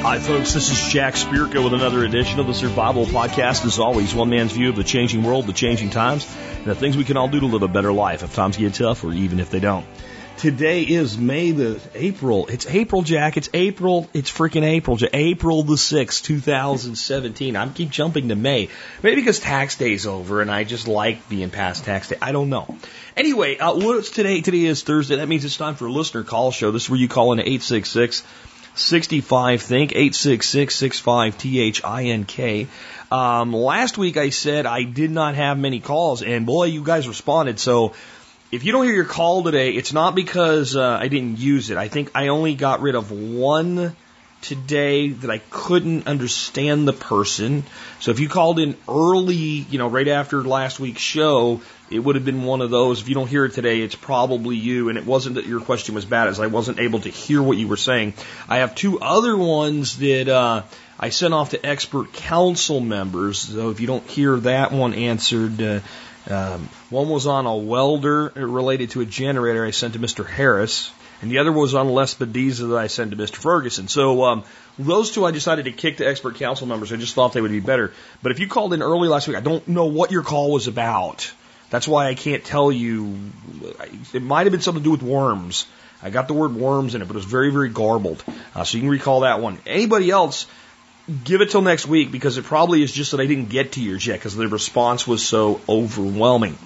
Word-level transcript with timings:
Hi, 0.00 0.20
folks. 0.20 0.54
This 0.54 0.70
is 0.70 0.92
Jack 0.92 1.14
Spirko 1.14 1.64
with 1.64 1.74
another 1.74 2.04
edition 2.04 2.38
of 2.38 2.46
the 2.46 2.54
Survival 2.54 3.04
Podcast. 3.04 3.66
As 3.66 3.80
always, 3.80 4.14
one 4.14 4.30
man's 4.30 4.52
view 4.52 4.70
of 4.70 4.76
the 4.76 4.84
changing 4.84 5.24
world, 5.24 5.46
the 5.46 5.52
changing 5.52 5.90
times, 5.90 6.24
and 6.58 6.66
the 6.66 6.74
things 6.76 6.96
we 6.96 7.02
can 7.02 7.16
all 7.16 7.28
do 7.28 7.40
to 7.40 7.46
live 7.46 7.62
a 7.62 7.68
better 7.68 7.92
life 7.92 8.22
if 8.22 8.32
times 8.32 8.56
get 8.56 8.74
tough 8.74 9.02
or 9.02 9.12
even 9.12 9.40
if 9.40 9.50
they 9.50 9.58
don't. 9.58 9.84
Today 10.38 10.84
is 10.84 11.18
May 11.18 11.50
the 11.50 11.80
April. 11.96 12.46
It's 12.46 12.64
April, 12.68 13.02
Jack. 13.02 13.36
It's 13.36 13.50
April. 13.52 14.08
It's 14.14 14.30
freaking 14.30 14.62
April. 14.62 14.96
April 15.12 15.64
the 15.64 15.74
6th, 15.74 16.22
2017. 16.22 17.56
I 17.56 17.68
keep 17.68 17.90
jumping 17.90 18.28
to 18.28 18.36
May. 18.36 18.68
Maybe 19.02 19.16
because 19.16 19.40
tax 19.40 19.74
day's 19.74 20.06
over 20.06 20.40
and 20.40 20.48
I 20.48 20.62
just 20.62 20.86
like 20.86 21.28
being 21.28 21.50
past 21.50 21.84
tax 21.84 22.08
day. 22.08 22.18
I 22.22 22.30
don't 22.30 22.50
know. 22.50 22.78
Anyway, 23.16 23.58
uh, 23.58 23.74
what's 23.74 24.10
today? 24.10 24.40
Today 24.40 24.64
is 24.66 24.84
Thursday. 24.84 25.16
That 25.16 25.28
means 25.28 25.44
it's 25.44 25.56
time 25.56 25.74
for 25.74 25.86
a 25.86 25.92
listener 25.92 26.22
call 26.22 26.52
show. 26.52 26.70
This 26.70 26.84
is 26.84 26.90
where 26.90 27.00
you 27.00 27.08
call 27.08 27.32
in 27.32 27.40
866 27.40 28.22
65 28.78 29.62
Think, 29.62 29.92
866 29.92 30.74
65 30.74 31.38
T 31.38 31.60
H 31.60 31.84
I 31.84 32.04
N 32.04 32.24
K. 32.24 32.66
Um, 33.10 33.52
last 33.52 33.98
week 33.98 34.16
I 34.16 34.30
said 34.30 34.66
I 34.66 34.82
did 34.82 35.10
not 35.10 35.34
have 35.34 35.58
many 35.58 35.80
calls, 35.80 36.22
and 36.22 36.46
boy, 36.46 36.64
you 36.64 36.82
guys 36.82 37.08
responded. 37.08 37.58
So 37.58 37.94
if 38.50 38.64
you 38.64 38.72
don't 38.72 38.84
hear 38.84 38.94
your 38.94 39.04
call 39.04 39.42
today, 39.42 39.72
it's 39.72 39.92
not 39.92 40.14
because 40.14 40.76
uh, 40.76 40.98
I 41.00 41.08
didn't 41.08 41.38
use 41.38 41.70
it. 41.70 41.76
I 41.76 41.88
think 41.88 42.12
I 42.14 42.28
only 42.28 42.54
got 42.54 42.80
rid 42.80 42.94
of 42.94 43.10
one 43.10 43.96
today 44.40 45.08
that 45.08 45.30
I 45.30 45.38
couldn't 45.50 46.06
understand 46.06 46.86
the 46.86 46.92
person. 46.92 47.64
So 48.00 48.10
if 48.10 48.20
you 48.20 48.28
called 48.28 48.58
in 48.58 48.76
early, 48.88 49.34
you 49.34 49.78
know, 49.78 49.88
right 49.88 50.08
after 50.08 50.42
last 50.42 50.78
week's 50.78 51.02
show, 51.02 51.60
it 51.90 51.98
would 51.98 52.16
have 52.16 52.24
been 52.24 52.44
one 52.44 52.60
of 52.60 52.70
those. 52.70 53.00
If 53.00 53.08
you 53.08 53.14
don't 53.14 53.28
hear 53.28 53.44
it 53.44 53.54
today, 53.54 53.80
it's 53.80 53.94
probably 53.94 54.56
you. 54.56 54.88
And 54.88 54.98
it 54.98 55.06
wasn't 55.06 55.36
that 55.36 55.46
your 55.46 55.60
question 55.60 55.94
was 55.94 56.04
bad, 56.04 56.28
as 56.28 56.38
I 56.38 56.46
wasn't 56.46 56.78
able 56.78 57.00
to 57.00 57.08
hear 57.08 57.42
what 57.42 57.56
you 57.56 57.66
were 57.66 57.76
saying. 57.76 58.14
I 58.48 58.58
have 58.58 58.74
two 58.74 59.00
other 59.00 59.36
ones 59.36 59.98
that 59.98 60.28
uh, 60.28 60.62
I 61.00 61.10
sent 61.10 61.34
off 61.34 61.50
to 61.50 61.66
expert 61.66 62.12
council 62.12 62.80
members. 62.80 63.38
So 63.38 63.70
if 63.70 63.80
you 63.80 63.86
don't 63.86 64.06
hear 64.06 64.36
that 64.36 64.70
one 64.70 64.94
answered, 64.94 65.60
uh, 65.60 65.80
um, 66.28 66.68
one 66.90 67.08
was 67.08 67.26
on 67.26 67.46
a 67.46 67.56
welder 67.56 68.32
related 68.34 68.90
to 68.90 69.00
a 69.00 69.06
generator 69.06 69.64
I 69.64 69.70
sent 69.70 69.94
to 69.94 69.98
Mr. 69.98 70.26
Harris 70.26 70.92
and 71.20 71.30
the 71.30 71.38
other 71.38 71.52
was 71.52 71.74
on 71.74 71.88
lespedeza 71.88 72.68
that 72.70 72.78
I 72.78 72.86
sent 72.86 73.10
to 73.10 73.16
Mr. 73.16 73.36
Ferguson. 73.36 73.88
So 73.88 74.24
um, 74.24 74.44
those 74.78 75.10
two 75.10 75.24
I 75.24 75.30
decided 75.30 75.64
to 75.64 75.72
kick 75.72 75.96
to 75.98 76.06
expert 76.06 76.36
council 76.36 76.66
members. 76.66 76.92
I 76.92 76.96
just 76.96 77.14
thought 77.14 77.32
they 77.32 77.40
would 77.40 77.50
be 77.50 77.60
better. 77.60 77.92
But 78.22 78.32
if 78.32 78.38
you 78.38 78.46
called 78.46 78.72
in 78.72 78.82
early 78.82 79.08
last 79.08 79.26
week, 79.26 79.36
I 79.36 79.40
don't 79.40 79.66
know 79.66 79.86
what 79.86 80.10
your 80.10 80.22
call 80.22 80.52
was 80.52 80.68
about. 80.68 81.30
That's 81.70 81.88
why 81.88 82.08
I 82.08 82.14
can't 82.14 82.44
tell 82.44 82.70
you. 82.70 83.18
It 84.14 84.22
might 84.22 84.44
have 84.44 84.52
been 84.52 84.60
something 84.60 84.82
to 84.82 84.84
do 84.84 84.90
with 84.92 85.02
worms. 85.02 85.66
I 86.02 86.10
got 86.10 86.28
the 86.28 86.34
word 86.34 86.54
worms 86.54 86.94
in 86.94 87.02
it, 87.02 87.06
but 87.06 87.14
it 87.14 87.16
was 87.16 87.24
very, 87.24 87.50
very 87.50 87.68
garbled. 87.68 88.22
Uh, 88.54 88.64
so 88.64 88.76
you 88.76 88.82
can 88.82 88.90
recall 88.90 89.20
that 89.20 89.40
one. 89.40 89.58
Anybody 89.66 90.10
else, 90.10 90.46
give 91.24 91.40
it 91.40 91.50
till 91.50 91.62
next 91.62 91.86
week 91.86 92.12
because 92.12 92.38
it 92.38 92.44
probably 92.44 92.82
is 92.82 92.92
just 92.92 93.10
that 93.10 93.20
I 93.20 93.26
didn't 93.26 93.48
get 93.48 93.72
to 93.72 93.82
yours 93.82 94.06
yet 94.06 94.14
because 94.14 94.36
the 94.36 94.46
response 94.46 95.06
was 95.06 95.26
so 95.26 95.60
overwhelming. 95.68 96.56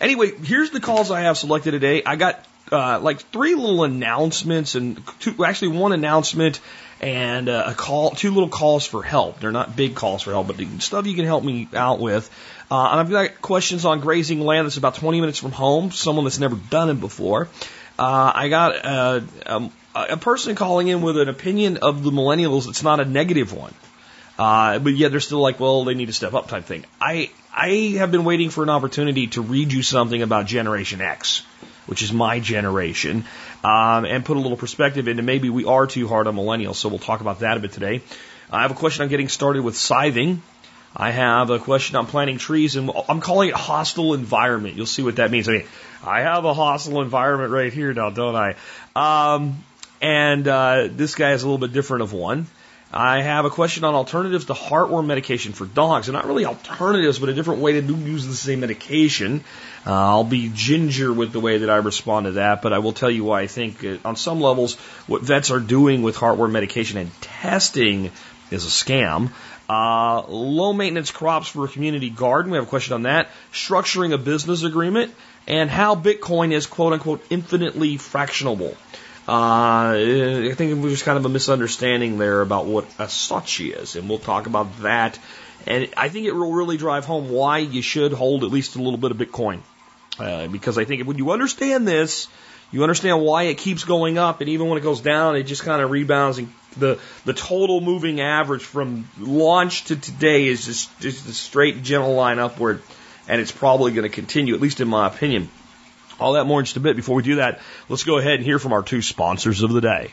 Anyway, 0.00 0.32
here's 0.36 0.70
the 0.70 0.80
calls 0.80 1.10
I 1.10 1.20
have 1.20 1.38
selected 1.38 1.70
today. 1.70 2.02
I 2.04 2.16
got 2.16 2.44
uh, 2.72 2.98
like 3.00 3.20
three 3.20 3.54
little 3.54 3.84
announcements 3.84 4.74
and 4.74 5.00
two, 5.20 5.44
actually 5.44 5.68
one 5.68 5.92
announcement 5.92 6.60
and 7.00 7.48
uh, 7.48 7.64
a 7.68 7.74
call, 7.74 8.10
two 8.12 8.32
little 8.32 8.48
calls 8.48 8.86
for 8.86 9.02
help. 9.02 9.40
They're 9.40 9.52
not 9.52 9.76
big 9.76 9.94
calls 9.94 10.22
for 10.22 10.30
help, 10.30 10.46
but 10.46 10.56
stuff 10.80 11.06
you 11.06 11.14
can 11.14 11.26
help 11.26 11.44
me 11.44 11.68
out 11.74 12.00
with. 12.00 12.30
Uh, 12.70 12.88
and 12.90 13.00
I've 13.00 13.10
got 13.10 13.42
questions 13.42 13.84
on 13.84 14.00
grazing 14.00 14.40
land 14.40 14.66
that's 14.66 14.78
about 14.78 14.94
20 14.94 15.20
minutes 15.20 15.38
from 15.38 15.52
home, 15.52 15.90
someone 15.90 16.24
that's 16.24 16.38
never 16.38 16.56
done 16.56 16.88
it 16.90 17.00
before. 17.00 17.48
Uh, 17.98 18.32
I 18.34 18.48
got 18.48 18.74
a, 18.74 19.24
um, 19.46 19.72
a 19.94 20.16
person 20.16 20.54
calling 20.54 20.88
in 20.88 21.02
with 21.02 21.18
an 21.18 21.28
opinion 21.28 21.78
of 21.78 22.02
the 22.02 22.10
millennials 22.10 22.66
that's 22.66 22.82
not 22.82 23.00
a 23.00 23.04
negative 23.04 23.52
one. 23.52 23.74
Uh, 24.36 24.78
but 24.80 24.94
yet 24.94 25.12
they're 25.12 25.20
still 25.20 25.40
like, 25.40 25.60
well, 25.60 25.84
they 25.84 25.94
need 25.94 26.06
to 26.06 26.12
step 26.12 26.34
up 26.34 26.48
type 26.48 26.64
thing. 26.64 26.84
I, 27.00 27.30
I 27.54 27.94
have 27.98 28.10
been 28.10 28.24
waiting 28.24 28.50
for 28.50 28.64
an 28.64 28.70
opportunity 28.70 29.28
to 29.28 29.42
read 29.42 29.72
you 29.72 29.82
something 29.82 30.22
about 30.22 30.46
Generation 30.46 31.00
X 31.00 31.42
which 31.86 32.02
is 32.02 32.12
my 32.12 32.40
generation, 32.40 33.24
um, 33.62 34.04
and 34.04 34.24
put 34.24 34.36
a 34.36 34.40
little 34.40 34.56
perspective 34.56 35.08
into 35.08 35.22
maybe 35.22 35.50
we 35.50 35.64
are 35.64 35.86
too 35.86 36.08
hard 36.08 36.26
on 36.26 36.36
millennials. 36.36 36.76
So 36.76 36.88
we'll 36.88 36.98
talk 36.98 37.20
about 37.20 37.40
that 37.40 37.56
a 37.56 37.60
bit 37.60 37.72
today. 37.72 38.02
I 38.50 38.62
have 38.62 38.70
a 38.70 38.74
question 38.74 39.02
on 39.02 39.08
getting 39.08 39.28
started 39.28 39.62
with 39.62 39.76
scything. 39.76 40.42
I 40.96 41.10
have 41.10 41.50
a 41.50 41.58
question 41.58 41.96
on 41.96 42.06
planting 42.06 42.38
trees, 42.38 42.76
and 42.76 42.90
I'm 43.08 43.20
calling 43.20 43.48
it 43.48 43.54
hostile 43.54 44.14
environment. 44.14 44.76
You'll 44.76 44.86
see 44.86 45.02
what 45.02 45.16
that 45.16 45.30
means. 45.30 45.48
I 45.48 45.52
mean, 45.52 45.66
I 46.04 46.20
have 46.20 46.44
a 46.44 46.54
hostile 46.54 47.02
environment 47.02 47.50
right 47.50 47.72
here 47.72 47.92
now, 47.92 48.10
don't 48.10 48.36
I? 48.36 48.54
Um, 48.94 49.64
and 50.00 50.46
uh, 50.46 50.88
this 50.90 51.16
guy 51.16 51.32
is 51.32 51.42
a 51.42 51.46
little 51.46 51.58
bit 51.58 51.72
different 51.72 52.02
of 52.02 52.12
one. 52.12 52.46
I 52.92 53.22
have 53.22 53.44
a 53.44 53.50
question 53.50 53.82
on 53.82 53.94
alternatives 53.94 54.44
to 54.44 54.52
heartworm 54.52 55.06
medication 55.06 55.52
for 55.52 55.66
dogs. 55.66 56.06
And 56.06 56.14
not 56.14 56.26
really 56.26 56.44
alternatives, 56.44 57.18
but 57.18 57.28
a 57.28 57.34
different 57.34 57.60
way 57.60 57.80
to 57.80 57.80
use 57.80 58.24
the 58.24 58.34
same 58.34 58.60
medication. 58.60 59.42
Uh, 59.86 59.92
I'll 59.92 60.24
be 60.24 60.50
ginger 60.54 61.12
with 61.12 61.32
the 61.32 61.40
way 61.40 61.58
that 61.58 61.68
I 61.68 61.76
respond 61.76 62.26
to 62.26 62.32
that, 62.32 62.62
but 62.62 62.72
I 62.72 62.78
will 62.78 62.94
tell 62.94 63.10
you 63.10 63.24
why 63.24 63.42
I 63.42 63.46
think 63.46 63.84
uh, 63.84 63.98
on 64.04 64.16
some 64.16 64.40
levels 64.40 64.76
what 65.06 65.22
vets 65.22 65.50
are 65.50 65.60
doing 65.60 66.02
with 66.02 66.16
heartworm 66.16 66.52
medication 66.52 66.98
and 66.98 67.10
testing 67.20 68.10
is 68.50 68.64
a 68.64 68.68
scam. 68.68 69.30
Uh, 69.68 70.22
low 70.26 70.72
maintenance 70.72 71.10
crops 71.10 71.48
for 71.48 71.64
a 71.64 71.68
community 71.68 72.10
garden. 72.10 72.52
We 72.52 72.58
have 72.58 72.66
a 72.66 72.68
question 72.68 72.94
on 72.94 73.02
that. 73.02 73.30
Structuring 73.52 74.12
a 74.12 74.18
business 74.18 74.62
agreement 74.62 75.14
and 75.46 75.70
how 75.70 75.94
Bitcoin 75.94 76.52
is 76.52 76.66
quote 76.66 76.92
unquote 76.92 77.24
infinitely 77.30 77.96
fractionable. 77.96 78.74
Uh, 79.26 79.96
I 80.50 80.52
think 80.54 80.82
there's 80.82 81.02
kind 81.02 81.16
of 81.16 81.24
a 81.24 81.30
misunderstanding 81.30 82.18
there 82.18 82.42
about 82.42 82.66
what 82.66 82.84
a 82.98 83.04
Satoshi 83.04 83.74
is, 83.74 83.96
and 83.96 84.08
we'll 84.08 84.18
talk 84.18 84.46
about 84.46 84.82
that. 84.82 85.18
And 85.66 85.88
I 85.96 86.10
think 86.10 86.26
it 86.26 86.32
will 86.32 86.52
really 86.52 86.76
drive 86.76 87.06
home 87.06 87.30
why 87.30 87.58
you 87.58 87.80
should 87.80 88.12
hold 88.12 88.44
at 88.44 88.50
least 88.50 88.76
a 88.76 88.82
little 88.82 88.98
bit 88.98 89.12
of 89.12 89.16
Bitcoin. 89.16 89.60
Uh, 90.18 90.46
because 90.46 90.78
I 90.78 90.84
think 90.84 91.06
when 91.06 91.18
you 91.18 91.32
understand 91.32 91.88
this, 91.88 92.28
you 92.70 92.82
understand 92.82 93.20
why 93.20 93.44
it 93.44 93.58
keeps 93.58 93.84
going 93.84 94.18
up, 94.18 94.40
and 94.40 94.50
even 94.50 94.68
when 94.68 94.78
it 94.78 94.82
goes 94.82 95.00
down, 95.00 95.36
it 95.36 95.44
just 95.44 95.62
kind 95.62 95.82
of 95.82 95.90
rebounds. 95.90 96.38
And 96.38 96.52
the 96.76 96.98
the 97.24 97.32
total 97.32 97.80
moving 97.80 98.20
average 98.20 98.62
from 98.62 99.08
launch 99.18 99.84
to 99.84 99.96
today 99.96 100.46
is 100.46 100.64
just 100.66 101.00
just 101.00 101.28
a 101.28 101.32
straight 101.32 101.82
gentle 101.82 102.14
line 102.14 102.38
upward, 102.38 102.82
and 103.28 103.40
it's 103.40 103.52
probably 103.52 103.92
going 103.92 104.04
to 104.04 104.14
continue, 104.14 104.54
at 104.54 104.60
least 104.60 104.80
in 104.80 104.88
my 104.88 105.06
opinion. 105.06 105.50
All 106.18 106.34
that 106.34 106.44
more 106.44 106.60
in 106.60 106.64
just 106.64 106.76
a 106.76 106.80
bit. 106.80 106.96
Before 106.96 107.16
we 107.16 107.22
do 107.22 107.36
that, 107.36 107.60
let's 107.88 108.04
go 108.04 108.18
ahead 108.18 108.34
and 108.34 108.44
hear 108.44 108.58
from 108.58 108.72
our 108.72 108.82
two 108.82 109.02
sponsors 109.02 109.62
of 109.62 109.72
the 109.72 109.80
day. 109.80 110.12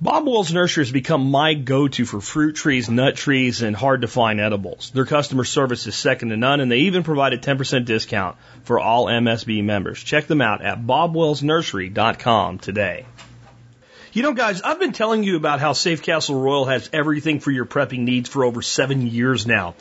Bob 0.00 0.28
Wells 0.28 0.52
Nursery 0.52 0.84
has 0.84 0.92
become 0.92 1.28
my 1.28 1.54
go-to 1.54 2.04
for 2.04 2.20
fruit 2.20 2.54
trees, 2.54 2.88
nut 2.88 3.16
trees, 3.16 3.62
and 3.62 3.74
hard 3.74 4.02
to 4.02 4.06
find 4.06 4.40
edibles. 4.40 4.90
Their 4.90 5.04
customer 5.04 5.42
service 5.42 5.88
is 5.88 5.96
second 5.96 6.28
to 6.28 6.36
none, 6.36 6.60
and 6.60 6.70
they 6.70 6.78
even 6.82 7.02
provide 7.02 7.32
a 7.32 7.38
10% 7.38 7.84
discount 7.84 8.36
for 8.62 8.78
all 8.78 9.06
MSB 9.06 9.64
members. 9.64 10.00
Check 10.00 10.28
them 10.28 10.40
out 10.40 10.62
at 10.62 10.86
bobwellsnursery.com 10.86 12.60
today. 12.60 13.06
You 14.12 14.22
know, 14.22 14.34
guys, 14.34 14.62
I've 14.62 14.78
been 14.78 14.92
telling 14.92 15.24
you 15.24 15.34
about 15.36 15.58
how 15.58 15.72
Safe 15.72 16.00
Castle 16.00 16.40
Royal 16.40 16.66
has 16.66 16.88
everything 16.92 17.40
for 17.40 17.50
your 17.50 17.66
prepping 17.66 18.04
needs 18.04 18.28
for 18.28 18.44
over 18.44 18.62
seven 18.62 19.04
years 19.04 19.48
now. 19.48 19.74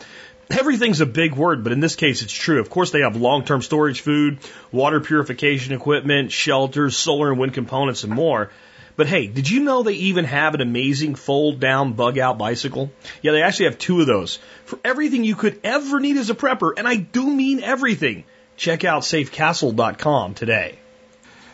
Everything's 0.50 1.00
a 1.00 1.06
big 1.06 1.36
word, 1.36 1.64
but 1.64 1.74
in 1.74 1.80
this 1.80 1.96
case, 1.96 2.24
it's 2.24 2.34
true. 2.34 2.60
Of 2.60 2.72
course, 2.72 2.90
they 2.90 3.02
have 3.02 3.18
long-term 3.18 3.62
storage 3.62 4.02
food, 4.02 4.40
water 4.72 5.00
purification 5.00 5.76
equipment, 5.76 6.32
shelters, 6.32 6.98
solar 6.98 7.30
and 7.30 7.40
wind 7.40 7.54
components, 7.54 8.04
and 8.04 8.14
more. 8.14 8.50
But 8.98 9.08
hey, 9.08 9.28
did 9.28 9.48
you 9.48 9.62
know 9.62 9.84
they 9.84 9.94
even 9.94 10.26
have 10.26 10.56
an 10.56 10.62
amazing 10.62 11.14
fold-down 11.14 11.94
bug-out 11.94 12.40
bicycle? 12.40 12.92
Yeah, 13.22 13.32
they 13.32 13.44
actually 13.44 13.66
have 13.66 13.78
two 13.78 14.02
of 14.02 14.08
those. 14.08 14.40
For 14.66 14.80
everything 14.84 15.24
you 15.24 15.36
could 15.36 15.60
ever 15.64 16.00
need 16.00 16.18
as 16.18 16.32
a 16.32 16.36
prepper, 16.36 16.74
and 16.76 16.88
I 16.88 16.96
do 16.96 17.26
mean 17.28 17.62
everything. 17.62 18.24
Check 18.58 18.84
out 18.84 19.04
safecastle.com 19.04 20.34
today. 20.34 20.80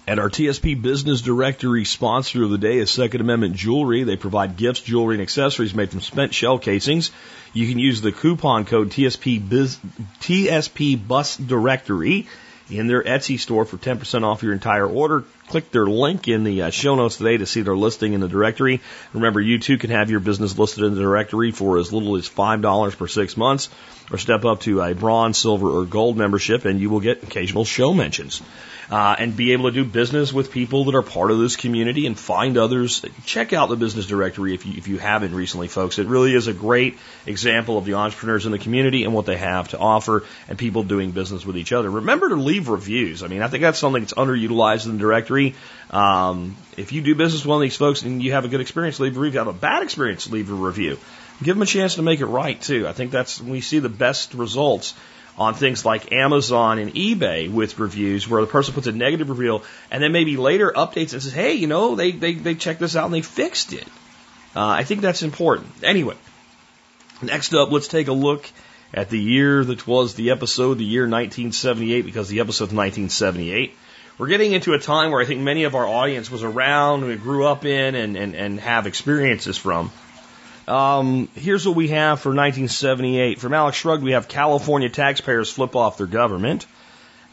And 0.07 0.21
our 0.21 0.29
TSP 0.29 0.81
Business 0.81 1.21
Directory 1.21 1.83
sponsor 1.83 2.43
of 2.43 2.49
the 2.49 2.57
day 2.57 2.77
is 2.77 2.89
Second 2.91 3.19
Amendment 3.19 3.55
Jewelry. 3.55 4.03
They 4.03 4.15
provide 4.15 4.55
gifts, 4.55 4.81
jewelry, 4.81 5.15
and 5.15 5.21
accessories 5.21 5.75
made 5.75 5.91
from 5.91 6.01
spent 6.01 6.33
shell 6.33 6.59
casings. 6.59 7.11
You 7.53 7.67
can 7.67 7.77
use 7.77 7.99
the 7.99 8.13
coupon 8.13 8.63
code 8.63 8.89
TSP, 8.89 9.47
Biz, 9.47 9.77
TSP 10.21 11.07
Bus 11.07 11.35
Directory 11.35 12.27
in 12.69 12.87
their 12.87 13.03
Etsy 13.03 13.39
store 13.39 13.65
for 13.65 13.77
10% 13.77 14.23
off 14.23 14.43
your 14.43 14.53
entire 14.53 14.87
order. 14.87 15.23
Click 15.47 15.71
their 15.71 15.85
link 15.85 16.27
in 16.27 16.43
the 16.43 16.63
uh, 16.63 16.69
show 16.69 16.95
notes 16.95 17.17
today 17.17 17.37
to 17.37 17.45
see 17.45 17.61
their 17.61 17.75
listing 17.75 18.13
in 18.13 18.21
the 18.21 18.27
directory. 18.27 18.81
Remember, 19.13 19.41
you 19.41 19.59
too 19.59 19.77
can 19.77 19.89
have 19.89 20.09
your 20.09 20.19
business 20.19 20.57
listed 20.57 20.83
in 20.83 20.95
the 20.95 21.01
directory 21.01 21.51
for 21.51 21.77
as 21.77 21.91
little 21.91 22.15
as 22.15 22.29
$5 22.29 22.97
per 22.97 23.07
six 23.07 23.35
months 23.37 23.69
or 24.11 24.17
step 24.17 24.45
up 24.45 24.61
to 24.61 24.81
a 24.81 24.93
bronze, 24.93 25.37
silver, 25.37 25.69
or 25.69 25.85
gold 25.85 26.17
membership 26.17 26.65
and 26.65 26.79
you 26.79 26.89
will 26.89 27.01
get 27.01 27.23
occasional 27.23 27.65
show 27.65 27.93
mentions 27.93 28.41
uh, 28.89 29.15
and 29.17 29.35
be 29.35 29.53
able 29.53 29.65
to 29.65 29.71
do 29.71 29.85
business 29.85 30.33
with 30.33 30.51
people 30.51 30.85
that 30.85 30.95
are 30.95 31.01
part 31.01 31.31
of 31.31 31.39
this 31.39 31.55
community 31.55 32.05
and 32.05 32.17
find 32.17 32.57
others. 32.57 33.03
Check 33.25 33.53
out 33.53 33.69
the 33.69 33.75
business 33.75 34.05
directory 34.05 34.53
if 34.53 34.65
you, 34.65 34.73
if 34.77 34.87
you 34.87 34.97
haven't 34.97 35.33
recently, 35.33 35.67
folks. 35.67 35.99
It 35.99 36.07
really 36.07 36.33
is 36.33 36.47
a 36.47 36.53
great 36.53 36.97
example 37.25 37.77
of 37.77 37.85
the 37.85 37.95
entrepreneurs 37.95 38.45
in 38.45 38.51
the 38.51 38.59
community 38.59 39.03
and 39.03 39.13
what 39.13 39.25
they 39.25 39.37
have 39.37 39.69
to 39.69 39.79
offer 39.79 40.23
and 40.47 40.57
people 40.57 40.83
doing 40.83 41.11
business 41.11 41.45
with 41.45 41.57
each 41.57 41.71
other. 41.71 41.89
Remember 41.89 42.29
to 42.29 42.35
leave 42.35 42.69
reviews. 42.69 43.23
I 43.23 43.27
mean, 43.27 43.41
I 43.41 43.47
think 43.47 43.61
that's 43.61 43.79
something 43.79 44.03
that's 44.03 44.13
underutilized 44.13 44.85
in 44.85 44.93
the 44.93 44.99
directory. 44.99 45.55
Um, 45.89 46.55
if 46.77 46.91
you 46.91 47.01
do 47.01 47.15
business 47.15 47.43
with 47.43 47.49
one 47.49 47.57
of 47.57 47.61
these 47.61 47.75
folks 47.75 48.01
and 48.01 48.21
you 48.21 48.31
have 48.31 48.45
a 48.45 48.47
good 48.47 48.61
experience, 48.61 48.99
leave 48.99 49.15
a 49.15 49.19
review. 49.19 49.29
If 49.29 49.33
you 49.33 49.39
have 49.39 49.55
a 49.55 49.59
bad 49.59 49.83
experience, 49.83 50.29
leave 50.29 50.51
a 50.51 50.55
review. 50.55 50.97
Give 51.41 51.55
them 51.55 51.61
a 51.61 51.67
chance 51.67 51.95
to 51.95 52.01
make 52.01 52.19
it 52.19 52.25
right 52.25 52.59
too. 52.59 52.87
I 52.87 52.93
think 52.93 53.11
that's 53.11 53.41
when 53.41 53.51
we 53.51 53.61
see 53.61 53.79
the 53.79 53.89
best 53.89 54.33
results 54.33 54.93
on 55.37 55.55
things 55.55 55.83
like 55.83 56.11
Amazon 56.11 56.79
and 56.79 56.93
eBay 56.93 57.51
with 57.51 57.79
reviews 57.79 58.27
where 58.27 58.41
the 58.41 58.47
person 58.47 58.73
puts 58.73 58.87
a 58.87 58.91
negative 58.91 59.29
review 59.29 59.61
and 59.89 60.03
then 60.03 60.11
maybe 60.11 60.37
later 60.37 60.71
updates 60.75 61.13
and 61.13 61.21
says, 61.21 61.33
hey, 61.33 61.53
you 61.53 61.67
know, 61.67 61.95
they, 61.95 62.11
they, 62.11 62.33
they 62.33 62.55
checked 62.55 62.79
this 62.79 62.95
out 62.95 63.05
and 63.05 63.13
they 63.13 63.21
fixed 63.21 63.73
it. 63.73 63.87
Uh, 64.55 64.67
I 64.67 64.83
think 64.83 65.01
that's 65.01 65.23
important. 65.23 65.67
Anyway, 65.83 66.15
next 67.21 67.53
up, 67.53 67.71
let's 67.71 67.87
take 67.87 68.07
a 68.07 68.13
look 68.13 68.47
at 68.93 69.09
the 69.09 69.19
year 69.19 69.63
that 69.63 69.87
was 69.87 70.13
the 70.13 70.29
episode, 70.29 70.77
the 70.77 70.85
year 70.85 71.03
1978, 71.03 72.05
because 72.05 72.29
the 72.29 72.39
episode's 72.39 72.73
1978. 72.73 73.75
We're 74.19 74.27
getting 74.27 74.51
into 74.51 74.73
a 74.73 74.79
time 74.79 75.09
where 75.09 75.19
I 75.19 75.25
think 75.25 75.41
many 75.41 75.63
of 75.63 75.73
our 75.73 75.87
audience 75.87 76.29
was 76.29 76.43
around, 76.43 77.05
we 77.05 77.15
grew 77.15 77.47
up 77.47 77.65
in, 77.65 77.95
and, 77.95 78.15
and, 78.15 78.35
and 78.35 78.59
have 78.59 78.85
experiences 78.85 79.57
from. 79.57 79.91
Um, 80.67 81.27
here's 81.35 81.67
what 81.67 81.75
we 81.75 81.89
have 81.89 82.21
for 82.21 82.29
1978. 82.29 83.39
From 83.39 83.53
Alex 83.53 83.77
Shrugged, 83.77 84.03
we 84.03 84.11
have 84.11 84.27
California 84.27 84.89
taxpayers 84.89 85.51
flip 85.51 85.75
off 85.75 85.97
their 85.97 86.07
government. 86.07 86.65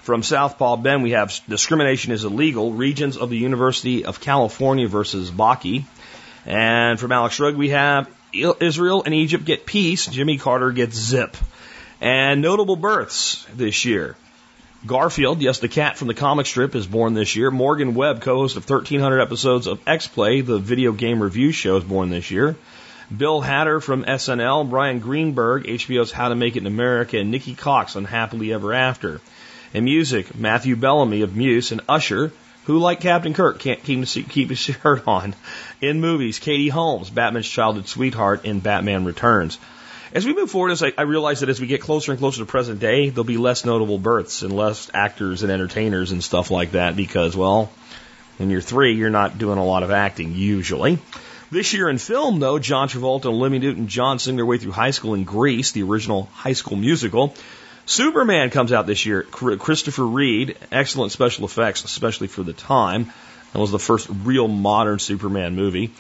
From 0.01 0.23
Southpaw 0.23 0.77
Ben, 0.77 1.03
we 1.03 1.13
have 1.13 1.39
discrimination 1.49 2.13
is 2.13 2.25
illegal. 2.25 2.73
Regents 2.73 3.17
of 3.17 3.31
the 3.31 3.37
University 3.37 4.05
of 4.05 4.21
California 4.21 4.89
versus 4.89 5.31
Bakke. 5.31 5.85
And 6.47 6.99
from 6.99 7.13
Alex 7.13 7.37
Shrugged, 7.37 7.59
we 7.59 7.69
have 7.69 8.11
Israel 8.33 9.03
and 9.05 9.15
Egypt 9.15 9.45
get 9.45 9.67
peace. 9.67 10.07
Jimmy 10.07 10.39
Carter 10.39 10.73
gets 10.73 10.97
zip. 10.97 11.37
And 12.01 12.41
notable 12.41 12.77
births 12.77 13.47
this 13.55 13.85
year. 13.85 14.17
Garfield, 14.87 15.43
yes, 15.43 15.59
the 15.59 15.69
cat 15.69 15.99
from 15.99 16.09
the 16.09 16.15
comic 16.15 16.47
strip, 16.47 16.75
is 16.75 16.87
born 16.87 17.13
this 17.13 17.37
year. 17.37 17.51
Morgan 17.51 17.95
Webb, 17.95 18.23
co-host 18.23 18.57
of 18.57 18.69
1300 18.69 19.21
episodes 19.21 19.67
of 19.67 19.79
X-Play, 19.87 20.41
the 20.41 20.59
video 20.59 20.93
game 20.93 21.23
review 21.23 21.53
show, 21.53 21.77
is 21.77 21.85
born 21.85 22.09
this 22.09 22.31
year. 22.31 22.57
Bill 23.15 23.43
Hader 23.43 23.83
from 23.83 24.05
SNL, 24.05 24.71
Brian 24.71 25.01
Greenberg, 25.01 25.65
HBO's 25.65 26.13
How 26.13 26.29
to 26.29 26.37
Make 26.37 26.55
It 26.55 26.61
in 26.61 26.67
America, 26.69 27.19
and 27.19 27.33
Nikki 27.33 27.57
Cox 27.57 27.97
on 27.97 28.05
Happily 28.05 28.53
Ever 28.53 28.73
After. 28.73 29.21
In 29.75 29.83
music, 29.83 30.37
Matthew 30.39 30.77
Bellamy 30.77 31.23
of 31.23 31.35
Muse 31.35 31.73
and 31.73 31.81
Usher, 31.89 32.31
who, 32.67 32.79
like 32.79 33.01
Captain 33.01 33.35
Kirk, 33.35 33.59
can't 33.59 33.83
keep, 33.83 34.07
keep 34.29 34.51
his 34.51 34.59
shirt 34.61 35.03
on. 35.09 35.35
In 35.81 36.01
movies, 36.01 36.39
Katie 36.39 36.69
Holmes, 36.69 37.11
Batman's 37.11 37.49
childhood 37.49 37.89
sweetheart 37.89 38.45
in 38.45 38.61
Batman 38.61 39.05
Returns. 39.05 39.59
As 40.13 40.25
we 40.25 40.33
move 40.33 40.51
forward, 40.51 40.71
as 40.71 40.83
I, 40.83 40.93
I 40.97 41.03
realize 41.03 41.41
that 41.41 41.49
as 41.49 41.61
we 41.61 41.67
get 41.67 41.81
closer 41.81 42.13
and 42.13 42.21
closer 42.21 42.39
to 42.39 42.47
present 42.47 42.79
day, 42.79 43.11
there'll 43.11 43.25
be 43.25 43.39
less 43.39 43.65
notable 43.65 43.99
births 43.99 44.43
and 44.43 44.55
less 44.55 44.89
actors 44.95 45.43
and 45.43 45.51
entertainers 45.51 46.13
and 46.13 46.23
stuff 46.23 46.53
like 46.53 46.73
that 46.73 46.95
because, 46.95 47.37
well, 47.37 47.73
when 48.37 48.51
you're 48.51 48.61
three, 48.61 48.95
you're 48.95 49.11
not 49.11 49.37
doing 49.37 49.59
a 49.59 49.65
lot 49.65 49.83
of 49.83 49.91
acting 49.91 50.35
usually. 50.35 51.01
This 51.53 51.73
year 51.73 51.89
in 51.89 51.99
film, 51.99 52.39
though, 52.39 52.61
John 52.61 52.89
Travolta 52.89 53.25
and 53.25 53.35
Olivia 53.35 53.59
Newton-John 53.59 54.21
sing 54.21 54.37
their 54.37 54.47
way 54.47 54.59
through 54.59 54.71
high 54.71 54.93
school 54.93 55.15
in 55.15 55.25
Grease, 55.25 55.73
the 55.73 55.83
original 55.83 56.27
high 56.33 56.53
school 56.53 56.77
musical. 56.77 57.35
Superman 57.87 58.51
comes 58.51 58.71
out 58.71 58.87
this 58.87 59.05
year. 59.05 59.23
Christopher 59.23 60.07
Reeve, 60.07 60.57
excellent 60.71 61.11
special 61.11 61.45
effects, 61.45 61.83
especially 61.83 62.29
for 62.29 62.45
the 62.45 62.53
time. 62.53 63.13
That 63.53 63.59
was 63.59 63.73
the 63.73 63.81
first 63.81 64.09
real 64.23 64.47
modern 64.47 65.01
Superman 65.01 65.57
movie. 65.57 65.91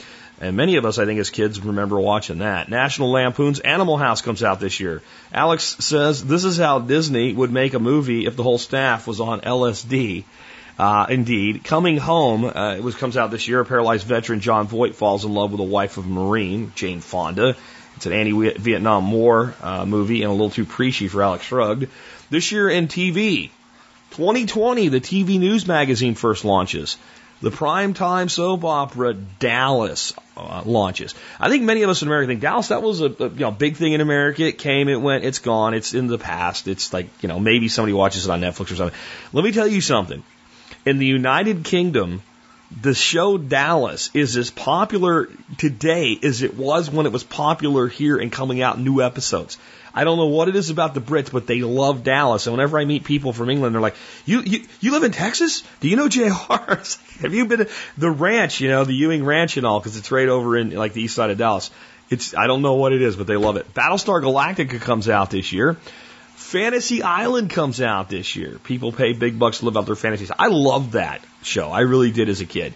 And 0.40 0.56
many 0.56 0.76
of 0.76 0.84
us, 0.84 1.00
I 1.00 1.04
think, 1.04 1.18
as 1.18 1.30
kids, 1.30 1.58
remember 1.58 1.98
watching 1.98 2.38
that. 2.38 2.68
National 2.68 3.10
Lampoon's 3.10 3.58
Animal 3.58 3.96
House 3.96 4.22
comes 4.22 4.44
out 4.44 4.60
this 4.60 4.78
year. 4.78 5.02
Alex 5.34 5.64
says 5.80 6.24
this 6.24 6.44
is 6.44 6.58
how 6.58 6.78
Disney 6.78 7.32
would 7.32 7.50
make 7.50 7.74
a 7.74 7.80
movie 7.80 8.24
if 8.24 8.36
the 8.36 8.44
whole 8.44 8.58
staff 8.58 9.08
was 9.08 9.20
on 9.20 9.40
LSD. 9.40 10.22
Uh, 10.80 11.04
indeed, 11.10 11.62
coming 11.62 11.98
home, 11.98 12.42
uh, 12.42 12.74
it 12.74 12.82
was 12.82 12.94
comes 12.94 13.18
out 13.18 13.30
this 13.30 13.46
year. 13.46 13.60
A 13.60 13.66
paralyzed 13.66 14.06
veteran, 14.06 14.40
Jon 14.40 14.66
Voight, 14.66 14.94
falls 14.94 15.26
in 15.26 15.34
love 15.34 15.50
with 15.50 15.60
a 15.60 15.62
wife 15.62 15.98
of 15.98 16.06
a 16.06 16.08
Marine, 16.08 16.72
Jane 16.74 17.00
Fonda. 17.00 17.54
It's 17.96 18.06
an 18.06 18.14
anti-Vietnam 18.14 19.12
War 19.12 19.54
uh, 19.60 19.84
movie 19.84 20.22
and 20.22 20.30
a 20.30 20.32
little 20.32 20.48
too 20.48 20.64
preachy 20.64 21.08
for 21.08 21.22
Alex 21.22 21.44
Shrugged. 21.44 21.88
This 22.30 22.50
year 22.50 22.70
in 22.70 22.88
TV, 22.88 23.50
2020, 24.12 24.88
the 24.88 25.02
TV 25.02 25.38
news 25.38 25.68
magazine 25.68 26.14
first 26.14 26.46
launches. 26.46 26.96
The 27.42 27.50
primetime 27.50 28.30
soap 28.30 28.64
opera 28.64 29.12
Dallas 29.12 30.14
uh, 30.34 30.62
launches. 30.64 31.14
I 31.38 31.50
think 31.50 31.64
many 31.64 31.82
of 31.82 31.90
us 31.90 32.00
in 32.00 32.08
America 32.08 32.28
think 32.28 32.40
Dallas 32.40 32.68
that 32.68 32.82
was 32.82 33.02
a, 33.02 33.14
a, 33.18 33.28
you 33.28 33.40
know 33.40 33.50
big 33.50 33.76
thing 33.76 33.92
in 33.92 34.00
America. 34.00 34.44
It 34.44 34.56
came, 34.56 34.88
it 34.88 34.96
went, 34.96 35.24
it's 35.24 35.40
gone, 35.40 35.74
it's 35.74 35.92
in 35.92 36.06
the 36.06 36.16
past. 36.16 36.68
It's 36.68 36.90
like 36.90 37.10
you 37.22 37.28
know 37.28 37.38
maybe 37.38 37.68
somebody 37.68 37.92
watches 37.92 38.24
it 38.24 38.30
on 38.30 38.40
Netflix 38.40 38.72
or 38.72 38.76
something. 38.76 38.98
Let 39.34 39.44
me 39.44 39.52
tell 39.52 39.66
you 39.66 39.82
something. 39.82 40.22
In 40.86 40.98
the 40.98 41.06
United 41.06 41.64
Kingdom, 41.64 42.22
the 42.82 42.94
show 42.94 43.36
Dallas 43.36 44.10
is 44.14 44.36
as 44.36 44.50
popular 44.50 45.28
today 45.58 46.18
as 46.22 46.42
it 46.42 46.56
was 46.56 46.90
when 46.90 47.06
it 47.06 47.12
was 47.12 47.24
popular 47.24 47.88
here 47.88 48.16
and 48.16 48.30
coming 48.30 48.62
out 48.62 48.78
new 48.78 49.02
episodes. 49.02 49.58
I 49.92 50.04
don't 50.04 50.18
know 50.18 50.26
what 50.26 50.48
it 50.48 50.54
is 50.54 50.70
about 50.70 50.94
the 50.94 51.00
Brits, 51.00 51.32
but 51.32 51.48
they 51.48 51.62
love 51.62 52.04
Dallas. 52.04 52.46
And 52.46 52.54
whenever 52.56 52.78
I 52.78 52.84
meet 52.84 53.02
people 53.02 53.32
from 53.32 53.50
England, 53.50 53.74
they're 53.74 53.82
like, 53.82 53.96
"You 54.24 54.40
you, 54.40 54.64
you 54.80 54.92
live 54.92 55.02
in 55.02 55.10
Texas? 55.10 55.64
Do 55.80 55.88
you 55.88 55.96
know 55.96 56.08
Jr? 56.08 56.28
Have 57.20 57.34
you 57.34 57.46
been 57.46 57.58
to 57.58 57.68
the 57.98 58.10
ranch? 58.10 58.60
You 58.60 58.68
know 58.68 58.84
the 58.84 58.94
Ewing 58.94 59.24
Ranch 59.24 59.56
and 59.56 59.66
all 59.66 59.80
because 59.80 59.96
it's 59.96 60.12
right 60.12 60.28
over 60.28 60.56
in 60.56 60.70
like 60.70 60.92
the 60.92 61.02
east 61.02 61.16
side 61.16 61.30
of 61.30 61.38
Dallas. 61.38 61.72
It's 62.08 62.36
I 62.36 62.46
don't 62.46 62.62
know 62.62 62.74
what 62.74 62.92
it 62.92 63.02
is, 63.02 63.16
but 63.16 63.26
they 63.26 63.36
love 63.36 63.56
it. 63.56 63.74
Battlestar 63.74 64.22
Galactica 64.22 64.80
comes 64.80 65.08
out 65.08 65.30
this 65.30 65.52
year. 65.52 65.76
Fantasy 66.50 67.00
Island 67.04 67.50
comes 67.50 67.80
out 67.80 68.08
this 68.08 68.34
year. 68.34 68.58
People 68.64 68.90
pay 68.90 69.12
big 69.12 69.38
bucks 69.38 69.60
to 69.60 69.66
live 69.66 69.76
out 69.76 69.86
their 69.86 69.94
fantasies. 69.94 70.32
I 70.36 70.48
love 70.48 70.92
that 70.92 71.22
show. 71.44 71.70
I 71.70 71.82
really 71.82 72.10
did 72.10 72.28
as 72.28 72.40
a 72.40 72.44
kid. 72.44 72.74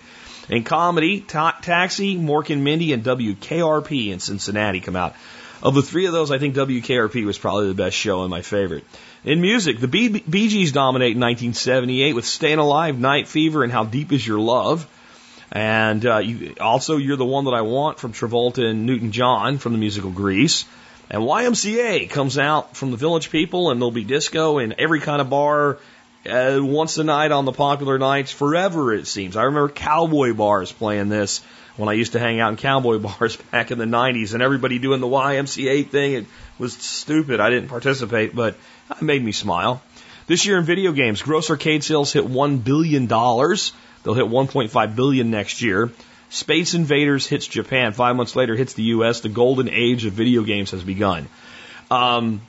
In 0.48 0.62
comedy, 0.62 1.20
ta- 1.20 1.58
Taxi, 1.60 2.16
Mork 2.16 2.50
and 2.50 2.62
Mindy, 2.62 2.92
and 2.92 3.02
WKRP 3.02 4.12
in 4.12 4.20
Cincinnati 4.20 4.78
come 4.78 4.94
out. 4.94 5.16
Of 5.60 5.74
the 5.74 5.82
three 5.82 6.06
of 6.06 6.12
those, 6.12 6.30
I 6.30 6.38
think 6.38 6.54
WKRP 6.54 7.26
was 7.26 7.36
probably 7.36 7.66
the 7.66 7.74
best 7.74 7.96
show 7.96 8.20
and 8.20 8.30
my 8.30 8.42
favorite. 8.42 8.84
In 9.24 9.40
music, 9.40 9.80
the 9.80 9.88
Bee, 9.88 10.20
Bee 10.20 10.48
Gees 10.48 10.70
dominate 10.70 11.16
in 11.16 11.20
1978 11.20 12.14
with 12.14 12.26
Staying 12.26 12.60
Alive, 12.60 13.00
Night 13.00 13.26
Fever, 13.26 13.64
and 13.64 13.72
How 13.72 13.82
Deep 13.82 14.12
Is 14.12 14.24
Your 14.24 14.38
Love. 14.38 14.86
And 15.50 16.06
uh, 16.06 16.18
you, 16.18 16.54
also, 16.60 16.96
You're 16.96 17.16
the 17.16 17.24
One 17.24 17.46
That 17.46 17.54
I 17.54 17.62
Want 17.62 17.98
from 17.98 18.12
Travolta 18.12 18.62
and 18.64 18.86
Newton 18.86 19.10
John 19.10 19.58
from 19.58 19.72
the 19.72 19.78
musical 19.78 20.12
Grease. 20.12 20.64
And 21.10 21.22
YMCA 21.22 22.08
comes 22.10 22.38
out 22.38 22.76
from 22.76 22.90
the 22.90 22.96
Village 22.96 23.30
People, 23.30 23.70
and 23.70 23.80
there'll 23.80 23.90
be 23.90 24.04
disco 24.04 24.58
in 24.58 24.74
every 24.78 25.00
kind 25.00 25.20
of 25.20 25.28
bar 25.28 25.78
uh, 26.28 26.58
once 26.60 26.96
a 26.98 27.04
night 27.04 27.32
on 27.32 27.44
the 27.44 27.52
popular 27.52 27.98
nights 27.98 28.32
forever, 28.32 28.92
it 28.94 29.06
seems. 29.06 29.36
I 29.36 29.44
remember 29.44 29.68
cowboy 29.68 30.32
bars 30.32 30.72
playing 30.72 31.10
this 31.10 31.42
when 31.76 31.88
I 31.88 31.92
used 31.92 32.12
to 32.12 32.18
hang 32.18 32.40
out 32.40 32.50
in 32.50 32.56
cowboy 32.56 32.98
bars 33.18 33.36
back 33.36 33.70
in 33.70 33.78
the 33.78 33.84
90s, 33.84 34.32
and 34.32 34.42
everybody 34.42 34.78
doing 34.78 35.00
the 35.00 35.06
YMCA 35.06 35.88
thing. 35.88 36.12
It 36.14 36.26
was 36.58 36.72
stupid. 36.72 37.40
I 37.40 37.50
didn't 37.50 37.68
participate, 37.68 38.34
but 38.34 38.56
it 38.90 39.02
made 39.02 39.22
me 39.22 39.32
smile. 39.32 39.82
This 40.26 40.46
year 40.46 40.58
in 40.58 40.64
video 40.64 40.92
games, 40.92 41.20
gross 41.20 41.50
arcade 41.50 41.84
sales 41.84 42.12
hit 42.12 42.24
$1 42.24 42.64
billion. 42.64 43.06
They'll 43.06 44.14
hit 44.14 44.26
1.5 44.26 44.96
billion 44.96 45.30
next 45.30 45.60
year. 45.60 45.90
Space 46.34 46.74
Invaders 46.74 47.28
hits 47.28 47.46
Japan. 47.46 47.92
Five 47.92 48.16
months 48.16 48.34
later, 48.34 48.56
hits 48.56 48.72
the 48.74 48.82
U.S. 48.94 49.20
The 49.20 49.28
golden 49.28 49.68
age 49.68 50.04
of 50.04 50.14
video 50.14 50.42
games 50.42 50.72
has 50.72 50.82
begun. 50.82 51.28
Um, 51.92 52.40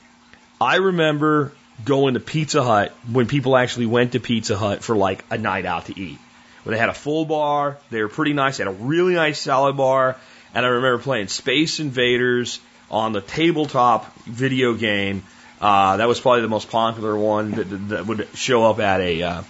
I 0.60 0.76
remember 0.76 1.52
going 1.84 2.14
to 2.14 2.20
Pizza 2.20 2.64
Hut 2.64 2.92
when 3.12 3.28
people 3.28 3.56
actually 3.56 3.86
went 3.86 4.12
to 4.12 4.20
Pizza 4.20 4.56
Hut 4.56 4.82
for 4.82 4.96
like 4.96 5.24
a 5.30 5.38
night 5.38 5.66
out 5.66 5.86
to 5.86 5.96
eat. 5.96 6.18
When 6.64 6.72
they 6.72 6.80
had 6.80 6.88
a 6.88 6.94
full 6.94 7.26
bar, 7.26 7.78
they 7.90 8.02
were 8.02 8.08
pretty 8.08 8.32
nice. 8.32 8.56
They 8.56 8.64
had 8.64 8.74
a 8.74 8.76
really 8.76 9.14
nice 9.14 9.40
salad 9.40 9.76
bar, 9.76 10.16
and 10.52 10.66
I 10.66 10.68
remember 10.68 11.00
playing 11.00 11.28
Space 11.28 11.78
Invaders 11.78 12.58
on 12.90 13.12
the 13.12 13.20
tabletop 13.20 14.12
video 14.24 14.74
game. 14.74 15.22
Uh, 15.60 15.98
that 15.98 16.08
was 16.08 16.18
probably 16.18 16.40
the 16.40 16.48
most 16.48 16.70
popular 16.70 17.16
one 17.16 17.52
that, 17.52 17.88
that 17.90 18.06
would 18.06 18.26
show 18.34 18.64
up 18.64 18.80
at 18.80 19.00
a, 19.00 19.22
uh, 19.22 19.42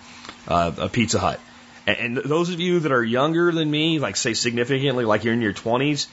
uh, 0.46 0.72
a 0.76 0.88
Pizza 0.90 1.18
Hut. 1.18 1.40
And, 1.86 1.98
and 1.98 2.16
those 2.16 2.50
of 2.50 2.60
you 2.60 2.80
that 2.80 2.92
are 2.92 3.04
younger 3.04 3.52
than 3.52 3.70
me, 3.70 3.98
like 3.98 4.16
say 4.16 4.34
significantly, 4.34 5.04
like 5.04 5.24
you're 5.24 5.34
in 5.34 5.40
your 5.40 5.52
20s, 5.52 6.06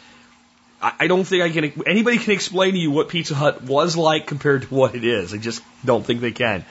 I, 0.82 0.94
I 1.02 1.08
don't 1.08 1.24
think 1.24 1.44
I 1.44 1.50
can. 1.50 1.84
Anybody 1.88 2.18
can 2.18 2.34
explain 2.34 2.74
to 2.74 2.80
you 2.80 2.92
what 2.92 3.10
Pizza 3.10 3.36
Hut 3.36 3.64
was 3.64 3.98
like 3.98 4.28
compared 4.28 4.64
to 4.64 4.74
what 4.74 4.96
it 4.96 5.04
is. 5.04 5.34
I 5.34 5.38
just 5.38 5.64
don't 5.84 6.06
think 6.06 6.22
they 6.22 6.32
can. 6.32 6.66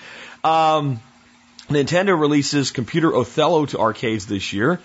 Um, 0.44 1.00
Nintendo 1.68 2.18
releases 2.18 2.70
Computer 2.70 3.14
Othello 3.14 3.66
to 3.66 3.78
arcades 3.78 4.26
this 4.26 4.52
year. 4.52 4.80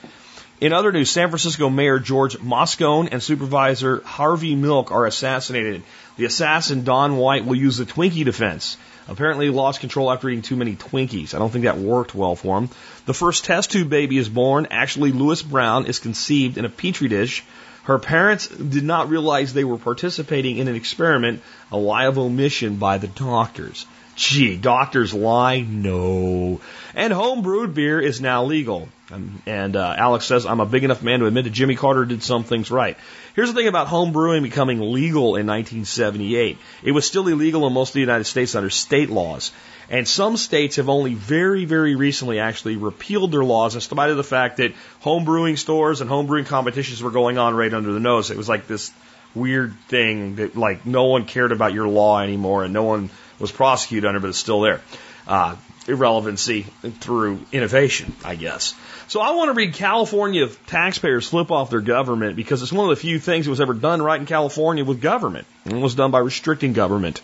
In 0.59 0.73
other 0.73 0.91
news, 0.91 1.11
San 1.11 1.29
Francisco 1.29 1.69
Mayor 1.69 1.99
George 1.99 2.39
Moscone 2.39 3.09
and 3.11 3.21
Supervisor 3.21 4.01
Harvey 4.03 4.55
Milk 4.55 4.91
are 4.91 5.05
assassinated. 5.05 5.83
The 6.17 6.25
assassin 6.25 6.83
Dan 6.83 7.17
White 7.17 7.45
will 7.45 7.55
use 7.55 7.77
the 7.77 7.85
Twinkie 7.85 8.25
defense. 8.25 8.75
Apparently, 9.07 9.45
he 9.45 9.51
lost 9.51 9.81
control 9.81 10.11
after 10.11 10.27
eating 10.29 10.41
too 10.41 10.55
many 10.55 10.75
Twinkies. 10.75 11.35
I 11.35 11.37
don't 11.37 11.51
think 11.51 11.65
that 11.65 11.77
worked 11.77 12.15
well 12.15 12.35
for 12.35 12.57
him. 12.57 12.69
The 13.05 13.13
first 13.13 13.45
test 13.45 13.71
tube 13.71 13.91
baby 13.91 14.17
is 14.17 14.29
born. 14.29 14.67
Actually, 14.71 15.11
Lewis 15.11 15.43
Brown 15.43 15.85
is 15.85 15.99
conceived 15.99 16.57
in 16.57 16.65
a 16.65 16.69
petri 16.69 17.07
dish. 17.07 17.43
Her 17.83 17.99
parents 17.99 18.47
did 18.47 18.83
not 18.83 19.09
realize 19.09 19.53
they 19.53 19.63
were 19.63 19.77
participating 19.77 20.57
in 20.57 20.67
an 20.67 20.75
experiment, 20.75 21.43
a 21.71 21.77
lie 21.77 22.05
of 22.05 22.17
omission 22.17 22.77
by 22.77 22.97
the 22.97 23.07
doctors. 23.07 23.85
Gee, 24.17 24.57
doctors 24.57 25.13
lie? 25.13 25.61
No. 25.61 26.59
And 26.95 27.13
home 27.13 27.43
brewed 27.43 27.75
beer 27.75 28.01
is 28.01 28.19
now 28.19 28.45
legal. 28.45 28.89
Um, 29.11 29.43
and 29.45 29.75
uh, 29.75 29.93
Alex 29.95 30.25
says, 30.25 30.47
I'm 30.47 30.59
a 30.59 30.65
big 30.65 30.83
enough 30.83 31.03
man 31.03 31.19
to 31.19 31.27
admit 31.27 31.43
that 31.43 31.51
Jimmy 31.51 31.75
Carter 31.75 32.03
did 32.03 32.23
some 32.23 32.43
things 32.43 32.71
right. 32.71 32.97
Here's 33.35 33.49
the 33.49 33.53
thing 33.53 33.67
about 33.67 33.85
home 33.85 34.13
brewing 34.13 34.41
becoming 34.41 34.79
legal 34.81 35.35
in 35.35 35.45
1978. 35.45 36.57
It 36.81 36.91
was 36.93 37.05
still 37.05 37.27
illegal 37.27 37.67
in 37.67 37.73
most 37.73 37.91
of 37.91 37.93
the 37.93 37.99
United 37.99 38.23
States 38.23 38.55
under 38.55 38.71
state 38.71 39.11
laws. 39.11 39.51
And 39.87 40.07
some 40.07 40.35
states 40.35 40.77
have 40.77 40.89
only 40.89 41.13
very, 41.13 41.65
very 41.65 41.95
recently 41.95 42.39
actually 42.39 42.75
repealed 42.75 43.31
their 43.31 43.43
laws 43.43 43.75
in 43.75 43.81
spite 43.81 44.09
of 44.09 44.17
the 44.17 44.23
fact 44.23 44.57
that 44.57 44.73
home 45.01 45.25
brewing 45.25 45.57
stores 45.57 46.01
and 46.01 46.09
home 46.09 46.25
brewing 46.25 46.45
competitions 46.45 47.03
were 47.03 47.11
going 47.11 47.37
on 47.37 47.53
right 47.53 47.71
under 47.71 47.93
the 47.93 47.99
nose. 47.99 48.31
It 48.31 48.37
was 48.37 48.49
like 48.49 48.65
this 48.65 48.91
weird 49.35 49.75
thing 49.87 50.37
that 50.37 50.57
like 50.57 50.87
no 50.87 51.05
one 51.05 51.25
cared 51.25 51.51
about 51.51 51.71
your 51.71 51.87
law 51.87 52.19
anymore 52.19 52.63
and 52.63 52.73
no 52.73 52.83
one 52.83 53.11
was 53.39 53.51
prosecuted 53.51 54.07
under, 54.07 54.19
but 54.19 54.29
it's 54.29 54.37
still 54.37 54.61
there. 54.61 54.81
Uh, 55.27 55.55
irrelevancy 55.87 56.63
through 56.99 57.39
innovation, 57.51 58.13
I 58.23 58.35
guess. 58.35 58.75
So 59.07 59.21
I 59.21 59.31
want 59.31 59.49
to 59.49 59.53
read 59.53 59.73
California 59.73 60.47
taxpayers 60.67 61.27
flip 61.27 61.49
off 61.49 61.69
their 61.69 61.81
government 61.81 62.35
because 62.35 62.61
it's 62.61 62.73
one 62.73 62.89
of 62.89 62.95
the 62.95 63.01
few 63.01 63.19
things 63.19 63.45
that 63.45 63.49
was 63.49 63.61
ever 63.61 63.73
done 63.73 64.01
right 64.01 64.19
in 64.19 64.25
California 64.25 64.83
with 64.83 65.01
government. 65.01 65.47
It 65.65 65.73
was 65.73 65.95
done 65.95 66.11
by 66.11 66.19
restricting 66.19 66.73
government. 66.73 67.21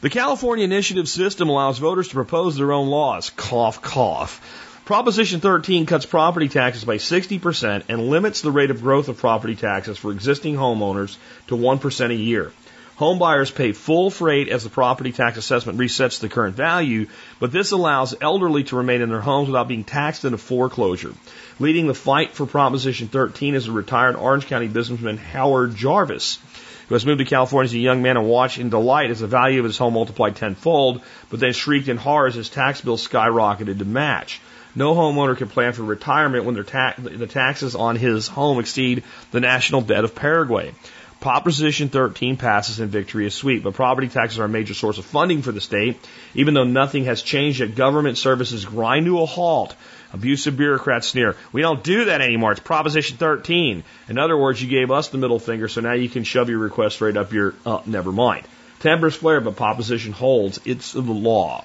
The 0.00 0.10
California 0.10 0.64
initiative 0.64 1.08
system 1.08 1.48
allows 1.48 1.78
voters 1.78 2.08
to 2.08 2.14
propose 2.14 2.56
their 2.56 2.72
own 2.72 2.88
laws. 2.88 3.30
Cough, 3.30 3.82
cough. 3.82 4.40
Proposition 4.86 5.40
13 5.40 5.84
cuts 5.84 6.06
property 6.06 6.48
taxes 6.48 6.84
by 6.84 6.96
60% 6.96 7.82
and 7.90 8.08
limits 8.08 8.40
the 8.40 8.50
rate 8.50 8.70
of 8.70 8.80
growth 8.80 9.08
of 9.08 9.18
property 9.18 9.54
taxes 9.54 9.98
for 9.98 10.12
existing 10.12 10.54
homeowners 10.54 11.18
to 11.48 11.56
1% 11.56 12.10
a 12.10 12.14
year. 12.14 12.52
Home 12.98 13.20
buyers 13.20 13.52
pay 13.52 13.70
full 13.70 14.10
freight 14.10 14.48
as 14.48 14.64
the 14.64 14.70
property 14.70 15.12
tax 15.12 15.38
assessment 15.38 15.78
resets 15.78 16.18
the 16.18 16.28
current 16.28 16.56
value, 16.56 17.06
but 17.38 17.52
this 17.52 17.70
allows 17.70 18.16
elderly 18.20 18.64
to 18.64 18.76
remain 18.76 19.02
in 19.02 19.08
their 19.08 19.20
homes 19.20 19.46
without 19.46 19.68
being 19.68 19.84
taxed 19.84 20.24
into 20.24 20.36
foreclosure. 20.36 21.12
Leading 21.60 21.86
the 21.86 21.94
fight 21.94 22.32
for 22.32 22.44
Proposition 22.44 23.06
13 23.06 23.54
is 23.54 23.68
a 23.68 23.72
retired 23.72 24.16
Orange 24.16 24.48
County 24.48 24.66
businessman 24.66 25.16
Howard 25.16 25.76
Jarvis, 25.76 26.40
who 26.88 26.96
has 26.96 27.06
moved 27.06 27.20
to 27.20 27.24
California 27.24 27.66
as 27.66 27.74
a 27.74 27.78
young 27.78 28.02
man 28.02 28.16
and 28.16 28.26
watched 28.26 28.58
in 28.58 28.68
delight 28.68 29.12
as 29.12 29.20
the 29.20 29.28
value 29.28 29.60
of 29.60 29.66
his 29.66 29.78
home 29.78 29.94
multiplied 29.94 30.34
tenfold, 30.34 31.00
but 31.30 31.38
then 31.38 31.52
shrieked 31.52 31.86
in 31.86 31.98
horror 31.98 32.26
as 32.26 32.34
his 32.34 32.48
tax 32.48 32.80
bill 32.80 32.96
skyrocketed 32.96 33.78
to 33.78 33.84
match. 33.84 34.40
No 34.74 34.94
homeowner 34.94 35.36
can 35.36 35.48
plan 35.48 35.72
for 35.72 35.84
retirement 35.84 36.44
when 36.44 36.64
ta- 36.64 36.94
the 36.98 37.28
taxes 37.28 37.76
on 37.76 37.94
his 37.94 38.26
home 38.26 38.58
exceed 38.58 39.04
the 39.30 39.38
national 39.38 39.82
debt 39.82 40.02
of 40.02 40.16
Paraguay. 40.16 40.74
Proposition 41.20 41.88
13 41.88 42.36
passes 42.36 42.78
and 42.78 42.92
victory 42.92 43.26
is 43.26 43.34
sweet, 43.34 43.64
but 43.64 43.74
property 43.74 44.06
taxes 44.06 44.38
are 44.38 44.44
a 44.44 44.48
major 44.48 44.74
source 44.74 44.98
of 44.98 45.04
funding 45.04 45.42
for 45.42 45.50
the 45.50 45.60
state. 45.60 45.98
Even 46.34 46.54
though 46.54 46.62
nothing 46.62 47.06
has 47.06 47.22
changed 47.22 47.58
yet, 47.58 47.74
government 47.74 48.18
services 48.18 48.64
grind 48.64 49.06
to 49.06 49.20
a 49.20 49.26
halt. 49.26 49.74
Abusive 50.12 50.56
bureaucrats 50.56 51.08
sneer. 51.08 51.34
We 51.52 51.60
don't 51.60 51.82
do 51.82 52.04
that 52.04 52.20
anymore. 52.20 52.52
It's 52.52 52.60
Proposition 52.60 53.16
13. 53.16 53.82
In 54.08 54.18
other 54.18 54.38
words, 54.38 54.62
you 54.62 54.68
gave 54.68 54.92
us 54.92 55.08
the 55.08 55.18
middle 55.18 55.40
finger, 55.40 55.66
so 55.66 55.80
now 55.80 55.92
you 55.94 56.08
can 56.08 56.22
shove 56.22 56.48
your 56.48 56.60
request 56.60 57.00
right 57.00 57.16
up 57.16 57.32
your, 57.32 57.54
uh, 57.66 57.80
never 57.84 58.12
mind. 58.12 58.46
Tempers 58.78 59.16
flare, 59.16 59.40
but 59.40 59.56
proposition 59.56 60.12
holds. 60.12 60.60
It's 60.64 60.92
the 60.92 61.00
law. 61.00 61.64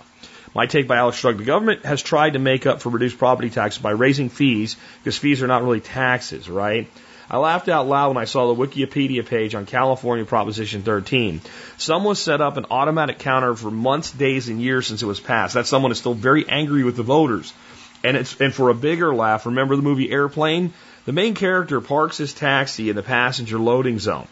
My 0.55 0.65
take 0.65 0.87
by 0.87 0.97
Alex 0.97 1.17
Shrugged. 1.17 1.39
The 1.39 1.45
government 1.45 1.85
has 1.85 2.01
tried 2.01 2.33
to 2.33 2.39
make 2.39 2.65
up 2.65 2.81
for 2.81 2.89
reduced 2.89 3.17
property 3.17 3.49
taxes 3.49 3.81
by 3.81 3.91
raising 3.91 4.29
fees, 4.29 4.77
because 4.99 5.17
fees 5.17 5.41
are 5.43 5.47
not 5.47 5.63
really 5.63 5.79
taxes, 5.79 6.49
right? 6.49 6.87
I 7.33 7.37
laughed 7.37 7.67
out 7.67 7.87
loud 7.87 8.09
when 8.09 8.21
I 8.21 8.25
saw 8.25 8.53
the 8.53 8.67
Wikipedia 8.67 9.25
page 9.25 9.55
on 9.55 9.65
California 9.65 10.23
Proposition 10.23 10.83
13. 10.83 11.41
Someone 11.77 12.13
set 12.13 12.41
up 12.41 12.57
an 12.57 12.67
automatic 12.69 13.17
counter 13.17 13.55
for 13.55 13.71
months, 13.71 14.11
days, 14.11 14.49
and 14.49 14.61
years 14.61 14.85
since 14.85 15.01
it 15.01 15.07
was 15.07 15.19
passed. 15.19 15.55
That 15.55 15.65
someone 15.65 15.91
is 15.91 15.97
still 15.97 16.13
very 16.13 16.47
angry 16.47 16.83
with 16.83 16.95
the 16.95 17.01
voters. 17.01 17.51
And 18.03 18.15
it's 18.15 18.39
and 18.39 18.53
for 18.53 18.69
a 18.69 18.75
bigger 18.75 19.15
laugh, 19.15 19.47
remember 19.47 19.75
the 19.75 19.81
movie 19.81 20.11
Airplane? 20.11 20.75
The 21.05 21.11
main 21.11 21.33
character 21.33 21.81
parks 21.81 22.19
his 22.19 22.35
taxi 22.35 22.91
in 22.91 22.95
the 22.95 23.01
passenger 23.01 23.57
loading 23.57 23.97
zone. 23.97 24.27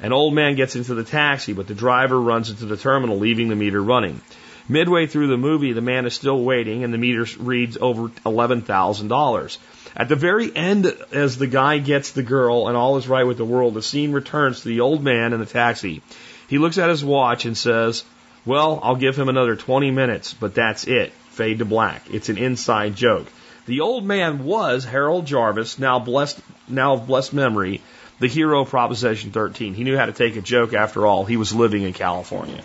An 0.00 0.12
old 0.12 0.32
man 0.32 0.54
gets 0.54 0.76
into 0.76 0.94
the 0.94 1.02
taxi, 1.02 1.54
but 1.54 1.66
the 1.66 1.74
driver 1.74 2.20
runs 2.20 2.50
into 2.50 2.66
the 2.66 2.76
terminal, 2.76 3.18
leaving 3.18 3.48
the 3.48 3.56
meter 3.56 3.82
running. 3.82 4.20
Midway 4.68 5.08
through 5.08 5.26
the 5.26 5.36
movie, 5.36 5.72
the 5.72 5.80
man 5.80 6.06
is 6.06 6.14
still 6.14 6.40
waiting, 6.40 6.84
and 6.84 6.94
the 6.94 6.98
meter 6.98 7.26
reads 7.40 7.76
over 7.80 8.10
$11,000. 8.24 9.58
At 9.96 10.08
the 10.08 10.16
very 10.16 10.54
end, 10.54 10.92
as 11.12 11.38
the 11.38 11.46
guy 11.46 11.78
gets 11.78 12.10
the 12.10 12.22
girl 12.22 12.66
and 12.66 12.76
all 12.76 12.96
is 12.96 13.06
right 13.06 13.26
with 13.26 13.36
the 13.36 13.44
world, 13.44 13.74
the 13.74 13.82
scene 13.82 14.12
returns 14.12 14.60
to 14.60 14.68
the 14.68 14.80
old 14.80 15.04
man 15.04 15.32
in 15.32 15.40
the 15.40 15.46
taxi. 15.46 16.02
He 16.48 16.58
looks 16.58 16.78
at 16.78 16.90
his 16.90 17.04
watch 17.04 17.44
and 17.44 17.56
says, 17.56 18.04
Well, 18.44 18.80
I'll 18.82 18.96
give 18.96 19.16
him 19.16 19.28
another 19.28 19.54
20 19.54 19.92
minutes, 19.92 20.34
but 20.34 20.54
that's 20.54 20.84
it. 20.84 21.12
Fade 21.30 21.60
to 21.60 21.64
black. 21.64 22.02
It's 22.12 22.28
an 22.28 22.38
inside 22.38 22.96
joke. 22.96 23.26
The 23.66 23.80
old 23.80 24.04
man 24.04 24.44
was 24.44 24.84
Harold 24.84 25.26
Jarvis, 25.26 25.78
now 25.78 25.98
blessed, 25.98 26.38
now 26.68 26.94
of 26.94 27.06
blessed 27.06 27.32
memory, 27.32 27.80
the 28.18 28.28
hero 28.28 28.62
of 28.62 28.70
Proposition 28.70 29.30
13. 29.30 29.74
He 29.74 29.84
knew 29.84 29.96
how 29.96 30.06
to 30.06 30.12
take 30.12 30.36
a 30.36 30.42
joke 30.42 30.74
after 30.74 31.06
all. 31.06 31.24
He 31.24 31.36
was 31.36 31.54
living 31.54 31.82
in 31.82 31.92
California. 31.92 32.62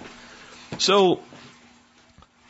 So 0.77 1.21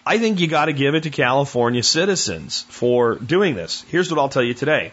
I 0.09 0.17
think 0.17 0.39
you 0.39 0.47
got 0.47 0.65
to 0.65 0.73
give 0.73 0.95
it 0.95 1.03
to 1.03 1.11
California 1.11 1.83
citizens 1.83 2.65
for 2.67 3.13
doing 3.13 3.53
this. 3.53 3.85
Here's 3.89 4.09
what 4.09 4.19
I'll 4.19 4.27
tell 4.27 4.41
you 4.41 4.55
today. 4.55 4.91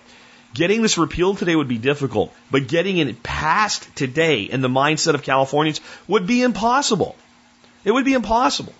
Getting 0.52 0.82
this 0.82 0.99
repealed 0.99 1.38
today 1.38 1.56
would 1.56 1.68
be 1.68 1.78
difficult, 1.78 2.35
but 2.50 2.68
getting 2.68 2.99
it 2.99 3.23
passed 3.23 3.88
today 3.96 4.42
in 4.42 4.61
the 4.61 4.68
mindset 4.68 5.14
of 5.14 5.23
Californians 5.23 5.80
would 6.06 6.26
be 6.26 6.42
impossible. 6.42 7.16
It 7.82 7.92
would 7.92 8.04
be 8.04 8.12
impossible. 8.12 8.75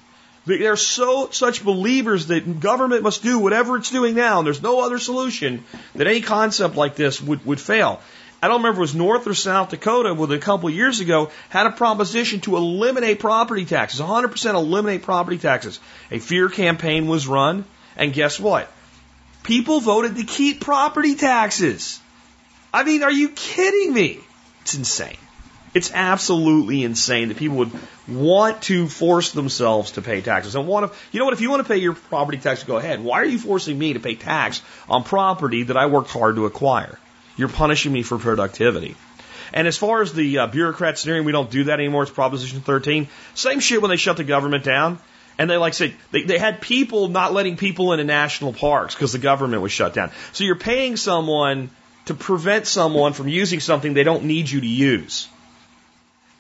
They're 0.45 0.76
so 0.76 1.31
such 1.31 1.64
believers 1.64 2.26
that 2.26 2.61
government 2.61 3.02
must 3.02 3.23
do 3.23 3.38
whatever 3.38 3.78
it's 3.78 3.90
doing 3.90 4.14
now, 4.14 4.37
and 4.40 4.47
there's 4.47 4.62
no 4.62 4.81
other 4.81 4.99
solution 4.99 5.64
that 5.95 6.07
any 6.07 6.21
concept 6.21 6.76
like 6.76 6.97
this 6.97 7.19
would, 7.19 7.47
would 7.47 7.61
fail. 7.62 8.02
I 8.43 8.49
don't 8.49 8.59
remember 8.59 8.75
if 8.75 8.78
it 8.78 8.81
was 8.81 8.95
North 8.95 9.26
or 9.26 9.35
South 9.35 9.71
Dakota 9.71 10.12
with 10.12 10.31
a 10.31 10.38
couple 10.38 10.69
of 10.69 10.75
years 10.75 11.00
ago 11.00 11.31
had 11.49 11.66
a 11.66 11.71
proposition 11.71 12.40
to 12.40 12.57
eliminate 12.57 13.19
property 13.19 13.64
taxes, 13.64 14.00
100% 14.00 14.55
eliminate 14.55 15.02
property 15.02 15.38
taxes. 15.38 15.81
A 16.11 16.19
fear 16.19 16.49
campaign 16.49 17.07
was 17.09 17.26
run, 17.26 17.64
and 17.97 18.12
guess 18.12 18.38
what? 18.38 18.71
People 19.43 19.81
voted 19.81 20.16
to 20.16 20.25
keep 20.25 20.61
property 20.61 21.14
taxes. 21.14 21.99
I 22.75 22.85
mean, 22.85 23.02
are 23.02 23.12
you 23.12 23.31
kidding 23.31 23.95
me? 23.95 24.21
It's 24.62 24.75
insane. 24.75 25.16
It's 25.73 25.93
absolutely 25.93 26.85
insane 26.85 27.28
that 27.28 27.37
people 27.37 27.59
would 27.59 27.73
want 28.09 28.62
to 28.62 28.87
force 28.87 29.33
themselves 29.33 29.93
to 29.93 30.02
pay 30.02 30.21
taxes 30.21 30.55
and 30.55 30.66
want 30.66 30.90
to, 30.90 30.99
you 31.12 31.19
know 31.19 31.26
what, 31.26 31.35
if 31.35 31.40
you 31.40 31.50
want 31.50 31.66
to 31.66 31.69
pay 31.69 31.78
your 31.78 31.95
property 31.95 32.38
tax, 32.38 32.64
go 32.64 32.76
ahead. 32.76 33.02
Why 33.02 33.21
are 33.21 33.26
you 33.26 33.38
forcing 33.38 33.78
me 33.78 33.93
to 33.93 34.00
pay 34.00 34.14
tax 34.14 34.62
on 34.88 35.05
property 35.05 35.64
that 35.64 35.76
I 35.76 35.87
worked 35.87 36.11
hard 36.11 36.37
to 36.37 36.47
acquire? 36.47 36.99
You're 37.37 37.49
punishing 37.49 37.93
me 37.93 38.02
for 38.02 38.19
productivity. 38.19 38.97
And 39.52 39.69
as 39.69 39.76
far 39.76 40.02
as 40.02 40.12
the 40.12 40.38
uh, 40.38 40.47
bureaucrats 40.47 41.02
sneering, 41.02 41.25
we 41.25 41.33
don't 41.33 41.50
do 41.50 41.64
that 41.64 41.78
anymore. 41.78 42.02
It's 42.02 42.12
Proposition 42.12 42.61
13. 42.61 43.09
Same 43.35 43.61
shit 43.61 43.81
when 43.81 43.90
they 43.90 43.97
shut 43.97 44.16
the 44.16 44.25
government 44.25 44.64
down. 44.64 44.99
And 45.38 45.50
they 45.50 45.57
like 45.57 45.75
said 45.75 45.95
they, 46.12 46.23
they 46.23 46.38
had 46.38 46.62
people 46.62 47.09
not 47.09 47.35
letting 47.35 47.57
people 47.57 47.93
into 47.93 48.05
national 48.05 48.55
parks 48.55 48.95
because 48.95 49.12
the 49.12 49.19
government 49.19 49.62
was 49.62 49.71
shut 49.71 49.93
down. 49.93 50.11
So 50.33 50.45
you're 50.45 50.57
paying 50.57 50.97
someone 50.97 51.71
to 52.07 52.14
prevent 52.14 52.66
someone 52.66 53.12
from 53.12 53.28
using 53.28 53.61
something 53.61 53.93
they 53.93 54.05
don't 54.05 54.25
need 54.25 54.49
you 54.49 54.61
to 54.61 54.66
use. 54.66 55.28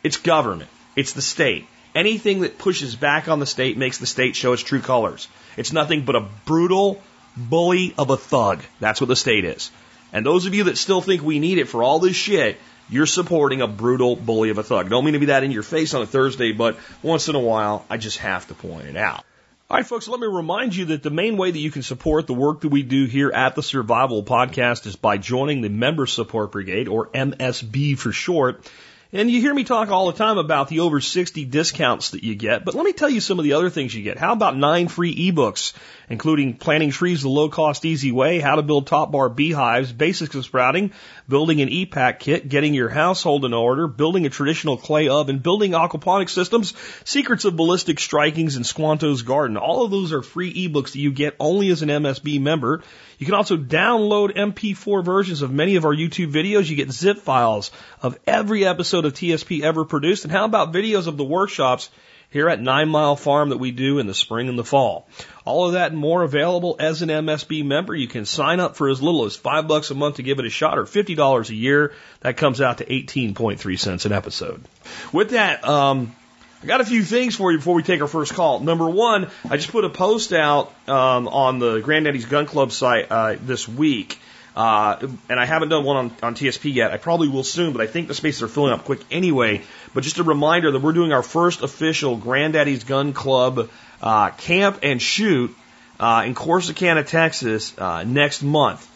It's 0.02 0.16
government. 0.16 0.70
It's 0.94 1.12
the 1.12 1.22
state. 1.22 1.66
Anything 1.94 2.40
that 2.40 2.58
pushes 2.58 2.94
back 2.94 3.28
on 3.28 3.38
the 3.38 3.46
state 3.46 3.76
makes 3.76 3.98
the 3.98 4.06
state 4.06 4.36
show 4.36 4.52
its 4.52 4.62
true 4.62 4.80
colors. 4.80 5.28
It's 5.56 5.72
nothing 5.72 6.02
but 6.02 6.16
a 6.16 6.26
brutal 6.44 7.02
bully 7.36 7.94
of 7.98 8.10
a 8.10 8.16
thug. 8.16 8.62
That's 8.80 9.00
what 9.00 9.08
the 9.08 9.16
state 9.16 9.44
is. 9.44 9.70
And 10.12 10.24
those 10.24 10.46
of 10.46 10.54
you 10.54 10.64
that 10.64 10.78
still 10.78 11.00
think 11.00 11.22
we 11.22 11.38
need 11.38 11.58
it 11.58 11.68
for 11.68 11.82
all 11.82 11.98
this 11.98 12.16
shit, 12.16 12.58
you're 12.88 13.06
supporting 13.06 13.62
a 13.62 13.66
brutal 13.66 14.16
bully 14.16 14.50
of 14.50 14.58
a 14.58 14.62
thug. 14.62 14.88
Don't 14.88 15.04
mean 15.04 15.14
to 15.14 15.20
be 15.20 15.26
that 15.26 15.42
in 15.42 15.50
your 15.50 15.62
face 15.62 15.94
on 15.94 16.02
a 16.02 16.06
Thursday, 16.06 16.52
but 16.52 16.78
once 17.02 17.28
in 17.28 17.34
a 17.34 17.40
while, 17.40 17.84
I 17.90 17.96
just 17.96 18.18
have 18.18 18.46
to 18.48 18.54
point 18.54 18.86
it 18.86 18.96
out. 18.96 19.24
All 19.68 19.76
right, 19.76 19.86
folks, 19.86 20.06
let 20.06 20.20
me 20.20 20.28
remind 20.28 20.76
you 20.76 20.84
that 20.86 21.02
the 21.02 21.10
main 21.10 21.36
way 21.36 21.50
that 21.50 21.58
you 21.58 21.72
can 21.72 21.82
support 21.82 22.28
the 22.28 22.34
work 22.34 22.60
that 22.60 22.68
we 22.68 22.84
do 22.84 23.06
here 23.06 23.32
at 23.32 23.56
the 23.56 23.64
Survival 23.64 24.22
Podcast 24.22 24.86
is 24.86 24.94
by 24.94 25.18
joining 25.18 25.60
the 25.60 25.68
Member 25.68 26.06
Support 26.06 26.52
Brigade, 26.52 26.86
or 26.86 27.08
MSB 27.08 27.98
for 27.98 28.12
short. 28.12 28.70
And 29.16 29.30
you 29.30 29.40
hear 29.40 29.54
me 29.54 29.64
talk 29.64 29.88
all 29.88 30.12
the 30.12 30.18
time 30.18 30.36
about 30.36 30.68
the 30.68 30.80
over 30.80 31.00
60 31.00 31.46
discounts 31.46 32.10
that 32.10 32.22
you 32.22 32.34
get, 32.34 32.66
but 32.66 32.74
let 32.74 32.84
me 32.84 32.92
tell 32.92 33.08
you 33.08 33.22
some 33.22 33.38
of 33.38 33.44
the 33.44 33.54
other 33.54 33.70
things 33.70 33.94
you 33.94 34.02
get. 34.02 34.18
How 34.18 34.34
about 34.34 34.58
nine 34.58 34.88
free 34.88 35.32
ebooks, 35.32 35.72
including 36.10 36.58
planting 36.58 36.90
trees 36.90 37.22
the 37.22 37.30
low 37.30 37.48
cost 37.48 37.86
easy 37.86 38.12
way, 38.12 38.40
how 38.40 38.56
to 38.56 38.62
build 38.62 38.86
top 38.86 39.12
bar 39.12 39.30
beehives, 39.30 39.90
basics 39.90 40.34
of 40.34 40.44
sprouting, 40.44 40.92
building 41.28 41.60
an 41.60 41.68
EPAC 41.68 42.18
kit, 42.20 42.48
getting 42.48 42.74
your 42.74 42.88
household 42.88 43.44
in 43.44 43.52
order, 43.52 43.86
building 43.88 44.26
a 44.26 44.30
traditional 44.30 44.76
clay 44.76 45.08
oven, 45.08 45.38
building 45.38 45.72
aquaponic 45.72 46.28
systems, 46.28 46.74
secrets 47.04 47.44
of 47.44 47.56
ballistic 47.56 47.98
strikings, 47.98 48.56
and 48.56 48.66
Squanto's 48.66 49.22
garden. 49.22 49.56
All 49.56 49.84
of 49.84 49.90
those 49.90 50.12
are 50.12 50.22
free 50.22 50.68
ebooks 50.68 50.92
that 50.92 51.00
you 51.00 51.12
get 51.12 51.36
only 51.40 51.70
as 51.70 51.82
an 51.82 51.88
MSB 51.88 52.40
member. 52.40 52.82
You 53.18 53.26
can 53.26 53.34
also 53.34 53.56
download 53.56 54.36
MP4 54.36 55.04
versions 55.04 55.42
of 55.42 55.50
many 55.50 55.76
of 55.76 55.84
our 55.84 55.94
YouTube 55.94 56.32
videos. 56.32 56.68
You 56.68 56.76
get 56.76 56.92
zip 56.92 57.18
files 57.18 57.70
of 58.02 58.18
every 58.26 58.66
episode 58.66 59.04
of 59.04 59.14
TSP 59.14 59.62
ever 59.62 59.84
produced? 59.84 60.24
And 60.24 60.32
how 60.32 60.44
about 60.44 60.72
videos 60.72 61.06
of 61.06 61.16
the 61.16 61.24
workshops 61.24 61.90
here 62.30 62.48
at 62.48 62.60
Nine 62.60 62.88
Mile 62.88 63.16
Farm 63.16 63.50
that 63.50 63.58
we 63.58 63.70
do 63.70 63.98
in 63.98 64.06
the 64.06 64.14
spring 64.14 64.48
and 64.48 64.58
the 64.58 64.64
fall? 64.64 65.08
All 65.44 65.66
of 65.66 65.72
that 65.74 65.92
and 65.92 66.00
more 66.00 66.22
available 66.22 66.76
as 66.78 67.02
an 67.02 67.08
MSB 67.08 67.64
member. 67.64 67.94
You 67.94 68.08
can 68.08 68.24
sign 68.24 68.60
up 68.60 68.76
for 68.76 68.88
as 68.88 69.00
little 69.00 69.24
as 69.24 69.36
five 69.36 69.68
bucks 69.68 69.90
a 69.90 69.94
month 69.94 70.16
to 70.16 70.22
give 70.22 70.38
it 70.38 70.46
a 70.46 70.50
shot 70.50 70.78
or 70.78 70.84
$50 70.84 71.48
a 71.48 71.54
year. 71.54 71.92
That 72.20 72.36
comes 72.36 72.60
out 72.60 72.78
to 72.78 72.84
18.3 72.84 73.78
cents 73.78 74.04
an 74.04 74.12
episode. 74.12 74.64
With 75.12 75.30
that, 75.30 75.66
um, 75.66 76.14
I 76.62 76.66
got 76.66 76.80
a 76.80 76.84
few 76.84 77.02
things 77.02 77.36
for 77.36 77.52
you 77.52 77.58
before 77.58 77.74
we 77.74 77.82
take 77.82 78.00
our 78.00 78.08
first 78.08 78.34
call. 78.34 78.60
Number 78.60 78.88
one, 78.88 79.30
I 79.48 79.56
just 79.56 79.70
put 79.70 79.84
a 79.84 79.90
post 79.90 80.32
out 80.32 80.72
um, 80.88 81.28
on 81.28 81.58
the 81.58 81.80
Granddaddy's 81.80 82.24
Gun 82.26 82.46
Club 82.46 82.72
site 82.72 83.06
uh, 83.10 83.36
this 83.40 83.68
week. 83.68 84.18
Uh, 84.56 85.06
and 85.28 85.38
I 85.38 85.44
haven't 85.44 85.68
done 85.68 85.84
one 85.84 85.96
on, 85.96 86.16
on 86.22 86.34
TSP 86.34 86.72
yet. 86.72 86.90
I 86.90 86.96
probably 86.96 87.28
will 87.28 87.44
soon, 87.44 87.74
but 87.74 87.82
I 87.82 87.86
think 87.86 88.08
the 88.08 88.14
spaces 88.14 88.42
are 88.42 88.48
filling 88.48 88.72
up 88.72 88.84
quick 88.84 89.00
anyway. 89.10 89.62
But 89.92 90.02
just 90.02 90.18
a 90.18 90.22
reminder 90.22 90.70
that 90.70 90.80
we're 90.80 90.94
doing 90.94 91.12
our 91.12 91.22
first 91.22 91.62
official 91.62 92.16
Granddaddy's 92.16 92.84
Gun 92.84 93.12
Club 93.12 93.68
uh, 94.00 94.30
camp 94.30 94.78
and 94.82 95.00
shoot 95.00 95.54
uh, 96.00 96.24
in 96.26 96.34
Corsicana, 96.34 97.06
Texas 97.06 97.76
uh, 97.78 98.02
next 98.04 98.42
month. 98.42 98.90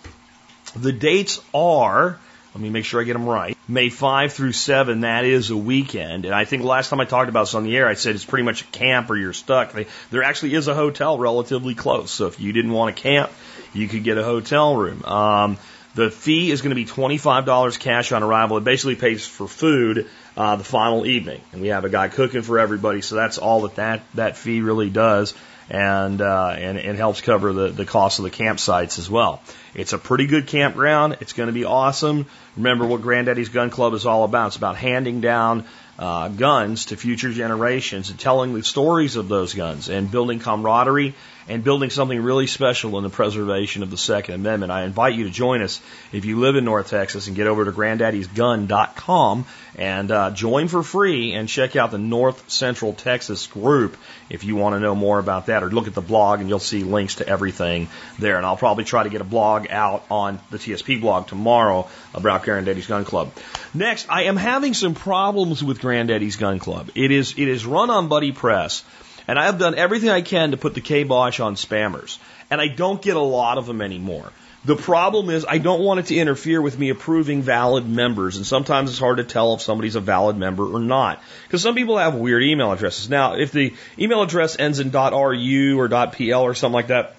The 0.75 0.93
dates 0.93 1.41
are 1.53 2.19
let 2.55 2.61
me 2.61 2.71
make 2.71 2.85
sure 2.85 3.01
I 3.01 3.05
get 3.05 3.13
them 3.13 3.29
right. 3.29 3.57
May 3.69 3.91
5 3.91 4.33
through 4.33 4.53
7, 4.53 5.03
that 5.03 5.25
is 5.25 5.51
a 5.51 5.57
weekend. 5.57 6.25
And 6.25 6.35
I 6.35 6.45
think 6.45 6.65
last 6.65 6.89
time 6.89 6.99
I 6.99 7.05
talked 7.05 7.29
about 7.29 7.43
this 7.43 7.55
on 7.55 7.63
the 7.63 7.77
air, 7.77 7.87
I 7.87 7.95
said 7.95 8.17
it's 8.17 8.25
pretty 8.25 8.43
much 8.43 8.63
a 8.63 8.65
camp 8.67 9.09
or 9.09 9.17
you're 9.17 9.33
stuck. 9.33 9.73
There 10.11 10.25
actually 10.25 10.55
is 10.55 10.67
a 10.67 10.75
hotel 10.75 11.17
relatively 11.17 11.77
close. 11.77 12.11
So 12.11 12.27
if 12.27 12.41
you 12.41 12.53
didn't 12.53 12.73
want 12.73 12.97
to 12.97 13.01
camp, 13.01 13.31
you 13.73 13.89
could 13.89 14.05
get 14.05 14.19
a 14.19 14.25
hotel 14.25 14.77
room. 14.77 15.05
Um, 15.05 15.59
the 15.95 16.11
fee 16.11 16.51
is 16.51 16.63
going 16.63 16.71
to 16.71 16.77
be 16.77 16.85
$25 16.85 17.79
cash 17.81 18.13
on 18.13 18.23
arrival. 18.23 18.59
It 18.59 18.65
basically 18.65 18.95
pays 18.95 19.27
for 19.27 19.49
food 19.49 20.09
uh, 20.37 20.57
the 20.57 20.65
final 20.65 21.05
evening. 21.05 21.41
And 21.53 21.61
we 21.61 21.69
have 21.69 21.85
a 21.85 21.89
guy 21.89 22.09
cooking 22.09 22.43
for 22.43 22.59
everybody. 22.59 23.01
So 23.01 23.17
that's 23.17 23.39
all 23.39 23.63
that 23.63 23.77
that, 23.77 24.03
that 24.15 24.37
fee 24.37 24.61
really 24.61 24.91
does 24.91 25.35
and 25.71 26.21
uh, 26.21 26.49
and 26.59 26.79
it 26.79 26.97
helps 26.97 27.21
cover 27.21 27.53
the 27.53 27.69
the 27.69 27.87
cost 27.87 28.19
of 28.19 28.25
the 28.25 28.31
campsites 28.31 28.99
as 28.99 29.09
well. 29.09 29.41
It's 29.73 29.93
a 29.93 29.99
pretty 29.99 30.27
good 30.27 30.49
campground. 30.49 31.19
It's 31.21 31.33
going 31.33 31.47
to 31.47 31.53
be 31.53 31.65
awesome. 31.65 32.27
Remember 32.57 32.85
what 32.85 33.03
Granddaddy's 33.03 33.51
Gun 33.51 33.71
Club 33.71 33.95
is 33.95 34.05
all 34.05 34.25
about. 34.25 34.49
It's 34.49 34.57
about 34.57 34.77
handing 34.77 35.21
down 35.21 35.65
uh, 36.01 36.29
guns 36.29 36.87
to 36.87 36.97
future 36.97 37.31
generations 37.31 38.09
and 38.09 38.19
telling 38.19 38.55
the 38.55 38.63
stories 38.63 39.17
of 39.17 39.29
those 39.29 39.53
guns 39.53 39.91
and 39.91 40.11
building 40.11 40.39
camaraderie 40.39 41.15
and 41.47 41.65
building 41.65 41.91
something 41.91 42.23
really 42.23 42.47
special 42.47 42.97
in 42.97 43.03
the 43.03 43.11
preservation 43.11 43.83
of 43.83 43.91
the 43.91 43.97
Second 43.97 44.37
Amendment. 44.37 44.73
I 44.73 44.85
invite 44.85 45.15
you 45.15 45.25
to 45.25 45.31
join 45.31 45.63
us 45.63 45.81
if 46.13 46.25
you 46.25 46.39
live 46.39 46.57
in 46.57 46.65
North 46.65 46.89
Texas 46.89 47.27
and 47.27 47.37
get 47.37 47.49
over 47.49 47.65
to 47.65 47.73
granddaddysgun.com 47.73 49.45
and 49.77 50.11
uh, 50.11 50.31
join 50.31 50.69
for 50.69 50.83
free 50.83 51.33
and 51.33 51.49
check 51.49 51.77
out 51.77 51.91
the 51.91 51.99
North 51.99 52.51
Central 52.51 52.93
Texas 52.93 53.47
group 53.47 53.97
if 54.29 54.45
you 54.45 54.55
want 54.55 54.75
to 54.75 54.81
know 54.81 54.95
more 54.95 55.19
about 55.19 55.47
that 55.47 55.63
or 55.63 55.71
look 55.71 55.87
at 55.87 55.95
the 55.95 56.01
blog 56.01 56.41
and 56.41 56.49
you'll 56.49 56.61
see 56.61 56.85
links 56.85 57.17
to 57.17 57.29
everything 57.29 57.89
there. 58.19 58.37
And 58.37 58.47
I'll 58.47 58.57
probably 58.57 58.85
try 58.85 59.03
to 59.03 59.09
get 59.09 59.21
a 59.21 59.25
blog 59.25 59.67
out 59.71 60.05
on 60.11 60.39
the 60.51 60.59
TSP 60.59 61.01
blog 61.01 61.27
tomorrow 61.27 61.89
about 62.15 62.45
Granddaddy's 62.45 62.87
Gun 62.87 63.05
Club. 63.05 63.33
Next, 63.75 64.07
I 64.09 64.25
am 64.25 64.37
having 64.37 64.75
some 64.75 64.95
problems 64.95 65.65
with 65.65 65.81
Granddaddy's 65.91 66.37
Gun 66.37 66.61
Club. 66.61 66.89
It 66.95 67.11
is, 67.11 67.35
it 67.37 67.49
is 67.49 67.67
run 67.67 67.91
on 67.91 68.09
BuddyPress. 68.09 68.85
And 69.27 69.41
I 69.41 69.47
have 69.47 69.59
done 69.59 69.75
everything 69.75 70.09
I 70.09 70.23
can 70.23 70.53
to 70.53 70.57
put 70.57 70.75
the 70.75 70.81
kibosh 70.81 71.41
on 71.41 71.57
spammers. 71.57 72.19
And 72.49 72.61
I 72.61 72.69
don't 72.69 73.03
get 73.03 73.17
a 73.17 73.21
lot 73.21 73.59
of 73.59 73.67
them 73.67 73.83
anymore. 73.83 74.31
The 74.65 74.77
problem 74.77 75.31
is 75.31 75.45
I 75.49 75.59
don't 75.59 75.81
want 75.81 75.99
it 75.99 76.07
to 76.07 76.15
interfere 76.15 76.63
with 76.63 76.79
me 76.79 76.91
approving 76.91 77.43
valid 77.43 77.89
members. 77.89 78.37
And 78.37 78.47
sometimes 78.47 78.91
it's 78.91 79.01
hard 79.01 79.17
to 79.17 79.25
tell 79.25 79.55
if 79.55 79.63
somebody's 79.63 79.97
a 79.97 80.01
valid 80.01 80.37
member 80.37 80.65
or 80.65 80.79
not. 80.79 81.21
Because 81.49 81.61
some 81.61 81.75
people 81.75 81.99
have 81.99 82.15
weird 82.15 82.45
email 82.45 82.71
addresses. 82.71 83.11
Now, 83.11 83.35
if 83.35 83.51
the 83.51 83.75
email 83.99 84.23
address 84.23 84.57
ends 84.61 84.79
in 84.79 84.93
.ru 84.93 85.81
or 85.81 85.89
.pl 86.07 86.41
or 86.41 86.55
something 86.55 86.75
like 86.75 86.87
that, 86.87 87.17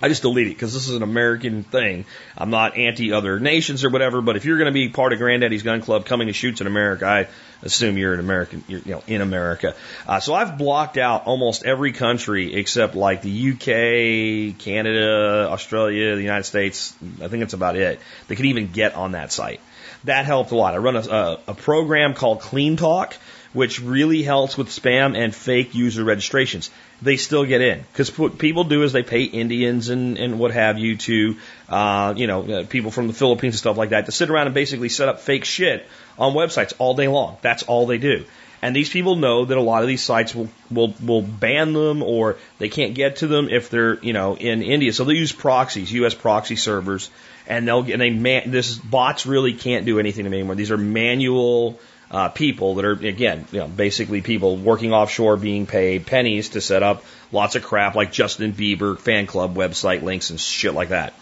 I 0.00 0.08
just 0.08 0.22
delete 0.22 0.48
it 0.48 0.50
because 0.50 0.74
this 0.74 0.88
is 0.88 0.96
an 0.96 1.02
American 1.02 1.62
thing. 1.62 2.04
I'm 2.36 2.50
not 2.50 2.76
anti 2.76 3.12
other 3.12 3.40
nations 3.40 3.84
or 3.84 3.90
whatever, 3.90 4.20
but 4.20 4.36
if 4.36 4.44
you're 4.44 4.58
going 4.58 4.66
to 4.66 4.72
be 4.72 4.88
part 4.88 5.12
of 5.12 5.18
Granddaddy's 5.18 5.62
Gun 5.62 5.80
Club 5.80 6.04
coming 6.04 6.26
to 6.26 6.32
shoots 6.32 6.60
in 6.60 6.66
America, 6.66 7.06
I 7.06 7.28
assume 7.62 7.96
you're 7.96 8.12
an 8.12 8.20
American, 8.20 8.62
you're, 8.68 8.80
you 8.80 8.92
know, 8.92 9.02
in 9.06 9.22
America. 9.22 9.74
Uh, 10.06 10.20
so 10.20 10.34
I've 10.34 10.58
blocked 10.58 10.98
out 10.98 11.26
almost 11.26 11.64
every 11.64 11.92
country 11.92 12.54
except 12.54 12.94
like 12.94 13.22
the 13.22 13.52
UK, 13.52 14.58
Canada, 14.58 15.48
Australia, 15.50 16.14
the 16.14 16.22
United 16.22 16.44
States. 16.44 16.94
I 17.22 17.28
think 17.28 17.40
that's 17.40 17.54
about 17.54 17.76
it. 17.76 18.00
They 18.28 18.36
can 18.36 18.46
even 18.46 18.72
get 18.72 18.94
on 18.94 19.12
that 19.12 19.32
site. 19.32 19.60
That 20.04 20.26
helped 20.26 20.50
a 20.50 20.56
lot. 20.56 20.74
I 20.74 20.78
run 20.78 20.96
a, 20.96 21.00
a, 21.00 21.40
a 21.48 21.54
program 21.54 22.14
called 22.14 22.40
CleanTalk 22.40 23.14
which 23.56 23.80
really 23.80 24.22
helps 24.22 24.58
with 24.58 24.68
spam 24.68 25.16
and 25.16 25.34
fake 25.34 25.74
user 25.74 26.04
registrations. 26.04 26.70
They 27.02 27.18
still 27.18 27.44
get 27.44 27.60
in 27.60 27.84
because 27.92 28.16
what 28.16 28.38
people 28.38 28.64
do 28.64 28.82
is 28.82 28.92
they 28.92 29.02
pay 29.02 29.24
Indians 29.24 29.90
and, 29.90 30.16
and 30.16 30.38
what 30.38 30.50
have 30.52 30.78
you 30.78 30.96
to, 30.96 31.36
uh, 31.68 32.14
you 32.16 32.26
know, 32.26 32.42
uh, 32.42 32.64
people 32.64 32.90
from 32.90 33.06
the 33.06 33.12
Philippines 33.12 33.54
and 33.54 33.58
stuff 33.58 33.76
like 33.76 33.90
that 33.90 34.06
to 34.06 34.12
sit 34.12 34.30
around 34.30 34.46
and 34.46 34.54
basically 34.54 34.88
set 34.88 35.08
up 35.08 35.20
fake 35.20 35.44
shit 35.44 35.86
on 36.18 36.32
websites 36.32 36.72
all 36.78 36.94
day 36.94 37.08
long. 37.08 37.36
That's 37.42 37.64
all 37.64 37.86
they 37.86 37.98
do. 37.98 38.24
And 38.62 38.74
these 38.74 38.88
people 38.88 39.16
know 39.16 39.44
that 39.44 39.56
a 39.56 39.60
lot 39.60 39.82
of 39.82 39.88
these 39.88 40.02
sites 40.02 40.34
will, 40.34 40.48
will, 40.70 40.94
will 41.04 41.22
ban 41.22 41.72
them 41.72 42.02
or 42.02 42.36
they 42.58 42.68
can't 42.68 42.94
get 42.94 43.16
to 43.16 43.26
them 43.26 43.48
if 43.50 43.68
they're, 43.70 43.98
you 44.02 44.12
know, 44.12 44.36
in 44.36 44.62
India. 44.62 44.92
So 44.92 45.04
they 45.04 45.14
use 45.14 45.32
proxies, 45.32 45.92
U.S. 45.92 46.14
proxy 46.14 46.56
servers, 46.56 47.10
and 47.46 47.68
they'll, 47.68 47.82
get, 47.82 47.92
and 47.92 48.02
they 48.02 48.10
man, 48.10 48.50
this 48.50 48.74
bots 48.74 49.26
really 49.26 49.52
can't 49.52 49.84
do 49.84 49.98
anything 49.98 50.24
to 50.24 50.30
me 50.30 50.38
anymore. 50.38 50.54
These 50.54 50.70
are 50.70 50.78
manual, 50.78 51.78
uh, 52.10 52.28
people 52.28 52.76
that 52.76 52.84
are 52.84 52.92
again, 52.92 53.46
you 53.50 53.60
know, 53.60 53.68
basically 53.68 54.22
people 54.22 54.56
working 54.56 54.92
offshore 54.92 55.36
being 55.36 55.66
paid 55.66 56.06
pennies 56.06 56.50
to 56.50 56.60
set 56.60 56.82
up 56.82 57.04
lots 57.32 57.56
of 57.56 57.64
crap 57.64 57.94
like 57.94 58.12
Justin 58.12 58.52
Bieber 58.52 58.98
fan 58.98 59.26
club 59.26 59.56
website 59.56 60.02
links 60.02 60.30
and 60.30 60.40
shit 60.40 60.74
like 60.74 60.90
that. 60.90 61.14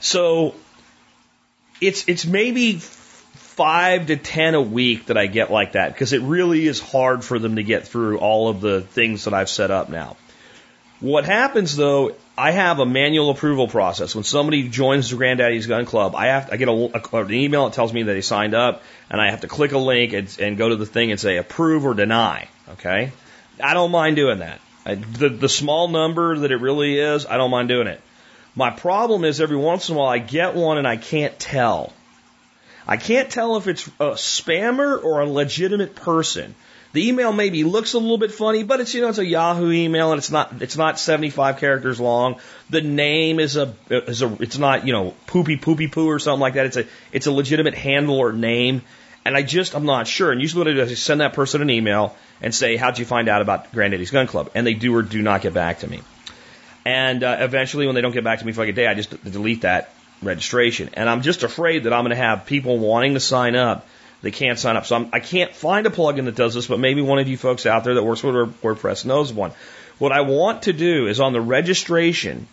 So 0.00 0.54
it's 1.80 2.08
it's 2.08 2.26
maybe 2.26 2.74
five 2.78 4.06
to 4.06 4.16
ten 4.16 4.54
a 4.54 4.62
week 4.62 5.06
that 5.06 5.16
I 5.16 5.26
get 5.26 5.50
like 5.50 5.72
that 5.72 5.92
because 5.92 6.12
it 6.12 6.22
really 6.22 6.66
is 6.66 6.80
hard 6.80 7.24
for 7.24 7.38
them 7.38 7.56
to 7.56 7.62
get 7.62 7.88
through 7.88 8.18
all 8.18 8.48
of 8.48 8.60
the 8.60 8.82
things 8.82 9.24
that 9.24 9.34
I've 9.34 9.48
set 9.48 9.70
up 9.70 9.88
now. 9.88 10.16
What 11.00 11.24
happens 11.24 11.74
though, 11.74 12.14
I 12.38 12.52
have 12.52 12.78
a 12.78 12.86
manual 12.86 13.30
approval 13.30 13.66
process. 13.66 14.14
When 14.14 14.22
somebody 14.22 14.68
joins 14.68 15.10
the 15.10 15.16
Granddaddy's 15.16 15.66
Gun 15.66 15.86
Club, 15.86 16.14
I 16.14 16.26
have 16.26 16.52
I 16.52 16.56
get 16.56 16.68
a, 16.68 16.72
a, 16.72 17.16
an 17.24 17.34
email 17.34 17.64
that 17.64 17.74
tells 17.74 17.92
me 17.92 18.04
that 18.04 18.12
they 18.12 18.20
signed 18.20 18.54
up, 18.54 18.84
and 19.10 19.20
I 19.20 19.30
have 19.32 19.40
to 19.40 19.48
click 19.48 19.72
a 19.72 19.78
link 19.78 20.12
and, 20.12 20.38
and 20.40 20.56
go 20.56 20.68
to 20.68 20.76
the 20.76 20.86
thing 20.86 21.10
and 21.10 21.18
say 21.18 21.38
approve 21.38 21.84
or 21.84 21.94
deny. 21.94 22.48
Okay, 22.70 23.10
I 23.60 23.74
don't 23.74 23.90
mind 23.90 24.14
doing 24.14 24.38
that. 24.38 24.60
I, 24.86 24.94
the 24.94 25.30
the 25.30 25.48
small 25.48 25.88
number 25.88 26.38
that 26.38 26.52
it 26.52 26.60
really 26.60 27.00
is, 27.00 27.26
I 27.26 27.38
don't 27.38 27.50
mind 27.50 27.68
doing 27.68 27.88
it. 27.88 28.00
My 28.54 28.70
problem 28.70 29.24
is 29.24 29.40
every 29.40 29.56
once 29.56 29.88
in 29.88 29.96
a 29.96 29.98
while 29.98 30.08
I 30.08 30.18
get 30.18 30.54
one 30.54 30.78
and 30.78 30.86
I 30.86 30.96
can't 30.96 31.36
tell. 31.40 31.92
I 32.86 32.98
can't 32.98 33.30
tell 33.30 33.56
if 33.56 33.66
it's 33.66 33.86
a 33.98 34.12
spammer 34.12 35.02
or 35.02 35.20
a 35.20 35.26
legitimate 35.28 35.96
person. 35.96 36.54
The 36.92 37.06
email 37.06 37.32
maybe 37.32 37.64
looks 37.64 37.92
a 37.92 37.98
little 37.98 38.16
bit 38.16 38.32
funny, 38.32 38.62
but 38.62 38.80
it's 38.80 38.94
you 38.94 39.02
know 39.02 39.08
it's 39.08 39.18
a 39.18 39.26
Yahoo 39.26 39.70
email 39.70 40.12
and 40.12 40.18
it's 40.18 40.30
not 40.30 40.62
it's 40.62 40.76
not 40.76 40.98
75 40.98 41.58
characters 41.58 42.00
long. 42.00 42.36
The 42.70 42.80
name 42.80 43.40
is 43.40 43.56
a 43.56 43.74
is 43.90 44.22
a 44.22 44.36
it's 44.40 44.56
not 44.56 44.86
you 44.86 44.92
know 44.94 45.14
poopy 45.26 45.58
poopy 45.58 45.88
poo 45.88 46.08
or 46.08 46.18
something 46.18 46.40
like 46.40 46.54
that. 46.54 46.66
It's 46.66 46.76
a 46.78 46.86
it's 47.12 47.26
a 47.26 47.32
legitimate 47.32 47.74
handle 47.74 48.16
or 48.16 48.32
name, 48.32 48.82
and 49.24 49.36
I 49.36 49.42
just 49.42 49.74
I'm 49.74 49.84
not 49.84 50.06
sure. 50.06 50.32
And 50.32 50.40
usually 50.40 50.60
what 50.60 50.68
I 50.68 50.74
do 50.74 50.80
is 50.80 50.90
I 50.90 50.94
send 50.94 51.20
that 51.20 51.34
person 51.34 51.60
an 51.60 51.68
email 51.68 52.16
and 52.40 52.54
say 52.54 52.76
how'd 52.76 52.98
you 52.98 53.04
find 53.04 53.28
out 53.28 53.42
about 53.42 53.70
Granddaddy's 53.72 54.10
Gun 54.10 54.26
Club, 54.26 54.50
and 54.54 54.66
they 54.66 54.74
do 54.74 54.94
or 54.96 55.02
do 55.02 55.20
not 55.20 55.42
get 55.42 55.52
back 55.52 55.80
to 55.80 55.86
me. 55.86 56.00
And 56.86 57.22
uh, 57.22 57.36
eventually, 57.40 57.84
when 57.84 57.96
they 57.96 58.00
don't 58.00 58.12
get 58.12 58.24
back 58.24 58.38
to 58.38 58.46
me 58.46 58.52
for 58.52 58.62
like 58.62 58.70
a 58.70 58.72
day, 58.72 58.86
I 58.86 58.94
just 58.94 59.22
delete 59.22 59.60
that 59.60 59.92
registration. 60.22 60.88
And 60.94 61.06
I'm 61.08 61.20
just 61.20 61.42
afraid 61.42 61.84
that 61.84 61.92
I'm 61.92 62.02
going 62.04 62.10
to 62.10 62.16
have 62.16 62.46
people 62.46 62.78
wanting 62.78 63.12
to 63.12 63.20
sign 63.20 63.56
up 63.56 63.86
they 64.22 64.30
can't 64.30 64.58
sign 64.58 64.76
up. 64.76 64.86
So 64.86 64.96
I'm, 64.96 65.08
I 65.12 65.20
can 65.20 65.48
not 65.48 65.54
find 65.54 65.86
a 65.86 65.90
plugin 65.90 66.24
that 66.24 66.34
does 66.34 66.54
this, 66.54 66.66
but 66.66 66.80
maybe 66.80 67.02
one 67.02 67.18
of 67.18 67.28
you 67.28 67.36
folks 67.36 67.66
out 67.66 67.84
there 67.84 67.94
that 67.94 68.02
works 68.02 68.22
with 68.22 68.34
WordPress 68.62 69.04
knows 69.04 69.32
one. 69.32 69.52
What 69.98 70.12
I 70.12 70.22
want 70.22 70.62
to 70.62 70.72
do 70.72 71.06
is 71.06 71.20
on 71.20 71.32
the 71.32 71.40
registration 71.40 72.46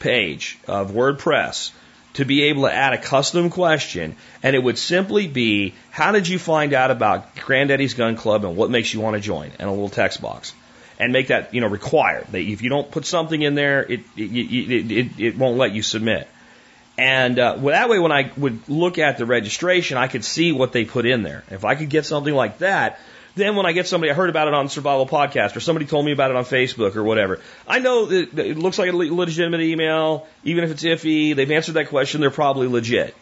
page 0.00 0.58
of 0.66 0.90
WordPress 0.90 1.72
to 2.14 2.24
be 2.24 2.44
able 2.44 2.62
to 2.62 2.72
add 2.72 2.92
a 2.92 2.98
custom 2.98 3.48
question, 3.48 4.16
and 4.42 4.54
it 4.54 4.58
would 4.58 4.76
simply 4.76 5.26
be, 5.26 5.74
how 5.90 6.12
did 6.12 6.28
you 6.28 6.38
find 6.38 6.74
out 6.74 6.90
about 6.90 7.36
Granddaddy's 7.36 7.94
Gun 7.94 8.16
Club 8.16 8.44
and 8.44 8.56
what 8.56 8.70
makes 8.70 8.92
you 8.92 9.00
want 9.00 9.16
to 9.16 9.20
join? 9.20 9.50
And 9.58 9.68
a 9.68 9.70
little 9.70 9.88
text 9.88 10.20
box. 10.20 10.52
And 10.98 11.12
make 11.12 11.28
that, 11.28 11.54
you 11.54 11.60
know, 11.60 11.68
required. 11.68 12.26
That 12.32 12.40
if 12.40 12.62
you 12.62 12.68
don't 12.68 12.90
put 12.90 13.06
something 13.06 13.40
in 13.40 13.54
there, 13.54 13.82
it, 13.82 14.00
it, 14.16 14.22
it, 14.22 14.92
it, 14.92 15.20
it 15.20 15.38
won't 15.38 15.56
let 15.56 15.72
you 15.72 15.82
submit. 15.82 16.28
And 17.02 17.36
uh, 17.36 17.56
that 17.56 17.88
way, 17.88 17.98
when 17.98 18.12
I 18.12 18.30
would 18.36 18.68
look 18.68 18.96
at 18.96 19.18
the 19.18 19.26
registration, 19.26 19.98
I 19.98 20.06
could 20.06 20.24
see 20.24 20.52
what 20.52 20.70
they 20.70 20.84
put 20.84 21.04
in 21.04 21.24
there. 21.24 21.42
If 21.50 21.64
I 21.64 21.74
could 21.74 21.88
get 21.88 22.06
something 22.06 22.32
like 22.32 22.58
that, 22.58 23.00
then 23.34 23.56
when 23.56 23.66
I 23.66 23.72
get 23.72 23.88
somebody, 23.88 24.12
I 24.12 24.14
heard 24.14 24.30
about 24.30 24.46
it 24.46 24.54
on 24.54 24.68
Survival 24.68 25.08
Podcast, 25.08 25.56
or 25.56 25.60
somebody 25.60 25.86
told 25.86 26.06
me 26.06 26.12
about 26.12 26.30
it 26.30 26.36
on 26.36 26.44
Facebook 26.44 26.94
or 26.94 27.02
whatever, 27.02 27.40
I 27.66 27.80
know 27.80 28.06
that 28.06 28.38
it 28.38 28.56
looks 28.56 28.78
like 28.78 28.92
a 28.92 28.94
legitimate 28.94 29.62
email, 29.62 30.28
even 30.44 30.62
if 30.62 30.70
it's 30.70 30.84
iffy. 30.84 31.34
They've 31.34 31.50
answered 31.50 31.72
that 31.72 31.88
question; 31.88 32.20
they're 32.20 32.30
probably 32.30 32.68
legit. 32.68 33.16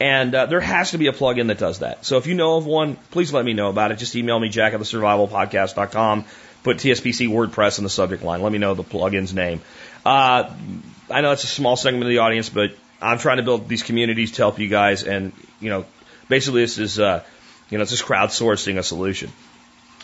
And 0.00 0.34
uh, 0.34 0.46
there 0.46 0.62
has 0.62 0.92
to 0.92 0.98
be 0.98 1.08
a 1.08 1.12
plugin 1.12 1.48
that 1.48 1.58
does 1.58 1.80
that. 1.80 2.06
So 2.06 2.16
if 2.16 2.26
you 2.26 2.32
know 2.32 2.56
of 2.56 2.64
one, 2.64 2.96
please 3.10 3.34
let 3.34 3.44
me 3.44 3.52
know 3.52 3.68
about 3.68 3.92
it. 3.92 3.98
Just 3.98 4.16
email 4.16 4.40
me, 4.40 4.48
jack 4.48 4.72
at 4.72 4.78
the 4.78 4.86
survivalpodcast.com. 4.86 6.24
Put 6.62 6.78
TSPC 6.78 7.28
WordPress 7.28 7.76
in 7.76 7.84
the 7.84 7.90
subject 7.90 8.22
line. 8.22 8.40
Let 8.40 8.50
me 8.50 8.56
know 8.56 8.72
the 8.72 8.82
plugin's 8.82 9.34
name. 9.34 9.60
Uh, 10.06 10.54
I 11.10 11.20
know 11.20 11.32
it's 11.32 11.44
a 11.44 11.48
small 11.48 11.76
segment 11.76 12.04
of 12.04 12.08
the 12.08 12.18
audience, 12.18 12.48
but 12.48 12.72
I'm 13.00 13.18
trying 13.18 13.38
to 13.38 13.42
build 13.42 13.68
these 13.68 13.82
communities 13.82 14.32
to 14.32 14.42
help 14.42 14.58
you 14.58 14.68
guys. 14.68 15.04
And, 15.04 15.32
you 15.60 15.70
know, 15.70 15.84
basically 16.28 16.62
this 16.62 16.78
is, 16.78 16.98
uh, 16.98 17.24
you 17.70 17.78
know, 17.78 17.82
it's 17.82 17.90
just 17.90 18.04
crowdsourcing 18.04 18.78
a 18.78 18.82
solution. 18.82 19.30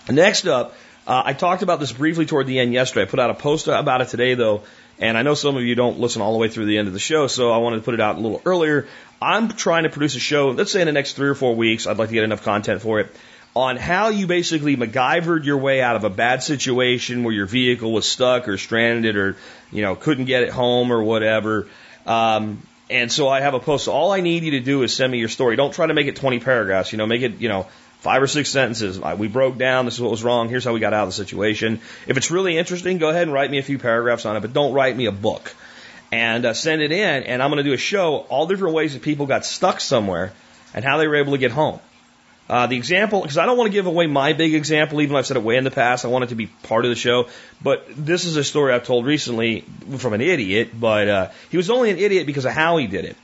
Next 0.09 0.47
up, 0.47 0.75
uh, 1.07 1.23
I 1.25 1.33
talked 1.33 1.63
about 1.63 1.81
this 1.81 1.93
briefly 1.93 2.27
toward 2.27 2.47
the 2.47 2.59
end 2.59 2.73
yesterday. 2.73 3.03
I 3.03 3.05
put 3.07 3.21
out 3.21 3.31
a 3.31 3.35
post 3.35 3.69
about 3.69 4.01
it 4.01 4.09
today, 4.09 4.35
though, 4.35 4.63
and 4.99 5.17
I 5.17 5.23
know 5.23 5.35
some 5.35 5.57
of 5.57 5.63
you 5.63 5.75
don't 5.75 5.99
listen 5.99 6.23
all 6.23 6.33
the 6.33 6.39
way 6.39 6.49
through 6.49 6.67
the 6.67 6.79
end 6.79 6.89
of 6.89 6.95
the 6.95 7.01
show, 7.01 7.27
so 7.27 7.53
I 7.53 7.59
wanted 7.59 7.77
to 7.77 7.83
put 7.83 7.95
it 7.95 8.01
out 8.01 8.17
a 8.17 8.21
little 8.21 8.41
earlier. 8.45 8.89
I'm 9.21 9.49
trying 9.49 9.85
to 9.85 9.89
produce 9.89 10.17
a 10.17 10.21
show, 10.21 10.51
let's 10.51 10.73
say 10.73 10.81
in 10.81 10.87
the 10.87 10.93
next 10.93 11.13
three 11.15 11.29
or 11.29 11.35
four 11.35 11.55
weeks, 11.55 11.87
I'd 11.87 11.97
like 11.99 12.09
to 12.09 12.15
get 12.15 12.25
enough 12.25 12.43
content 12.43 12.83
for 12.83 13.01
it, 13.01 13.15
on 13.55 13.77
how 13.77 14.09
you 14.09 14.27
basically 14.27 14.77
MacGyvered 14.77 15.45
your 15.45 15.59
way 15.59 15.81
out 15.81 15.97
of 15.97 16.05
a 16.05 16.11
bad 16.11 16.43
situation 16.43 17.25
where 17.25 17.33
your 17.33 17.47
vehicle 17.47 17.93
was 17.93 18.07
stuck 18.07 18.49
or 18.49 18.59
stranded 18.59 19.17
or, 19.17 19.37
you 19.73 19.83
know, 19.83 19.95
couldn't 19.95 20.27
get 20.27 20.43
it 20.43 20.51
home 20.51 20.93
or 20.93 21.03
whatever. 21.03 21.67
Um, 22.05 22.63
and 22.89 23.11
so 23.11 23.29
I 23.29 23.41
have 23.41 23.55
a 23.55 23.61
post. 23.61 23.87
So 23.87 23.93
all 23.93 24.13
I 24.13 24.21
need 24.21 24.45
you 24.45 24.53
to 24.53 24.61
do 24.61 24.83
is 24.83 24.95
send 24.95 25.11
me 25.11 25.19
your 25.19 25.29
story. 25.29 25.57
Don't 25.57 25.75
try 25.75 25.87
to 25.87 25.95
make 25.95 26.07
it 26.07 26.17
20 26.17 26.41
paragraphs. 26.41 26.93
You 26.93 26.99
know, 26.99 27.07
make 27.07 27.23
it, 27.23 27.39
you 27.39 27.49
know, 27.49 27.67
five 28.01 28.23
or 28.23 28.27
six 28.27 28.51
sentences. 28.51 29.01
We 29.01 29.29
broke 29.29 29.59
down. 29.59 29.85
This 29.85 29.95
is 29.95 30.01
what 30.01 30.11
was 30.11 30.23
wrong. 30.23 30.49
Here's 30.49 30.65
how 30.65 30.73
we 30.73 30.81
got 30.81 30.93
out 30.93 31.03
of 31.03 31.09
the 31.09 31.13
situation. 31.13 31.81
If 32.07 32.17
it's 32.17 32.31
really 32.31 32.57
interesting, 32.57 32.99
go 32.99 33.09
ahead 33.09 33.23
and 33.23 33.33
write 33.33 33.51
me 33.51 33.59
a 33.59 33.63
few 33.63 33.79
paragraphs 33.79 34.25
on 34.27 34.37
it, 34.37 34.41
but 34.41 34.53
don't 34.53 34.73
write 34.73 34.97
me 34.97 35.07
a 35.07 35.13
book. 35.13 35.55
And 36.13 36.47
uh, 36.47 36.55
send 36.55 36.83
it 36.83 36.93
in, 36.93 37.25
and 37.25 37.43
I'm 37.43 37.51
going 37.51 37.63
to 37.63 37.69
do 37.69 37.75
a 37.75 37.79
show 37.79 38.19
all 38.29 38.47
different 38.47 38.75
ways 38.75 38.93
that 38.93 39.03
people 39.03 39.27
got 39.27 39.45
stuck 39.45 39.81
somewhere 39.81 40.33
and 40.73 40.85
how 40.85 40.99
they 40.99 41.09
were 41.09 41.17
able 41.17 41.33
to 41.33 41.39
get 41.39 41.51
home. 41.51 41.81
Uh, 42.49 42.69
the 42.69 42.77
example, 42.77 43.23
because 43.23 43.39
I 43.39 43.47
don't 43.47 43.59
want 43.59 43.69
to 43.69 43.73
give 43.73 43.87
away 43.87 44.07
my 44.07 44.33
big 44.33 44.55
example, 44.55 45.01
even 45.01 45.13
though 45.13 45.19
I've 45.19 45.27
said 45.27 45.37
it 45.37 45.43
way 45.43 45.57
in 45.57 45.65
the 45.65 45.71
past. 45.71 46.05
I 46.05 46.09
want 46.09 46.25
it 46.25 46.29
to 46.29 46.37
be 46.37 46.47
part 46.47 46.85
of 46.85 46.91
the 46.91 46.97
show. 46.97 47.29
But 47.61 47.87
this 47.97 48.25
is 48.25 48.37
a 48.37 48.45
story 48.45 48.73
I've 48.73 48.85
told 48.85 49.05
recently 49.05 49.63
from 49.99 50.13
an 50.13 50.21
idiot, 50.21 50.71
but 50.79 51.09
uh, 51.09 51.31
he 51.51 51.57
was 51.57 51.71
only 51.71 51.91
an 51.91 51.99
idiot 51.99 52.27
because 52.27 52.45
of 52.45 52.53
how 52.53 52.77
he 52.77 52.87
did 52.87 53.05
it. 53.05 53.17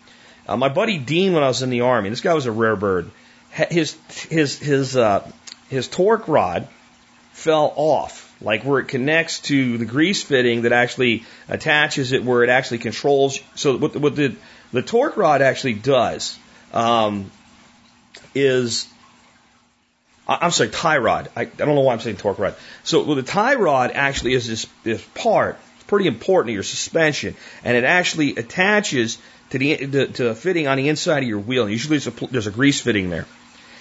Uh, 0.48 0.56
my 0.56 0.68
buddy 0.68 0.98
Dean, 0.98 1.34
when 1.34 1.44
I 1.44 1.48
was 1.48 1.62
in 1.62 1.70
the 1.70 1.82
army, 1.82 2.10
this 2.10 2.20
guy 2.20 2.34
was 2.34 2.46
a 2.46 2.52
rare 2.52 2.74
bird. 2.74 3.10
His 3.50 3.96
his 4.28 4.58
his 4.58 4.96
uh, 4.96 5.30
his 5.68 5.86
torque 5.86 6.26
rod 6.26 6.66
fell 7.32 7.72
off, 7.76 8.34
like 8.40 8.64
where 8.64 8.80
it 8.80 8.88
connects 8.88 9.40
to 9.40 9.78
the 9.78 9.84
grease 9.84 10.22
fitting 10.22 10.62
that 10.62 10.72
actually 10.72 11.24
attaches 11.48 12.12
it, 12.12 12.24
where 12.24 12.42
it 12.42 12.50
actually 12.50 12.78
controls. 12.78 13.38
So 13.54 13.76
what, 13.76 13.94
what 13.94 14.16
the 14.16 14.34
the 14.72 14.82
torque 14.82 15.16
rod 15.16 15.42
actually 15.42 15.74
does 15.74 16.36
um, 16.72 17.30
is 18.34 18.91
I'm 20.40 20.50
sorry, 20.50 20.70
tie 20.70 20.98
rod. 20.98 21.30
I, 21.36 21.42
I 21.42 21.44
don't 21.44 21.74
know 21.74 21.80
why 21.80 21.92
I'm 21.92 22.00
saying 22.00 22.16
torque 22.16 22.38
rod. 22.38 22.54
So 22.84 23.02
well, 23.02 23.16
the 23.16 23.22
tie 23.22 23.54
rod 23.54 23.92
actually 23.92 24.34
is 24.34 24.46
this, 24.46 24.66
this 24.82 25.04
part. 25.14 25.58
It's 25.76 25.84
pretty 25.84 26.06
important 26.06 26.48
to 26.48 26.52
your 26.52 26.62
suspension, 26.62 27.34
and 27.64 27.76
it 27.76 27.84
actually 27.84 28.36
attaches 28.36 29.18
to 29.50 29.58
the 29.58 29.76
to, 29.76 30.06
to 30.06 30.24
the 30.24 30.34
fitting 30.34 30.66
on 30.66 30.76
the 30.76 30.88
inside 30.88 31.22
of 31.22 31.28
your 31.28 31.40
wheel. 31.40 31.62
And 31.62 31.72
usually, 31.72 31.98
a, 31.98 32.26
there's 32.28 32.46
a 32.46 32.50
grease 32.50 32.80
fitting 32.80 33.10
there. 33.10 33.26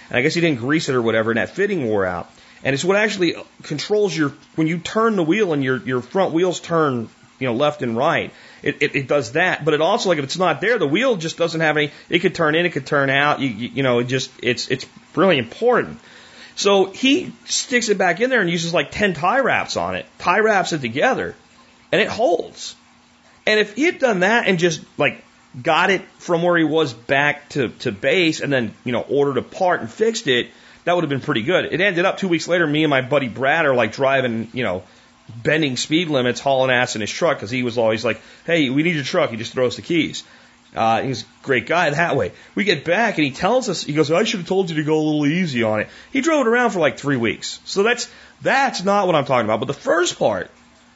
And 0.09 0.17
I 0.17 0.21
guess 0.21 0.33
he 0.33 0.41
didn't 0.41 0.59
grease 0.59 0.89
it 0.89 0.95
or 0.95 1.01
whatever, 1.01 1.31
and 1.31 1.37
that 1.37 1.51
fitting 1.51 1.87
wore 1.87 2.05
out. 2.05 2.29
And 2.63 2.73
it's 2.73 2.83
what 2.83 2.97
actually 2.97 3.35
controls 3.63 4.15
your 4.15 4.33
when 4.55 4.67
you 4.67 4.77
turn 4.77 5.15
the 5.15 5.23
wheel 5.23 5.53
and 5.53 5.63
your 5.63 5.77
your 5.77 6.01
front 6.01 6.33
wheels 6.33 6.59
turn 6.59 7.09
you 7.41 7.47
know 7.47 7.53
left 7.53 7.81
and 7.81 7.97
right. 7.97 8.31
It, 8.61 8.77
it, 8.81 8.95
it 8.95 9.07
does 9.07 9.31
that, 9.31 9.65
but 9.65 9.73
it 9.73 9.81
also 9.81 10.09
like 10.09 10.19
if 10.19 10.23
it's 10.23 10.37
not 10.37 10.61
there, 10.61 10.77
the 10.77 10.87
wheel 10.87 11.15
just 11.15 11.37
doesn't 11.37 11.59
have 11.59 11.75
any. 11.75 11.91
It 12.09 12.19
could 12.19 12.35
turn 12.35 12.53
in, 12.53 12.65
it 12.65 12.69
could 12.71 12.85
turn 12.85 13.09
out. 13.09 13.39
You 13.39 13.49
you, 13.49 13.69
you 13.69 13.83
know, 13.83 13.99
it 13.99 14.05
just 14.05 14.31
it's 14.43 14.67
it's 14.67 14.85
really 15.15 15.39
important. 15.39 15.99
So 16.55 16.85
he 16.85 17.33
sticks 17.45 17.89
it 17.89 17.97
back 17.97 18.19
in 18.19 18.29
there 18.29 18.41
and 18.41 18.49
uses 18.49 18.73
like 18.73 18.91
10 18.91 19.13
tie 19.13 19.39
wraps 19.39 19.77
on 19.77 19.95
it, 19.95 20.05
tie 20.19 20.39
wraps 20.39 20.73
it 20.73 20.81
together, 20.81 21.35
and 21.91 22.01
it 22.01 22.07
holds. 22.07 22.75
And 23.45 23.59
if 23.59 23.75
he 23.75 23.83
had 23.83 23.99
done 23.99 24.21
that 24.21 24.47
and 24.47 24.59
just 24.59 24.81
like 24.97 25.23
got 25.61 25.89
it 25.89 26.01
from 26.19 26.43
where 26.43 26.57
he 26.57 26.63
was 26.63 26.93
back 26.93 27.49
to, 27.49 27.69
to 27.79 27.91
base 27.91 28.41
and 28.41 28.51
then, 28.51 28.73
you 28.83 28.91
know, 28.91 29.01
ordered 29.01 29.37
a 29.37 29.41
part 29.41 29.81
and 29.81 29.89
fixed 29.89 30.27
it, 30.27 30.49
that 30.83 30.93
would 30.93 31.03
have 31.03 31.09
been 31.09 31.21
pretty 31.21 31.43
good. 31.43 31.65
It 31.65 31.81
ended 31.81 32.05
up 32.05 32.17
two 32.17 32.27
weeks 32.27 32.47
later, 32.47 32.65
me 32.65 32.83
and 32.83 32.89
my 32.89 33.01
buddy 33.01 33.27
Brad 33.27 33.65
are 33.65 33.75
like 33.75 33.93
driving, 33.93 34.49
you 34.53 34.63
know, 34.63 34.83
bending 35.43 35.77
speed 35.77 36.09
limits, 36.09 36.39
hauling 36.39 36.71
ass 36.71 36.95
in 36.95 37.01
his 37.01 37.11
truck 37.11 37.37
because 37.37 37.51
he 37.51 37.63
was 37.63 37.77
always 37.77 38.03
like, 38.03 38.21
hey, 38.45 38.69
we 38.69 38.83
need 38.83 38.95
your 38.95 39.03
truck. 39.03 39.29
He 39.29 39.37
just 39.37 39.53
throws 39.53 39.75
the 39.75 39.81
keys. 39.81 40.23
Uh, 40.75 41.01
he's 41.01 41.23
a 41.23 41.25
great 41.43 41.67
guy 41.67 41.89
that 41.89 42.15
way. 42.15 42.31
We 42.55 42.63
get 42.63 42.85
back 42.85 43.17
and 43.17 43.25
he 43.25 43.31
tells 43.31 43.67
us, 43.67 43.83
he 43.83 43.93
goes, 43.93 44.09
I 44.09 44.23
should 44.23 44.39
have 44.39 44.47
told 44.47 44.69
you 44.69 44.77
to 44.77 44.83
go 44.83 44.95
a 44.95 45.03
little 45.03 45.25
easy 45.25 45.63
on 45.63 45.81
it. 45.81 45.89
He 46.13 46.21
drove 46.21 46.45
it 46.45 46.49
around 46.49 46.71
for 46.71 46.79
like 46.79 46.97
three 46.97 47.17
weeks. 47.17 47.59
So 47.65 47.83
that's, 47.83 48.09
that's 48.41 48.83
not 48.83 49.05
what 49.05 49.15
I'm 49.15 49.25
talking 49.25 49.45
about. 49.45 49.59
But 49.59 49.65
the 49.65 49.73
first 49.73 50.17
part, 50.17 50.49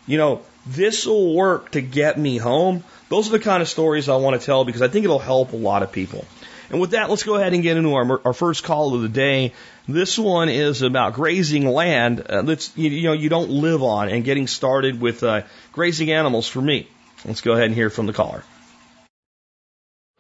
you 0.08 0.18
know, 0.18 0.42
this 0.66 1.06
will 1.06 1.34
work 1.36 1.72
to 1.72 1.82
get 1.82 2.18
me 2.18 2.38
home. 2.38 2.84
Those 3.10 3.28
are 3.28 3.32
the 3.32 3.40
kind 3.40 3.62
of 3.62 3.68
stories 3.68 4.08
I 4.08 4.16
want 4.16 4.40
to 4.40 4.46
tell 4.46 4.64
because 4.64 4.82
I 4.82 4.88
think 4.88 5.04
it'll 5.04 5.20
help 5.20 5.52
a 5.52 5.58
lot 5.58 5.84
of 5.84 5.92
people. 5.92 6.26
And 6.70 6.80
with 6.82 6.92
that, 6.92 7.10
let's 7.10 7.24
go 7.24 7.36
ahead 7.36 7.54
and 7.54 7.62
get 7.62 7.78
into 7.78 7.94
our, 7.94 8.22
our 8.26 8.34
first 8.34 8.64
call 8.64 8.96
of 8.96 9.02
the 9.02 9.10
day. 9.10 9.54
This 9.88 10.18
one 10.18 10.50
is 10.50 10.82
about 10.82 11.14
grazing 11.14 11.68
land 11.68 12.22
uh, 12.22 12.42
that's 12.42 12.76
you, 12.76 12.90
you, 12.90 13.04
know 13.04 13.14
you 13.14 13.30
don't 13.30 13.52
live 13.52 13.84
on 13.84 14.10
and 14.10 14.24
getting 14.24 14.48
started 14.48 15.00
with 15.00 15.24
uh, 15.24 15.44
grazing 15.74 16.12
animals 16.12 16.48
for 16.48 16.62
me. 16.62 16.88
Let's 17.24 17.42
go 17.42 17.54
ahead 17.54 17.66
and 17.66 17.76
hear 17.76 17.92
from 17.92 18.08
the 18.08 18.14
caller. 18.14 18.44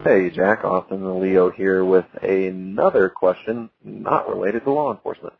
Hey, 0.03 0.29
Jack, 0.29 0.63
Austin 0.65 1.03
and 1.03 1.19
Leo 1.21 1.49
here 1.49 1.83
with 1.83 2.05
another 2.21 3.09
question 3.09 3.69
not 3.83 4.29
related 4.29 4.65
to 4.65 4.71
law 4.71 4.91
enforcement. 4.91 5.33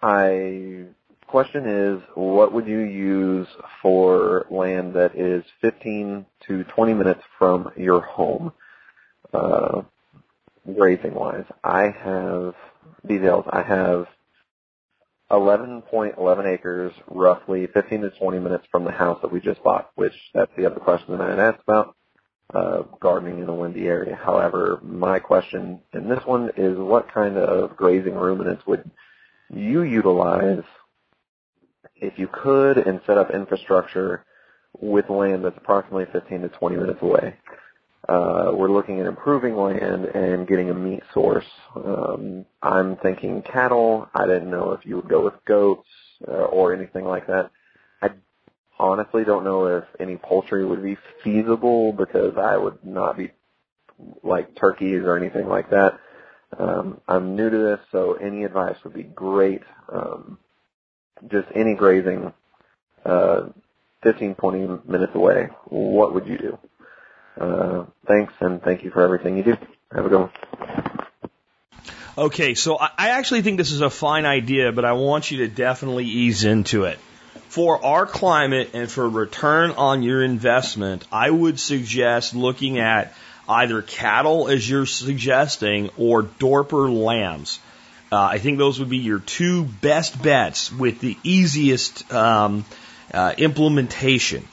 I 0.00 0.86
question 1.26 1.66
is, 1.66 2.00
what 2.14 2.52
would 2.52 2.66
you 2.66 2.78
use 2.78 3.48
for 3.82 4.46
land 4.50 4.94
that 4.94 5.16
is 5.16 5.44
15 5.60 6.24
to 6.46 6.64
20 6.64 6.94
minutes 6.94 7.20
from 7.38 7.70
your 7.76 8.00
home, 8.00 8.52
uh, 9.34 9.82
grazing 10.74 11.12
wise? 11.12 11.44
I 11.62 11.92
have 12.02 12.54
details. 13.06 13.44
I 13.50 13.62
have 13.62 14.06
11.11 15.30 16.46
acres, 16.46 16.92
roughly 17.08 17.66
15 17.74 18.02
to 18.02 18.10
20 18.10 18.38
minutes 18.38 18.64
from 18.70 18.84
the 18.84 18.92
house 18.92 19.18
that 19.20 19.32
we 19.32 19.40
just 19.40 19.62
bought, 19.62 19.90
which 19.96 20.14
that's 20.32 20.52
the 20.56 20.64
other 20.64 20.80
question 20.80 21.18
that 21.18 21.20
I 21.20 21.30
had 21.30 21.38
asked 21.40 21.62
about 21.66 21.96
uh, 22.54 22.82
gardening 23.00 23.40
in 23.40 23.48
a 23.48 23.54
windy 23.54 23.86
area. 23.86 24.16
However, 24.16 24.80
my 24.82 25.18
question 25.18 25.80
in 25.92 26.08
this 26.08 26.20
one 26.24 26.50
is 26.56 26.76
what 26.76 27.12
kind 27.12 27.36
of 27.36 27.76
grazing 27.76 28.14
ruminants 28.14 28.66
would 28.66 28.90
you 29.52 29.82
utilize 29.82 30.62
if 31.96 32.18
you 32.18 32.28
could 32.32 32.78
and 32.78 33.00
set 33.06 33.18
up 33.18 33.30
infrastructure 33.30 34.24
with 34.80 35.10
land 35.10 35.44
that's 35.44 35.56
approximately 35.56 36.06
15 36.12 36.42
to 36.42 36.48
20 36.48 36.76
minutes 36.76 37.02
away? 37.02 37.34
Uh, 38.08 38.50
we're 38.54 38.70
looking 38.70 38.98
at 38.98 39.06
improving 39.06 39.54
land 39.54 40.06
and 40.06 40.48
getting 40.48 40.70
a 40.70 40.74
meat 40.74 41.02
source. 41.12 41.44
Um, 41.76 42.46
I'm 42.62 42.96
thinking 42.96 43.42
cattle. 43.42 44.08
I 44.14 44.26
didn't 44.26 44.50
know 44.50 44.72
if 44.72 44.84
you 44.86 44.96
would 44.96 45.08
go 45.08 45.22
with 45.24 45.34
goats 45.46 45.86
uh, 46.26 46.32
or 46.32 46.74
anything 46.74 47.04
like 47.04 47.26
that 47.26 47.50
honestly 48.80 49.24
don't 49.24 49.44
know 49.44 49.66
if 49.66 49.84
any 49.98 50.16
poultry 50.16 50.64
would 50.64 50.82
be 50.82 50.96
feasible 51.22 51.92
because 51.92 52.36
I 52.36 52.56
would 52.56 52.84
not 52.84 53.16
be 53.16 53.30
like 54.22 54.54
turkeys 54.54 55.02
or 55.02 55.16
anything 55.16 55.46
like 55.46 55.70
that. 55.70 56.00
Um, 56.58 57.00
I'm 57.06 57.36
new 57.36 57.48
to 57.48 57.58
this, 57.58 57.80
so 57.92 58.14
any 58.14 58.44
advice 58.44 58.76
would 58.82 58.94
be 58.94 59.02
great. 59.02 59.62
Um, 59.92 60.38
just 61.30 61.48
any 61.54 61.74
grazing, 61.74 62.32
uh, 63.04 63.48
15, 64.02 64.34
20 64.34 64.80
minutes 64.90 65.14
away. 65.14 65.48
What 65.66 66.14
would 66.14 66.26
you 66.26 66.38
do? 66.38 66.58
Uh, 67.38 67.84
thanks, 68.06 68.32
and 68.40 68.62
thank 68.62 68.82
you 68.82 68.90
for 68.90 69.02
everything 69.02 69.36
you 69.36 69.44
do. 69.44 69.56
Have 69.94 70.06
a 70.06 70.08
good 70.08 70.20
one. 70.20 70.30
Okay, 72.18 72.54
so 72.54 72.76
I 72.76 73.10
actually 73.10 73.42
think 73.42 73.56
this 73.56 73.70
is 73.70 73.82
a 73.82 73.90
fine 73.90 74.26
idea, 74.26 74.72
but 74.72 74.84
I 74.84 74.92
want 74.92 75.30
you 75.30 75.38
to 75.38 75.48
definitely 75.48 76.06
ease 76.06 76.44
into 76.44 76.84
it 76.84 76.98
for 77.50 77.84
our 77.84 78.06
climate 78.06 78.70
and 78.74 78.88
for 78.88 79.08
return 79.08 79.72
on 79.72 80.04
your 80.04 80.22
investment, 80.22 81.04
I 81.10 81.28
would 81.28 81.58
suggest 81.58 82.32
looking 82.32 82.78
at 82.78 83.12
either 83.48 83.82
cattle, 83.82 84.48
as 84.48 84.70
you're 84.70 84.86
suggesting, 84.86 85.90
or 85.98 86.22
Dorper 86.22 86.88
lambs. 86.88 87.58
Uh, 88.12 88.20
I 88.20 88.38
think 88.38 88.58
those 88.58 88.78
would 88.78 88.88
be 88.88 88.98
your 88.98 89.18
two 89.18 89.64
best 89.64 90.22
bets 90.22 90.72
with 90.72 91.00
the 91.00 91.18
easiest 91.24 92.12
um, 92.12 92.64
uh, 93.12 93.34
implementation. 93.36 94.46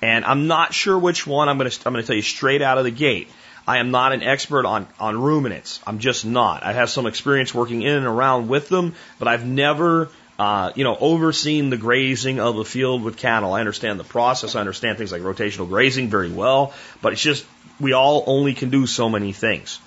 And 0.00 0.24
I'm 0.24 0.46
not 0.46 0.72
sure 0.72 0.98
which 0.98 1.26
one 1.26 1.50
I'm 1.50 1.58
going 1.58 1.70
to. 1.70 1.80
I'm 1.84 1.92
going 1.92 2.02
to 2.02 2.06
tell 2.06 2.16
you 2.16 2.22
straight 2.22 2.62
out 2.62 2.78
of 2.78 2.84
the 2.84 2.90
gate. 2.90 3.28
I 3.68 3.76
am 3.76 3.90
not 3.90 4.12
an 4.12 4.22
expert 4.22 4.64
on 4.64 4.88
on 4.98 5.20
ruminants. 5.20 5.80
I'm 5.86 5.98
just 5.98 6.24
not. 6.24 6.64
I 6.64 6.72
have 6.72 6.88
some 6.88 7.06
experience 7.06 7.54
working 7.54 7.82
in 7.82 7.94
and 7.94 8.06
around 8.06 8.48
with 8.48 8.70
them, 8.70 8.94
but 9.18 9.28
I've 9.28 9.44
never 9.44 10.08
uh, 10.38 10.72
you 10.74 10.84
know, 10.84 10.96
overseeing 10.98 11.70
the 11.70 11.76
grazing 11.76 12.40
of 12.40 12.58
a 12.58 12.64
field 12.64 13.02
with 13.02 13.16
cattle. 13.16 13.52
I 13.52 13.60
understand 13.60 14.00
the 14.00 14.04
process. 14.04 14.54
I 14.54 14.60
understand 14.60 14.98
things 14.98 15.12
like 15.12 15.22
rotational 15.22 15.68
grazing 15.68 16.08
very 16.08 16.30
well, 16.30 16.72
but 17.00 17.12
it's 17.12 17.22
just 17.22 17.44
we 17.78 17.92
all 17.92 18.24
only 18.26 18.54
can 18.54 18.70
do 18.70 18.86
so 18.86 19.08
many 19.08 19.32
things. 19.32 19.78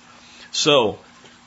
So, 0.52 0.98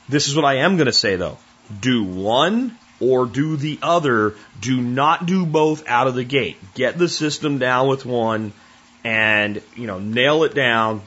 this 0.08 0.28
is 0.28 0.36
what 0.36 0.44
I 0.44 0.56
am 0.56 0.76
going 0.76 0.86
to 0.86 0.92
say 0.92 1.16
though. 1.16 1.38
Do 1.80 2.04
one 2.04 2.76
or 3.00 3.26
do 3.26 3.56
the 3.56 3.78
other. 3.82 4.34
Do 4.60 4.80
not 4.80 5.26
do 5.26 5.46
both 5.46 5.88
out 5.88 6.06
of 6.06 6.14
the 6.14 6.24
gate. 6.24 6.58
Get 6.74 6.98
the 6.98 7.08
system 7.08 7.58
down 7.58 7.88
with 7.88 8.04
one 8.04 8.52
and, 9.04 9.62
you 9.74 9.86
know, 9.86 9.98
nail 9.98 10.44
it 10.44 10.54
down. 10.54 11.02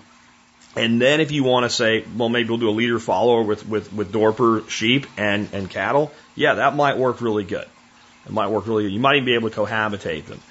And 0.75 0.99
then 0.99 1.21
if 1.21 1.32
you 1.32 1.43
want 1.43 1.65
to 1.65 1.69
say, 1.69 2.03
well, 2.17 2.29
maybe 2.29 2.49
we'll 2.49 2.58
do 2.58 2.69
a 2.69 2.71
leader 2.71 2.97
follower 2.97 3.43
with, 3.43 3.67
with, 3.67 3.93
with 3.93 4.12
Dorper 4.12 4.67
sheep 4.69 5.06
and, 5.17 5.47
and 5.53 5.69
cattle. 5.69 6.12
Yeah, 6.36 6.56
that 6.56 6.75
might 6.75 6.97
work 6.97 7.21
really 7.21 7.43
good. 7.43 7.67
It 8.25 8.31
might 8.31 8.49
work 8.49 8.67
really 8.67 8.83
good. 8.83 8.93
You 8.93 8.99
might 8.99 9.15
even 9.15 9.25
be 9.25 9.33
able 9.36 9.49
to 9.49 9.55
cohabitate 9.55 10.25
them. 10.25 10.41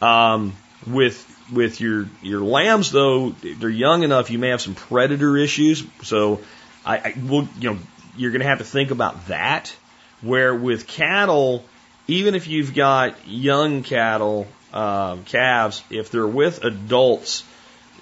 Um, 0.00 0.56
with 0.86 1.26
with 1.52 1.80
your 1.80 2.08
your 2.22 2.40
lambs 2.40 2.90
though, 2.90 3.30
they're 3.30 3.68
young 3.68 4.02
enough. 4.02 4.30
You 4.30 4.38
may 4.38 4.48
have 4.48 4.60
some 4.60 4.74
predator 4.74 5.36
issues, 5.36 5.84
so 6.02 6.40
I, 6.84 6.98
I 6.98 7.14
will 7.26 7.48
you 7.58 7.70
know 7.70 7.78
you're 8.16 8.30
going 8.30 8.40
to 8.40 8.48
have 8.48 8.58
to 8.58 8.64
think 8.64 8.90
about 8.90 9.28
that. 9.28 9.74
Where 10.22 10.54
with 10.54 10.86
cattle, 10.86 11.64
even 12.06 12.34
if 12.34 12.46
you've 12.46 12.74
got 12.74 13.26
young 13.26 13.82
cattle, 13.82 14.46
um, 14.72 15.24
calves, 15.24 15.82
if 15.90 16.10
they're 16.10 16.26
with 16.26 16.62
adults, 16.62 17.42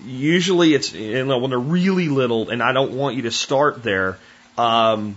usually 0.05 0.75
it's 0.75 0.93
you 0.93 1.25
know, 1.25 1.39
when 1.39 1.51
they're 1.51 1.59
really 1.59 2.09
little, 2.09 2.51
and 2.51 2.63
I 2.63 2.73
don't 2.73 2.93
want 2.93 3.17
you 3.17 3.23
to 3.23 3.31
start 3.31 3.83
there. 3.83 4.19
Um, 4.57 5.17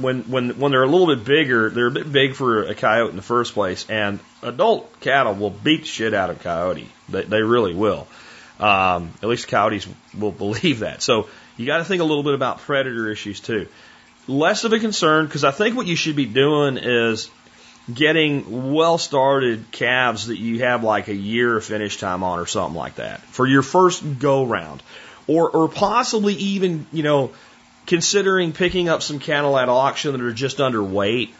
when 0.00 0.22
when 0.24 0.58
when 0.58 0.72
they're 0.72 0.82
a 0.82 0.88
little 0.88 1.14
bit 1.14 1.24
bigger, 1.24 1.70
they're 1.70 1.86
a 1.86 1.92
bit 1.92 2.10
big 2.10 2.34
for 2.34 2.64
a 2.64 2.74
coyote 2.74 3.10
in 3.10 3.16
the 3.16 3.22
first 3.22 3.54
place, 3.54 3.88
and 3.88 4.20
adult 4.42 5.00
cattle 5.00 5.34
will 5.34 5.50
beat 5.50 5.82
the 5.82 5.86
shit 5.86 6.14
out 6.14 6.30
of 6.30 6.40
coyote. 6.40 6.88
They, 7.08 7.22
they 7.22 7.42
really 7.42 7.74
will. 7.74 8.06
Um, 8.58 9.12
at 9.22 9.28
least 9.28 9.48
coyotes 9.48 9.86
will 10.16 10.32
believe 10.46 10.80
that. 10.80 11.02
So 11.02 11.28
you 11.56 11.66
got 11.66 11.78
to 11.78 11.84
think 11.84 12.02
a 12.02 12.04
little 12.04 12.22
bit 12.22 12.34
about 12.34 12.60
predator 12.60 13.10
issues 13.10 13.40
too 13.40 13.68
less 14.28 14.64
of 14.64 14.72
a 14.72 14.78
concern 14.78 15.26
because 15.26 15.44
I 15.44 15.50
think 15.50 15.76
what 15.76 15.86
you 15.86 15.96
should 15.96 16.16
be 16.16 16.26
doing 16.26 16.78
is 16.78 17.30
getting 17.92 18.72
well 18.72 18.98
started 18.98 19.70
calves 19.70 20.26
that 20.26 20.38
you 20.38 20.60
have 20.60 20.82
like 20.82 21.08
a 21.08 21.14
year 21.14 21.56
of 21.56 21.64
finish 21.64 21.98
time 21.98 22.24
on 22.24 22.38
or 22.38 22.46
something 22.46 22.76
like 22.76 22.96
that 22.96 23.20
for 23.22 23.46
your 23.46 23.62
first 23.62 24.18
go 24.18 24.44
round. 24.44 24.82
Or, 25.28 25.50
or 25.50 25.68
possibly 25.68 26.34
even, 26.34 26.86
you 26.92 27.02
know, 27.02 27.32
considering 27.86 28.52
picking 28.52 28.88
up 28.88 29.02
some 29.02 29.18
cattle 29.18 29.56
at 29.56 29.68
auction 29.68 30.12
that 30.12 30.20
are 30.20 30.32
just 30.32 30.58
underweight, 30.58 31.30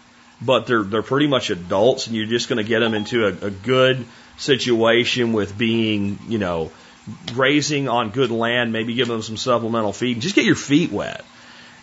but 0.40 0.66
they're, 0.66 0.82
they're 0.82 1.02
pretty 1.02 1.26
much 1.26 1.50
adults 1.50 2.06
and 2.06 2.16
you're 2.16 2.26
just 2.26 2.48
going 2.48 2.58
to 2.58 2.68
get 2.68 2.80
them 2.80 2.94
into 2.94 3.26
a, 3.26 3.46
a 3.46 3.50
good 3.50 4.04
situation 4.38 5.32
with 5.32 5.56
being, 5.56 6.18
you 6.28 6.38
know, 6.38 6.70
grazing 7.34 7.88
on 7.88 8.10
good 8.10 8.30
land, 8.30 8.72
maybe 8.72 8.94
give 8.94 9.08
them 9.08 9.22
some 9.22 9.36
supplemental 9.36 9.92
feed. 9.92 10.20
Just 10.20 10.34
get 10.34 10.44
your 10.44 10.56
feet 10.56 10.92
wet 10.92 11.24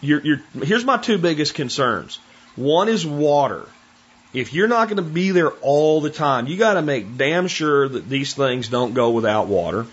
you're, 0.04 0.22
you're, 0.22 0.42
here's 0.64 0.86
my 0.86 0.98
two 0.98 1.18
biggest 1.18 1.56
concerns. 1.56 2.20
One 2.56 2.90
is 2.90 3.06
water. 3.06 3.66
If 4.34 4.54
you're 4.54 4.68
not 4.68 4.90
going 4.90 4.98
to 4.98 5.10
be 5.10 5.32
there 5.32 5.52
all 5.62 6.02
the 6.02 6.10
time, 6.10 6.48
you 6.48 6.58
got 6.58 6.74
to 6.74 6.82
make 6.82 7.18
damn 7.18 7.48
sure 7.48 7.88
that 7.88 8.10
these 8.10 8.34
things 8.34 8.68
don't 8.68 8.94
go 8.94 9.12
without 9.12 9.48
water. 9.48 9.86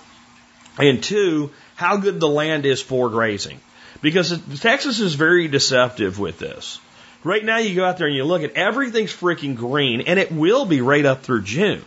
And 0.79 1.03
two, 1.03 1.51
how 1.77 1.99
good 1.99 2.21
the 2.21 2.29
land 2.29 2.67
is 2.67 2.83
for 2.83 3.09
grazing. 3.09 3.61
Because 4.03 4.39
Texas 4.61 5.01
is 5.01 5.15
very 5.15 5.49
deceptive 5.49 6.19
with 6.19 6.39
this. 6.39 6.81
Right 7.23 7.45
now, 7.45 7.59
you 7.59 7.75
go 7.75 7.85
out 7.85 7.99
there 7.99 8.07
and 8.07 8.17
you 8.17 8.25
look 8.25 8.43
at 8.43 8.55
everything's 8.55 9.13
freaking 9.13 9.55
green, 9.55 10.03
and 10.03 10.19
it 10.19 10.33
will 10.33 10.65
be 10.65 10.81
right 10.81 11.05
up 11.05 11.23
through 11.23 11.43
June. 11.43 11.85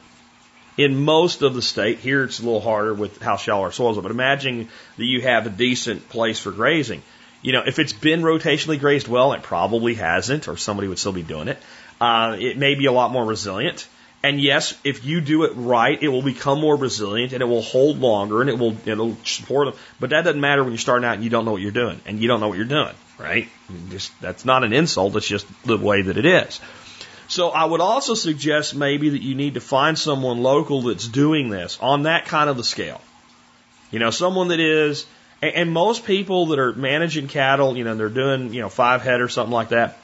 In 0.78 1.04
most 1.04 1.41
of 1.41 1.54
the 1.54 1.62
state, 1.62 1.99
here 1.99 2.23
it's 2.23 2.39
a 2.39 2.43
little 2.43 2.62
harder 2.62 2.93
with 2.93 3.21
how 3.21 3.38
shallow 3.38 3.63
our 3.63 3.71
soils 3.71 3.97
are, 3.97 4.02
but 4.02 4.12
imagine 4.12 4.69
that 4.97 5.06
you 5.06 5.21
have 5.21 5.45
a 5.45 5.49
decent 5.49 6.10
place 6.10 6.39
for 6.39 6.52
grazing. 6.52 7.02
You 7.41 7.52
know, 7.52 7.63
if 7.65 7.78
it's 7.78 7.93
been 7.93 8.21
rotationally 8.21 8.80
grazed 8.80 9.08
well, 9.08 9.34
it 9.34 9.43
probably 9.43 9.95
hasn't, 9.95 10.47
or 10.47 10.58
somebody 10.58 10.88
would 10.88 10.99
still 10.99 11.12
be 11.12 11.23
doing 11.23 11.47
it. 11.47 11.60
Uh, 11.99 12.38
it 12.39 12.58
may 12.58 12.76
be 12.76 12.86
a 12.86 12.91
lot 12.91 13.12
more 13.12 13.26
resilient. 13.26 13.88
And 14.23 14.39
yes, 14.39 14.73
if 14.86 15.03
you 15.03 15.19
do 15.19 15.43
it 15.43 15.51
right, 15.53 16.01
it 16.01 16.07
will 16.07 16.21
become 16.21 16.62
more 16.62 16.77
resilient 16.77 17.33
and 17.33 17.41
it 17.41 17.45
will 17.45 17.62
hold 17.62 17.99
longer 17.99 18.39
and 18.39 18.49
it 18.49 18.57
will 18.57 18.77
it'll 18.86 19.17
support 19.25 19.67
them. 19.67 19.75
But 19.99 20.12
that 20.12 20.23
doesn't 20.23 20.39
matter 20.39 20.63
when 20.63 20.71
you're 20.71 20.77
starting 20.77 21.05
out 21.05 21.15
and 21.15 21.23
you 21.25 21.29
don't 21.29 21.43
know 21.43 21.51
what 21.51 21.62
you're 21.62 21.71
doing 21.71 21.99
and 22.05 22.21
you 22.21 22.29
don't 22.29 22.39
know 22.39 22.47
what 22.47 22.57
you're 22.57 22.65
doing, 22.65 22.93
right? 23.19 23.49
Just 23.89 24.17
that's 24.21 24.45
not 24.45 24.63
an 24.63 24.71
insult. 24.71 25.13
It's 25.17 25.27
just 25.27 25.45
the 25.65 25.77
way 25.77 26.03
that 26.03 26.17
it 26.17 26.25
is. 26.25 26.62
So 27.27 27.49
I 27.49 27.65
would 27.65 27.81
also 27.81 28.13
suggest 28.13 28.75
maybe 28.75 29.09
that 29.09 29.21
you 29.21 29.36
need 29.36 29.55
to 29.55 29.62
find 29.62 29.99
someone 29.99 30.41
local 30.41 30.83
that's 30.83 31.07
doing 31.07 31.49
this 31.49 31.77
on 31.81 32.03
that 32.03 32.25
kind 32.25 32.49
of 32.49 32.57
a 32.57 32.63
scale. 32.63 33.01
You 33.91 33.99
know, 33.99 34.09
someone 34.09 34.47
that 34.49 34.59
is 34.62 35.05
and, 35.41 35.71
most 35.71 36.05
people 36.05 36.47
that 36.47 36.59
are 36.59 36.71
managing 36.73 37.27
cattle, 37.27 37.75
you 37.75 37.83
know, 37.83 37.95
they're 37.95 38.07
doing, 38.07 38.53
you 38.53 38.62
know, 38.62 38.69
five 38.69 39.01
head 39.01 39.19
or 39.19 39.27
something 39.27 39.51
like 39.51 39.69
that. 39.69 39.97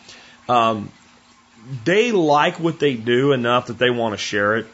Um, 0.50 0.92
they 1.84 2.12
like 2.12 2.60
what 2.60 2.80
they 2.80 2.96
do 2.96 3.32
enough 3.32 3.68
that 3.68 3.78
they 3.78 3.90
want 3.90 4.14
to 4.14 4.18
share 4.18 4.58
it. 4.58 4.68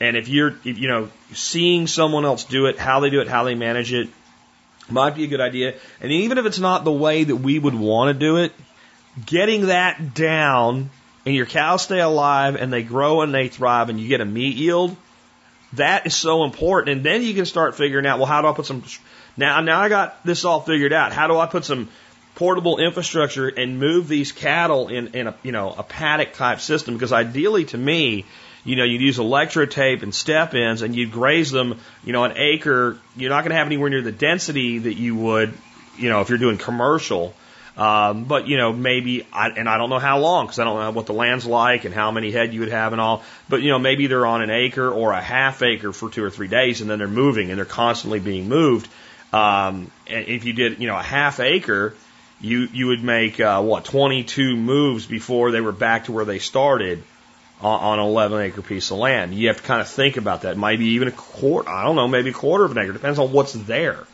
And 0.00 0.16
if 0.16 0.28
you're, 0.28 0.54
if, 0.64 0.78
you 0.78 0.88
know, 0.88 1.10
seeing 1.32 1.86
someone 1.86 2.24
else 2.24 2.44
do 2.44 2.66
it, 2.66 2.78
how 2.78 3.00
they 3.00 3.10
do 3.10 3.20
it, 3.20 3.28
how 3.28 3.44
they 3.44 3.54
manage 3.54 3.92
it, 3.92 4.08
might 4.88 5.14
be 5.14 5.24
a 5.24 5.26
good 5.26 5.40
idea. 5.40 5.74
And 6.00 6.12
even 6.12 6.38
if 6.38 6.46
it's 6.46 6.58
not 6.58 6.84
the 6.84 6.92
way 6.92 7.24
that 7.24 7.36
we 7.36 7.58
would 7.58 7.74
want 7.74 8.14
to 8.14 8.18
do 8.18 8.36
it, 8.36 8.52
getting 9.26 9.66
that 9.66 10.14
down 10.14 10.90
and 11.26 11.34
your 11.34 11.46
cows 11.46 11.82
stay 11.82 12.00
alive 12.00 12.56
and 12.56 12.72
they 12.72 12.82
grow 12.82 13.22
and 13.22 13.34
they 13.34 13.48
thrive 13.48 13.90
and 13.90 14.00
you 14.00 14.08
get 14.08 14.20
a 14.20 14.24
meat 14.24 14.56
yield, 14.56 14.96
that 15.74 16.06
is 16.06 16.14
so 16.14 16.44
important. 16.44 16.96
And 16.96 17.04
then 17.04 17.22
you 17.22 17.34
can 17.34 17.44
start 17.44 17.74
figuring 17.74 18.06
out, 18.06 18.18
well, 18.18 18.26
how 18.26 18.40
do 18.40 18.48
I 18.48 18.52
put 18.52 18.66
some 18.66 18.82
now, 19.36 19.60
now 19.60 19.80
I 19.80 19.88
got 19.88 20.24
this 20.24 20.44
all 20.44 20.60
figured 20.60 20.92
out. 20.92 21.12
How 21.12 21.28
do 21.28 21.38
I 21.38 21.46
put 21.46 21.64
some 21.64 21.88
portable 22.38 22.78
infrastructure 22.78 23.48
and 23.48 23.80
move 23.80 24.06
these 24.06 24.30
cattle 24.30 24.86
in, 24.86 25.08
in 25.08 25.26
a, 25.26 25.34
you 25.42 25.50
know, 25.50 25.74
a 25.76 25.82
paddock 25.82 26.34
type 26.34 26.60
system? 26.60 26.94
Because 26.94 27.12
ideally 27.12 27.64
to 27.64 27.76
me, 27.76 28.24
you 28.64 28.76
know, 28.76 28.84
you'd 28.84 29.00
use 29.00 29.18
electrotape 29.18 30.04
and 30.04 30.14
step 30.14 30.54
ins 30.54 30.82
and 30.82 30.94
you'd 30.94 31.10
graze 31.10 31.50
them, 31.50 31.80
you 32.04 32.12
know, 32.12 32.22
an 32.22 32.34
acre. 32.36 32.96
You're 33.16 33.30
not 33.30 33.40
going 33.40 33.50
to 33.50 33.56
have 33.56 33.66
anywhere 33.66 33.90
near 33.90 34.02
the 34.02 34.12
density 34.12 34.78
that 34.78 34.94
you 34.94 35.16
would, 35.16 35.52
you 35.96 36.10
know, 36.10 36.20
if 36.20 36.28
you're 36.28 36.38
doing 36.38 36.58
commercial. 36.58 37.34
Um, 37.76 38.24
but 38.24 38.46
you 38.46 38.56
know, 38.56 38.72
maybe, 38.72 39.26
I, 39.32 39.48
and 39.48 39.68
I 39.68 39.76
don't 39.76 39.90
know 39.90 39.98
how 39.98 40.20
long 40.20 40.46
because 40.46 40.60
I 40.60 40.64
don't 40.64 40.78
know 40.78 40.90
what 40.92 41.06
the 41.06 41.14
land's 41.14 41.46
like 41.46 41.86
and 41.86 41.94
how 41.94 42.12
many 42.12 42.30
head 42.30 42.54
you 42.54 42.60
would 42.60 42.70
have 42.70 42.92
and 42.92 43.00
all. 43.00 43.24
But 43.48 43.62
you 43.62 43.70
know, 43.70 43.80
maybe 43.80 44.06
they're 44.06 44.26
on 44.26 44.42
an 44.42 44.50
acre 44.50 44.88
or 44.88 45.12
a 45.12 45.20
half 45.20 45.60
acre 45.62 45.92
for 45.92 46.08
two 46.08 46.22
or 46.22 46.30
three 46.30 46.48
days, 46.48 46.82
and 46.82 46.88
then 46.88 47.00
they're 47.00 47.08
moving 47.08 47.50
and 47.50 47.58
they're 47.58 47.64
constantly 47.64 48.20
being 48.20 48.48
moved. 48.48 48.88
Um, 49.32 49.90
and 50.06 50.26
if 50.26 50.44
you 50.44 50.52
did, 50.52 50.80
you 50.80 50.86
know, 50.86 50.96
a 50.96 51.02
half 51.02 51.40
acre, 51.40 51.94
you 52.40 52.68
you 52.72 52.88
would 52.88 53.02
make 53.02 53.40
uh, 53.40 53.62
what 53.62 53.84
22 53.84 54.56
moves 54.56 55.06
before 55.06 55.50
they 55.50 55.60
were 55.60 55.72
back 55.72 56.04
to 56.04 56.12
where 56.12 56.24
they 56.24 56.38
started 56.38 57.02
on, 57.60 57.80
on 57.80 57.98
an 57.98 58.04
11 58.04 58.40
acre 58.40 58.62
piece 58.62 58.90
of 58.90 58.98
land. 58.98 59.34
You 59.34 59.48
have 59.48 59.58
to 59.58 59.62
kind 59.62 59.80
of 59.80 59.88
think 59.88 60.16
about 60.16 60.42
that. 60.42 60.56
Maybe 60.56 60.86
even 60.86 61.08
a 61.08 61.12
quarter. 61.12 61.68
I 61.68 61.84
don't 61.84 61.96
know. 61.96 62.08
Maybe 62.08 62.30
a 62.30 62.34
quarter 62.34 62.64
of 62.64 62.72
an 62.72 62.78
acre. 62.78 62.92
Depends 62.92 63.18
on 63.18 63.32
what's 63.32 63.52
there. 63.52 64.06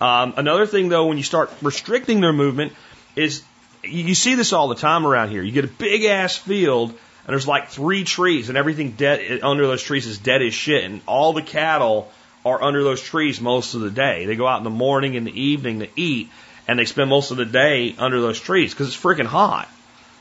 Um, 0.00 0.34
another 0.36 0.66
thing 0.66 0.88
though, 0.88 1.06
when 1.06 1.16
you 1.16 1.22
start 1.22 1.50
restricting 1.62 2.20
their 2.20 2.32
movement, 2.32 2.72
is 3.16 3.42
you 3.84 4.14
see 4.14 4.34
this 4.34 4.52
all 4.52 4.68
the 4.68 4.74
time 4.74 5.06
around 5.06 5.30
here. 5.30 5.42
You 5.42 5.52
get 5.52 5.64
a 5.64 5.68
big 5.68 6.04
ass 6.04 6.36
field 6.36 6.90
and 6.90 6.98
there's 7.28 7.46
like 7.46 7.68
three 7.68 8.04
trees 8.04 8.48
and 8.48 8.58
everything 8.58 8.92
dead 8.92 9.40
under 9.42 9.66
those 9.66 9.82
trees 9.82 10.06
is 10.06 10.18
dead 10.18 10.42
as 10.42 10.54
shit 10.54 10.84
and 10.84 11.00
all 11.06 11.32
the 11.32 11.42
cattle 11.42 12.10
are 12.44 12.62
under 12.62 12.82
those 12.82 13.00
trees 13.00 13.40
most 13.40 13.74
of 13.74 13.80
the 13.80 13.90
day. 13.90 14.26
They 14.26 14.36
go 14.36 14.46
out 14.46 14.58
in 14.58 14.64
the 14.64 14.70
morning 14.70 15.16
and 15.16 15.26
the 15.26 15.40
evening 15.40 15.80
to 15.80 15.88
eat, 15.94 16.30
and 16.68 16.78
they 16.78 16.84
spend 16.84 17.10
most 17.10 17.30
of 17.30 17.36
the 17.36 17.44
day 17.44 17.94
under 17.98 18.20
those 18.20 18.40
trees 18.40 18.72
because 18.72 18.88
it's 18.88 18.96
freaking 18.96 19.26
hot. 19.26 19.68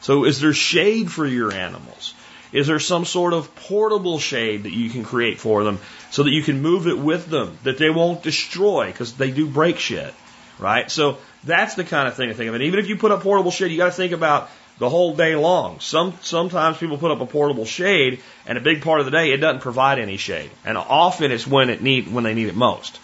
So, 0.02 0.26
is 0.26 0.40
there 0.40 0.54
shade 0.54 1.12
for 1.12 1.26
your 1.26 1.52
animals? 1.52 2.14
Is 2.52 2.68
there 2.68 2.80
some 2.80 3.06
sort 3.06 3.34
of 3.34 3.56
portable 3.56 4.20
shade 4.20 4.64
that 4.64 4.74
you 4.74 4.90
can 4.90 5.04
create 5.04 5.40
for 5.40 5.64
them 5.64 5.80
so 6.10 6.24
that 6.24 6.32
you 6.32 6.44
can 6.44 6.62
move 6.62 6.88
it 6.88 6.98
with 6.98 7.28
them 7.28 7.58
that 7.64 7.78
they 7.78 7.90
won't 7.90 8.24
destroy 8.24 8.88
because 8.88 9.14
they 9.14 9.32
do 9.32 9.48
break 9.48 9.80
shit, 9.80 10.14
right? 10.60 10.92
So 10.92 11.18
that's 11.44 11.76
the 11.76 11.86
kind 11.86 12.08
of 12.08 12.16
thing 12.16 12.30
to 12.30 12.36
think 12.36 12.50
of. 12.50 12.56
And 12.56 12.64
even 12.64 12.80
if 12.80 12.88
you 12.88 12.98
put 12.98 13.12
up 13.12 13.22
portable 13.22 13.52
shade, 13.52 13.72
you 13.72 13.78
got 13.78 13.86
to 13.86 13.92
think 13.92 14.12
about 14.12 14.50
the 14.80 14.90
whole 14.90 15.16
day 15.16 15.36
long. 15.36 15.80
Some 15.80 16.18
sometimes 16.22 16.78
people 16.78 16.98
put 16.98 17.12
up 17.12 17.22
a 17.22 17.26
portable 17.26 17.66
shade, 17.66 18.20
and 18.48 18.58
a 18.58 18.62
big 18.62 18.82
part 18.82 19.00
of 19.00 19.06
the 19.06 19.12
day 19.12 19.32
it 19.32 19.38
doesn't 19.38 19.62
provide 19.62 20.00
any 20.00 20.18
shade, 20.18 20.50
and 20.66 20.76
often 20.76 21.32
it's 21.32 21.46
when 21.46 21.70
it 21.70 21.82
need 21.82 22.12
when 22.12 22.24
they 22.24 22.34
need 22.34 22.48
it 22.48 22.56
most. 22.56 23.00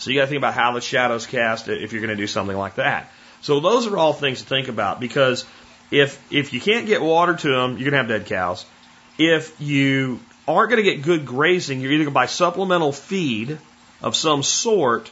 So 0.00 0.10
you 0.10 0.16
got 0.16 0.22
to 0.22 0.28
think 0.28 0.38
about 0.38 0.54
how 0.54 0.72
the 0.72 0.80
shadows 0.80 1.26
cast 1.26 1.68
if 1.68 1.92
you're 1.92 2.00
going 2.00 2.16
to 2.16 2.20
do 2.20 2.26
something 2.26 2.56
like 2.56 2.76
that. 2.76 3.12
So 3.42 3.60
those 3.60 3.86
are 3.86 3.96
all 3.98 4.14
things 4.14 4.40
to 4.40 4.46
think 4.46 4.68
about 4.68 4.98
because 4.98 5.44
if 5.90 6.20
if 6.32 6.52
you 6.54 6.60
can't 6.60 6.86
get 6.86 7.02
water 7.02 7.34
to 7.34 7.48
them, 7.48 7.72
you're 7.72 7.90
going 7.90 7.92
to 7.92 7.98
have 7.98 8.08
dead 8.08 8.26
cows. 8.26 8.64
If 9.18 9.60
you 9.60 10.20
aren't 10.48 10.70
going 10.70 10.82
to 10.82 10.90
get 10.90 11.02
good 11.02 11.26
grazing, 11.26 11.80
you're 11.80 11.92
either 11.92 12.04
going 12.04 12.12
to 12.12 12.14
buy 12.14 12.26
supplemental 12.26 12.92
feed 12.92 13.58
of 14.02 14.16
some 14.16 14.42
sort 14.42 15.10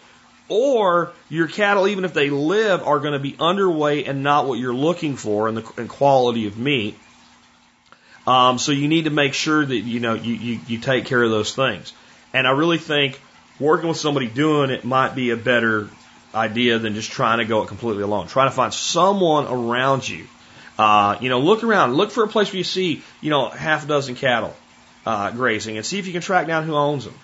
or 0.48 1.12
your 1.28 1.48
cattle, 1.48 1.86
even 1.88 2.06
if 2.06 2.14
they 2.14 2.30
live, 2.30 2.82
are 2.82 3.00
going 3.00 3.12
to 3.12 3.18
be 3.18 3.32
underweight 3.32 4.08
and 4.08 4.22
not 4.22 4.46
what 4.46 4.58
you're 4.58 4.74
looking 4.74 5.16
for 5.16 5.48
in 5.48 5.56
the 5.56 5.72
in 5.76 5.88
quality 5.88 6.46
of 6.46 6.56
meat. 6.56 6.98
Um, 8.26 8.58
so 8.58 8.72
you 8.72 8.88
need 8.88 9.04
to 9.04 9.10
make 9.10 9.34
sure 9.34 9.64
that 9.64 9.76
you 9.76 10.00
know 10.00 10.14
you, 10.14 10.32
you, 10.32 10.60
you 10.66 10.78
take 10.78 11.04
care 11.04 11.22
of 11.22 11.30
those 11.30 11.54
things. 11.54 11.92
And 12.32 12.46
I 12.46 12.52
really 12.52 12.78
think 12.78 13.20
working 13.60 13.88
with 13.88 13.98
somebody 13.98 14.26
doing 14.26 14.70
it 14.70 14.84
might 14.84 15.14
be 15.14 15.30
a 15.30 15.36
better 15.36 15.88
idea 16.34 16.78
than 16.78 16.94
just 16.94 17.10
trying 17.10 17.38
to 17.38 17.44
go 17.44 17.62
it 17.62 17.68
completely 17.68 18.02
alone. 18.02 18.26
Try 18.26 18.44
to 18.44 18.50
find 18.50 18.72
someone 18.72 19.46
around 19.46 20.08
you. 20.08 20.26
Uh, 20.78 21.18
you 21.20 21.28
know, 21.28 21.40
look 21.40 21.64
around, 21.64 21.94
look 21.94 22.10
for 22.10 22.22
a 22.22 22.28
place 22.28 22.52
where 22.52 22.58
you 22.58 22.64
see, 22.64 23.02
you 23.20 23.30
know, 23.30 23.48
half 23.48 23.84
a 23.84 23.88
dozen 23.88 24.14
cattle 24.14 24.54
uh, 25.04 25.30
grazing, 25.32 25.76
and 25.76 25.84
see 25.84 25.98
if 25.98 26.06
you 26.06 26.12
can 26.12 26.22
track 26.22 26.46
down 26.46 26.64
who 26.64 26.74
owns 26.74 27.04
them. 27.04 27.14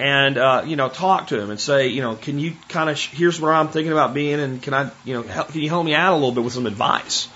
And 0.00 0.38
uh, 0.38 0.62
you 0.66 0.76
know, 0.76 0.88
talk 0.88 1.28
to 1.28 1.36
them 1.36 1.50
and 1.50 1.60
say, 1.60 1.88
you 1.88 2.00
know, 2.00 2.16
can 2.16 2.38
you 2.38 2.54
kind 2.68 2.88
of 2.88 2.98
here's 2.98 3.40
where 3.40 3.52
I'm 3.52 3.68
thinking 3.68 3.92
about 3.92 4.14
being, 4.14 4.40
and 4.40 4.62
can 4.62 4.74
I, 4.74 4.90
you 5.04 5.14
know, 5.14 5.22
help, 5.22 5.48
can 5.48 5.60
you 5.60 5.68
help 5.68 5.84
me 5.84 5.94
out 5.94 6.12
a 6.12 6.16
little 6.16 6.32
bit 6.32 6.44
with 6.44 6.52
some 6.52 6.66
advice? 6.66 7.28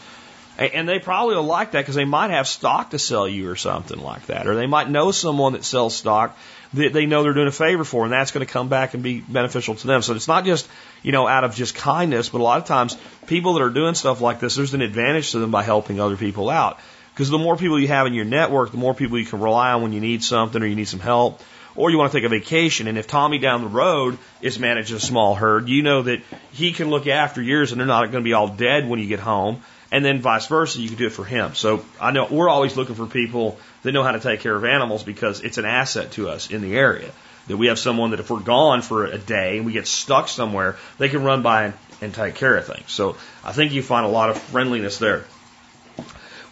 And 0.59 0.89
they 0.89 0.99
probably 0.99 1.35
will 1.35 1.45
like 1.45 1.73
that 1.73 1.81
because 1.81 1.95
they 1.95 2.05
might 2.05 2.31
have 2.31 2.47
stock 2.47 2.91
to 2.91 2.99
sell 2.99 3.27
you 3.27 3.49
or 3.49 3.57
something 3.57 3.99
like 3.99 4.27
that. 4.27 4.47
Or 4.47 4.55
they 4.55 4.67
might 4.67 4.89
know 4.89 5.11
someone 5.11 5.55
that 5.55 5.65
sells 5.65 5.97
stock 5.97 6.37
that 6.75 6.93
they 6.93 7.07
know 7.07 7.23
they're 7.23 7.35
doing 7.35 7.49
a 7.49 7.53
favor 7.53 7.85
for, 7.85 8.05
and 8.05 8.13
that's 8.13 8.31
going 8.31 8.45
to 8.47 8.53
come 8.53 8.69
back 8.69 8.95
and 8.95 9.03
be 9.03 9.21
beneficial 9.21 9.75
to 9.75 9.87
them. 9.87 10.03
So 10.03 10.15
it's 10.15 10.29
not 10.29 10.45
just, 10.45 10.69
you 11.03 11.13
know, 11.13 11.27
out 11.27 11.45
of 11.45 11.55
just 11.55 11.75
kindness, 11.75 12.29
but 12.29 12.41
a 12.41 12.45
lot 12.45 12.59
of 12.59 12.67
times 12.67 12.97
people 13.27 13.55
that 13.55 13.63
are 13.63 13.71
doing 13.71 13.95
stuff 13.95 14.21
like 14.21 14.41
this, 14.41 14.57
there's 14.57 14.75
an 14.75 14.83
advantage 14.83 15.33
to 15.33 15.39
them 15.39 15.51
by 15.51 15.63
helping 15.63 16.01
other 16.01 16.17
people 16.17 16.49
out. 16.49 16.79
Because 17.13 17.29
the 17.29 17.39
more 17.39 17.57
people 17.57 17.79
you 17.79 17.89
have 17.89 18.07
in 18.07 18.15
your 18.15 18.25
network, 18.25 18.71
the 18.71 18.79
more 18.79 18.95
people 18.95 19.19
you 19.19 19.27
can 19.27 19.41
rely 19.41 19.73
on 19.73 19.83
when 19.83 19.93
you 19.93 20.01
need 20.01 20.25
something 20.25 20.63
or 20.63 20.67
you 20.67 20.77
need 20.77 20.89
some 20.89 21.01
help 21.01 21.43
or 21.77 21.91
you 21.91 21.99
want 21.99 22.11
to 22.11 22.19
take 22.19 22.25
a 22.25 22.29
vacation. 22.31 22.89
And 22.89 22.97
if 22.97 23.07
Tommy 23.07 23.39
down 23.39 23.61
the 23.61 23.69
road 23.69 24.19
is 24.41 24.59
managing 24.59 24.97
a 24.97 25.01
small 25.01 25.35
herd, 25.35 25.69
you 25.69 25.83
know 25.83 26.03
that 26.03 26.23
he 26.53 26.73
can 26.73 26.89
look 26.89 27.07
after 27.07 27.43
yours 27.43 27.71
and 27.71 27.81
they're 27.81 27.87
not 27.87 28.11
going 28.11 28.23
to 28.25 28.29
be 28.29 28.33
all 28.33 28.49
dead 28.49 28.89
when 28.89 28.99
you 28.99 29.07
get 29.07 29.21
home 29.21 29.63
and 29.93 30.03
then 30.03 30.23
vice 30.23 30.47
versa, 30.47 30.81
you 30.81 30.89
can 30.89 30.97
do 30.97 31.07
it 31.07 31.13
for 31.13 31.25
him. 31.25 31.55
So 31.55 31.85
I 32.01 32.13
know 32.13 32.27
we're 32.29 32.49
always 32.49 32.77
looking 32.77 32.95
for 32.95 33.07
people 33.07 33.59
that 33.83 33.93
know 33.93 34.03
how 34.03 34.13
to 34.13 34.21
take 34.21 34.41
care 34.41 34.55
of 34.55 34.65
animals 34.65 35.03
because 35.03 35.41
it's 35.41 35.59
an 35.59 35.65
asset 35.65 36.13
to 36.13 36.29
us 36.29 36.51
in 36.51 36.63
the 36.63 36.77
area. 36.77 37.11
That 37.49 37.57
we 37.57 37.67
have 37.67 37.79
someone 37.79 38.11
that 38.11 38.21
if 38.21 38.31
we're 38.31 38.41
gone 38.41 38.83
for 38.83 39.05
a 39.05 39.19
day 39.19 39.57
and 39.57 39.67
we 39.67 39.73
get 39.73 39.89
stuck 39.89 40.29
somewhere, 40.29 40.77
they 40.99 41.09
can 41.09 41.25
run 41.25 41.43
by 41.43 41.65
and, 41.65 41.75
and 42.01 42.15
take 42.15 42.37
care 42.37 42.57
of 42.57 42.67
things. 42.67 42.93
So 42.93 43.17
I 43.45 43.53
think 43.53 43.73
you 43.73 43.83
find 43.83 44.07
a 44.07 44.09
lot 44.09 44.31
of 44.31 44.39
friendliness 44.39 44.99
there. 44.99 45.25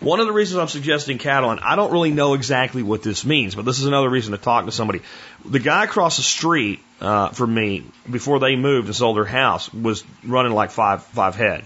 One 0.00 0.18
of 0.18 0.26
the 0.26 0.32
reasons 0.32 0.58
I'm 0.58 0.68
suggesting 0.68 1.18
cattle, 1.18 1.50
and 1.50 1.60
I 1.60 1.76
don't 1.76 1.92
really 1.92 2.10
know 2.10 2.32
exactly 2.32 2.82
what 2.82 3.02
this 3.02 3.24
means, 3.24 3.54
but 3.54 3.66
this 3.66 3.78
is 3.78 3.84
another 3.84 4.08
reason 4.08 4.32
to 4.32 4.38
talk 4.38 4.64
to 4.64 4.72
somebody. 4.72 5.02
The 5.44 5.58
guy 5.58 5.84
across 5.84 6.16
the 6.16 6.22
street 6.22 6.80
uh, 7.02 7.28
from 7.28 7.52
me, 7.52 7.84
before 8.10 8.40
they 8.40 8.56
moved 8.56 8.86
and 8.86 8.96
sold 8.96 9.18
their 9.18 9.26
house, 9.26 9.72
was 9.72 10.02
running 10.24 10.52
like 10.52 10.70
five 10.70 11.04
five 11.04 11.36
head. 11.36 11.64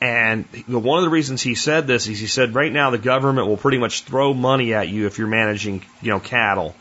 And 0.00 0.44
one 0.68 0.98
of 0.98 1.04
the 1.04 1.10
reasons 1.10 1.42
he 1.42 1.56
said 1.56 1.86
this 1.86 2.06
is 2.06 2.20
he 2.20 2.28
said 2.28 2.54
right 2.54 2.72
now 2.72 2.90
the 2.90 2.98
government 2.98 3.48
will 3.48 3.56
pretty 3.56 3.78
much 3.78 4.02
throw 4.02 4.32
money 4.32 4.72
at 4.72 4.88
you 4.88 5.06
if 5.06 5.18
you're 5.18 5.26
managing, 5.26 5.82
you 6.00 6.10
know, 6.10 6.20
cattle, 6.20 6.76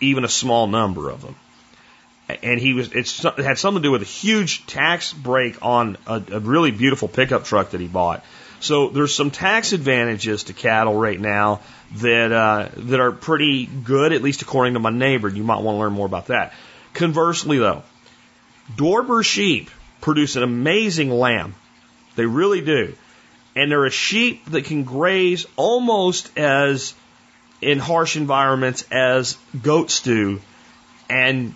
even 0.00 0.24
a 0.24 0.28
small 0.28 0.66
number 0.66 1.10
of 1.10 1.20
them. 1.20 1.36
And 2.42 2.58
he 2.58 2.72
was, 2.72 2.90
it 2.92 3.08
had 3.36 3.58
something 3.58 3.82
to 3.82 3.86
do 3.86 3.92
with 3.92 4.02
a 4.02 4.06
huge 4.06 4.66
tax 4.66 5.12
break 5.12 5.64
on 5.64 5.96
a, 6.06 6.22
a 6.32 6.40
really 6.40 6.70
beautiful 6.70 7.08
pickup 7.08 7.44
truck 7.44 7.70
that 7.70 7.80
he 7.80 7.86
bought. 7.86 8.24
So 8.58 8.88
there's 8.88 9.14
some 9.14 9.30
tax 9.30 9.72
advantages 9.72 10.44
to 10.44 10.52
cattle 10.54 10.94
right 10.98 11.20
now 11.20 11.60
that 11.96 12.32
uh, 12.32 12.68
that 12.74 13.00
are 13.00 13.12
pretty 13.12 13.66
good, 13.66 14.12
at 14.12 14.22
least 14.22 14.42
according 14.42 14.74
to 14.74 14.80
my 14.80 14.90
neighbor. 14.90 15.28
You 15.28 15.44
might 15.44 15.60
want 15.60 15.76
to 15.76 15.80
learn 15.80 15.92
more 15.92 16.06
about 16.06 16.28
that. 16.28 16.54
Conversely, 16.94 17.58
though, 17.58 17.82
Dorper 18.74 19.24
sheep 19.24 19.70
produce 20.00 20.36
an 20.36 20.42
amazing 20.42 21.10
lamb 21.10 21.54
they 22.16 22.26
really 22.26 22.60
do. 22.60 22.94
And 23.54 23.70
they're 23.70 23.86
a 23.86 23.90
sheep 23.90 24.44
that 24.50 24.64
can 24.64 24.84
graze 24.84 25.46
almost 25.56 26.36
as 26.36 26.94
in 27.62 27.78
harsh 27.78 28.16
environments 28.16 28.84
as 28.90 29.38
goats 29.62 30.00
do 30.00 30.40
and 31.08 31.54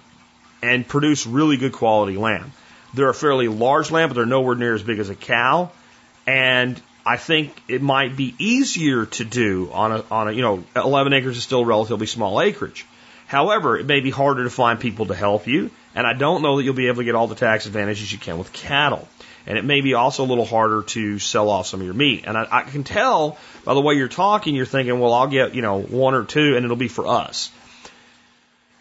and 0.63 0.87
produce 0.87 1.27
really 1.27 1.57
good 1.57 1.73
quality 1.73 2.17
lamb. 2.17 2.53
They're 2.95 3.09
a 3.09 3.15
fairly 3.15 3.49
large 3.49 3.91
lamb, 3.91 4.09
but 4.09 4.15
they're 4.15 4.27
nowhere 4.27 4.55
near 4.55 4.75
as 4.75 4.83
big 4.83 4.99
as 4.99 5.11
a 5.11 5.15
cow. 5.15 5.71
And 6.27 6.81
I 7.05 7.17
think 7.17 7.63
it 7.69 7.83
might 7.83 8.17
be 8.17 8.35
easier 8.39 9.07
to 9.07 9.25
do 9.25 9.71
on 9.73 9.93
a 9.93 10.05
on 10.11 10.29
a 10.29 10.33
you 10.33 10.43
know 10.43 10.65
11 10.77 11.13
acres 11.13 11.37
is 11.37 11.43
still 11.43 11.65
relatively 11.65 12.07
small 12.07 12.41
acreage. 12.41 12.87
However, 13.27 13.79
it 13.79 13.87
may 13.87 14.01
be 14.01 14.11
harder 14.11 14.45
to 14.45 14.51
find 14.51 14.81
people 14.81 15.07
to 15.07 15.15
help 15.15 15.47
you, 15.47 15.71
and 15.95 16.07
I 16.07 16.15
don't 16.15 16.43
know 16.43 16.57
that 16.57 16.65
you'll 16.65 16.75
be 16.75 16.89
able 16.89 16.97
to 16.97 17.05
get 17.05 17.15
all 17.15 17.29
the 17.29 17.37
tax 17.37 17.67
advantages 17.67 18.13
you 18.13 18.19
can 18.19 18.39
with 18.39 18.53
cattle. 18.53 19.07
And 19.51 19.59
it 19.59 19.65
may 19.65 19.81
be 19.81 19.95
also 19.95 20.23
a 20.23 20.29
little 20.29 20.45
harder 20.45 20.83
to 20.83 21.19
sell 21.19 21.51
off 21.51 21.67
some 21.67 21.81
of 21.81 21.85
your 21.85 21.93
meat. 21.93 22.23
And 22.25 22.39
I, 22.39 22.47
I 22.49 22.63
can 22.63 22.85
tell 22.85 23.37
by 23.65 23.75
the 23.75 23.81
way 23.81 23.97
you're 23.97 24.07
talking, 24.07 24.55
you're 24.55 24.65
thinking, 24.65 25.01
well, 25.01 25.13
I'll 25.13 25.27
get, 25.27 25.57
you 25.57 25.61
know, 25.61 25.83
one 25.83 26.15
or 26.15 26.25
two 26.25 26.55
and 26.55 26.65
it'll 26.65 26.77
be 26.77 26.87
for 26.87 27.09
us. 27.09 27.51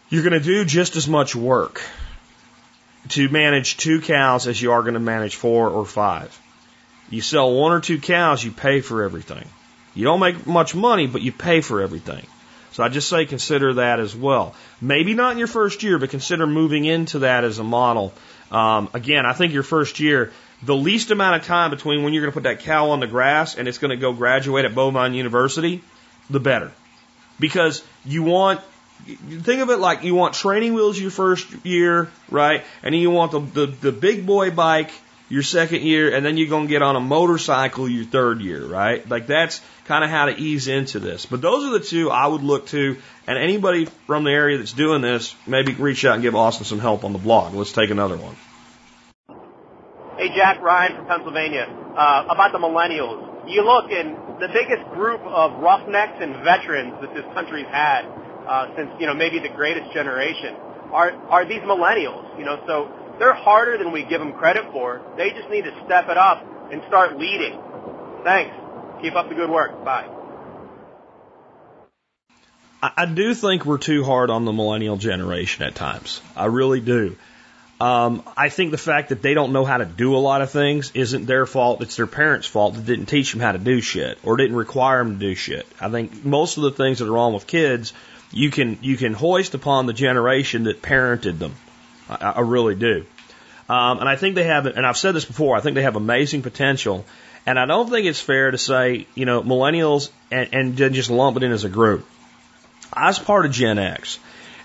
You're 0.10 0.21
going 0.21 0.39
to 0.39 0.39
do 0.39 0.65
just 0.65 0.95
as 0.95 1.08
much 1.08 1.36
work 1.36 1.82
to 3.08 3.29
manage 3.29 3.77
two 3.77 3.99
cows 3.99 4.45
as 4.45 4.62
you 4.62 4.71
are 4.73 4.84
going 4.84 4.93
to 4.93 4.99
manage 4.99 5.38
four 5.38 5.71
or 5.71 5.88
five. 5.88 6.39
You 7.10 7.21
sell 7.21 7.51
one 7.51 7.71
or 7.71 7.82
two 7.82 7.97
cows, 7.97 8.43
you 8.43 8.51
pay 8.51 8.82
for 8.82 9.01
everything. 9.01 9.47
You 9.95 10.03
don't 10.03 10.19
make 10.19 10.45
much 10.45 10.75
money, 10.75 11.08
but 11.08 11.23
you 11.23 11.32
pay 11.32 11.62
for 11.62 11.82
everything. 11.82 12.27
So 12.73 12.84
I 12.84 12.89
just 12.89 13.10
say 13.10 13.25
consider 13.25 13.73
that 13.73 13.99
as 13.99 14.15
well. 14.15 14.53
Maybe 14.79 15.15
not 15.15 15.32
in 15.32 15.39
your 15.39 15.47
first 15.47 15.82
year, 15.82 15.97
but 15.97 16.12
consider 16.12 16.45
moving 16.45 16.86
into 16.86 17.19
that 17.19 17.43
as 17.43 17.58
a 17.58 17.63
model. 17.63 18.13
Um, 18.51 18.89
again, 18.93 19.25
I 19.25 19.34
think 19.34 19.51
your 19.53 19.63
first 19.63 19.99
year, 19.99 20.32
the 20.61 20.75
least 20.75 21.11
amount 21.11 21.41
of 21.41 21.47
time 21.47 21.71
between 21.71 22.03
when 22.03 22.13
you're 22.13 22.21
going 22.21 22.31
to 22.31 22.35
put 22.35 22.43
that 22.43 22.59
cow 22.59 22.91
on 22.91 22.99
the 22.99 23.07
grass 23.07 23.55
and 23.55 23.67
it's 23.67 23.77
going 23.77 23.91
to 23.91 23.97
go 23.97 24.13
graduate 24.13 24.65
at 24.65 24.75
Bovine 24.75 25.13
University, 25.13 25.81
the 26.29 26.39
better. 26.39 26.71
Because 27.39 27.83
you 28.05 28.23
want, 28.23 28.59
think 29.05 29.61
of 29.61 29.69
it 29.69 29.77
like 29.77 30.03
you 30.03 30.15
want 30.15 30.33
training 30.33 30.73
wheels 30.73 30.99
your 30.99 31.11
first 31.11 31.47
year, 31.65 32.11
right? 32.29 32.63
And 32.83 32.93
then 32.93 33.01
you 33.01 33.11
want 33.11 33.31
the, 33.31 33.39
the, 33.39 33.65
the 33.67 33.91
big 33.91 34.25
boy 34.25 34.51
bike 34.51 34.91
your 35.29 35.43
second 35.43 35.83
year, 35.83 36.13
and 36.13 36.25
then 36.25 36.37
you're 36.37 36.49
going 36.49 36.65
to 36.65 36.69
get 36.69 36.81
on 36.81 36.95
a 36.95 36.99
motorcycle 36.99 37.87
your 37.87 38.03
third 38.03 38.41
year, 38.41 38.65
right? 38.65 39.07
Like 39.07 39.27
that's 39.27 39.61
kind 39.85 40.03
of 40.03 40.09
how 40.09 40.25
to 40.25 40.35
ease 40.35 40.67
into 40.67 40.99
this. 40.99 41.27
But 41.27 41.39
those 41.39 41.65
are 41.65 41.77
the 41.77 41.85
two 41.85 42.09
I 42.09 42.25
would 42.27 42.41
look 42.41 42.67
to, 42.67 42.97
and 43.27 43.37
anybody 43.37 43.85
from 44.07 44.23
the 44.23 44.31
area 44.31 44.57
that's 44.57 44.73
doing 44.73 45.01
this, 45.01 45.35
maybe 45.45 45.73
reach 45.75 46.03
out 46.03 46.15
and 46.15 46.23
give 46.23 46.35
Austin 46.35 46.65
some 46.65 46.79
help 46.79 47.03
on 47.03 47.13
the 47.13 47.19
blog. 47.19 47.53
Let's 47.53 47.71
take 47.71 47.91
another 47.91 48.17
one. 48.17 48.35
Hey, 50.19 50.36
Jack 50.36 50.60
Ryan 50.60 50.97
from 50.97 51.05
Pennsylvania. 51.08 51.63
Uh, 51.95 52.27
about 52.27 52.51
the 52.51 52.58
millennials. 52.58 53.47
You 53.47 53.63
look, 53.63 53.89
and 53.89 54.17
the 54.41 54.49
biggest 54.51 54.84
group 54.91 55.21
of 55.21 55.63
roughnecks 55.63 56.19
and 56.19 56.43
veterans 56.43 56.93
that 56.99 57.13
this 57.13 57.23
country's 57.34 57.67
had 57.71 58.03
uh, 58.45 58.75
since, 58.75 58.89
you 58.99 59.08
know, 59.08 59.13
maybe 59.13 59.39
the 59.39 59.47
greatest 59.47 59.93
generation 59.93 60.55
are, 60.91 61.13
are 61.32 61.47
these 61.47 61.62
millennials. 61.62 62.38
You 62.38 62.43
know, 62.43 62.62
so 62.67 62.91
they're 63.17 63.34
harder 63.34 63.77
than 63.77 63.93
we 63.93 64.03
give 64.03 64.19
them 64.19 64.34
credit 64.34 64.65
for. 64.73 65.01
They 65.15 65.29
just 65.29 65.49
need 65.49 65.63
to 65.63 65.71
step 65.86 66.10
it 66.10 66.17
up 66.17 66.45
and 66.69 66.84
start 66.89 67.17
leading. 67.17 67.58
Thanks. 68.25 68.53
Keep 69.01 69.15
up 69.15 69.29
the 69.29 69.36
good 69.36 69.49
work. 69.49 69.86
Bye. 69.86 70.10
I 72.82 73.05
do 73.05 73.34
think 73.34 73.65
we're 73.65 73.77
too 73.77 74.03
hard 74.03 74.29
on 74.29 74.43
the 74.43 74.51
millennial 74.51 74.97
generation 74.97 75.63
at 75.63 75.75
times. 75.75 76.19
I 76.36 76.47
really 76.47 76.82
do. 76.82 77.15
Um, 77.79 78.23
I 78.35 78.49
think 78.49 78.71
the 78.71 78.77
fact 78.77 79.09
that 79.09 79.21
they 79.21 79.33
don't 79.33 79.53
know 79.53 79.63
how 79.63 79.77
to 79.77 79.85
do 79.85 80.15
a 80.15 80.19
lot 80.19 80.41
of 80.41 80.51
things 80.51 80.91
isn't 80.93 81.25
their 81.25 81.45
fault. 81.45 81.81
It's 81.81 81.95
their 81.95 82.07
parents' 82.07 82.45
fault 82.45 82.73
that 82.73 82.85
didn't 82.85 83.05
teach 83.05 83.31
them 83.31 83.39
how 83.39 83.53
to 83.53 83.57
do 83.57 83.79
shit 83.79 84.19
or 84.23 84.35
didn't 84.35 84.57
require 84.57 85.01
them 85.01 85.13
to 85.13 85.19
do 85.19 85.33
shit. 85.33 85.65
I 85.79 85.89
think 85.89 86.25
most 86.25 86.57
of 86.57 86.63
the 86.63 86.71
things 86.71 86.99
that 86.99 87.07
are 87.07 87.11
wrong 87.11 87.33
with 87.33 87.47
kids, 87.47 87.93
you 88.31 88.51
can 88.51 88.79
you 88.81 88.97
can 88.97 89.13
hoist 89.13 89.53
upon 89.53 89.85
the 89.85 89.93
generation 89.93 90.63
that 90.63 90.81
parented 90.81 91.39
them. 91.39 91.55
I, 92.09 92.33
I 92.35 92.41
really 92.41 92.75
do. 92.75 93.05
Um, 93.69 93.99
and 93.99 94.09
I 94.09 94.15
think 94.15 94.35
they 94.35 94.45
have, 94.45 94.65
and 94.65 94.85
I've 94.85 94.97
said 94.97 95.13
this 95.13 95.25
before. 95.25 95.55
I 95.55 95.61
think 95.61 95.75
they 95.75 95.83
have 95.83 95.95
amazing 95.95 96.41
potential. 96.41 97.05
And 97.45 97.57
I 97.57 97.65
don't 97.65 97.89
think 97.89 98.07
it's 98.07 98.19
fair 98.19 98.51
to 98.51 98.57
say, 98.57 99.07
you 99.15 99.25
know, 99.25 99.41
millennials 99.41 100.09
and, 100.31 100.49
and 100.53 100.93
just 100.93 101.09
lump 101.09 101.37
it 101.37 101.43
in 101.43 101.51
as 101.51 101.63
a 101.63 101.69
group. 101.69 102.05
I 102.91 103.07
was 103.07 103.19
part 103.19 103.45
of 103.45 103.51
Gen 103.51 103.77
X. 103.77 104.19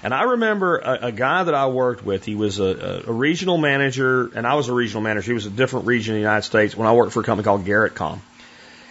And 0.04 0.12
I 0.12 0.24
remember 0.24 0.76
a, 0.76 1.06
a 1.06 1.12
guy 1.12 1.44
that 1.44 1.54
I 1.54 1.68
worked 1.68 2.04
with. 2.04 2.26
He 2.26 2.34
was 2.34 2.60
a, 2.60 3.04
a, 3.06 3.12
regional 3.12 3.56
manager, 3.56 4.30
and 4.34 4.46
I 4.46 4.54
was 4.54 4.68
a 4.68 4.74
regional 4.74 5.02
manager. 5.02 5.28
He 5.28 5.32
was 5.32 5.46
a 5.46 5.50
different 5.50 5.86
region 5.86 6.14
in 6.14 6.20
the 6.20 6.22
United 6.22 6.42
States 6.42 6.76
when 6.76 6.86
I 6.86 6.92
worked 6.92 7.14
for 7.14 7.20
a 7.20 7.24
company 7.24 7.44
called 7.44 7.64
Garrettcom. 7.64 8.18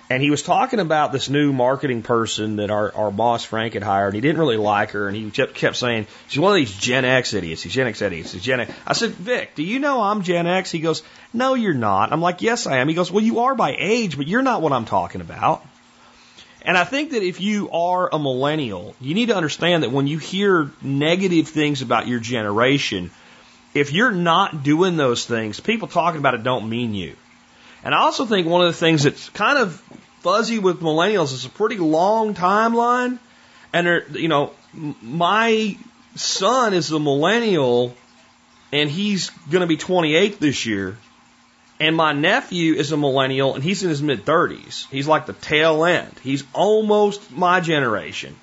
And 0.10 0.24
he 0.24 0.32
was 0.32 0.42
talking 0.42 0.80
about 0.80 1.12
this 1.12 1.30
new 1.30 1.54
marketing 1.54 2.02
person 2.02 2.56
that 2.56 2.72
our, 2.72 2.92
our 2.96 3.12
boss 3.12 3.44
Frank 3.44 3.76
had 3.76 3.84
hired. 3.84 4.16
He 4.16 4.22
didn't 4.22 4.40
really 4.40 4.58
like 4.58 4.92
her, 4.92 5.08
and 5.08 5.16
he 5.16 5.30
kept, 5.30 5.54
kept 5.54 5.76
saying 5.76 6.08
she's 6.30 6.40
one 6.40 6.52
of 6.52 6.56
these 6.56 6.76
Gen 6.76 7.06
X 7.06 7.36
idiots. 7.36 7.62
He's 7.62 7.74
Gen 7.74 7.86
X 7.86 8.02
idiots. 8.02 8.32
He's 8.32 8.42
Gen 8.42 8.62
X. 8.62 8.74
I 8.86 8.94
said, 8.94 9.12
Vic, 9.12 9.54
do 9.54 9.62
you 9.62 9.78
know 9.78 10.02
I'm 10.02 10.24
Gen 10.24 10.48
X? 10.48 10.72
He 10.72 10.80
goes, 10.80 11.04
No, 11.32 11.54
you're 11.54 11.76
not. 11.76 12.12
I'm 12.12 12.22
like, 12.22 12.42
Yes, 12.42 12.66
I 12.66 12.78
am. 12.78 12.90
He 12.90 12.96
goes, 12.96 13.12
Well, 13.12 13.24
you 13.24 13.42
are 13.42 13.54
by 13.54 13.76
age, 13.78 14.18
but 14.18 14.28
you're 14.28 14.42
not 14.42 14.64
what 14.64 14.74
I'm 14.74 14.86
talking 14.86 15.22
about. 15.22 15.64
And 16.66 16.78
I 16.78 16.86
think 16.86 17.12
that 17.12 17.24
if 17.24 17.42
you 17.42 17.70
are 17.72 18.10
a 18.12 18.18
millennial, 18.18 18.96
you 19.02 19.16
need 19.16 19.28
to 19.28 19.36
understand 19.36 19.84
that 19.84 19.92
when 19.92 20.08
you 20.08 20.18
hear 20.18 20.72
negative 20.82 21.50
things 21.50 21.82
about 21.82 22.08
your 22.08 22.20
generation, 22.20 23.12
if 23.74 23.92
you're 23.92 24.12
not 24.12 24.64
doing 24.64 24.96
those 24.96 25.26
things, 25.26 25.60
people 25.60 25.88
talking 25.88 26.20
about 26.20 26.36
it 26.36 26.44
don't 26.44 26.70
mean 26.70 26.94
you. 26.94 27.16
And 27.84 27.94
I 27.94 28.00
also 28.00 28.26
think 28.26 28.48
one 28.48 28.66
of 28.66 28.72
the 28.72 28.78
things 28.78 29.04
that's 29.04 29.30
kind 29.30 29.58
of 29.58 29.82
fuzzy 30.22 30.60
with 30.60 30.80
millennials 30.80 31.34
is 31.34 31.46
a 31.46 31.50
pretty 31.50 31.78
long 31.78 32.34
timeline. 32.34 33.20
And, 33.74 34.16
you 34.16 34.30
know, 34.30 34.54
my 34.74 35.78
son 36.16 36.74
is 36.74 36.92
a 36.92 37.00
millennial 37.00 37.96
and 38.72 38.90
he's 38.90 39.30
going 39.52 39.62
to 39.62 39.68
be 39.68 39.78
28 39.78 40.40
this 40.40 40.66
year. 40.66 40.98
And 41.84 41.98
my 41.98 42.14
nephew 42.14 42.76
is 42.76 42.94
a 42.94 42.98
millennial 42.98 43.56
and 43.56 43.62
he's 43.62 43.84
in 43.84 43.90
his 43.90 44.02
mid 44.02 44.24
30s. 44.24 44.90
He's 44.90 45.06
like 45.06 45.26
the 45.26 45.34
tail 45.34 45.84
end. 45.84 46.18
He's 46.24 46.46
almost 46.54 47.30
my 47.30 47.60
generation. 47.60 48.38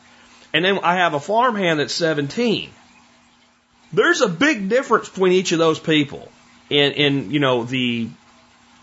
And 0.52 0.62
then 0.62 0.80
I 0.82 0.96
have 0.96 1.14
a 1.14 1.20
farmhand 1.20 1.80
that's 1.80 1.94
17. 1.94 2.68
There's 3.94 4.20
a 4.20 4.28
big 4.28 4.68
difference 4.68 5.08
between 5.08 5.32
each 5.32 5.52
of 5.52 5.58
those 5.58 5.78
people 5.78 6.28
in, 6.68 6.92
in, 6.92 7.30
you 7.30 7.40
know, 7.40 7.64
the, 7.64 8.10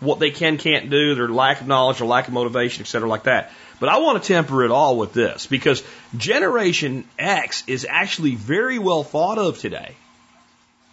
what 0.00 0.18
they 0.18 0.32
can, 0.32 0.58
can't 0.58 0.90
do, 0.90 1.14
their 1.14 1.28
lack 1.28 1.60
of 1.60 1.68
knowledge 1.68 2.00
or 2.00 2.06
lack 2.06 2.26
of 2.26 2.34
motivation, 2.34 2.82
et 2.82 2.88
cetera, 2.88 3.08
like 3.08 3.22
that. 3.22 3.52
But 3.78 3.90
I 3.90 3.98
want 3.98 4.20
to 4.20 4.26
temper 4.26 4.64
it 4.64 4.72
all 4.72 4.98
with 4.98 5.12
this 5.12 5.46
because 5.46 5.84
Generation 6.16 7.04
X 7.16 7.62
is 7.68 7.86
actually 7.88 8.34
very 8.34 8.80
well 8.80 9.04
thought 9.04 9.38
of 9.38 9.60
today. 9.60 9.94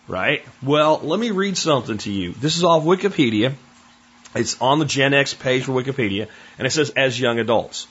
Right? 0.07 0.45
Well, 0.61 0.99
let 1.01 1.19
me 1.19 1.31
read 1.31 1.57
something 1.57 1.97
to 1.99 2.11
you. 2.11 2.33
This 2.33 2.57
is 2.57 2.63
off 2.63 2.83
Wikipedia. 2.83 3.53
It's 4.35 4.61
on 4.61 4.79
the 4.79 4.85
Gen 4.85 5.13
X 5.13 5.33
page 5.33 5.63
for 5.63 5.71
Wikipedia, 5.71 6.27
and 6.59 6.67
it 6.67 6.71
says 6.71 6.91
as 6.91 7.19
young 7.19 7.39
adults. 7.39 7.87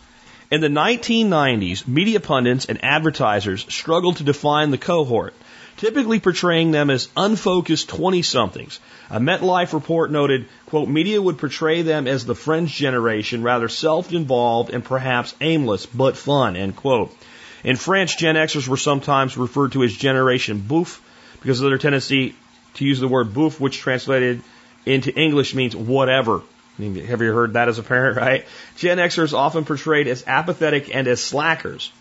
In 0.50 0.60
the 0.60 0.68
1990s, 0.68 1.88
media 1.88 2.20
pundits 2.20 2.66
and 2.66 2.84
advertisers 2.84 3.66
struggled 3.68 4.18
to 4.18 4.24
define 4.24 4.70
the 4.70 4.78
cohort, 4.78 5.34
typically 5.78 6.20
portraying 6.20 6.70
them 6.70 6.90
as 6.90 7.08
unfocused 7.16 7.88
20 7.88 8.22
somethings. 8.22 8.78
A 9.10 9.18
MetLife 9.18 9.72
report 9.72 10.12
noted, 10.12 10.46
quote, 10.66 10.88
media 10.88 11.20
would 11.20 11.38
portray 11.38 11.82
them 11.82 12.06
as 12.06 12.26
the 12.26 12.34
Friends 12.34 12.70
generation, 12.70 13.42
rather 13.42 13.68
self 13.68 14.12
involved 14.12 14.70
and 14.70 14.84
perhaps 14.84 15.34
aimless, 15.40 15.86
but 15.86 16.16
fun, 16.16 16.54
end 16.54 16.76
quote. 16.76 17.16
In 17.64 17.76
France, 17.76 18.14
Gen 18.14 18.36
Xers 18.36 18.68
were 18.68 18.76
sometimes 18.76 19.36
referred 19.36 19.72
to 19.72 19.82
as 19.82 19.94
Generation 19.94 20.62
Bof 20.68 21.00
because 21.44 21.60
of 21.60 21.68
their 21.68 21.76
tendency 21.76 22.34
to 22.74 22.86
use 22.86 23.00
the 23.00 23.06
word 23.06 23.34
bof, 23.34 23.60
which 23.60 23.76
translated 23.76 24.42
into 24.86 25.14
English 25.14 25.54
means 25.54 25.76
whatever. 25.76 26.40
Have 26.78 27.20
you 27.20 27.32
heard 27.32 27.52
that 27.52 27.68
as 27.68 27.78
a 27.78 27.82
parent, 27.82 28.16
right? 28.20 28.46
Gen 28.76 28.96
Xers 28.96 29.34
often 29.34 29.66
portrayed 29.66 30.08
as 30.08 30.24
apathetic 30.26 30.94
and 30.94 31.06
as 31.06 31.22
slackers. 31.22 31.92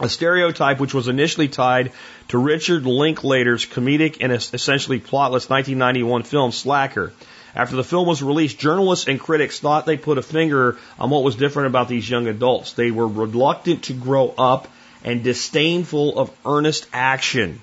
A 0.00 0.08
stereotype 0.08 0.80
which 0.80 0.92
was 0.92 1.06
initially 1.06 1.46
tied 1.46 1.92
to 2.28 2.38
Richard 2.38 2.84
Linklater's 2.84 3.64
comedic 3.64 4.16
and 4.20 4.32
essentially 4.32 4.98
plotless 4.98 5.48
1991 5.48 6.24
film 6.24 6.50
Slacker. 6.50 7.12
After 7.54 7.76
the 7.76 7.84
film 7.84 8.08
was 8.08 8.20
released, 8.20 8.58
journalists 8.58 9.06
and 9.06 9.20
critics 9.20 9.60
thought 9.60 9.86
they 9.86 9.96
put 9.96 10.18
a 10.18 10.22
finger 10.22 10.78
on 10.98 11.10
what 11.10 11.22
was 11.22 11.36
different 11.36 11.68
about 11.68 11.88
these 11.88 12.10
young 12.10 12.26
adults. 12.26 12.72
They 12.72 12.90
were 12.90 13.06
reluctant 13.06 13.84
to 13.84 13.92
grow 13.92 14.34
up 14.36 14.66
and 15.04 15.22
disdainful 15.22 16.18
of 16.18 16.32
earnest 16.44 16.88
action. 16.92 17.60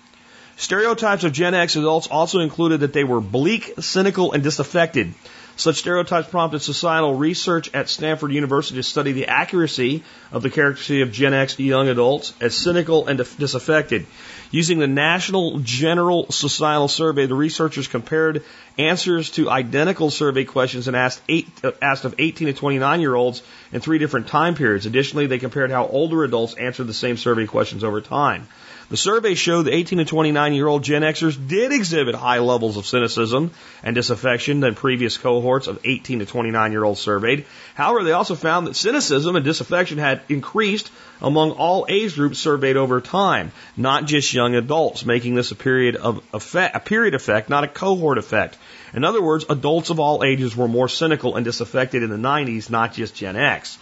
Stereotypes 0.62 1.24
of 1.24 1.32
Gen 1.32 1.56
X 1.56 1.76
adults 1.76 2.06
also 2.06 2.40
included 2.40 2.82
that 2.82 2.94
they 2.94 3.04
were 3.04 3.20
bleak, 3.20 3.74
cynical, 3.80 4.34
and 4.34 4.44
disaffected. 4.44 5.12
Such 5.56 5.78
stereotypes 5.78 6.30
prompted 6.30 6.62
societal 6.62 7.16
research 7.16 7.72
at 7.74 7.90
Stanford 7.90 8.32
University 8.32 8.78
to 8.78 8.84
study 8.84 9.12
the 9.12 9.28
accuracy 9.28 10.04
of 10.32 10.44
the 10.44 10.52
characteristic 10.52 11.02
of 11.02 11.12
Gen 11.12 11.34
X 11.34 11.60
young 11.60 11.90
adults 11.90 12.34
as 12.40 12.54
cynical 12.54 13.08
and 13.08 13.18
disaffected. 13.40 14.06
Using 14.52 14.78
the 14.78 14.86
National 14.86 15.58
General 15.62 16.30
Societal 16.30 16.88
Survey, 16.88 17.26
the 17.26 17.34
researchers 17.34 17.88
compared 17.88 18.44
answers 18.78 19.32
to 19.32 19.50
identical 19.50 20.12
survey 20.12 20.44
questions 20.46 20.88
and 20.88 20.96
asked, 20.96 21.24
eight, 21.28 21.48
uh, 21.64 21.72
asked 21.82 22.06
of 22.06 22.14
18 22.20 22.50
to 22.50 22.54
29 22.54 23.02
year 23.02 23.16
olds 23.16 23.42
in 23.74 23.82
three 23.82 23.98
different 23.98 24.28
time 24.28 24.54
periods. 24.54 24.86
Additionally, 24.86 25.26
they 25.26 25.40
compared 25.40 25.72
how 25.72 25.88
older 25.88 26.24
adults 26.24 26.54
answered 26.54 26.86
the 26.86 26.94
same 26.94 27.18
survey 27.18 27.48
questions 27.48 27.84
over 27.84 28.00
time. 28.00 28.48
The 28.92 28.98
survey 28.98 29.36
showed 29.36 29.64
that 29.64 29.74
18 29.74 30.00
to 30.00 30.06
29 30.06 30.54
year 30.54 30.68
old 30.68 30.84
Gen 30.84 31.02
Xers 31.02 31.38
did 31.48 31.72
exhibit 31.72 32.14
high 32.14 32.40
levels 32.40 32.76
of 32.76 32.86
cynicism 32.86 33.52
and 33.84 33.96
disaffection 33.96 34.60
than 34.60 34.76
previous 34.76 35.18
cohorts 35.18 35.68
of 35.68 35.80
18 35.86 36.20
to 36.20 36.26
29 36.26 36.74
year 36.74 36.84
olds 36.84 37.00
surveyed. 37.00 37.46
However, 37.74 38.04
they 38.04 38.12
also 38.12 38.36
found 38.36 38.68
that 38.68 38.76
cynicism 38.76 39.38
and 39.38 39.46
disaffection 39.46 39.98
had 39.98 40.20
increased 40.28 40.92
among 41.22 41.52
all 41.52 41.86
age 41.88 42.16
groups 42.16 42.40
surveyed 42.40 42.76
over 42.76 43.00
time, 43.00 43.54
not 43.78 44.08
just 44.08 44.34
young 44.34 44.56
adults, 44.56 45.06
making 45.06 45.36
this 45.36 45.52
a 45.52 45.56
period 45.56 45.96
of 45.96 46.22
effect, 46.34 46.76
a 46.76 46.82
period 46.82 47.16
effect, 47.16 47.50
not 47.50 47.64
a 47.64 47.70
cohort 47.70 48.18
effect. 48.18 48.58
In 48.94 49.06
other 49.06 49.22
words, 49.22 49.46
adults 49.50 49.90
of 49.90 50.02
all 50.02 50.22
ages 50.22 50.54
were 50.54 50.68
more 50.68 50.90
cynical 50.90 51.38
and 51.38 51.46
disaffected 51.46 52.04
in 52.04 52.10
the 52.10 52.18
90s, 52.18 52.70
not 52.70 52.92
just 52.94 53.16
Gen 53.16 53.38
X. 53.38 53.78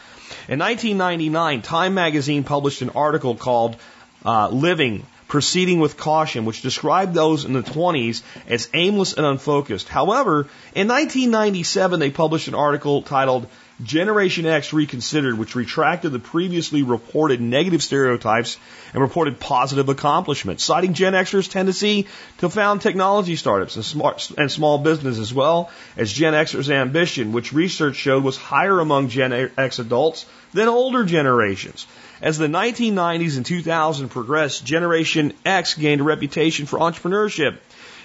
In 0.48 0.60
1999, 0.60 1.64
Time 1.64 1.96
magazine 1.96 2.44
published 2.44 2.84
an 2.84 2.92
article 2.92 3.34
called 3.34 3.76
uh, 4.26 4.50
living, 4.50 5.06
proceeding 5.28 5.80
with 5.80 5.98
caution, 5.98 6.46
which 6.46 6.62
described 6.62 7.14
those 7.14 7.46
in 7.46 7.54
the 7.54 7.62
20s 7.62 8.22
as 8.48 8.70
aimless 8.74 9.14
and 9.14 9.26
unfocused. 9.26 9.88
However, 9.88 10.48
in 10.74 10.88
1997, 10.88 12.00
they 12.00 12.10
published 12.10 12.48
an 12.48 12.56
article 12.56 13.04
titled 13.04 13.48
Generation 13.82 14.46
X 14.46 14.74
Reconsidered, 14.74 15.38
which 15.38 15.56
retracted 15.56 16.12
the 16.12 16.20
previously 16.20 16.84
reported 16.84 17.40
negative 17.40 17.82
stereotypes 17.82 18.58
and 18.94 19.02
reported 19.02 19.40
positive 19.40 19.88
accomplishments, 19.88 20.66
citing 20.66 20.94
Gen 20.94 21.14
Xers' 21.14 21.50
tendency 21.50 22.08
to 22.40 22.50
found 22.50 22.82
technology 22.82 23.38
startups 23.38 23.78
and, 23.78 23.86
smart, 23.86 24.32
and 24.38 24.52
small 24.52 24.80
business 24.80 25.18
as 25.18 25.34
well 25.34 25.70
as 25.96 26.12
Gen 26.12 26.34
Xers' 26.34 26.70
ambition, 26.70 27.32
which 27.32 27.54
research 27.54 27.96
showed 27.96 28.24
was 28.24 28.36
higher 28.36 28.80
among 28.82 29.08
Gen 29.08 29.52
X 29.58 29.80
adults 29.80 30.26
than 30.54 30.68
older 30.68 31.06
generations. 31.06 31.88
As 32.22 32.38
the 32.38 32.48
1990s 32.48 33.38
and 33.38 33.46
2000 33.46 34.10
progressed, 34.10 34.66
Generation 34.66 35.34
X 35.46 35.76
gained 35.76 36.02
a 36.02 36.04
reputation 36.04 36.66
for 36.66 36.78
entrepreneurship. 36.80 37.58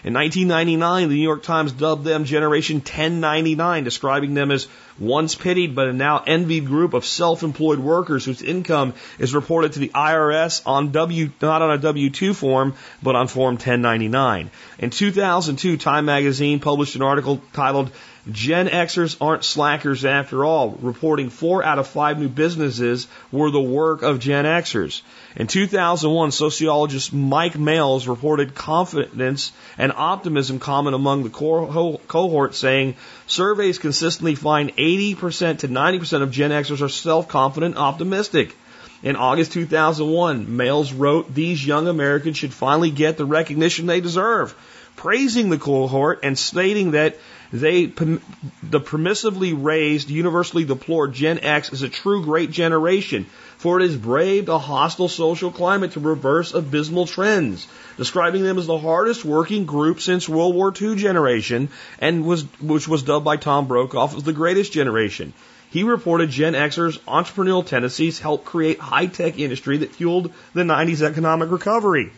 In 0.04 0.12
1999, 0.12 1.08
the 1.08 1.14
New 1.14 1.22
York 1.22 1.42
Times 1.42 1.72
dubbed 1.72 2.04
them 2.04 2.26
Generation 2.26 2.76
1099, 2.76 3.84
describing 3.84 4.34
them 4.34 4.50
as 4.50 4.68
once 4.98 5.34
pitied 5.34 5.74
but 5.74 5.88
a 5.88 5.92
now 5.92 6.22
envied 6.26 6.66
group 6.66 6.92
of 6.92 7.06
self-employed 7.06 7.78
workers 7.78 8.24
whose 8.24 8.42
income 8.42 8.92
is 9.18 9.34
reported 9.34 9.72
to 9.72 9.78
the 9.80 9.88
IRS 9.88 10.62
on 10.66 10.92
W, 10.92 11.30
not 11.40 11.62
on 11.62 11.70
a 11.70 11.78
W-2 11.78 12.36
form, 12.36 12.74
but 13.02 13.16
on 13.16 13.28
Form 13.28 13.54
1099. 13.54 14.50
In 14.78 14.90
2002, 14.90 15.78
Time 15.78 16.04
Magazine 16.04 16.60
published 16.60 16.96
an 16.96 17.02
article 17.02 17.42
titled 17.54 17.90
Gen 18.30 18.68
Xers 18.68 19.16
aren't 19.20 19.44
slackers 19.44 20.04
after 20.04 20.46
all, 20.46 20.78
reporting 20.80 21.28
four 21.28 21.62
out 21.62 21.78
of 21.78 21.86
five 21.86 22.18
new 22.18 22.28
businesses 22.28 23.06
were 23.30 23.50
the 23.50 23.60
work 23.60 24.02
of 24.02 24.18
Gen 24.18 24.46
Xers. 24.46 25.02
In 25.36 25.46
2001, 25.46 26.30
sociologist 26.30 27.12
Mike 27.12 27.58
Males 27.58 28.08
reported 28.08 28.54
confidence 28.54 29.52
and 29.76 29.92
optimism 29.94 30.58
common 30.58 30.94
among 30.94 31.24
the 31.24 31.30
cohort, 31.30 32.54
saying 32.54 32.96
surveys 33.26 33.78
consistently 33.78 34.34
find 34.34 34.74
80% 34.76 35.58
to 35.58 35.68
90% 35.68 36.22
of 36.22 36.30
Gen 36.30 36.50
Xers 36.50 36.80
are 36.80 36.88
self-confident 36.88 37.74
and 37.74 37.78
optimistic. 37.78 38.56
In 39.02 39.16
August 39.16 39.52
2001, 39.52 40.56
Males 40.56 40.92
wrote, 40.94 41.34
These 41.34 41.66
young 41.66 41.88
Americans 41.88 42.38
should 42.38 42.54
finally 42.54 42.90
get 42.90 43.18
the 43.18 43.26
recognition 43.26 43.84
they 43.84 44.00
deserve, 44.00 44.54
praising 44.96 45.50
the 45.50 45.58
cohort 45.58 46.20
and 46.22 46.38
stating 46.38 46.92
that 46.92 47.16
they, 47.52 47.86
the 47.86 48.80
permissively 48.80 49.54
raised, 49.56 50.10
universally 50.10 50.64
deplored 50.64 51.12
Gen 51.12 51.38
X 51.38 51.72
is 51.72 51.82
a 51.82 51.88
true 51.88 52.24
great 52.24 52.50
generation, 52.50 53.26
for 53.58 53.78
it 53.78 53.84
has 53.84 53.96
braved 53.96 54.48
a 54.48 54.58
hostile 54.58 55.08
social 55.08 55.52
climate 55.52 55.92
to 55.92 56.00
reverse 56.00 56.52
abysmal 56.52 57.06
trends, 57.06 57.66
describing 57.96 58.42
them 58.42 58.58
as 58.58 58.66
the 58.66 58.78
hardest 58.78 59.24
working 59.24 59.66
group 59.66 60.00
since 60.00 60.28
World 60.28 60.54
War 60.54 60.72
II 60.80 60.96
generation, 60.96 61.68
and 62.00 62.24
was, 62.24 62.42
which 62.60 62.88
was 62.88 63.04
dubbed 63.04 63.24
by 63.24 63.36
Tom 63.36 63.68
Brokaw 63.68 64.16
as 64.16 64.24
the 64.24 64.32
greatest 64.32 64.72
generation. 64.72 65.32
He 65.70 65.82
reported 65.82 66.30
Gen 66.30 66.54
Xers' 66.54 66.98
entrepreneurial 67.00 67.66
tendencies 67.66 68.18
helped 68.18 68.44
create 68.44 68.78
high 68.78 69.06
tech 69.06 69.38
industry 69.38 69.78
that 69.78 69.94
fueled 69.94 70.32
the 70.54 70.62
90s 70.62 71.02
economic 71.02 71.50
recovery. 71.50 72.12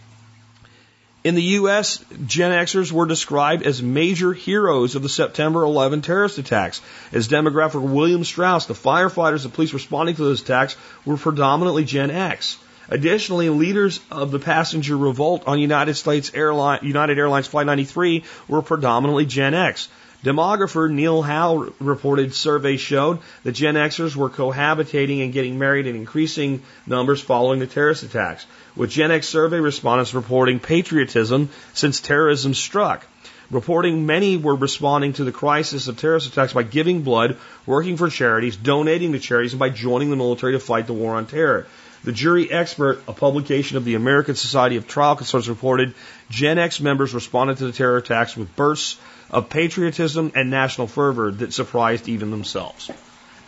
In 1.27 1.35
the 1.35 1.57
U.S., 1.59 2.05
Gen 2.24 2.53
Xers 2.53 2.93
were 2.93 3.05
described 3.05 3.64
as 3.64 3.83
major 3.83 4.33
heroes 4.33 4.95
of 4.95 5.03
the 5.03 5.09
September 5.09 5.64
11 5.64 6.03
terrorist 6.03 6.39
attacks. 6.39 6.81
As 7.11 7.27
demographic 7.27 7.83
William 7.83 8.22
Strauss, 8.22 8.66
the 8.66 8.74
firefighters 8.74 9.43
and 9.43 9.53
police 9.53 9.72
responding 9.72 10.14
to 10.14 10.22
those 10.22 10.43
attacks 10.43 10.77
were 11.05 11.16
predominantly 11.16 11.85
Gen 11.85 12.12
X. 12.12 12.59
Additionally, 12.89 13.49
leaders 13.51 13.99
of 14.09 14.31
the 14.31 14.39
passenger 14.39 14.97
revolt 14.97 15.43
on 15.49 15.59
United 15.59 15.95
States 15.95 16.31
Airline, 16.33 16.79
United 16.85 17.18
Airlines 17.18 17.49
Flight 17.49 17.66
93 17.66 18.22
were 18.47 18.62
predominantly 18.62 19.27
Gen 19.27 19.53
X. 19.53 19.89
Demographer 20.24 20.90
Neil 20.90 21.22
Howe 21.22 21.72
reported 21.78 22.34
surveys 22.34 22.80
showed 22.80 23.20
that 23.44 23.52
Gen 23.52 23.74
Xers 23.74 24.16
were 24.16 24.30
cohabitating 24.30 25.22
and 25.22 25.32
getting 25.32 25.58
married 25.58 25.86
in 25.86 25.94
increasing 25.94 26.62
numbers 26.86 27.20
following 27.20 27.60
the 27.60 27.66
terrorist 27.66 28.02
attacks 28.02 28.46
with 28.74 28.90
Gen 28.90 29.10
X 29.10 29.28
survey 29.28 29.60
respondents 29.60 30.14
reporting 30.14 30.60
patriotism 30.60 31.48
since 31.74 32.00
terrorism 32.00 32.54
struck. 32.54 33.06
Reporting 33.50 34.06
many 34.06 34.36
were 34.36 34.56
responding 34.56 35.12
to 35.14 35.24
the 35.24 35.30
crisis 35.30 35.86
of 35.86 35.96
terrorist 35.96 36.26
attacks 36.26 36.52
by 36.52 36.64
giving 36.64 37.02
blood, 37.02 37.36
working 37.64 37.96
for 37.96 38.10
charities, 38.10 38.56
donating 38.56 39.12
to 39.12 39.20
charities, 39.20 39.52
and 39.52 39.60
by 39.60 39.70
joining 39.70 40.10
the 40.10 40.16
military 40.16 40.52
to 40.52 40.60
fight 40.60 40.88
the 40.88 40.92
war 40.92 41.14
on 41.14 41.26
terror. 41.26 41.66
The 42.02 42.12
jury 42.12 42.50
expert, 42.50 43.02
a 43.06 43.12
publication 43.12 43.76
of 43.76 43.84
the 43.84 43.94
American 43.94 44.34
Society 44.34 44.76
of 44.76 44.88
Trial 44.88 45.16
Consultants, 45.16 45.48
reported 45.48 45.94
Gen 46.28 46.58
X 46.58 46.80
members 46.80 47.14
responded 47.14 47.58
to 47.58 47.66
the 47.66 47.72
terror 47.72 47.96
attacks 47.96 48.36
with 48.36 48.54
bursts 48.56 48.98
of 49.31 49.51
patriotism 49.51 50.33
and 50.35 50.51
national 50.51 50.87
fervor 50.87 51.31
that 51.31 51.53
surprised 51.53 52.09
even 52.09 52.31
themselves. 52.31 52.91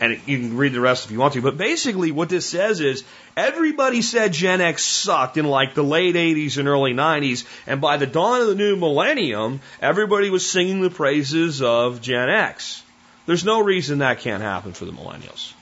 And 0.01 0.19
you 0.25 0.39
can 0.39 0.55
read 0.55 0.71
the 0.71 0.79
rest 0.79 1.05
if 1.05 1.11
you 1.11 1.19
want 1.19 1.33
to. 1.33 1.41
But 1.41 1.57
basically, 1.57 2.11
what 2.11 2.29
this 2.29 2.45
says 2.45 2.79
is 2.79 3.03
everybody 3.35 4.01
said 4.01 4.31
Gen 4.31 4.61
X 4.61 4.83
sucked 4.83 5.35
in 5.35 5.45
like 5.45 5.73
the 5.73 5.83
late 5.83 6.15
80s 6.15 6.57
and 6.57 6.69
early 6.69 6.93
90s. 6.93 7.45
And 7.67 7.81
by 7.81 7.97
the 7.97 8.07
dawn 8.07 8.41
of 8.41 8.47
the 8.47 8.55
new 8.55 8.77
millennium, 8.77 9.59
everybody 9.81 10.29
was 10.29 10.49
singing 10.49 10.81
the 10.81 10.89
praises 10.89 11.61
of 11.61 12.01
Gen 12.01 12.29
X. 12.29 12.81
There's 13.25 13.43
no 13.43 13.61
reason 13.61 13.99
that 13.99 14.19
can't 14.19 14.41
happen 14.41 14.71
for 14.71 14.85
the 14.85 14.93
millennials. 14.93 15.53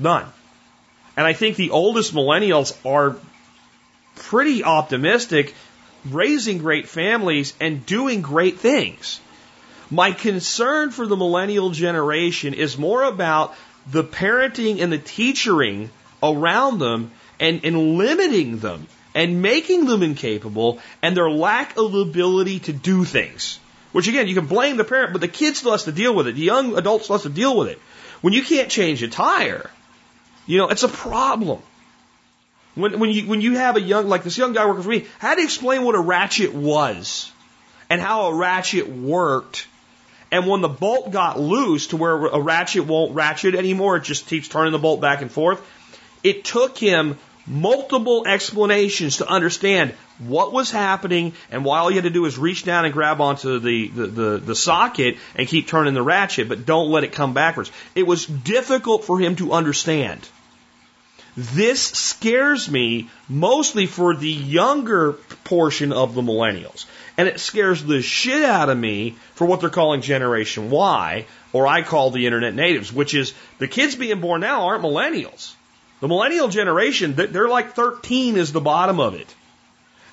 None. 0.00 0.26
And 1.16 1.26
I 1.26 1.32
think 1.32 1.56
the 1.56 1.70
oldest 1.70 2.14
millennials 2.14 2.76
are 2.84 3.16
pretty 4.16 4.64
optimistic, 4.64 5.54
raising 6.12 6.58
great 6.58 6.88
families 6.88 7.54
and 7.60 7.84
doing 7.86 8.22
great 8.22 8.58
things. 8.58 9.20
My 9.90 10.12
concern 10.12 10.90
for 10.90 11.06
the 11.06 11.16
millennial 11.16 11.70
generation 11.70 12.54
is 12.54 12.76
more 12.76 13.02
about 13.02 13.54
the 13.90 14.04
parenting 14.04 14.82
and 14.82 14.92
the 14.92 14.98
teaching 14.98 15.90
around 16.22 16.78
them 16.78 17.10
and, 17.40 17.64
and 17.64 17.96
limiting 17.96 18.58
them 18.58 18.86
and 19.14 19.40
making 19.40 19.86
them 19.86 20.02
incapable 20.02 20.80
and 21.02 21.16
their 21.16 21.30
lack 21.30 21.76
of 21.76 21.94
ability 21.94 22.60
to 22.60 22.72
do 22.72 23.04
things. 23.04 23.58
Which 23.92 24.08
again, 24.08 24.28
you 24.28 24.34
can 24.34 24.46
blame 24.46 24.76
the 24.76 24.84
parent, 24.84 25.12
but 25.12 25.22
the 25.22 25.28
kid 25.28 25.56
still 25.56 25.72
has 25.72 25.84
to 25.84 25.92
deal 25.92 26.14
with 26.14 26.28
it. 26.28 26.34
The 26.34 26.42
young 26.42 26.76
adult 26.76 27.04
still 27.04 27.16
has 27.16 27.22
to 27.22 27.30
deal 27.30 27.56
with 27.56 27.68
it. 27.68 27.78
When 28.20 28.34
you 28.34 28.42
can't 28.42 28.68
change 28.68 29.02
a 29.02 29.08
tire, 29.08 29.70
you 30.46 30.58
know, 30.58 30.68
it's 30.68 30.82
a 30.82 30.88
problem. 30.88 31.62
When, 32.78 32.98
when 33.00 33.10
you, 33.10 33.26
when 33.26 33.40
you 33.40 33.56
have 33.56 33.76
a 33.76 33.80
young, 33.80 34.08
like 34.08 34.22
this 34.22 34.38
young 34.38 34.52
guy 34.52 34.66
working 34.66 34.82
for 34.82 34.88
me, 34.88 35.06
had 35.18 35.36
to 35.36 35.42
explain 35.42 35.84
what 35.84 35.94
a 35.94 36.00
ratchet 36.00 36.54
was 36.54 37.32
and 37.90 38.00
how 38.00 38.26
a 38.26 38.34
ratchet 38.34 38.88
worked 38.88 39.66
and 40.30 40.46
when 40.46 40.60
the 40.60 40.68
bolt 40.68 41.10
got 41.10 41.40
loose 41.40 41.88
to 41.88 41.96
where 41.96 42.26
a 42.26 42.40
ratchet 42.40 42.84
won't 42.84 43.14
ratchet 43.14 43.54
anymore, 43.54 43.96
it 43.96 44.04
just 44.04 44.26
keeps 44.26 44.48
turning 44.48 44.72
the 44.72 44.78
bolt 44.78 45.00
back 45.00 45.22
and 45.22 45.32
forth. 45.32 45.60
It 46.22 46.44
took 46.44 46.76
him 46.76 47.18
multiple 47.46 48.26
explanations 48.26 49.18
to 49.18 49.26
understand 49.26 49.94
what 50.18 50.52
was 50.52 50.70
happening 50.70 51.32
and 51.50 51.64
why 51.64 51.78
all 51.78 51.90
you 51.90 51.96
had 51.96 52.04
to 52.04 52.10
do 52.10 52.22
was 52.22 52.36
reach 52.36 52.64
down 52.64 52.84
and 52.84 52.92
grab 52.92 53.22
onto 53.22 53.58
the, 53.58 53.88
the, 53.88 54.06
the, 54.06 54.38
the, 54.38 54.54
socket 54.54 55.16
and 55.34 55.48
keep 55.48 55.66
turning 55.66 55.94
the 55.94 56.02
ratchet, 56.02 56.48
but 56.48 56.66
don't 56.66 56.90
let 56.90 57.04
it 57.04 57.12
come 57.12 57.32
backwards. 57.32 57.70
It 57.94 58.06
was 58.06 58.26
difficult 58.26 59.04
for 59.04 59.18
him 59.18 59.36
to 59.36 59.52
understand. 59.52 60.28
This 61.36 61.82
scares 61.82 62.70
me 62.70 63.10
mostly 63.28 63.86
for 63.86 64.14
the 64.14 64.30
younger 64.30 65.12
portion 65.44 65.92
of 65.92 66.14
the 66.14 66.22
millennials. 66.22 66.86
And 67.16 67.28
it 67.28 67.40
scares 67.40 67.84
the 67.84 68.02
shit 68.02 68.42
out 68.44 68.68
of 68.68 68.78
me 68.78 69.16
for 69.34 69.46
what 69.46 69.60
they're 69.60 69.70
calling 69.70 70.02
Generation 70.02 70.70
Y, 70.70 71.26
or 71.52 71.66
I 71.66 71.82
call 71.82 72.10
the 72.10 72.26
Internet 72.26 72.54
natives, 72.54 72.92
which 72.92 73.14
is 73.14 73.34
the 73.58 73.68
kids 73.68 73.94
being 73.94 74.20
born 74.20 74.40
now 74.40 74.66
aren't 74.66 74.84
millennials. 74.84 75.52
The 76.00 76.08
millennial 76.08 76.48
generation, 76.48 77.14
they're 77.14 77.48
like 77.48 77.74
13 77.74 78.36
is 78.36 78.52
the 78.52 78.60
bottom 78.60 79.00
of 79.00 79.14
it. 79.14 79.34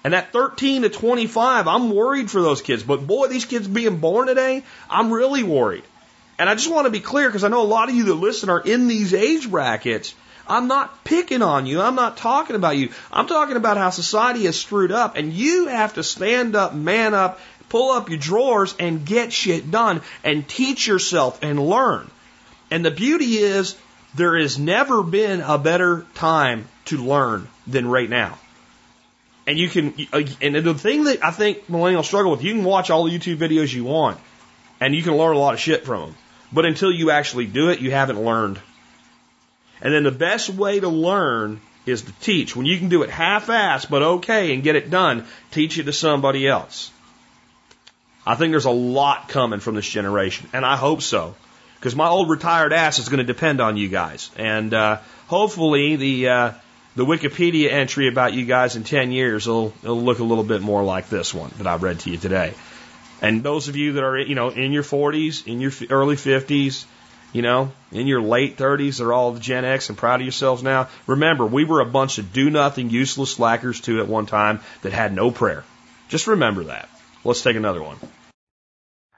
And 0.03 0.13
that 0.13 0.31
13 0.31 0.83
to 0.83 0.89
25, 0.89 1.67
I'm 1.67 1.89
worried 1.89 2.29
for 2.29 2.41
those 2.41 2.61
kids. 2.61 2.83
But 2.83 3.07
boy, 3.07 3.27
these 3.27 3.45
kids 3.45 3.67
being 3.67 3.97
born 3.97 4.27
today, 4.27 4.63
I'm 4.89 5.11
really 5.11 5.43
worried. 5.43 5.83
And 6.37 6.49
I 6.49 6.53
just 6.53 6.71
want 6.71 6.85
to 6.85 6.91
be 6.91 6.99
clear 6.99 7.27
because 7.27 7.43
I 7.43 7.47
know 7.47 7.61
a 7.61 7.63
lot 7.63 7.89
of 7.89 7.95
you 7.95 8.05
that 8.05 8.15
listen 8.15 8.49
are 8.49 8.59
in 8.59 8.87
these 8.87 9.13
age 9.13 9.49
brackets. 9.49 10.13
I'm 10.47 10.67
not 10.67 11.03
picking 11.03 11.41
on 11.41 11.65
you. 11.65 11.81
I'm 11.81 11.95
not 11.95 12.17
talking 12.17 12.55
about 12.55 12.77
you. 12.77 12.89
I'm 13.11 13.27
talking 13.27 13.57
about 13.57 13.77
how 13.77 13.89
society 13.89 14.45
is 14.45 14.59
screwed 14.59 14.91
up 14.91 15.15
and 15.15 15.33
you 15.33 15.67
have 15.67 15.95
to 15.95 16.03
stand 16.03 16.55
up, 16.55 16.73
man 16.73 17.13
up, 17.13 17.39
pull 17.69 17.91
up 17.91 18.09
your 18.09 18.19
drawers 18.19 18.75
and 18.79 19.05
get 19.05 19.33
shit 19.33 19.71
done 19.71 20.01
and 20.23 20.47
teach 20.47 20.87
yourself 20.87 21.39
and 21.41 21.59
learn. 21.59 22.09
And 22.69 22.85
the 22.85 22.91
beauty 22.91 23.37
is 23.37 23.75
there 24.13 24.37
has 24.37 24.57
never 24.57 25.03
been 25.03 25.41
a 25.41 25.57
better 25.57 26.05
time 26.15 26.67
to 26.85 26.97
learn 26.97 27.47
than 27.67 27.87
right 27.87 28.09
now. 28.09 28.37
And 29.47 29.59
you 29.59 29.69
can, 29.69 29.93
and 30.41 30.55
the 30.55 30.73
thing 30.73 31.03
that 31.03 31.23
I 31.23 31.31
think 31.31 31.67
millennials 31.67 32.05
struggle 32.05 32.31
with, 32.31 32.43
you 32.43 32.53
can 32.53 32.63
watch 32.63 32.89
all 32.89 33.05
the 33.05 33.17
YouTube 33.17 33.37
videos 33.37 33.73
you 33.73 33.83
want 33.83 34.19
and 34.79 34.95
you 34.95 35.03
can 35.03 35.15
learn 35.15 35.35
a 35.35 35.39
lot 35.39 35.53
of 35.53 35.59
shit 35.59 35.85
from 35.85 36.01
them. 36.01 36.15
But 36.51 36.65
until 36.65 36.91
you 36.91 37.11
actually 37.11 37.45
do 37.45 37.69
it, 37.69 37.79
you 37.79 37.91
haven't 37.91 38.23
learned. 38.23 38.59
And 39.81 39.93
then 39.93 40.03
the 40.03 40.11
best 40.11 40.49
way 40.49 40.79
to 40.79 40.87
learn 40.87 41.61
is 41.85 42.03
to 42.03 42.11
teach. 42.13 42.55
When 42.55 42.65
you 42.65 42.77
can 42.77 42.89
do 42.89 43.03
it 43.03 43.09
half-assed, 43.09 43.89
but 43.89 44.01
okay, 44.01 44.53
and 44.53 44.63
get 44.63 44.75
it 44.75 44.89
done, 44.89 45.25
teach 45.51 45.77
it 45.77 45.83
to 45.83 45.93
somebody 45.93 46.47
else. 46.47 46.91
I 48.25 48.35
think 48.35 48.51
there's 48.51 48.65
a 48.65 48.71
lot 48.71 49.29
coming 49.29 49.59
from 49.59 49.75
this 49.75 49.87
generation, 49.87 50.49
and 50.51 50.65
I 50.65 50.77
hope 50.77 51.03
so, 51.03 51.35
because 51.75 51.95
my 51.95 52.07
old 52.07 52.29
retired 52.29 52.73
ass 52.73 52.97
is 52.97 53.07
going 53.07 53.19
to 53.19 53.23
depend 53.23 53.61
on 53.61 53.77
you 53.77 53.87
guys, 53.87 54.31
and 54.35 54.73
uh, 54.73 54.97
hopefully 55.27 55.95
the 55.95 56.29
uh, 56.29 56.51
the 56.95 57.05
Wikipedia 57.05 57.71
entry 57.71 58.07
about 58.07 58.33
you 58.33 58.45
guys 58.45 58.75
in 58.75 58.83
10 58.83 59.11
years 59.11 59.47
will, 59.47 59.73
will 59.83 60.01
look 60.01 60.19
a 60.19 60.23
little 60.23 60.45
bit 60.45 60.61
more 60.61 60.83
like 60.83 61.09
this 61.09 61.33
one 61.33 61.51
that 61.57 61.67
I 61.67 61.75
read 61.75 61.99
to 62.01 62.09
you 62.09 62.17
today. 62.17 62.53
And 63.21 63.43
those 63.43 63.67
of 63.67 63.75
you 63.75 63.93
that 63.93 64.03
are, 64.03 64.17
you 64.17 64.35
know, 64.35 64.49
in 64.49 64.71
your 64.71 64.83
40s, 64.83 65.45
in 65.45 65.59
your 65.59 65.71
early 65.89 66.15
50s, 66.15 66.85
you 67.35 67.41
know, 67.41 67.69
in 67.91 68.07
your 68.07 68.21
late 68.21 68.55
30s, 68.55 68.99
they're 68.99 69.11
all 69.11 69.33
the 69.33 69.41
Gen 69.41 69.65
X 69.65 69.89
and 69.89 69.97
proud 69.97 70.21
of 70.21 70.25
yourselves 70.25 70.63
now. 70.63 70.87
Remember, 71.05 71.45
we 71.45 71.65
were 71.65 71.81
a 71.81 71.85
bunch 71.85 72.17
of 72.17 72.31
do 72.31 72.49
nothing, 72.49 72.89
useless 72.89 73.31
slackers 73.33 73.81
too 73.81 73.99
at 73.99 74.07
one 74.07 74.25
time 74.25 74.61
that 74.83 74.93
had 74.93 75.13
no 75.13 75.31
prayer. 75.31 75.65
Just 76.07 76.27
remember 76.27 76.63
that. 76.63 76.87
Let's 77.25 77.41
take 77.41 77.57
another 77.57 77.83
one. 77.83 77.97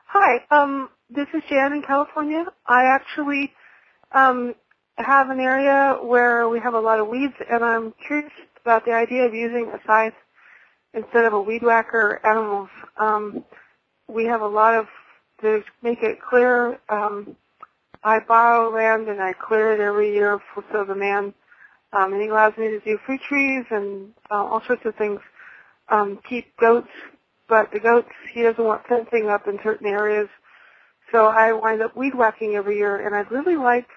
Hi, 0.08 0.44
um, 0.50 0.90
this 1.12 1.28
is 1.32 1.44
Jan 1.48 1.74
in 1.74 1.84
California. 1.84 2.46
I 2.66 2.86
actually 2.86 3.54
um, 4.12 4.56
have 4.98 5.30
an 5.30 5.40
area 5.40 6.00
where 6.02 6.50
we 6.50 6.60
have 6.60 6.74
a 6.74 6.80
lot 6.80 7.00
of 7.00 7.10
weeds, 7.10 7.36
and 7.48 7.64
I'm 7.64 7.94
curious 8.08 8.32
about 8.64 8.84
the 8.84 8.94
idea 8.94 9.28
of 9.28 9.36
using 9.36 9.68
a 9.68 9.80
scythe 9.86 10.16
instead 10.92 11.26
of 11.26 11.34
a 11.34 11.42
weed 11.42 11.62
whacker 11.62 12.20
animals. 12.26 12.70
Um, 12.98 13.44
we 14.08 14.26
have 14.26 14.42
a 14.42 14.48
lot 14.48 14.74
of 14.74 14.88
to 15.42 15.64
make 15.84 16.02
it 16.02 16.20
clear. 16.20 16.80
Um, 16.90 17.36
I 18.04 18.20
borrow 18.20 18.74
land 18.74 19.08
and 19.08 19.22
I 19.22 19.34
clear 19.34 19.74
it 19.74 19.80
every 19.80 20.14
year 20.14 20.40
for, 20.54 20.64
so 20.72 20.86
the 20.86 20.96
man, 20.96 21.34
um, 21.94 22.14
and 22.14 22.22
he 22.22 22.28
allows 22.28 22.54
me 22.58 22.68
to 22.70 22.80
do 22.80 22.98
fruit 23.06 23.22
trees 23.28 23.66
and 23.72 24.12
uh, 24.30 24.36
all 24.36 24.62
sorts 24.66 24.86
of 24.86 24.96
things. 24.96 25.20
Um, 25.90 26.20
keep 26.28 26.56
goats, 26.58 26.90
but 27.48 27.72
the 27.72 27.80
goats 27.80 28.10
he 28.34 28.42
doesn't 28.42 28.64
want 28.64 28.86
fencing 28.88 29.30
up 29.30 29.48
in 29.48 29.58
certain 29.64 29.88
areas, 29.88 30.28
so 31.12 31.26
I 31.26 31.54
wind 31.54 31.82
up 31.82 31.96
weed 31.96 32.14
whacking 32.14 32.56
every 32.56 32.78
year. 32.78 33.06
And 33.06 33.16
I'd 33.16 33.32
really 33.32 33.56
like 33.56 33.88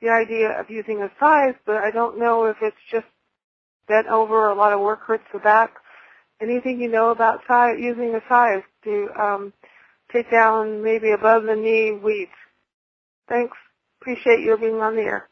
the 0.00 0.08
idea 0.08 0.58
of 0.58 0.70
using 0.70 1.02
a 1.02 1.10
scythe, 1.20 1.56
but 1.66 1.76
I 1.76 1.90
don't 1.90 2.18
know 2.18 2.46
if 2.46 2.56
it's 2.62 2.76
just 2.90 3.06
bent 3.86 4.06
over. 4.06 4.48
A 4.48 4.54
lot 4.54 4.72
of 4.72 4.80
work 4.80 5.00
hurts 5.02 5.24
the 5.32 5.38
back. 5.38 5.74
Anything 6.40 6.80
you 6.80 6.90
know 6.90 7.10
about 7.10 7.40
scythe, 7.46 7.78
using 7.78 8.14
a 8.14 8.20
scythe 8.28 8.64
to 8.84 9.08
um, 9.18 9.52
take 10.12 10.30
down 10.30 10.82
maybe 10.82 11.10
above 11.10 11.44
the 11.44 11.54
knee 11.54 11.92
weeds? 11.92 12.30
Thanks. 13.28 13.56
Appreciate 14.00 14.40
your 14.40 14.56
being 14.56 14.80
on 14.80 14.96
the 14.96 15.02
air. 15.02 15.28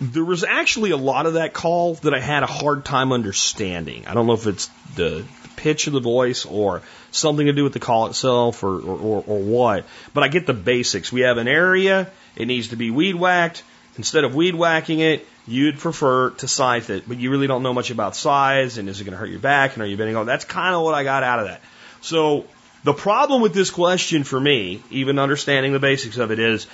There 0.00 0.24
was 0.24 0.42
actually 0.42 0.90
a 0.90 0.96
lot 0.96 1.26
of 1.26 1.34
that 1.34 1.52
call 1.52 1.94
that 1.94 2.12
I 2.12 2.18
had 2.18 2.42
a 2.42 2.46
hard 2.46 2.84
time 2.84 3.12
understanding. 3.12 4.06
I 4.06 4.14
don't 4.14 4.26
know 4.26 4.32
if 4.32 4.46
it's 4.46 4.66
the 4.96 5.24
pitch 5.56 5.86
of 5.86 5.92
the 5.92 6.00
voice 6.00 6.44
or 6.44 6.82
something 7.12 7.46
to 7.46 7.52
do 7.52 7.62
with 7.62 7.72
the 7.72 7.80
call 7.80 8.06
itself 8.08 8.64
or, 8.64 8.80
or, 8.80 9.24
or 9.26 9.38
what, 9.40 9.86
but 10.12 10.24
I 10.24 10.28
get 10.28 10.46
the 10.46 10.54
basics. 10.54 11.12
We 11.12 11.20
have 11.20 11.38
an 11.38 11.46
area, 11.46 12.10
it 12.36 12.46
needs 12.46 12.68
to 12.68 12.76
be 12.76 12.90
weed 12.90 13.14
whacked. 13.14 13.62
Instead 13.96 14.24
of 14.24 14.34
weed 14.34 14.56
whacking 14.56 14.98
it, 14.98 15.24
you'd 15.46 15.78
prefer 15.78 16.30
to 16.30 16.48
scythe 16.48 16.90
it, 16.90 17.08
but 17.08 17.18
you 17.18 17.30
really 17.30 17.46
don't 17.46 17.62
know 17.62 17.72
much 17.72 17.90
about 17.90 18.16
scythes 18.16 18.78
and 18.78 18.88
is 18.88 19.00
it 19.00 19.04
going 19.04 19.12
to 19.12 19.18
hurt 19.18 19.30
your 19.30 19.38
back 19.38 19.74
and 19.74 19.82
are 19.82 19.86
you 19.86 19.96
bending 19.96 20.16
over? 20.16 20.24
That's 20.24 20.44
kind 20.44 20.74
of 20.74 20.82
what 20.82 20.94
I 20.94 21.04
got 21.04 21.22
out 21.22 21.38
of 21.38 21.46
that. 21.46 21.60
So 22.00 22.46
the 22.84 22.92
problem 22.92 23.40
with 23.40 23.54
this 23.54 23.70
question 23.70 24.24
for 24.24 24.38
me, 24.38 24.82
even 24.90 25.18
understanding 25.18 25.72
the 25.72 25.78
basics 25.78 26.18
of 26.18 26.30
it, 26.30 26.38
is 26.38 26.66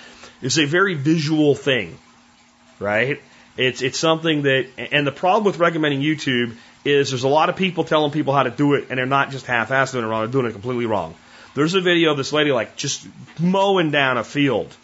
it's 0.42 0.58
a 0.58 0.66
very 0.66 0.94
visual 0.94 1.54
thing, 1.54 1.96
right? 2.80 3.22
It's 3.56 3.80
it's 3.80 3.98
something 3.98 4.42
that, 4.42 4.66
and 4.76 5.06
the 5.06 5.12
problem 5.12 5.44
with 5.44 5.58
recommending 5.58 6.00
YouTube 6.00 6.56
is 6.84 7.10
there's 7.10 7.22
a 7.22 7.28
lot 7.28 7.48
of 7.48 7.56
people 7.56 7.84
telling 7.84 8.10
people 8.10 8.34
how 8.34 8.42
to 8.42 8.50
do 8.50 8.74
it, 8.74 8.86
and 8.90 8.98
they're 8.98 9.06
not 9.06 9.30
just 9.30 9.46
half-assed 9.46 9.92
doing 9.92 10.04
it 10.04 10.08
wrong; 10.08 10.22
they're 10.22 10.32
doing 10.32 10.46
it 10.46 10.52
completely 10.52 10.86
wrong. 10.86 11.14
There's 11.54 11.74
a 11.74 11.80
video 11.80 12.10
of 12.10 12.16
this 12.16 12.32
lady 12.32 12.50
like 12.50 12.76
just 12.76 13.06
mowing 13.38 13.92
down 13.92 14.18
a 14.18 14.24
field, 14.24 14.74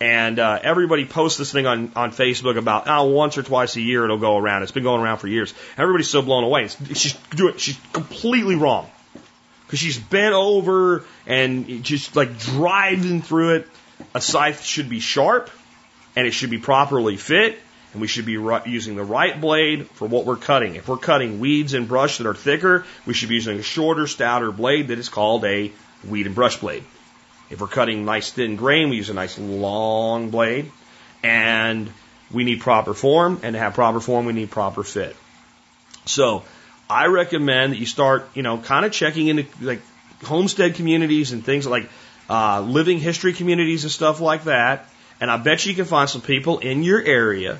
and 0.00 0.40
uh, 0.40 0.58
everybody 0.60 1.04
posts 1.04 1.38
this 1.38 1.52
thing 1.52 1.66
on 1.66 1.92
on 1.94 2.10
Facebook 2.10 2.56
about 2.56 2.88
oh 2.88 3.04
once 3.04 3.38
or 3.38 3.44
twice 3.44 3.76
a 3.76 3.80
year 3.80 4.04
it'll 4.04 4.18
go 4.18 4.36
around. 4.36 4.64
It's 4.64 4.72
been 4.72 4.82
going 4.82 5.02
around 5.02 5.18
for 5.18 5.28
years. 5.28 5.54
Everybody's 5.76 6.10
so 6.10 6.20
blown 6.20 6.42
away. 6.42 6.64
It's, 6.64 6.98
she's 6.98 7.12
doing 7.30 7.58
she's 7.58 7.78
completely 7.92 8.56
wrong 8.56 8.90
because 9.68 9.80
she's 9.80 9.98
bent 9.98 10.32
over 10.32 11.04
and 11.26 11.84
just 11.84 12.16
like 12.16 12.38
driving 12.38 13.20
through 13.20 13.56
it. 13.56 13.68
A 14.14 14.20
scythe 14.20 14.64
should 14.64 14.88
be 14.88 14.98
sharp 14.98 15.50
and 16.16 16.26
it 16.26 16.30
should 16.30 16.48
be 16.48 16.56
properly 16.56 17.18
fit, 17.18 17.58
and 17.92 18.00
we 18.00 18.08
should 18.08 18.24
be 18.24 18.32
using 18.64 18.96
the 18.96 19.04
right 19.04 19.38
blade 19.38 19.86
for 19.88 20.08
what 20.08 20.24
we're 20.24 20.36
cutting. 20.36 20.76
If 20.76 20.88
we're 20.88 20.96
cutting 20.96 21.38
weeds 21.38 21.74
and 21.74 21.86
brush 21.86 22.16
that 22.16 22.26
are 22.26 22.34
thicker, 22.34 22.86
we 23.04 23.12
should 23.12 23.28
be 23.28 23.34
using 23.34 23.58
a 23.58 23.62
shorter, 23.62 24.06
stouter 24.06 24.50
blade 24.50 24.88
that 24.88 24.98
is 24.98 25.10
called 25.10 25.44
a 25.44 25.70
weed 26.08 26.24
and 26.24 26.34
brush 26.34 26.56
blade. 26.56 26.82
If 27.50 27.60
we're 27.60 27.66
cutting 27.66 28.06
nice 28.06 28.30
thin 28.30 28.56
grain, 28.56 28.88
we 28.88 28.96
use 28.96 29.10
a 29.10 29.14
nice 29.14 29.38
long 29.38 30.30
blade, 30.30 30.72
and 31.22 31.92
we 32.30 32.44
need 32.44 32.62
proper 32.62 32.94
form, 32.94 33.40
and 33.42 33.52
to 33.52 33.58
have 33.58 33.74
proper 33.74 34.00
form, 34.00 34.24
we 34.24 34.32
need 34.32 34.50
proper 34.50 34.82
fit. 34.82 35.14
So, 36.06 36.42
I 36.90 37.06
recommend 37.06 37.72
that 37.72 37.78
you 37.78 37.86
start, 37.86 38.28
you 38.34 38.42
know, 38.42 38.58
kind 38.58 38.86
of 38.86 38.92
checking 38.92 39.28
into 39.28 39.46
like 39.60 39.82
homestead 40.24 40.74
communities 40.74 41.32
and 41.32 41.44
things 41.44 41.66
like 41.66 41.88
uh, 42.30 42.60
living 42.60 42.98
history 42.98 43.32
communities 43.32 43.84
and 43.84 43.92
stuff 43.92 44.20
like 44.20 44.44
that. 44.44 44.88
And 45.20 45.30
I 45.30 45.36
bet 45.36 45.66
you 45.66 45.74
can 45.74 45.84
find 45.84 46.08
some 46.08 46.22
people 46.22 46.58
in 46.58 46.82
your 46.82 47.02
area 47.02 47.58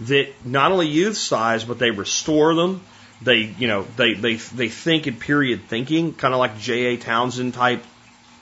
that 0.00 0.28
not 0.44 0.72
only 0.72 0.88
use 0.88 1.18
scythes, 1.18 1.64
but 1.64 1.78
they 1.78 1.90
restore 1.90 2.54
them. 2.54 2.82
They, 3.20 3.54
you 3.58 3.68
know, 3.68 3.86
they, 3.96 4.14
they, 4.14 4.36
they 4.36 4.68
think 4.68 5.06
in 5.06 5.16
period 5.16 5.62
thinking, 5.68 6.14
kind 6.14 6.32
of 6.32 6.40
like 6.40 6.58
J.A. 6.58 6.96
Townsend 6.96 7.54
type 7.54 7.82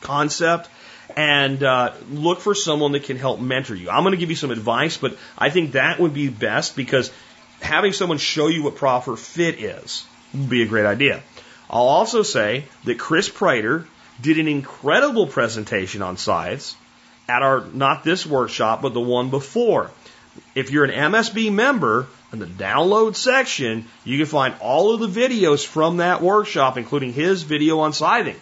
concept. 0.00 0.68
And 1.16 1.62
uh, 1.62 1.94
look 2.10 2.40
for 2.40 2.54
someone 2.54 2.92
that 2.92 3.04
can 3.04 3.16
help 3.16 3.40
mentor 3.40 3.74
you. 3.74 3.90
I'm 3.90 4.02
going 4.02 4.12
to 4.12 4.18
give 4.18 4.30
you 4.30 4.36
some 4.36 4.50
advice, 4.50 4.96
but 4.96 5.16
I 5.36 5.50
think 5.50 5.72
that 5.72 5.98
would 5.98 6.14
be 6.14 6.28
best 6.28 6.74
because 6.74 7.12
having 7.60 7.92
someone 7.92 8.18
show 8.18 8.48
you 8.48 8.62
what 8.62 8.76
proper 8.76 9.16
fit 9.16 9.60
is 9.60 10.06
would 10.34 10.48
be 10.48 10.62
a 10.62 10.66
great 10.66 10.86
idea. 10.86 11.22
I'll 11.70 11.82
also 11.82 12.22
say 12.22 12.64
that 12.84 12.98
Chris 12.98 13.28
Prater 13.28 13.86
did 14.20 14.38
an 14.38 14.48
incredible 14.48 15.26
presentation 15.26 16.02
on 16.02 16.16
science 16.16 16.76
at 17.28 17.42
our, 17.42 17.64
not 17.72 18.04
this 18.04 18.26
workshop, 18.26 18.82
but 18.82 18.94
the 18.94 19.00
one 19.00 19.30
before. 19.30 19.90
If 20.54 20.70
you're 20.70 20.84
an 20.84 21.12
MSB 21.12 21.52
member, 21.52 22.06
in 22.32 22.38
the 22.38 22.46
download 22.46 23.14
section, 23.14 23.86
you 24.04 24.16
can 24.16 24.26
find 24.26 24.54
all 24.60 24.94
of 24.94 25.00
the 25.00 25.20
videos 25.20 25.66
from 25.66 25.98
that 25.98 26.22
workshop, 26.22 26.78
including 26.78 27.12
his 27.12 27.42
video 27.42 27.80
on 27.80 27.92
scything. 27.92 28.40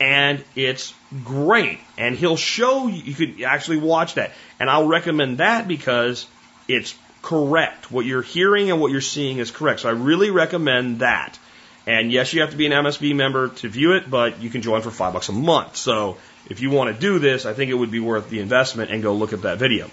And 0.00 0.42
it's 0.56 0.94
great. 1.22 1.78
And 1.98 2.16
he'll 2.16 2.36
show 2.36 2.88
you, 2.88 3.02
you 3.02 3.14
could 3.14 3.42
actually 3.42 3.76
watch 3.76 4.14
that. 4.14 4.32
And 4.58 4.70
I'll 4.70 4.88
recommend 4.88 5.38
that 5.38 5.68
because 5.68 6.26
it's 6.66 6.94
correct. 7.22 7.90
What 7.90 8.04
you're 8.04 8.22
hearing 8.22 8.70
and 8.70 8.80
what 8.80 8.90
you're 8.90 9.00
seeing 9.00 9.38
is 9.38 9.50
correct. 9.50 9.80
So 9.80 9.88
I 9.88 9.92
really 9.92 10.30
recommend 10.30 10.98
that. 11.00 11.38
And 11.86 12.12
yes, 12.12 12.32
you 12.32 12.42
have 12.42 12.50
to 12.50 12.56
be 12.56 12.66
an 12.66 12.72
MSB 12.72 13.14
member 13.14 13.48
to 13.48 13.68
view 13.68 13.92
it, 13.92 14.10
but 14.10 14.40
you 14.40 14.50
can 14.50 14.62
join 14.62 14.82
for 14.82 14.90
five 14.90 15.12
bucks 15.12 15.28
a 15.28 15.32
month. 15.32 15.76
So 15.76 16.16
if 16.48 16.60
you 16.60 16.70
want 16.70 16.94
to 16.94 17.00
do 17.00 17.18
this, 17.18 17.46
I 17.46 17.54
think 17.54 17.70
it 17.70 17.74
would 17.74 17.90
be 17.90 18.00
worth 18.00 18.28
the 18.28 18.40
investment 18.40 18.90
and 18.90 19.02
go 19.02 19.14
look 19.14 19.32
at 19.32 19.42
that 19.42 19.58
video. 19.58 19.90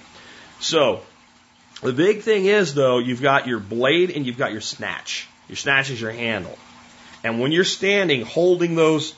So 0.60 1.02
the 1.82 1.94
big 1.94 2.22
thing 2.22 2.46
is 2.46 2.74
though, 2.74 3.00
you've 3.00 3.22
got 3.22 3.48
your 3.48 3.60
blade 3.60 4.12
and 4.12 4.26
you've 4.26 4.38
got 4.38 4.52
your 4.52 4.62
snath. 4.62 5.26
Your 5.48 5.56
snath 5.56 5.90
is 5.90 6.02
your 6.02 6.12
handle. 6.12 6.58
And 7.24 7.40
when 7.40 7.52
you're 7.52 7.64
standing 7.64 8.24
holding 8.24 8.76
those 8.76 9.14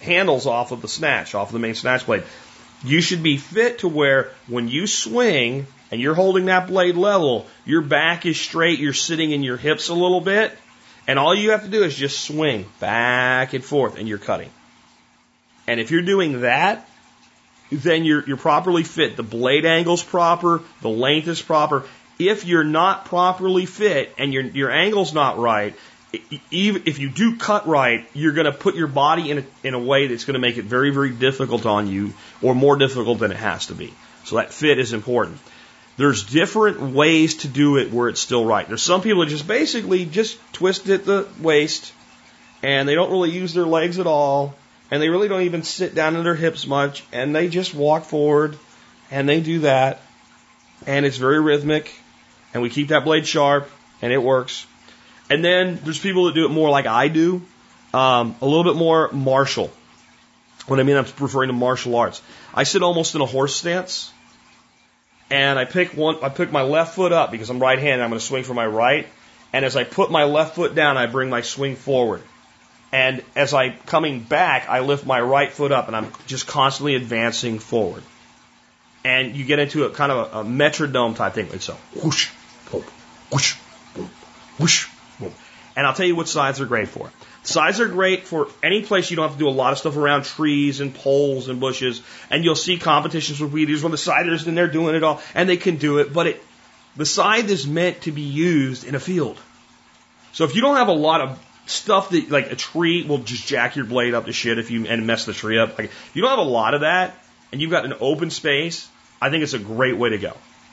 handles 0.00 0.46
off 0.46 0.72
of 0.72 0.82
the 0.82 0.88
snath, 0.88 1.34
off 1.34 1.48
of 1.48 1.52
the 1.52 1.58
main 1.58 1.74
snath 1.74 2.06
blade, 2.06 2.24
you 2.84 3.00
should 3.00 3.22
be 3.22 3.36
fit 3.36 3.80
to 3.80 3.88
where 3.88 4.30
when 4.48 4.68
you 4.68 4.86
swing 4.86 5.66
and 5.90 6.00
you're 6.00 6.14
holding 6.14 6.46
that 6.46 6.66
blade 6.66 6.96
level, 6.96 7.46
your 7.64 7.82
back 7.82 8.26
is 8.26 8.38
straight, 8.38 8.78
you're 8.78 8.92
sitting 8.92 9.30
in 9.30 9.42
your 9.42 9.56
hips 9.56 9.88
a 9.88 9.94
little 9.94 10.20
bit, 10.20 10.56
and 11.06 11.18
all 11.18 11.34
you 11.34 11.52
have 11.52 11.62
to 11.62 11.68
do 11.68 11.82
is 11.84 11.94
just 11.94 12.20
swing 12.20 12.66
back 12.80 13.52
and 13.52 13.64
forth 13.64 13.98
and 13.98 14.08
you're 14.08 14.18
cutting. 14.18 14.50
And 15.66 15.80
if 15.80 15.90
you're 15.90 16.02
doing 16.02 16.42
that, 16.42 16.88
then 17.70 18.04
you're, 18.04 18.24
you're 18.26 18.36
properly 18.36 18.82
fit. 18.82 19.16
The 19.16 19.22
blade 19.22 19.64
angle's 19.64 20.02
proper, 20.02 20.62
the 20.82 20.88
length 20.88 21.28
is 21.28 21.42
proper. 21.42 21.84
If 22.18 22.44
you're 22.44 22.64
not 22.64 23.04
properly 23.04 23.66
fit 23.66 24.14
and 24.18 24.32
your, 24.32 24.42
your 24.42 24.70
angle's 24.70 25.12
not 25.12 25.38
right, 25.38 25.74
even 26.50 26.84
if 26.86 26.98
you 26.98 27.10
do 27.10 27.36
cut 27.36 27.66
right, 27.66 28.08
you're 28.14 28.32
going 28.32 28.46
to 28.46 28.52
put 28.52 28.74
your 28.74 28.86
body 28.86 29.30
in 29.30 29.38
a, 29.38 29.44
in 29.64 29.74
a 29.74 29.78
way 29.78 30.06
that's 30.06 30.24
going 30.24 30.34
to 30.34 30.40
make 30.40 30.56
it 30.56 30.64
very, 30.64 30.90
very 30.90 31.10
difficult 31.10 31.66
on 31.66 31.88
you 31.88 32.14
or 32.42 32.54
more 32.54 32.76
difficult 32.76 33.18
than 33.18 33.32
it 33.32 33.36
has 33.36 33.66
to 33.66 33.74
be. 33.74 33.92
So 34.24 34.36
that 34.36 34.52
fit 34.52 34.78
is 34.78 34.92
important. 34.92 35.38
There's 35.96 36.24
different 36.24 36.80
ways 36.80 37.36
to 37.38 37.48
do 37.48 37.78
it 37.78 37.90
where 37.90 38.08
it's 38.08 38.20
still 38.20 38.44
right. 38.44 38.68
There's 38.68 38.82
some 38.82 39.00
people 39.00 39.20
that 39.20 39.30
just 39.30 39.48
basically 39.48 40.04
just 40.04 40.38
twist 40.52 40.88
at 40.88 41.06
the 41.06 41.26
waist 41.40 41.92
and 42.62 42.86
they 42.88 42.94
don't 42.94 43.10
really 43.10 43.30
use 43.30 43.54
their 43.54 43.64
legs 43.64 43.98
at 43.98 44.06
all 44.06 44.54
and 44.90 45.02
they 45.02 45.08
really 45.08 45.28
don't 45.28 45.42
even 45.42 45.62
sit 45.62 45.94
down 45.94 46.14
in 46.14 46.22
their 46.22 46.34
hips 46.34 46.66
much 46.66 47.02
and 47.12 47.34
they 47.34 47.48
just 47.48 47.74
walk 47.74 48.04
forward 48.04 48.58
and 49.10 49.26
they 49.28 49.40
do 49.40 49.60
that 49.60 50.02
and 50.86 51.06
it's 51.06 51.16
very 51.16 51.40
rhythmic 51.40 51.90
and 52.52 52.62
we 52.62 52.68
keep 52.68 52.88
that 52.88 53.04
blade 53.04 53.26
sharp 53.26 53.70
and 54.02 54.12
it 54.12 54.22
works. 54.22 54.66
And 55.30 55.42
then 55.42 55.80
there's 55.82 55.98
people 55.98 56.26
that 56.26 56.34
do 56.34 56.44
it 56.44 56.50
more 56.50 56.68
like 56.68 56.86
I 56.86 57.08
do, 57.08 57.42
um, 57.94 58.36
a 58.42 58.46
little 58.46 58.64
bit 58.64 58.76
more 58.76 59.10
martial. 59.12 59.70
What 60.66 60.78
I 60.78 60.82
mean, 60.82 60.96
I'm 60.96 61.06
referring 61.18 61.48
to 61.48 61.54
martial 61.54 61.96
arts. 61.96 62.20
I 62.54 62.64
sit 62.64 62.82
almost 62.82 63.14
in 63.14 63.22
a 63.22 63.26
horse 63.26 63.54
stance 63.54 64.12
and 65.30 65.58
I 65.58 65.64
pick 65.64 65.96
one, 65.96 66.22
I 66.22 66.28
pick 66.28 66.52
my 66.52 66.62
left 66.62 66.94
foot 66.94 67.12
up 67.12 67.30
because 67.30 67.50
I'm 67.50 67.58
right 67.58 67.78
handed. 67.78 68.02
I'm 68.02 68.10
going 68.10 68.20
to 68.20 68.24
swing 68.26 68.44
for 68.44 68.54
my 68.54 68.66
right. 68.66 69.06
And 69.52 69.64
as 69.64 69.76
I 69.76 69.84
put 69.84 70.10
my 70.10 70.24
left 70.24 70.54
foot 70.54 70.74
down, 70.74 70.96
I 70.96 71.06
bring 71.06 71.30
my 71.30 71.40
swing 71.40 71.76
forward. 71.76 72.22
And 72.92 73.22
as 73.34 73.52
I'm 73.52 73.76
coming 73.86 74.20
back, 74.20 74.68
I 74.68 74.80
lift 74.80 75.04
my 75.04 75.20
right 75.20 75.50
foot 75.50 75.72
up 75.72 75.88
and 75.88 75.96
I'm 75.96 76.12
just 76.26 76.46
constantly 76.46 76.94
advancing 76.94 77.58
forward. 77.58 78.02
And 79.04 79.36
you 79.36 79.44
get 79.44 79.58
into 79.58 79.84
a 79.84 79.90
kind 79.90 80.12
of 80.12 80.34
a, 80.34 80.38
a 80.38 80.44
metronome 80.44 81.14
type 81.14 81.34
thing. 81.34 81.48
Like 81.50 81.62
so, 81.62 81.74
whoosh, 82.02 82.30
boom, 82.70 82.84
whoosh, 83.30 83.56
boom, 83.94 84.10
whoosh, 84.58 84.88
boom. 85.18 85.32
And 85.76 85.86
I'll 85.86 85.94
tell 85.94 86.06
you 86.06 86.16
what 86.16 86.28
scythes 86.28 86.60
are 86.60 86.66
great 86.66 86.88
for. 86.88 87.10
Scythes 87.46 87.80
are 87.80 87.88
great 87.88 88.26
for 88.26 88.48
any 88.60 88.82
place 88.82 89.08
you 89.08 89.16
don't 89.16 89.28
have 89.28 89.38
to 89.38 89.38
do 89.38 89.48
a 89.48 89.50
lot 89.50 89.72
of 89.72 89.78
stuff 89.78 89.96
around 89.96 90.24
trees 90.24 90.80
and 90.80 90.92
poles 90.92 91.48
and 91.48 91.60
bushes. 91.60 92.02
And 92.28 92.44
you'll 92.44 92.56
see 92.56 92.76
competitions 92.76 93.40
with 93.40 93.52
weed 93.52 93.68
eaters 93.68 93.82
where 93.82 93.90
the 93.90 93.96
scythers 93.96 94.46
and 94.46 94.58
they're 94.58 94.66
doing 94.66 94.96
it 94.96 95.04
all 95.04 95.22
and 95.32 95.48
they 95.48 95.56
can 95.56 95.76
do 95.76 95.98
it. 95.98 96.12
But 96.12 96.26
it, 96.26 96.42
the 96.96 97.06
scythe 97.06 97.48
is 97.48 97.66
meant 97.66 98.02
to 98.02 98.12
be 98.12 98.22
used 98.22 98.84
in 98.84 98.96
a 98.96 99.00
field. 99.00 99.38
So 100.32 100.44
if 100.44 100.56
you 100.56 100.60
don't 100.60 100.76
have 100.76 100.88
a 100.88 100.92
lot 100.92 101.20
of 101.20 101.40
stuff 101.66 102.10
that 102.10 102.30
like 102.30 102.50
a 102.50 102.56
tree 102.56 103.04
will 103.04 103.18
just 103.18 103.46
jack 103.46 103.76
your 103.76 103.84
blade 103.84 104.14
up 104.14 104.26
to 104.26 104.32
shit 104.32 104.58
if 104.58 104.70
you 104.70 104.86
and 104.86 105.06
mess 105.06 105.24
the 105.24 105.32
tree 105.32 105.58
up. 105.58 105.78
Like 105.78 105.86
if 105.86 106.10
you 106.14 106.22
don't 106.22 106.30
have 106.30 106.38
a 106.38 106.50
lot 106.50 106.74
of 106.74 106.80
that 106.80 107.14
and 107.52 107.60
you've 107.60 107.70
got 107.70 107.84
an 107.84 107.94
open 108.00 108.30
space, 108.30 108.88
I 109.20 109.30
think 109.30 109.42
it's 109.42 109.54
a 109.54 109.58
great 109.58 109.96
way 109.96 110.10
to 110.10 110.18
go. 110.18 110.32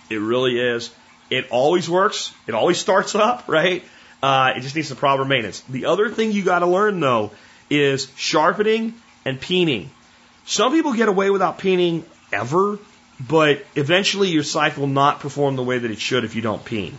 It 0.10 0.18
really 0.18 0.60
is. 0.60 0.94
It 1.30 1.50
always 1.50 1.90
works. 1.90 2.34
It 2.48 2.54
always 2.54 2.78
starts 2.78 3.16
up, 3.16 3.48
right? 3.48 3.84
Uh, 4.24 4.54
it 4.56 4.62
just 4.62 4.74
needs 4.74 4.88
some 4.88 4.96
proper 4.96 5.26
maintenance. 5.26 5.60
The 5.70 5.86
other 5.88 6.10
thing 6.10 6.32
you 6.32 6.46
got 6.46 6.60
to 6.60 6.66
learn 6.66 7.02
though 7.02 7.32
is 7.70 8.10
sharpening 8.16 8.94
and 9.26 9.40
peening. 9.40 9.90
Some 10.46 10.72
people 10.72 10.94
get 10.94 11.10
away 11.10 11.30
without 11.30 11.60
peening 11.60 12.04
ever, 12.32 12.80
but 13.20 13.66
eventually 13.76 14.30
your 14.30 14.44
scythe 14.44 14.78
will 14.78 14.88
not 14.88 15.20
perform 15.20 15.58
the 15.58 15.64
way 15.64 15.78
that 15.78 15.92
it 15.92 16.00
should 16.00 16.24
if 16.24 16.36
you 16.36 16.42
don't 16.42 16.64
peen. 16.64 16.98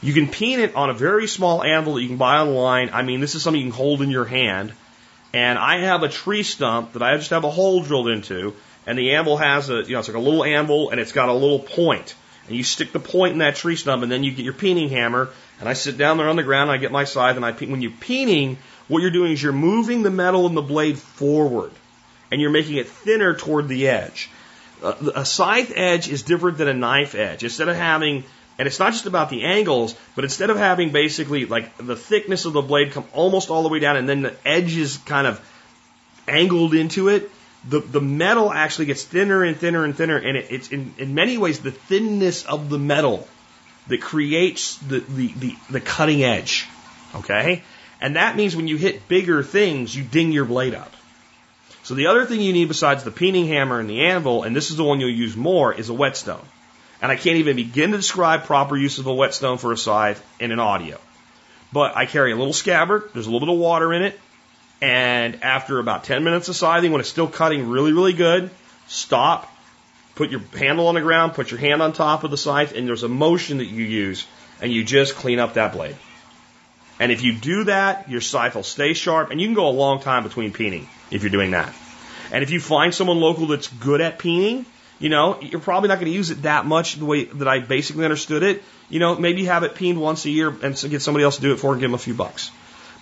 You 0.00 0.14
can 0.14 0.28
peen 0.28 0.60
it 0.60 0.74
on 0.74 0.88
a 0.88 0.94
very 0.94 1.26
small 1.26 1.62
anvil 1.62 1.94
that 1.94 2.02
you 2.02 2.08
can 2.08 2.16
buy 2.16 2.38
online. 2.38 2.88
I 2.94 3.02
mean, 3.02 3.20
this 3.20 3.34
is 3.34 3.42
something 3.42 3.60
you 3.60 3.70
can 3.70 3.76
hold 3.76 4.00
in 4.00 4.10
your 4.10 4.24
hand. 4.24 4.72
And 5.34 5.58
I 5.58 5.78
have 5.80 6.02
a 6.02 6.08
tree 6.08 6.42
stump 6.42 6.94
that 6.94 7.02
I 7.02 7.16
just 7.18 7.30
have 7.30 7.44
a 7.44 7.50
hole 7.50 7.82
drilled 7.82 8.08
into, 8.08 8.54
and 8.86 8.98
the 8.98 9.12
anvil 9.12 9.36
has 9.36 9.68
a, 9.70 9.82
you 9.82 9.92
know, 9.92 9.98
it's 9.98 10.08
like 10.08 10.16
a 10.16 10.20
little 10.20 10.44
anvil, 10.44 10.90
and 10.90 10.98
it's 10.98 11.12
got 11.12 11.28
a 11.28 11.34
little 11.34 11.58
point. 11.58 12.14
And 12.48 12.56
you 12.56 12.64
stick 12.64 12.92
the 12.92 12.98
point 12.98 13.34
in 13.34 13.38
that 13.38 13.56
tree 13.56 13.76
stump, 13.76 14.02
and 14.02 14.10
then 14.10 14.24
you 14.24 14.32
get 14.32 14.44
your 14.44 14.54
peening 14.54 14.90
hammer, 14.90 15.30
and 15.62 15.68
I 15.68 15.74
sit 15.74 15.96
down 15.96 16.16
there 16.16 16.28
on 16.28 16.34
the 16.34 16.42
ground, 16.42 16.70
and 16.70 16.76
I 16.76 16.80
get 16.80 16.90
my 16.90 17.04
scythe, 17.04 17.36
and 17.36 17.44
I 17.44 17.52
peen. 17.52 17.70
When 17.70 17.82
you're 17.82 17.92
peening, 17.92 18.56
what 18.88 19.00
you're 19.00 19.12
doing 19.12 19.30
is 19.30 19.40
you're 19.40 19.52
moving 19.52 20.02
the 20.02 20.10
metal 20.10 20.48
and 20.48 20.56
the 20.56 20.60
blade 20.60 20.98
forward, 20.98 21.70
and 22.32 22.40
you're 22.40 22.50
making 22.50 22.78
it 22.78 22.88
thinner 22.88 23.32
toward 23.32 23.68
the 23.68 23.86
edge. 23.86 24.28
A 24.82 25.24
scythe 25.24 25.72
edge 25.76 26.08
is 26.08 26.22
different 26.22 26.58
than 26.58 26.66
a 26.66 26.74
knife 26.74 27.14
edge. 27.14 27.44
Instead 27.44 27.68
of 27.68 27.76
having, 27.76 28.24
and 28.58 28.66
it's 28.66 28.80
not 28.80 28.92
just 28.92 29.06
about 29.06 29.30
the 29.30 29.44
angles, 29.44 29.94
but 30.16 30.24
instead 30.24 30.50
of 30.50 30.56
having 30.56 30.90
basically 30.90 31.46
like 31.46 31.76
the 31.76 31.94
thickness 31.94 32.44
of 32.44 32.54
the 32.54 32.62
blade 32.62 32.90
come 32.90 33.04
almost 33.12 33.48
all 33.48 33.62
the 33.62 33.68
way 33.68 33.78
down, 33.78 33.96
and 33.96 34.08
then 34.08 34.22
the 34.22 34.34
edge 34.44 34.76
is 34.76 34.96
kind 34.96 35.28
of 35.28 35.40
angled 36.26 36.74
into 36.74 37.06
it, 37.08 37.30
the, 37.68 37.78
the 37.78 38.00
metal 38.00 38.52
actually 38.52 38.86
gets 38.86 39.04
thinner 39.04 39.44
and 39.44 39.56
thinner 39.56 39.84
and 39.84 39.96
thinner, 39.96 40.16
and 40.16 40.36
it, 40.36 40.46
it's 40.50 40.72
in, 40.72 40.92
in 40.98 41.14
many 41.14 41.38
ways 41.38 41.60
the 41.60 41.70
thinness 41.70 42.44
of 42.44 42.68
the 42.68 42.80
metal 42.80 43.28
that 43.88 44.00
creates 44.00 44.76
the, 44.78 45.00
the, 45.00 45.32
the, 45.34 45.56
the 45.70 45.80
cutting 45.80 46.22
edge. 46.22 46.66
Okay? 47.14 47.62
And 48.00 48.16
that 48.16 48.36
means 48.36 48.56
when 48.56 48.68
you 48.68 48.76
hit 48.76 49.08
bigger 49.08 49.42
things, 49.42 49.94
you 49.94 50.02
ding 50.02 50.32
your 50.32 50.44
blade 50.44 50.74
up. 50.74 50.92
So 51.84 51.94
the 51.94 52.06
other 52.06 52.24
thing 52.24 52.40
you 52.40 52.52
need 52.52 52.68
besides 52.68 53.04
the 53.04 53.10
peening 53.10 53.48
hammer 53.48 53.80
and 53.80 53.90
the 53.90 54.02
anvil, 54.02 54.44
and 54.44 54.54
this 54.54 54.70
is 54.70 54.76
the 54.76 54.84
one 54.84 55.00
you'll 55.00 55.10
use 55.10 55.36
more, 55.36 55.72
is 55.72 55.88
a 55.88 55.94
whetstone. 55.94 56.44
And 57.00 57.10
I 57.10 57.16
can't 57.16 57.36
even 57.36 57.56
begin 57.56 57.90
to 57.90 57.96
describe 57.96 58.44
proper 58.44 58.76
use 58.76 58.98
of 58.98 59.06
a 59.06 59.14
whetstone 59.14 59.58
for 59.58 59.72
a 59.72 59.76
scythe 59.76 60.24
in 60.38 60.52
an 60.52 60.60
audio. 60.60 60.98
But 61.72 61.96
I 61.96 62.06
carry 62.06 62.32
a 62.32 62.36
little 62.36 62.52
scabbard, 62.52 63.10
there's 63.12 63.26
a 63.26 63.30
little 63.30 63.46
bit 63.46 63.52
of 63.52 63.58
water 63.58 63.92
in 63.92 64.02
it, 64.02 64.20
and 64.80 65.42
after 65.42 65.78
about 65.78 66.04
10 66.04 66.22
minutes 66.22 66.48
of 66.48 66.56
scything, 66.56 66.92
when 66.92 67.00
it's 67.00 67.10
still 67.10 67.28
cutting 67.28 67.68
really, 67.68 67.92
really 67.92 68.12
good, 68.12 68.50
stop, 68.86 69.51
put 70.14 70.30
your 70.30 70.40
handle 70.56 70.88
on 70.88 70.94
the 70.94 71.00
ground, 71.00 71.34
put 71.34 71.50
your 71.50 71.60
hand 71.60 71.82
on 71.82 71.92
top 71.92 72.24
of 72.24 72.30
the 72.30 72.36
scythe, 72.36 72.72
and 72.72 72.86
there's 72.86 73.02
a 73.02 73.08
motion 73.08 73.58
that 73.58 73.66
you 73.66 73.84
use, 73.84 74.26
and 74.60 74.72
you 74.72 74.84
just 74.84 75.14
clean 75.14 75.38
up 75.38 75.54
that 75.54 75.72
blade. 75.72 75.96
And 77.00 77.10
if 77.10 77.22
you 77.22 77.34
do 77.34 77.64
that, 77.64 78.08
your 78.08 78.20
scythe 78.20 78.54
will 78.54 78.62
stay 78.62 78.92
sharp, 78.92 79.30
and 79.30 79.40
you 79.40 79.46
can 79.46 79.54
go 79.54 79.68
a 79.68 79.70
long 79.70 80.00
time 80.00 80.22
between 80.22 80.52
peening 80.52 80.86
if 81.10 81.22
you're 81.22 81.30
doing 81.30 81.52
that. 81.52 81.74
And 82.30 82.42
if 82.42 82.50
you 82.50 82.60
find 82.60 82.94
someone 82.94 83.18
local 83.18 83.46
that's 83.46 83.68
good 83.68 84.00
at 84.00 84.18
peening, 84.18 84.64
you 84.98 85.08
know, 85.08 85.40
you're 85.40 85.60
probably 85.60 85.88
not 85.88 85.96
going 85.96 86.06
to 86.06 86.16
use 86.16 86.30
it 86.30 86.42
that 86.42 86.64
much 86.64 86.94
the 86.94 87.04
way 87.04 87.24
that 87.24 87.48
I 87.48 87.58
basically 87.58 88.04
understood 88.04 88.44
it. 88.44 88.62
You 88.88 89.00
know, 89.00 89.16
maybe 89.16 89.46
have 89.46 89.64
it 89.64 89.74
peened 89.74 90.00
once 90.00 90.24
a 90.26 90.30
year 90.30 90.48
and 90.48 90.80
get 90.88 91.02
somebody 91.02 91.24
else 91.24 91.36
to 91.36 91.42
do 91.42 91.52
it 91.52 91.56
for 91.56 91.72
and 91.72 91.80
give 91.80 91.90
them 91.90 91.94
a 91.94 91.98
few 91.98 92.14
bucks. 92.14 92.52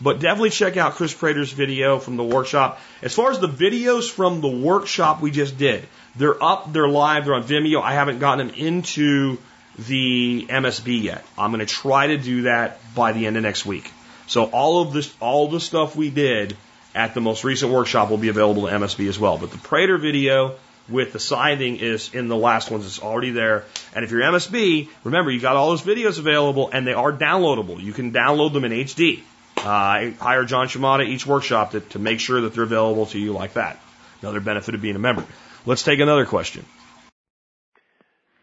But 0.01 0.19
definitely 0.19 0.51
check 0.51 0.79
out 0.79 0.95
Chris 0.95 1.13
Prater's 1.13 1.53
video 1.53 1.99
from 1.99 2.17
the 2.17 2.25
workshop. 2.25 2.81
As 3.03 3.15
far 3.15 3.31
as 3.31 3.39
the 3.39 3.49
videos 3.49 4.11
from 4.11 4.41
the 4.41 4.49
workshop 4.49 5.21
we 5.21 5.31
just 5.31 5.59
did, 5.59 5.87
they're 6.17 6.43
up, 6.43 6.73
they're 6.73 6.89
live, 6.89 7.25
they're 7.25 7.35
on 7.35 7.45
Vimeo. 7.45 7.83
I 7.83 7.95
haven't 7.95 8.19
gotten 8.19 8.49
them 8.49 8.57
into 8.57 9.39
the 9.79 10.47
MSB 10.49 11.03
yet. 11.03 11.25
I'm 11.39 11.51
going 11.51 11.65
to 11.65 11.73
try 11.73 12.09
to 12.09 12.19
do 12.19 12.43
that 12.43 12.79
by 12.95 13.13
the 13.13 13.27
end 13.27 13.37
of 13.37 13.43
next 13.43 13.65
week. 13.65 13.91
So 14.27 14.45
all 14.45 14.83
of 14.83 14.93
this, 14.93 15.13
all 15.21 15.49
the 15.49 15.61
stuff 15.61 15.97
we 15.97 16.11
did 16.11 16.57
at 16.95 17.15
the 17.15 17.21
most 17.21 17.45
recent 17.45 17.73
workshop 17.73 18.11
will 18.11 18.19
be 18.19 18.29
available 18.29 18.67
to 18.67 18.73
MSB 18.73 19.09
as 19.09 19.19
well. 19.19 19.39
But 19.39 19.51
the 19.51 19.59
Prater 19.59 19.99
video 19.99 20.57
with 20.89 21.13
the 21.13 21.21
scything 21.21 21.77
is 21.77 22.13
in 22.15 22.29
the 22.29 22.37
last 22.37 22.71
ones. 22.71 22.85
It's 22.85 23.01
already 23.01 23.31
there. 23.31 23.65
And 23.95 24.05
if 24.05 24.11
you're 24.11 24.23
MSB, 24.23 24.89
remember 25.05 25.31
you 25.31 25.41
got 25.41 25.57
all 25.57 25.71
those 25.71 25.83
videos 25.83 26.19
available 26.19 26.71
and 26.73 26.87
they 26.87 26.93
are 26.93 27.13
downloadable. 27.13 27.81
You 27.81 27.93
can 27.93 28.13
download 28.13 28.53
them 28.53 28.65
in 28.65 28.73
HD. 28.73 29.21
Uh, 29.57 29.69
I 29.69 30.15
hire 30.19 30.45
John 30.45 30.69
Shimada 30.69 31.05
each 31.05 31.27
workshop 31.27 31.73
to, 31.73 31.81
to 31.81 31.99
make 31.99 32.19
sure 32.19 32.41
that 32.43 32.55
they're 32.55 32.65
available 32.65 33.07
to 33.07 33.19
you 33.19 33.33
like 33.33 33.55
that. 33.55 33.81
Another 34.23 34.41
benefit 34.41 34.75
of 34.75 34.83
being 34.83 34.97
a 34.97 35.01
member. 35.01 35.25
Let's 35.67 35.83
take 35.83 36.01
another 36.01 36.27
question. 36.27 36.65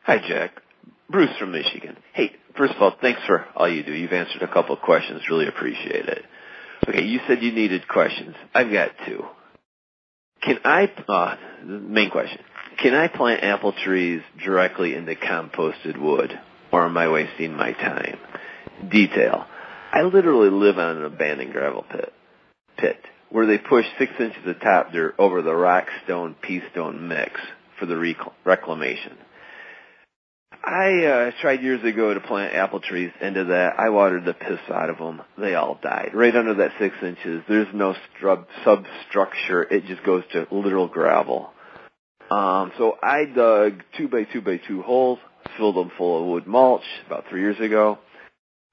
Hi, 0.04 0.18
Jack. 0.28 0.62
Bruce 1.10 1.36
from 1.40 1.52
Michigan. 1.52 1.98
Hey, 2.14 2.32
first 2.56 2.74
of 2.76 2.82
all, 2.82 2.96
thanks 3.02 3.22
for 3.26 3.46
all 3.56 3.70
you 3.70 3.84
do. 3.84 3.94
You've 3.94 4.14
answered 4.14 4.42
a 4.42 4.48
couple 4.48 4.76
of 4.76 4.82
questions. 4.82 5.22
Really 5.30 5.48
appreciate 5.48 6.08
it. 6.08 6.24
Okay, 6.88 7.04
you 7.04 7.20
said 7.28 7.42
you 7.42 7.52
needed 7.52 7.88
questions. 7.88 8.36
I've 8.54 8.72
got 8.72 8.92
two. 9.06 9.26
Can 10.42 10.60
I, 10.64 10.90
uh, 11.08 11.36
main 11.66 12.12
question, 12.12 12.40
can 12.82 12.94
I 12.94 13.08
plant 13.08 13.44
apple 13.44 13.74
trees 13.74 14.22
directly 14.44 14.94
into 14.94 15.16
composted 15.16 16.00
wood, 16.00 16.40
or 16.72 16.86
am 16.86 16.96
I 16.96 17.10
wasting 17.10 17.54
my 17.54 17.74
time? 17.74 18.20
Detail. 18.90 19.46
I 19.92 20.04
literally 20.04 20.50
live 20.52 20.78
on 20.78 20.98
an 20.98 21.06
abandoned 21.06 21.54
gravel 21.54 21.84
pit, 21.90 22.14
pit 22.78 22.98
where 23.30 23.46
they 23.46 23.58
push 23.58 23.86
six 23.98 24.12
inches 24.20 24.46
of 24.46 24.60
top 24.62 24.92
dirt 24.92 25.16
over 25.20 25.42
the 25.42 25.56
rock 25.56 25.88
stone 26.04 26.36
pea 26.42 26.62
stone 26.72 27.08
mix 27.08 27.40
for 27.80 27.86
the 27.86 27.98
rec- 27.98 28.34
reclamation. 28.46 29.18
I 30.64 31.06
uh, 31.06 31.32
tried 31.42 31.62
years 31.62 31.84
ago 31.84 32.14
to 32.14 32.20
plant 32.20 32.54
apple 32.54 32.82
trees 32.82 33.12
into 33.22 33.46
that. 33.46 33.80
I 33.80 33.90
watered 33.90 34.26
the 34.26 34.34
piss 34.34 34.60
out 34.70 34.90
of 34.90 34.98
them. 34.98 35.22
They 35.38 35.56
all 35.56 35.80
died. 35.82 36.12
Right 36.14 36.36
under 36.36 36.56
that 36.56 36.72
six 36.80 36.96
inches, 37.02 37.44
there's 37.48 37.74
no 37.74 37.96
strub, 38.20 38.46
substructure. 38.66 39.64
It 39.64 39.86
just 39.86 40.04
goes 40.04 40.24
to 40.34 40.48
literal 40.52 40.88
gravel. 40.88 41.52
Um, 42.30 42.74
so 42.78 42.98
I 43.02 43.26
dug 43.26 43.84
two 43.98 44.10
by 44.10 44.24
two 44.26 44.42
by 44.42 44.58
two 44.68 44.82
holes, 44.82 45.20
filled 45.58 45.78
them 45.78 45.92
full 45.98 46.22
of 46.22 46.28
wood 46.28 46.48
mulch 46.48 46.84
about 47.06 47.26
three 47.30 47.42
years 47.42 47.60
ago, 47.62 48.00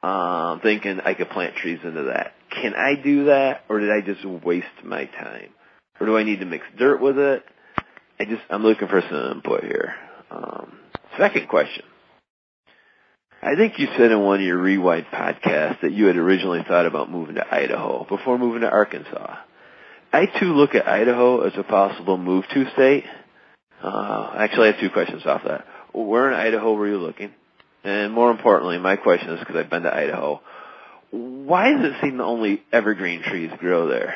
um, 0.03 0.61
thinking 0.61 1.01
I 1.01 1.15
could 1.15 1.31
plant 1.31 1.55
trees 1.57 1.79
into 1.85 2.05
that. 2.05 2.33
Can 2.61 2.75
I 2.75 2.95
do 3.03 3.27
that, 3.27 3.65
or 3.69 3.81
did 3.81 3.91
I 3.91 4.01
just 4.01 4.25
waste 4.25 4.67
my 4.85 5.07
time? 5.07 5.51
Or 6.01 6.07
do 6.07 6.17
I 6.17 6.23
need 6.23 6.41
to 6.41 6.47
mix 6.47 6.65
dirt 6.79 7.01
with 7.01 7.19
it? 7.19 7.45
I 8.19 8.25
just 8.25 8.43
I'm 8.51 8.63
looking 8.63 8.89
for 8.89 9.01
some 9.01 9.33
input 9.33 9.65
here. 9.65 9.95
Um, 10.31 10.79
second 11.19 11.49
question. 11.49 11.85
I 13.43 13.57
think 13.57 13.79
you 13.79 13.89
said 13.99 14.11
in 14.11 14.23
one 14.23 14.41
of 14.41 14.47
your 14.47 14.59
Rewind 14.59 15.07
podcasts 15.13 15.83
that 15.83 15.93
you 15.93 16.07
had 16.07 16.17
originally 16.17 16.65
thought 16.67 16.87
about 16.87 17.11
moving 17.11 17.35
to 17.35 17.55
Idaho 17.55 18.07
before 18.09 18.39
moving 18.39 18.63
to 18.63 18.71
Arkansas. 18.71 19.37
I 20.13 20.27
too 20.41 20.55
look 20.55 20.75
at 20.75 20.89
Idaho 20.89 21.43
as 21.43 21.53
a 21.59 21.63
possible 21.63 22.17
move 22.17 22.45
to 22.55 22.71
state. 22.73 23.05
Uh, 23.83 24.33
actually, 24.39 24.69
I 24.69 24.73
have 24.73 24.81
two 24.81 24.91
questions 24.91 25.27
off 25.27 25.43
that. 25.45 25.67
Where 25.93 26.29
in 26.31 26.35
Idaho 26.35 26.73
were 26.73 26.89
you 26.89 26.99
looking? 26.99 27.33
And 27.83 28.13
more 28.15 28.31
importantly, 28.31 28.79
my 28.79 28.97
question 28.97 29.31
is 29.31 29.41
because 29.41 29.57
I've 29.57 29.69
been 29.69 29.83
to 29.83 29.95
Idaho, 29.95 30.41
why 31.15 31.73
does 31.73 31.93
it 31.93 31.95
seem 32.03 32.19
that 32.19 32.25
only 32.25 32.63
evergreen 32.73 33.23
trees 33.23 33.51
grow 33.59 33.89
there? 33.89 34.15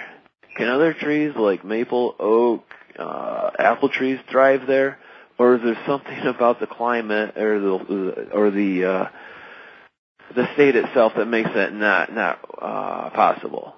Can 0.56 0.68
other 0.68 0.94
trees 0.94 1.32
like 1.36 1.64
maple, 1.64 2.16
oak, 2.18 2.64
uh, 2.98 3.50
apple 3.58 3.88
trees 3.88 4.18
thrive 4.30 4.62
there? 4.66 4.98
Or 5.38 5.54
is 5.54 5.62
there 5.62 5.78
something 5.86 6.18
about 6.26 6.60
the 6.60 6.66
climate 6.66 7.36
or 7.36 7.60
the 7.60 8.28
or 8.32 8.50
the 8.50 8.84
uh, 8.84 9.08
the 10.34 10.52
state 10.54 10.74
itself 10.76 11.12
that 11.16 11.26
makes 11.26 11.50
that 11.54 11.72
not 11.72 12.12
not 12.12 12.38
uh, 12.60 13.10
possible? 13.10 13.74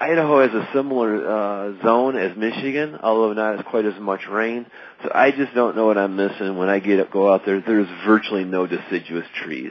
Idaho 0.00 0.40
has 0.40 0.50
a 0.50 0.68
similar 0.74 1.26
uh, 1.26 1.82
zone 1.82 2.16
as 2.16 2.36
Michigan, 2.36 2.98
although 3.02 3.32
not 3.32 3.58
as 3.58 3.64
quite 3.70 3.84
as 3.84 3.98
much 4.00 4.26
rain. 4.28 4.66
So 5.02 5.10
I 5.14 5.30
just 5.30 5.54
don't 5.54 5.76
know 5.76 5.86
what 5.86 5.96
I'm 5.96 6.16
missing 6.16 6.56
when 6.58 6.68
I 6.68 6.80
get 6.80 7.10
go 7.10 7.32
out 7.32 7.42
there. 7.46 7.60
There's 7.60 7.86
virtually 8.06 8.44
no 8.44 8.66
deciduous 8.66 9.26
trees. 9.42 9.70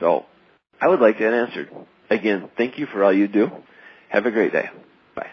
So 0.00 0.26
I 0.80 0.88
would 0.88 1.00
like 1.00 1.18
that 1.18 1.32
answered. 1.32 1.70
Again, 2.08 2.48
thank 2.56 2.78
you 2.78 2.86
for 2.86 3.04
all 3.04 3.12
you 3.12 3.28
do. 3.28 3.50
Have 4.08 4.26
a 4.26 4.30
great 4.30 4.52
day. 4.52 4.70
Bye. 5.14 5.30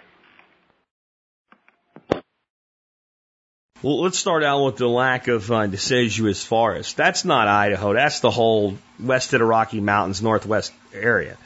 Well, 3.81 4.01
let's 4.01 4.19
start 4.19 4.43
out 4.43 4.65
with 4.65 4.77
the 4.77 4.87
lack 4.87 5.27
of 5.27 5.51
uh, 5.51 5.67
deciduous 5.67 6.43
forest. 6.43 6.97
That's 6.97 7.25
not 7.25 7.47
Idaho. 7.47 7.93
That's 7.93 8.19
the 8.19 8.31
whole 8.31 8.77
west 8.99 9.33
of 9.33 9.39
the 9.39 9.45
Rocky 9.45 9.79
Mountains, 9.79 10.21
northwest 10.21 10.73
area 10.93 11.37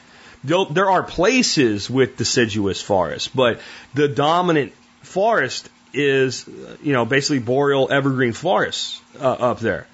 there 0.44 0.90
are 0.90 1.02
places 1.02 1.88
with 1.88 2.16
deciduous 2.16 2.80
forest, 2.80 3.34
but 3.34 3.60
the 3.94 4.08
dominant 4.08 4.72
forest 5.02 5.68
is, 5.94 6.48
you 6.82 6.92
know, 6.92 7.04
basically 7.04 7.38
boreal 7.38 7.88
evergreen 7.90 8.32
forests 8.32 9.00
uh, 9.20 9.30
up 9.30 9.60
there. 9.60 9.86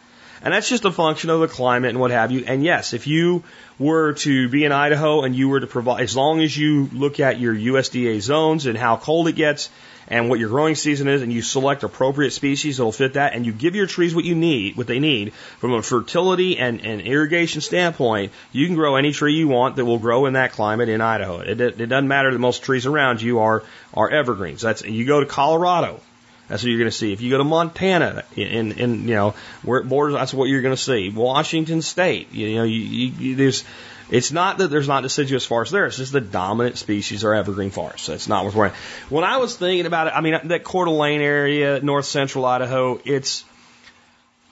And 0.43 0.55
that's 0.55 0.69
just 0.69 0.85
a 0.85 0.93
function 0.93 1.31
of 1.31 1.41
the 1.41 1.49
climate 1.49 1.91
and 1.91 2.01
what 2.01 2.11
have 2.11 2.31
you. 2.31 2.45
And 2.47 2.63
yes, 2.63 2.93
if 2.93 3.07
you 3.07 3.43
were 3.79 4.15
to 4.15 4.49
be 4.49 4.65
in 4.65 4.73
Idaho 4.73 5.23
and 5.23 5.35
you 5.35 5.49
were 5.49 5.61
to 5.61 5.67
provide, 5.67 6.03
as 6.03 6.17
long 6.17 6.41
as 6.41 6.57
you 6.57 6.89
look 6.93 7.21
at 7.21 7.41
your 7.41 7.55
USDA 7.55 8.21
zones 8.21 8.67
and 8.67 8.77
how 8.77 8.97
cold 8.97 9.29
it 9.29 9.33
gets 9.33 9.71
and 10.11 10.31
what 10.31 10.39
your 10.39 10.49
growing 10.49 10.75
season 10.75 11.07
is, 11.07 11.21
and 11.21 11.33
you 11.33 11.43
select 11.43 11.83
appropriate 11.83 12.31
species 12.31 12.79
that'll 12.79 12.93
fit 12.93 13.13
that, 13.13 13.35
and 13.35 13.45
you 13.45 13.53
give 13.53 13.75
your 13.75 13.87
trees 13.87 14.15
what 14.15 14.25
you 14.25 14.35
need, 14.35 14.75
what 14.77 14.87
they 14.87 15.01
need 15.01 15.35
from 15.59 15.75
a 15.75 15.83
fertility 15.83 16.57
and, 16.57 16.81
and 16.81 17.03
irrigation 17.03 17.61
standpoint, 17.61 18.33
you 18.51 18.67
can 18.67 18.75
grow 18.75 18.97
any 18.97 19.13
tree 19.13 19.35
you 19.35 19.49
want 19.49 19.77
that 19.77 19.85
will 19.85 19.99
grow 19.99 20.25
in 20.25 20.33
that 20.33 20.53
climate 20.53 20.89
in 20.89 21.03
Idaho. 21.03 21.41
It, 21.41 21.61
it, 21.61 21.81
it 21.81 21.87
doesn't 21.87 22.09
matter 22.09 22.33
that 22.33 22.39
most 22.39 22.63
trees 22.63 22.87
around 22.87 23.21
you 23.21 23.41
are 23.41 23.63
are 23.93 24.09
evergreens. 24.09 24.63
That's 24.63 24.83
you 24.83 25.05
go 25.05 25.21
to 25.21 25.27
Colorado. 25.27 26.01
That's 26.49 26.63
what 26.63 26.71
you're 26.71 26.79
going 26.79 26.91
to 26.91 26.97
see. 26.97 27.13
If 27.13 27.21
you 27.21 27.31
go 27.31 27.39
to 27.39 27.45
Montana, 27.45 28.25
in, 28.35 28.73
in 28.73 29.09
you 29.09 29.15
know 29.15 29.35
where 29.63 29.81
it 29.81 29.89
borders, 29.89 30.15
that's 30.15 30.35
what 30.35 30.49
you're 30.49 30.63
going 30.63 30.75
to 30.75 30.83
see. 30.83 31.11
Washington 31.11 31.83
State, 31.83 32.33
you 32.33 32.57
know, 32.57 32.65
you, 32.65 32.81
you, 32.81 33.37
there's 33.37 33.65
it's 34.11 34.33
not 34.33 34.59
that 34.59 34.69
there's 34.69 34.89
not 34.89 35.03
deciduous 35.03 35.45
forest 35.45 35.73
there. 35.73 35.87
It's 35.87 35.99
just 35.99 36.13
the 36.13 36.21
dominant 36.21 36.79
species 36.79 37.25
are 37.25 37.35
evergreen 37.35 37.71
forests. 37.71 38.03
So 38.03 38.15
it's 38.15 38.29
not 38.29 38.45
worth 38.45 38.55
worrying. 38.55 38.75
When 39.11 39.25
I 39.25 39.37
was 39.37 39.57
thinking 39.57 39.87
about 39.87 40.07
it, 40.07 40.15
I 40.17 40.23
mean, 40.23 40.39
that 40.45 40.65
Coeur 40.65 40.87
d'Alene 40.87 41.21
area, 41.21 41.81
north 41.81 42.07
central 42.07 42.47
Idaho, 42.47 43.01
it's, 43.05 43.45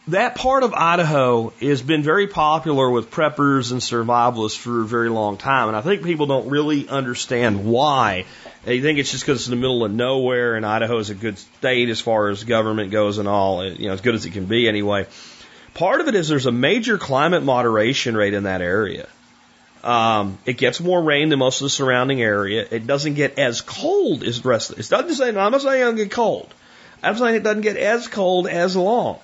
that 0.09 0.35
part 0.37 0.63
of 0.63 0.75
Idaho 0.75 1.51
has 1.61 1.81
been 1.81 2.03
very 2.03 2.27
popular 2.27 2.89
with 2.91 3.11
preppers 3.11 3.73
and 3.73 3.81
survivalists 3.81 4.57
for 4.57 4.83
a 4.83 4.87
very 4.87 5.09
long 5.09 5.37
time. 5.37 5.69
And 5.69 5.77
I 5.77 5.81
think 5.81 6.05
people 6.05 6.27
don't 6.27 6.51
really 6.51 6.87
understand 6.89 7.65
why. 7.65 8.27
They 8.67 8.81
think 8.81 8.99
it's 8.99 9.13
just 9.13 9.25
because 9.25 9.43
it's 9.43 9.47
in 9.47 9.53
the 9.53 9.61
middle 9.61 9.85
of 9.85 9.93
nowhere 9.93 10.57
and 10.57 10.67
Idaho 10.67 10.99
is 10.99 11.09
a 11.09 11.15
good 11.15 11.39
state 11.39 11.89
as 11.89 12.01
far 12.01 12.31
as 12.31 12.43
government 12.43 12.91
goes 12.91 13.19
and 13.19 13.29
all, 13.29 13.65
you 13.65 13.87
know, 13.87 13.93
as 13.93 14.01
good 14.01 14.17
as 14.17 14.27
it 14.27 14.33
can 14.33 14.47
be 14.47 14.69
anyway. 14.69 15.07
Part 15.75 16.01
of 16.01 16.09
it 16.09 16.17
is 16.17 16.27
there's 16.27 16.47
a 16.47 16.53
major 16.53 16.99
climate 16.99 17.45
moderation 17.45 18.17
rate 18.17 18.35
in 18.35 18.43
that 18.43 18.63
area. 18.63 19.07
Um, 19.85 20.39
it 20.47 20.55
gets 20.55 20.81
more 20.81 21.01
rain 21.01 21.29
than 21.29 21.39
most 21.39 21.61
of 21.61 21.67
the 21.67 21.71
surrounding 21.71 22.21
area. 22.21 22.67
It 22.69 22.89
doesn't 22.89 23.15
get 23.15 23.39
as 23.39 23.61
cold 23.61 24.25
as 24.25 24.43
the 24.43 24.49
rest 24.49 24.71
of 24.71 24.81
it. 24.81 24.89
Doesn't 24.89 25.15
say, 25.15 25.29
I'm 25.29 25.53
not 25.53 25.63
saying 25.63 25.83
it 25.83 25.85
doesn't 25.85 25.97
get 25.97 26.11
cold. 26.11 26.53
I'm 27.05 27.17
saying 27.17 27.37
it 27.37 27.45
doesn't 27.45 27.63
get 27.63 27.77
as 27.77 28.09
cold 28.09 28.49
as 28.49 28.75
long. 28.75 29.21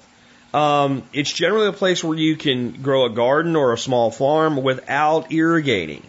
Um, 0.55 1.03
it's 1.12 1.32
generally 1.32 1.66
a 1.66 1.72
place 1.72 2.05
where 2.05 2.16
you 2.16 2.36
can 2.36 2.80
grow 2.80 3.07
a 3.07 3.11
garden 3.11 3.57
or 3.57 3.72
a 3.72 3.78
small 3.78 4.12
farm 4.12 4.62
without 4.62 5.32
irrigating. 5.32 6.05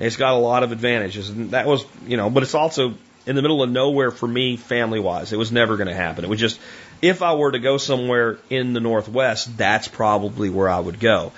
It's 0.00 0.16
got 0.16 0.34
a 0.34 0.38
lot 0.38 0.62
of 0.62 0.72
advantages. 0.72 1.30
And 1.30 1.50
that 1.50 1.66
was, 1.66 1.84
you 2.06 2.16
know, 2.16 2.30
but 2.30 2.42
it's 2.42 2.54
also 2.54 2.94
in 3.26 3.36
the 3.36 3.42
middle 3.42 3.62
of 3.62 3.70
nowhere 3.70 4.10
for 4.10 4.26
me, 4.26 4.56
family 4.56 4.98
wise. 4.98 5.32
It 5.32 5.36
was 5.36 5.52
never 5.52 5.76
going 5.76 5.88
to 5.88 5.94
happen. 5.94 6.24
It 6.24 6.30
was 6.30 6.40
just, 6.40 6.58
if 7.02 7.22
I 7.22 7.34
were 7.34 7.52
to 7.52 7.58
go 7.58 7.76
somewhere 7.76 8.38
in 8.48 8.72
the 8.72 8.80
Northwest, 8.80 9.56
that's 9.56 9.88
probably 9.88 10.50
where 10.50 10.68
I 10.68 10.80
would 10.80 10.98
go 10.98 11.32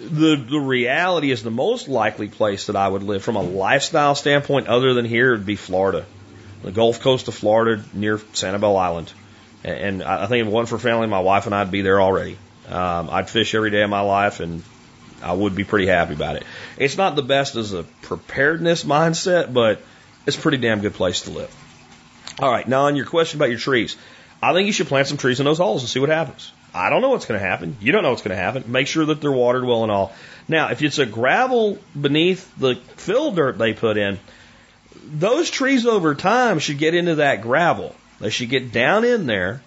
the 0.00 0.36
the 0.36 0.58
reality 0.58 1.30
is 1.30 1.42
the 1.42 1.50
most 1.50 1.88
likely 1.88 2.28
place 2.28 2.66
that 2.66 2.76
I 2.76 2.88
would 2.88 3.02
live 3.02 3.22
from 3.22 3.36
a 3.36 3.42
lifestyle 3.42 4.14
standpoint, 4.14 4.66
other 4.66 4.94
than 4.94 5.04
here, 5.04 5.32
would 5.32 5.46
be 5.46 5.56
Florida, 5.56 6.06
the 6.62 6.72
Gulf 6.72 7.00
Coast 7.00 7.28
of 7.28 7.34
Florida 7.34 7.82
near 7.92 8.18
Sanibel 8.18 8.78
Island. 8.78 9.12
And 9.62 10.02
I 10.02 10.26
think 10.26 10.40
if 10.40 10.46
it 10.46 10.50
wasn't 10.50 10.70
for 10.70 10.78
family, 10.78 11.06
my 11.06 11.20
wife 11.20 11.44
and 11.44 11.54
I'd 11.54 11.70
be 11.70 11.82
there 11.82 12.00
already. 12.00 12.38
Um, 12.66 13.10
I'd 13.10 13.28
fish 13.28 13.54
every 13.54 13.70
day 13.70 13.82
of 13.82 13.90
my 13.90 14.00
life 14.00 14.40
and 14.40 14.62
I 15.22 15.32
would 15.32 15.54
be 15.54 15.64
pretty 15.64 15.86
happy 15.86 16.14
about 16.14 16.36
it. 16.36 16.44
It's 16.76 16.96
not 16.96 17.16
the 17.16 17.22
best 17.22 17.56
as 17.56 17.72
a 17.72 17.84
preparedness 18.02 18.84
mindset, 18.84 19.52
but 19.52 19.82
it's 20.26 20.36
a 20.36 20.40
pretty 20.40 20.58
damn 20.58 20.80
good 20.80 20.94
place 20.94 21.22
to 21.22 21.30
live. 21.30 21.54
All 22.38 22.50
right, 22.50 22.66
now 22.66 22.82
on 22.82 22.96
your 22.96 23.06
question 23.06 23.38
about 23.38 23.50
your 23.50 23.58
trees, 23.58 23.96
I 24.42 24.52
think 24.52 24.66
you 24.66 24.72
should 24.72 24.86
plant 24.86 25.08
some 25.08 25.18
trees 25.18 25.40
in 25.40 25.44
those 25.44 25.58
holes 25.58 25.82
and 25.82 25.88
see 25.88 26.00
what 26.00 26.08
happens. 26.08 26.52
I 26.72 26.88
don't 26.88 27.02
know 27.02 27.10
what's 27.10 27.26
going 27.26 27.40
to 27.40 27.46
happen. 27.46 27.76
You 27.80 27.92
don't 27.92 28.02
know 28.02 28.10
what's 28.10 28.22
going 28.22 28.36
to 28.36 28.42
happen. 28.42 28.64
Make 28.68 28.86
sure 28.86 29.04
that 29.06 29.20
they're 29.20 29.32
watered 29.32 29.64
well 29.64 29.82
and 29.82 29.92
all. 29.92 30.14
Now, 30.48 30.70
if 30.70 30.82
it's 30.82 30.98
a 30.98 31.06
gravel 31.06 31.78
beneath 32.00 32.56
the 32.56 32.76
fill 32.96 33.32
dirt 33.32 33.58
they 33.58 33.72
put 33.74 33.96
in, 33.96 34.18
those 35.04 35.50
trees 35.50 35.84
over 35.84 36.14
time 36.14 36.58
should 36.60 36.78
get 36.78 36.94
into 36.94 37.16
that 37.16 37.42
gravel. 37.42 37.94
They 38.20 38.30
should 38.30 38.50
get 38.50 38.72
down 38.72 39.04
in 39.04 39.26
there 39.26 39.62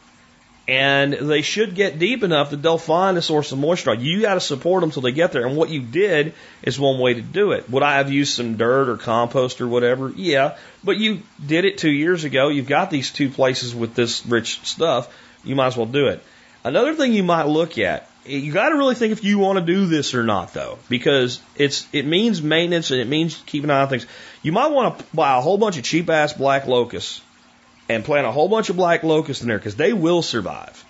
and 0.68 1.14
they 1.14 1.41
should 1.41 1.76
get 1.76 1.99
deep 1.99 2.24
enough 2.24 2.51
that 2.51 2.61
they'll 2.61 2.78
find 2.78 3.18
a 3.18 3.22
source 3.22 3.51
of 3.51 3.59
moisture. 3.59 3.93
You 3.93 4.22
got 4.22 4.36
to 4.36 4.39
support 4.39 4.82
them 4.82 4.91
till 4.91 5.01
they 5.01 5.11
get 5.11 5.34
there. 5.34 5.45
And 5.45 5.57
what 5.57 5.70
you 5.70 5.82
did 5.82 6.34
is 6.61 6.80
one 6.80 6.99
way 6.99 7.16
to 7.16 7.22
do 7.22 7.51
it. 7.51 7.70
Would 7.70 7.84
I 7.84 7.97
have 7.97 8.11
used 8.11 8.34
some 8.34 8.55
dirt 8.55 8.88
or 8.88 8.97
compost 8.97 9.59
or 9.59 9.68
whatever? 9.68 10.09
Yeah, 10.16 10.57
but 10.84 10.97
you 10.97 11.22
did 11.45 11.66
it 11.66 11.78
two 11.78 11.91
years 11.91 12.24
ago. 12.24 12.47
You've 12.47 12.68
got 12.68 12.89
these 12.89 13.11
two 13.11 13.30
places 13.30 13.76
with 13.76 13.93
this 13.93 14.26
rich 14.26 14.61
stuff. 14.61 15.14
You 15.43 15.55
might 15.55 15.68
as 15.68 15.78
well 15.78 15.86
do 15.86 16.07
it. 16.07 16.24
Another 16.64 16.95
thing 16.95 17.11
you 17.11 17.24
might 17.24 17.47
look 17.47 17.78
at, 17.78 18.09
eh, 18.26 18.38
you 18.38 18.53
got 18.53 18.70
to 18.70 18.76
really 18.76 18.95
think 18.95 19.11
if 19.11 19.26
you 19.26 19.39
want 19.39 19.59
to 19.59 19.66
do 19.66 19.86
this 19.86 20.14
or 20.14 20.24
not, 20.24 20.53
though, 20.53 20.80
because 20.88 21.41
it's 21.57 21.86
it 21.91 22.05
means 22.05 22.41
maintenance 22.41 22.89
and 22.89 23.01
it 23.01 23.07
means 23.07 23.36
keeping 23.45 23.70
an 23.70 23.76
eye 23.76 23.82
on 23.82 23.89
things. 23.89 24.07
You 24.41 24.53
might 24.53 24.72
want 24.72 24.97
to 24.97 25.05
buy 25.14 25.38
a 25.38 25.41
whole 25.41 25.57
bunch 25.57 25.78
of 25.78 25.84
cheap 25.84 26.09
ass 26.09 26.32
black 26.32 26.68
locusts 26.68 27.22
and 27.90 28.04
plant 28.04 28.28
a 28.28 28.32
whole 28.32 28.50
bunch 28.50 28.70
of 28.70 28.76
black 28.76 29.04
locusts 29.04 29.42
in 29.42 29.50
there 29.50 29.58
because 29.58 29.76
they 29.76 29.94
will 29.94 30.22
survive. 30.22 30.86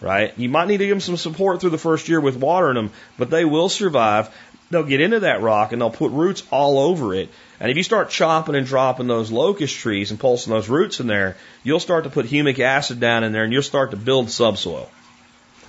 Right? 0.00 0.36
You 0.36 0.48
might 0.48 0.68
need 0.68 0.78
to 0.78 0.86
give 0.86 0.96
them 0.96 1.00
some 1.00 1.16
support 1.16 1.60
through 1.60 1.70
the 1.70 1.78
first 1.78 2.08
year 2.08 2.20
with 2.20 2.36
watering 2.36 2.74
them, 2.74 2.90
but 3.16 3.30
they 3.30 3.44
will 3.44 3.68
survive. 3.68 4.28
They'll 4.70 4.82
get 4.82 5.00
into 5.00 5.20
that 5.20 5.40
rock 5.40 5.72
and 5.72 5.80
they'll 5.80 5.90
put 5.90 6.10
roots 6.10 6.42
all 6.50 6.78
over 6.78 7.14
it. 7.14 7.30
And 7.60 7.70
if 7.70 7.76
you 7.76 7.82
start 7.82 8.10
chopping 8.10 8.54
and 8.54 8.66
dropping 8.66 9.06
those 9.06 9.30
locust 9.30 9.76
trees 9.76 10.10
and 10.10 10.20
pulsing 10.20 10.52
those 10.52 10.68
roots 10.68 11.00
in 11.00 11.06
there, 11.06 11.36
you'll 11.62 11.80
start 11.80 12.04
to 12.04 12.10
put 12.10 12.26
humic 12.26 12.58
acid 12.58 13.00
down 13.00 13.24
in 13.24 13.32
there 13.32 13.44
and 13.44 13.52
you'll 13.52 13.62
start 13.62 13.92
to 13.92 13.96
build 13.96 14.30
subsoil. 14.30 14.90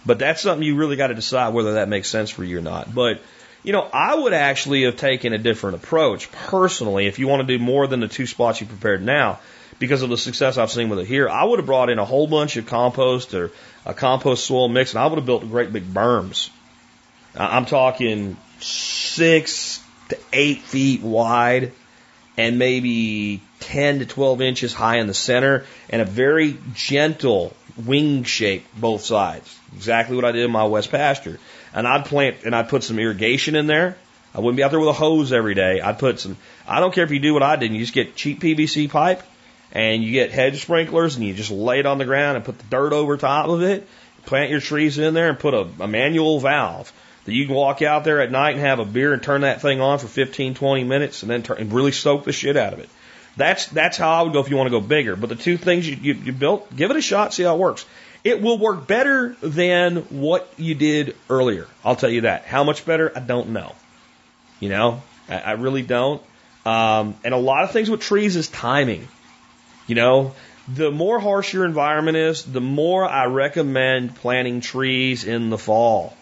But 0.05 0.19
that's 0.19 0.41
something 0.41 0.65
you 0.65 0.75
really 0.75 0.95
got 0.97 1.07
to 1.07 1.13
decide 1.13 1.53
whether 1.53 1.73
that 1.73 1.87
makes 1.87 2.09
sense 2.09 2.29
for 2.29 2.43
you 2.43 2.59
or 2.59 2.61
not. 2.61 2.93
But, 2.93 3.21
you 3.63 3.71
know, 3.71 3.87
I 3.93 4.15
would 4.15 4.33
actually 4.33 4.83
have 4.83 4.97
taken 4.97 5.33
a 5.33 5.37
different 5.37 5.77
approach 5.77 6.31
personally 6.31 7.07
if 7.07 7.19
you 7.19 7.27
want 7.27 7.47
to 7.47 7.57
do 7.57 7.63
more 7.63 7.87
than 7.87 8.01
the 8.01 8.07
two 8.07 8.25
spots 8.25 8.59
you 8.59 8.67
prepared 8.67 9.03
now 9.03 9.39
because 9.79 10.01
of 10.01 10.09
the 10.09 10.17
success 10.17 10.57
I've 10.57 10.71
seen 10.71 10.89
with 10.89 10.99
it 10.99 11.07
here. 11.07 11.29
I 11.29 11.43
would 11.43 11.59
have 11.59 11.65
brought 11.65 11.89
in 11.89 11.99
a 11.99 12.05
whole 12.05 12.27
bunch 12.27 12.57
of 12.57 12.65
compost 12.65 13.33
or 13.33 13.51
a 13.85 13.93
compost 13.93 14.45
soil 14.45 14.67
mix, 14.67 14.93
and 14.93 14.99
I 14.99 15.07
would 15.07 15.17
have 15.17 15.25
built 15.25 15.49
great 15.49 15.73
big 15.73 15.85
berms. 15.85 16.49
I'm 17.35 17.65
talking 17.65 18.37
six 18.59 19.83
to 20.09 20.17
eight 20.31 20.61
feet 20.61 21.01
wide 21.01 21.73
and 22.37 22.59
maybe 22.59 23.41
10 23.61 23.99
to 23.99 24.05
12 24.05 24.41
inches 24.41 24.73
high 24.73 24.97
in 24.97 25.07
the 25.07 25.13
center 25.13 25.65
and 25.89 26.01
a 26.01 26.05
very 26.05 26.57
gentle 26.73 27.55
wing 27.85 28.23
shape 28.23 28.65
both 28.75 29.03
sides. 29.03 29.57
Exactly 29.75 30.15
what 30.15 30.25
I 30.25 30.31
did 30.31 30.43
in 30.43 30.51
my 30.51 30.65
west 30.65 30.91
pasture. 30.91 31.39
And 31.73 31.87
I'd 31.87 32.05
plant 32.05 32.37
and 32.45 32.55
I'd 32.55 32.69
put 32.69 32.83
some 32.83 32.99
irrigation 32.99 33.55
in 33.55 33.67
there. 33.67 33.97
I 34.33 34.39
wouldn't 34.39 34.57
be 34.57 34.63
out 34.63 34.71
there 34.71 34.79
with 34.79 34.89
a 34.89 34.93
hose 34.93 35.31
every 35.31 35.55
day. 35.55 35.79
I'd 35.79 35.99
put 35.99 36.19
some, 36.19 36.37
I 36.67 36.79
don't 36.81 36.93
care 36.93 37.05
if 37.05 37.11
you 37.11 37.19
do 37.19 37.33
what 37.33 37.43
I 37.43 37.55
did, 37.55 37.67
and 37.67 37.75
you 37.75 37.81
just 37.81 37.93
get 37.93 38.15
cheap 38.15 38.41
PVC 38.41 38.89
pipe 38.89 39.23
and 39.75 40.01
you 40.01 40.13
get 40.13 40.31
hedge 40.31 40.61
sprinklers 40.61 41.17
and 41.17 41.25
you 41.25 41.33
just 41.33 41.51
lay 41.51 41.79
it 41.79 41.85
on 41.85 41.97
the 41.97 42.05
ground 42.05 42.37
and 42.37 42.45
put 42.45 42.57
the 42.57 42.63
dirt 42.63 42.93
over 42.93 43.17
top 43.17 43.49
of 43.49 43.61
it, 43.61 43.85
plant 44.25 44.49
your 44.49 44.61
trees 44.61 44.97
in 44.97 45.13
there 45.13 45.29
and 45.29 45.37
put 45.37 45.53
a, 45.53 45.67
a 45.81 45.87
manual 45.87 46.39
valve 46.39 46.91
that 47.25 47.33
you 47.33 47.45
can 47.45 47.53
walk 47.53 47.81
out 47.81 48.05
there 48.05 48.21
at 48.21 48.31
night 48.31 48.51
and 48.51 48.61
have 48.61 48.79
a 48.79 48.85
beer 48.85 49.11
and 49.11 49.21
turn 49.21 49.41
that 49.41 49.61
thing 49.61 49.81
on 49.81 49.99
for 49.99 50.07
15, 50.07 50.55
20 50.55 50.83
minutes 50.85 51.23
and 51.23 51.29
then 51.29 51.43
turn, 51.43 51.57
and 51.57 51.73
really 51.73 51.91
soak 51.91 52.23
the 52.23 52.31
shit 52.31 52.55
out 52.55 52.71
of 52.71 52.79
it. 52.79 52.89
That's, 53.35 53.65
that's 53.67 53.97
how 53.97 54.11
I 54.11 54.21
would 54.21 54.31
go 54.31 54.39
if 54.39 54.49
you 54.49 54.55
want 54.55 54.67
to 54.67 54.71
go 54.71 54.79
bigger. 54.79 55.17
But 55.17 55.27
the 55.27 55.35
two 55.35 55.57
things 55.57 55.87
you, 55.87 55.97
you, 56.01 56.13
you 56.13 56.31
built, 56.31 56.73
give 56.73 56.89
it 56.89 56.95
a 56.95 57.01
shot, 57.01 57.33
see 57.33 57.43
how 57.43 57.55
it 57.55 57.59
works. 57.59 57.85
It 58.23 58.41
will 58.41 58.57
work 58.57 58.87
better 58.87 59.35
than 59.41 59.97
what 60.03 60.51
you 60.55 60.73
did 60.73 61.17
earlier. 61.29 61.67
I'll 61.83 61.97
tell 61.97 62.09
you 62.09 62.21
that. 62.21 62.45
How 62.45 62.63
much 62.63 62.85
better? 62.85 63.11
I 63.13 63.19
don't 63.19 63.49
know. 63.49 63.75
You 64.61 64.69
know, 64.69 65.03
I, 65.27 65.39
I 65.39 65.51
really 65.51 65.81
don't. 65.81 66.21
Um, 66.65 67.15
and 67.25 67.33
a 67.33 67.37
lot 67.37 67.65
of 67.65 67.71
things 67.71 67.89
with 67.89 67.99
trees 67.99 68.37
is 68.37 68.47
timing. 68.47 69.09
You 69.87 69.95
know, 69.95 70.33
the 70.67 70.91
more 70.91 71.19
harsh 71.19 71.53
your 71.53 71.65
environment 71.65 72.17
is, 72.17 72.43
the 72.43 72.61
more 72.61 73.05
I 73.05 73.25
recommend 73.25 74.15
planting 74.15 74.61
trees 74.61 75.23
in 75.23 75.49
the 75.49 75.57
fall. 75.57 76.15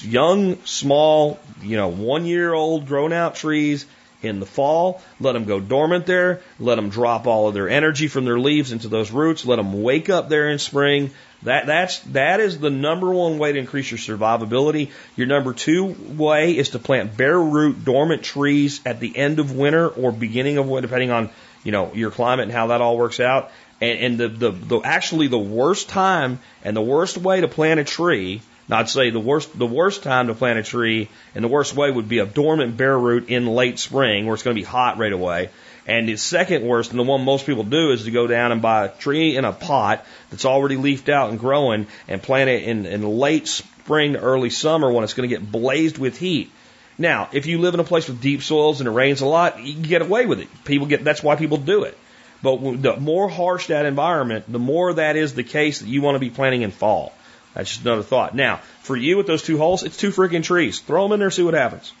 Young, 0.00 0.64
small, 0.64 1.38
you 1.62 1.76
know, 1.76 1.88
one 1.88 2.24
year 2.24 2.54
old 2.54 2.86
grown 2.86 3.12
out 3.12 3.34
trees 3.34 3.84
in 4.22 4.40
the 4.40 4.46
fall. 4.46 5.02
Let 5.20 5.32
them 5.32 5.44
go 5.44 5.60
dormant 5.60 6.06
there. 6.06 6.40
Let 6.58 6.76
them 6.76 6.88
drop 6.88 7.26
all 7.26 7.48
of 7.48 7.54
their 7.54 7.68
energy 7.68 8.08
from 8.08 8.24
their 8.24 8.38
leaves 8.38 8.72
into 8.72 8.88
those 8.88 9.10
roots. 9.10 9.44
Let 9.44 9.56
them 9.56 9.82
wake 9.82 10.08
up 10.08 10.28
there 10.28 10.48
in 10.48 10.58
spring. 10.58 11.10
That 11.42 11.66
that's 11.66 11.98
that 12.00 12.40
is 12.40 12.58
the 12.58 12.70
number 12.70 13.10
one 13.10 13.38
way 13.38 13.52
to 13.52 13.58
increase 13.58 13.90
your 13.90 13.98
survivability. 13.98 14.90
Your 15.16 15.26
number 15.26 15.52
two 15.52 15.84
way 15.84 16.56
is 16.56 16.70
to 16.70 16.78
plant 16.78 17.16
bare 17.16 17.38
root 17.38 17.84
dormant 17.84 18.22
trees 18.22 18.80
at 18.86 19.00
the 19.00 19.16
end 19.16 19.40
of 19.40 19.52
winter 19.52 19.88
or 19.88 20.12
beginning 20.12 20.58
of 20.58 20.68
winter, 20.68 20.86
depending 20.86 21.10
on 21.10 21.30
you 21.64 21.72
know, 21.72 21.92
your 21.94 22.10
climate 22.10 22.44
and 22.44 22.52
how 22.52 22.68
that 22.68 22.80
all 22.80 22.96
works 22.96 23.20
out. 23.20 23.50
And, 23.80 23.98
and 23.98 24.18
the, 24.18 24.28
the, 24.28 24.50
the, 24.50 24.80
actually 24.80 25.28
the 25.28 25.38
worst 25.38 25.88
time 25.88 26.38
and 26.64 26.76
the 26.76 26.82
worst 26.82 27.16
way 27.16 27.40
to 27.40 27.48
plant 27.48 27.80
a 27.80 27.84
tree, 27.84 28.42
not 28.68 28.88
say 28.88 29.10
the 29.10 29.20
worst, 29.20 29.56
the 29.58 29.66
worst 29.66 30.02
time 30.02 30.28
to 30.28 30.34
plant 30.34 30.58
a 30.58 30.62
tree 30.62 31.08
and 31.34 31.44
the 31.44 31.48
worst 31.48 31.74
way 31.74 31.90
would 31.90 32.08
be 32.08 32.18
a 32.18 32.26
dormant 32.26 32.76
bare 32.76 32.98
root 32.98 33.28
in 33.28 33.46
late 33.46 33.78
spring 33.78 34.26
where 34.26 34.34
it's 34.34 34.42
going 34.42 34.56
to 34.56 34.60
be 34.60 34.66
hot 34.66 34.98
right 34.98 35.12
away. 35.12 35.50
And 35.86 36.08
the 36.08 36.16
second 36.16 36.64
worst, 36.64 36.90
and 36.90 36.98
the 36.98 37.04
one 37.04 37.24
most 37.24 37.44
people 37.44 37.64
do, 37.64 37.90
is 37.90 38.04
to 38.04 38.12
go 38.12 38.28
down 38.28 38.52
and 38.52 38.62
buy 38.62 38.84
a 38.84 38.88
tree 38.88 39.36
in 39.36 39.44
a 39.44 39.52
pot 39.52 40.06
that's 40.30 40.44
already 40.44 40.76
leafed 40.76 41.08
out 41.08 41.30
and 41.30 41.40
growing 41.40 41.88
and 42.06 42.22
plant 42.22 42.48
it 42.48 42.62
in, 42.62 42.86
in 42.86 43.02
late 43.02 43.48
spring 43.48 44.12
to 44.12 44.20
early 44.20 44.50
summer 44.50 44.92
when 44.92 45.02
it's 45.02 45.14
going 45.14 45.28
to 45.28 45.36
get 45.36 45.50
blazed 45.50 45.98
with 45.98 46.18
heat. 46.18 46.52
Now, 46.98 47.28
if 47.32 47.46
you 47.46 47.58
live 47.58 47.74
in 47.74 47.80
a 47.80 47.84
place 47.84 48.08
with 48.08 48.20
deep 48.20 48.42
soils 48.42 48.80
and 48.80 48.88
it 48.88 48.92
rains 48.92 49.20
a 49.20 49.26
lot, 49.26 49.60
you 49.60 49.74
can 49.74 49.82
get 49.82 50.02
away 50.02 50.26
with 50.26 50.40
it. 50.40 50.48
People 50.64 50.86
get 50.86 51.04
that's 51.04 51.22
why 51.22 51.36
people 51.36 51.56
do 51.56 51.84
it. 51.84 51.96
But 52.42 52.82
the 52.82 52.96
more 52.96 53.28
harsh 53.28 53.68
that 53.68 53.86
environment, 53.86 54.50
the 54.50 54.58
more 54.58 54.92
that 54.94 55.16
is 55.16 55.34
the 55.34 55.44
case 55.44 55.80
that 55.80 55.88
you 55.88 56.02
want 56.02 56.16
to 56.16 56.18
be 56.18 56.30
planting 56.30 56.62
in 56.62 56.72
fall. 56.72 57.12
That's 57.54 57.70
just 57.70 57.82
another 57.82 58.02
thought. 58.02 58.34
Now, 58.34 58.56
for 58.80 58.96
you 58.96 59.16
with 59.16 59.26
those 59.26 59.42
two 59.42 59.58
holes, 59.58 59.82
it's 59.82 59.96
two 59.96 60.10
freaking 60.10 60.42
trees. 60.42 60.80
Throw 60.80 61.04
them 61.04 61.12
in 61.12 61.20
there, 61.20 61.30
see 61.30 61.42
what 61.42 61.54
happens. 61.54 61.92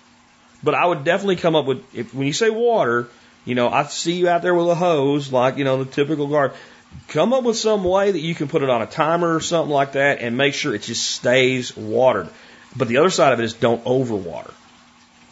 But 0.62 0.74
I 0.74 0.86
would 0.86 1.04
definitely 1.04 1.36
come 1.36 1.54
up 1.54 1.66
with 1.66 1.82
if, 1.94 2.14
when 2.14 2.26
you 2.26 2.32
say 2.32 2.50
water, 2.50 3.08
you 3.44 3.54
know, 3.54 3.68
I 3.68 3.84
see 3.84 4.14
you 4.14 4.28
out 4.28 4.42
there 4.42 4.54
with 4.54 4.68
a 4.68 4.74
hose, 4.74 5.32
like 5.32 5.58
you 5.58 5.64
know 5.64 5.82
the 5.82 5.90
typical 5.90 6.28
garden. 6.28 6.56
Come 7.08 7.32
up 7.32 7.42
with 7.42 7.56
some 7.56 7.84
way 7.84 8.10
that 8.10 8.20
you 8.20 8.34
can 8.34 8.48
put 8.48 8.62
it 8.62 8.68
on 8.68 8.82
a 8.82 8.86
timer 8.86 9.34
or 9.34 9.40
something 9.40 9.72
like 9.72 9.92
that, 9.92 10.20
and 10.20 10.36
make 10.36 10.54
sure 10.54 10.74
it 10.74 10.82
just 10.82 11.10
stays 11.10 11.76
watered. 11.76 12.28
But 12.76 12.88
the 12.88 12.98
other 12.98 13.10
side 13.10 13.32
of 13.32 13.40
it 13.40 13.44
is 13.44 13.54
don't 13.54 13.84
overwater. 13.84 14.52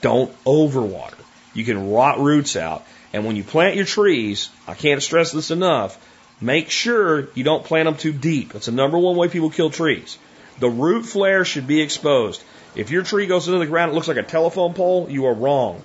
Don't 0.01 0.33
overwater. 0.45 1.19
You 1.55 1.65
can 1.65 1.91
rot 1.91 2.21
roots 2.21 2.57
out. 2.57 2.85
And 3.13 3.27
when 3.27 3.37
you 3.37 3.43
plant 3.43 3.77
your 3.77 3.85
trees, 3.85 4.51
I 4.69 4.75
can't 4.75 5.03
stress 5.03 5.33
this 5.33 5.51
enough, 5.51 5.99
make 6.41 6.71
sure 6.71 7.29
you 7.35 7.45
don't 7.45 7.65
plant 7.65 7.87
them 7.87 7.97
too 7.97 8.13
deep. 8.13 8.53
That's 8.53 8.67
the 8.67 8.73
number 8.73 8.99
one 8.99 9.17
way 9.17 9.29
people 9.29 9.51
kill 9.51 9.71
trees. 9.71 10.17
The 10.61 10.71
root 10.71 11.07
flare 11.07 11.45
should 11.45 11.67
be 11.67 11.81
exposed. 11.81 12.43
If 12.77 12.91
your 12.91 13.03
tree 13.03 13.27
goes 13.27 13.49
into 13.49 13.59
the 13.59 13.67
ground, 13.67 13.93
it 13.93 13.95
looks 13.95 14.09
like 14.09 14.17
a 14.17 14.23
telephone 14.23 14.75
pole, 14.75 15.09
you 15.11 15.27
are 15.27 15.35
wrong. 15.35 15.83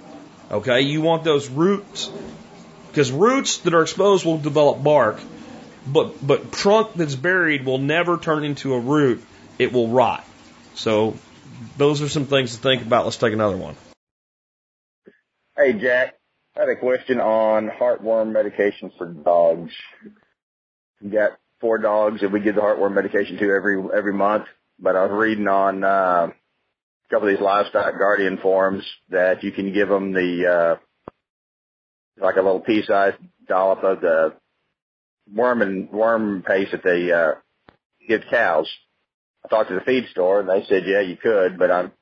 Okay? 0.52 0.82
You 0.82 1.02
want 1.02 1.24
those 1.24 1.50
roots, 1.50 2.12
because 2.90 3.12
roots 3.12 3.58
that 3.60 3.74
are 3.74 3.82
exposed 3.82 4.24
will 4.24 4.38
develop 4.38 4.84
bark, 4.84 5.20
but, 5.88 6.26
but 6.26 6.52
trunk 6.52 6.94
that's 6.96 7.16
buried 7.16 7.66
will 7.66 7.80
never 7.80 8.18
turn 8.18 8.44
into 8.44 8.74
a 8.74 8.80
root. 8.80 9.24
It 9.58 9.74
will 9.74 9.88
rot. 9.88 10.24
So 10.76 11.16
those 11.78 12.02
are 12.02 12.10
some 12.10 12.26
things 12.26 12.56
to 12.56 12.62
think 12.62 12.84
about. 12.84 13.06
Let's 13.06 13.18
take 13.18 13.34
another 13.34 13.58
one. 13.58 13.76
Hey, 15.58 15.72
Jack. 15.72 16.16
I 16.58 16.62
had 16.62 16.70
a 16.70 16.76
question 16.76 17.22
on 17.22 17.70
heartworm 17.70 18.34
medication 18.34 18.92
for 18.98 19.08
dogs. 19.08 19.72
We 21.02 21.12
got 21.12 21.38
four 21.62 21.78
dogs 21.78 22.20
that 22.20 22.32
we 22.32 22.42
give 22.42 22.56
the 22.56 22.62
heartworm 22.62 22.94
medication 22.94 23.38
to 23.38 23.52
every 23.52 23.82
every 23.96 24.12
month. 24.12 24.48
But 24.80 24.98
I 24.98 25.04
was 25.06 25.12
reading 25.14 25.48
on 25.48 25.86
uh, 25.86 26.28
a 26.28 26.34
couple 27.10 27.30
of 27.30 27.34
these 27.34 27.44
livestock 27.44 27.98
guardian 27.98 28.38
forums 28.42 28.84
that 29.12 29.46
you 29.46 29.54
can 29.54 29.74
give 29.74 29.88
them 29.88 30.12
the 30.12 30.78
uh, 32.20 32.22
like 32.22 32.36
a 32.36 32.42
little 32.42 32.60
pea-sized 32.60 33.18
dollop 33.48 33.82
of 33.86 34.02
the 34.02 34.34
worm 35.34 35.62
and 35.62 35.90
worm 35.90 36.44
paste 36.46 36.74
that 36.74 36.84
they 36.84 37.14
uh, 37.14 37.36
give 38.10 38.24
cows. 38.30 38.70
I 39.46 39.48
talked 39.48 39.70
to 39.70 39.76
the 39.76 39.82
feed 39.86 40.10
store 40.12 40.42
and 40.42 40.50
they 40.50 40.66
said, 40.68 40.84
yeah, 40.86 41.00
you 41.00 41.16
could, 41.16 41.58
but 41.58 41.72
I'm 41.72 41.94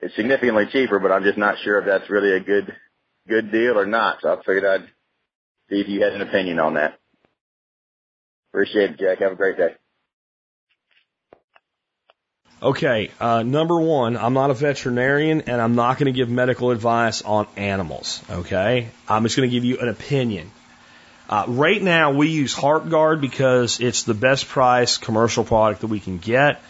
it's 0.00 0.14
significantly 0.16 0.66
cheaper, 0.66 0.98
but 0.98 1.12
I'm 1.12 1.22
just 1.22 1.38
not 1.38 1.56
sure 1.58 1.78
if 1.78 1.86
that's 1.86 2.10
really 2.10 2.32
a 2.32 2.40
good 2.40 2.74
good 3.28 3.50
deal 3.50 3.78
or 3.78 3.86
not. 3.86 4.18
So 4.20 4.32
I 4.32 4.36
figured 4.36 4.64
I'd 4.64 4.88
see 5.70 5.80
if 5.80 5.88
you 5.88 6.02
had 6.02 6.12
an 6.12 6.22
opinion 6.22 6.58
on 6.58 6.74
that. 6.74 6.98
Appreciate 8.52 8.92
it, 8.92 8.98
Jack. 8.98 9.18
Have 9.18 9.32
a 9.32 9.36
great 9.36 9.56
day. 9.56 9.74
Okay, 12.62 13.10
uh, 13.20 13.42
number 13.42 13.78
one, 13.78 14.16
I'm 14.16 14.32
not 14.32 14.50
a 14.50 14.54
veterinarian 14.54 15.42
and 15.42 15.60
I'm 15.60 15.74
not 15.74 15.98
going 15.98 16.06
to 16.06 16.16
give 16.16 16.30
medical 16.30 16.70
advice 16.70 17.20
on 17.20 17.46
animals. 17.56 18.22
Okay, 18.30 18.88
I'm 19.06 19.24
just 19.24 19.36
going 19.36 19.50
to 19.50 19.54
give 19.54 19.64
you 19.64 19.80
an 19.80 19.88
opinion. 19.88 20.50
Uh, 21.28 21.44
right 21.48 21.82
now, 21.82 22.12
we 22.12 22.28
use 22.28 22.54
Heartgard 22.54 23.20
because 23.20 23.80
it's 23.80 24.04
the 24.04 24.14
best 24.14 24.48
price 24.48 24.96
commercial 24.96 25.44
product 25.44 25.82
that 25.82 25.88
we 25.88 26.00
can 26.00 26.18
get. 26.18 26.62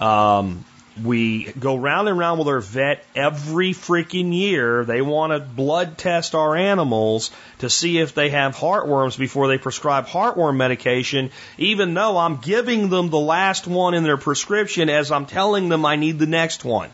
Um, 0.00 0.66
we 1.02 1.44
go 1.52 1.76
round 1.76 2.08
and 2.08 2.18
round 2.18 2.38
with 2.38 2.48
our 2.48 2.60
vet 2.60 3.04
every 3.14 3.72
freaking 3.72 4.34
year. 4.34 4.84
They 4.84 5.00
want 5.00 5.32
to 5.32 5.40
blood 5.40 5.98
test 5.98 6.34
our 6.34 6.56
animals 6.56 7.30
to 7.58 7.70
see 7.70 7.98
if 7.98 8.14
they 8.14 8.30
have 8.30 8.56
heartworms 8.56 9.18
before 9.18 9.48
they 9.48 9.58
prescribe 9.58 10.06
heartworm 10.06 10.56
medication, 10.56 11.30
even 11.56 11.94
though 11.94 12.16
I'm 12.16 12.36
giving 12.36 12.88
them 12.88 13.10
the 13.10 13.18
last 13.18 13.66
one 13.66 13.94
in 13.94 14.02
their 14.02 14.16
prescription 14.16 14.88
as 14.88 15.10
I'm 15.10 15.26
telling 15.26 15.68
them 15.68 15.84
I 15.84 15.96
need 15.96 16.18
the 16.18 16.26
next 16.26 16.64
one. 16.64 16.90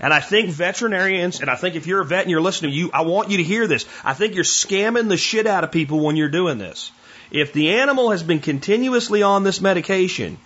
And 0.00 0.12
I 0.12 0.20
think 0.20 0.50
veterinarians, 0.50 1.40
and 1.40 1.48
I 1.48 1.54
think 1.54 1.76
if 1.76 1.86
you're 1.86 2.00
a 2.00 2.04
vet 2.04 2.22
and 2.22 2.30
you're 2.30 2.40
listening, 2.40 2.72
you, 2.72 2.90
I 2.92 3.02
want 3.02 3.30
you 3.30 3.36
to 3.38 3.44
hear 3.44 3.66
this. 3.66 3.86
I 4.04 4.14
think 4.14 4.34
you're 4.34 4.44
scamming 4.44 5.08
the 5.08 5.16
shit 5.16 5.46
out 5.46 5.64
of 5.64 5.72
people 5.72 6.00
when 6.00 6.16
you're 6.16 6.28
doing 6.28 6.58
this. 6.58 6.90
If 7.30 7.52
the 7.52 7.76
animal 7.76 8.10
has 8.10 8.22
been 8.22 8.40
continuously 8.40 9.22
on 9.22 9.44
this 9.44 9.60
medication, 9.60 10.38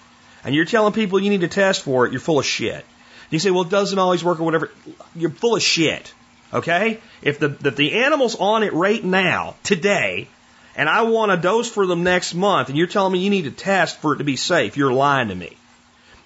and 0.45 0.55
you're 0.55 0.65
telling 0.65 0.93
people 0.93 1.21
you 1.21 1.31
need 1.31 1.41
to 1.43 1.49
test 1.49 1.83
for 1.83 2.07
it, 2.07 2.13
you're 2.13 2.21
full 2.21 2.39
of 2.39 2.47
shit. 2.47 2.85
You 3.31 3.39
say, 3.39 3.51
well, 3.51 3.63
it 3.63 3.71
doesn't 3.71 3.99
always 3.99 4.25
work 4.25 4.41
or 4.41 4.45
whatever. 4.45 4.71
You're 5.15 5.31
full 5.31 5.57
of 5.57 5.63
shit. 5.63 6.13
Okay? 6.53 7.01
If 7.21 7.39
the, 7.39 7.57
if 7.65 7.77
the 7.77 7.93
animal's 8.05 8.37
on 8.37 8.63
it 8.63 8.73
right 8.73 9.03
now, 9.03 9.57
today, 9.63 10.29
and 10.77 10.89
I 10.89 11.03
want 11.03 11.33
a 11.33 11.37
dose 11.37 11.69
for 11.69 11.87
them 11.87 12.05
next 12.05 12.35
month, 12.35 12.69
and 12.69 12.79
you're 12.79 12.87
telling 12.87 13.13
me 13.13 13.19
you 13.19 13.31
need 13.31 13.45
to 13.45 13.51
test 13.51 13.99
for 13.99 14.15
it 14.15 14.19
to 14.19 14.25
be 14.25 14.37
safe, 14.37 14.77
you're 14.77 14.93
lying 14.93 15.29
to 15.29 15.35
me. 15.35 15.57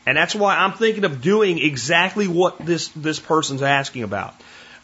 And 0.07 0.17
that's 0.17 0.35
why 0.35 0.57
I'm 0.57 0.73
thinking 0.73 1.05
of 1.05 1.23
doing 1.23 1.59
exactly 1.59 2.29
what 2.29 2.59
this, 2.59 2.89
this 2.89 3.19
person's 3.19 3.63
asking 3.63 4.03
about. 4.03 4.35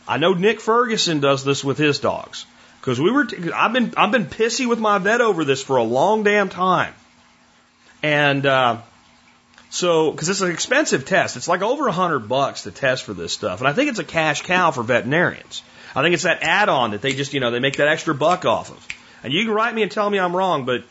I 0.06 0.16
know 0.16 0.32
Nick 0.32 0.60
Ferguson 0.60 1.20
does 1.20 1.44
this 1.44 1.62
with 1.62 1.76
his 1.76 1.98
dogs. 1.98 2.46
Cause 2.80 3.00
we 3.00 3.10
were, 3.10 3.24
t- 3.24 3.52
I've 3.52 3.72
been, 3.72 3.92
I've 3.96 4.12
been 4.12 4.26
pissy 4.26 4.66
with 4.66 4.78
my 4.78 4.98
vet 4.98 5.20
over 5.20 5.44
this 5.44 5.62
for 5.62 5.76
a 5.76 5.82
long 5.82 6.22
damn 6.22 6.48
time. 6.48 6.94
And, 8.02 8.46
uh, 8.46 8.78
so, 9.70 10.10
because 10.10 10.28
it's 10.28 10.40
an 10.40 10.50
expensive 10.50 11.04
test, 11.04 11.36
it's 11.36 11.48
like 11.48 11.62
over 11.62 11.88
a 11.88 11.92
hundred 11.92 12.20
bucks 12.28 12.62
to 12.62 12.70
test 12.70 13.04
for 13.04 13.14
this 13.14 13.32
stuff, 13.32 13.60
and 13.60 13.68
I 13.68 13.72
think 13.72 13.90
it's 13.90 13.98
a 13.98 14.04
cash 14.04 14.42
cow 14.42 14.70
for 14.70 14.82
veterinarians. 14.82 15.62
I 15.94 16.02
think 16.02 16.14
it's 16.14 16.22
that 16.24 16.42
add-on 16.42 16.92
that 16.92 17.02
they 17.02 17.14
just, 17.14 17.34
you 17.34 17.40
know, 17.40 17.50
they 17.50 17.60
make 17.60 17.76
that 17.76 17.88
extra 17.88 18.14
buck 18.14 18.44
off 18.44 18.70
of. 18.70 18.88
And 19.24 19.32
you 19.32 19.44
can 19.44 19.52
write 19.52 19.74
me 19.74 19.82
and 19.82 19.90
tell 19.90 20.08
me 20.08 20.18
I'm 20.18 20.36
wrong, 20.36 20.64
but 20.64 20.84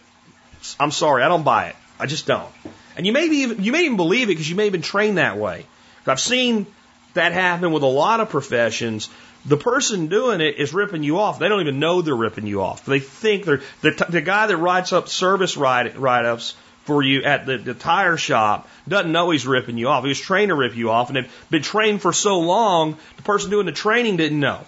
I'm 0.80 0.92
sorry, 0.92 1.24
I 1.24 1.28
don't 1.28 1.44
buy 1.44 1.68
it. 1.68 1.76
I 2.00 2.08
just 2.08 2.26
don't. 2.26 2.52
And 2.96 3.06
you 3.06 3.14
may 3.14 3.26
even, 3.26 3.64
you 3.64 3.72
may 3.72 3.86
even 3.86 3.98
believe 3.98 4.24
it 4.24 4.34
because 4.34 4.50
you 4.50 4.56
may 4.56 4.64
have 4.64 4.72
been 4.72 4.82
trained 4.82 5.18
that 5.18 5.38
way. 5.38 5.66
I've 6.06 6.20
seen 6.20 6.66
that 7.14 7.34
happen 7.34 7.72
with 7.72 7.84
a 7.84 7.88
lot 7.88 8.20
of 8.22 8.30
professions. 8.30 9.10
The 9.46 9.58
person 9.58 10.08
doing 10.08 10.42
it 10.42 10.56
is 10.58 10.74
ripping 10.74 11.04
you 11.04 11.20
off. 11.20 11.40
They 11.40 11.48
don't 11.48 11.62
even 11.62 11.80
know 11.80 12.02
they're 12.02 12.16
ripping 12.16 12.48
you 12.48 12.62
off. 12.62 12.86
They 12.86 13.00
think 13.00 13.46
they're 13.46 13.62
the, 13.82 14.06
the 14.10 14.22
guy 14.22 14.48
that 14.48 14.58
writes 14.58 14.94
up 14.94 15.10
service 15.10 15.58
write 15.58 15.98
write 15.98 16.26
ups 16.26 16.56
for 16.88 17.04
you 17.04 17.24
at 17.24 17.46
the, 17.46 17.58
the 17.58 17.74
tire 17.74 18.16
shop 18.16 18.68
doesn't 18.88 19.12
know 19.12 19.30
he's 19.30 19.46
ripping 19.46 19.78
you 19.78 19.90
off. 19.90 20.04
He 20.04 20.08
was 20.08 20.20
trained 20.20 20.50
to 20.50 20.56
rip 20.56 20.76
you 20.76 20.90
off, 20.90 21.10
and 21.10 21.18
they've 21.18 21.46
been 21.50 21.62
trained 21.62 22.02
for 22.02 22.14
so 22.14 22.40
long, 22.40 22.98
the 23.18 23.24
person 23.24 23.52
doing 23.52 23.66
the 23.66 23.74
training 23.74 24.16
didn't 24.16 24.40
know. 24.40 24.62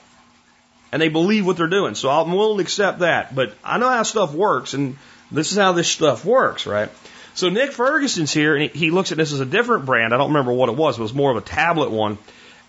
And 0.92 1.02
they 1.02 1.08
believe 1.08 1.46
what 1.46 1.56
they're 1.56 1.68
doing. 1.68 1.96
So 1.96 2.10
I'm 2.10 2.34
willing 2.34 2.58
to 2.58 2.62
accept 2.64 3.00
that. 3.00 3.34
But 3.34 3.54
I 3.64 3.78
know 3.78 3.90
how 3.90 4.04
stuff 4.04 4.34
works, 4.34 4.74
and 4.74 4.98
this 5.32 5.52
is 5.52 5.58
how 5.58 5.72
this 5.72 5.88
stuff 5.88 6.26
works, 6.26 6.68
right? 6.68 6.90
So 7.36 7.48
Nick 7.48 7.72
Ferguson's 7.72 8.34
here, 8.34 8.58
and 8.58 8.70
he 8.72 8.92
looks 8.92 9.14
at 9.14 9.18
this 9.18 9.32
as 9.32 9.40
a 9.40 9.46
different 9.46 9.86
brand. 9.86 10.14
I 10.14 10.18
don't 10.18 10.30
remember 10.30 10.52
what 10.52 10.68
it 10.68 10.76
was. 10.76 11.00
It 11.00 11.02
was 11.02 11.14
more 11.14 11.32
of 11.32 11.38
a 11.38 11.42
tablet 11.42 11.90
one, 11.90 12.18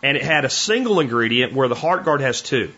and 0.01 0.17
it 0.17 0.23
had 0.23 0.45
a 0.45 0.51
single 0.51 1.01
ingredient 1.01 1.55
where 1.55 1.67
the 1.67 1.75
Heartgard 1.75 2.21
has 2.21 2.41
two. 2.41 2.71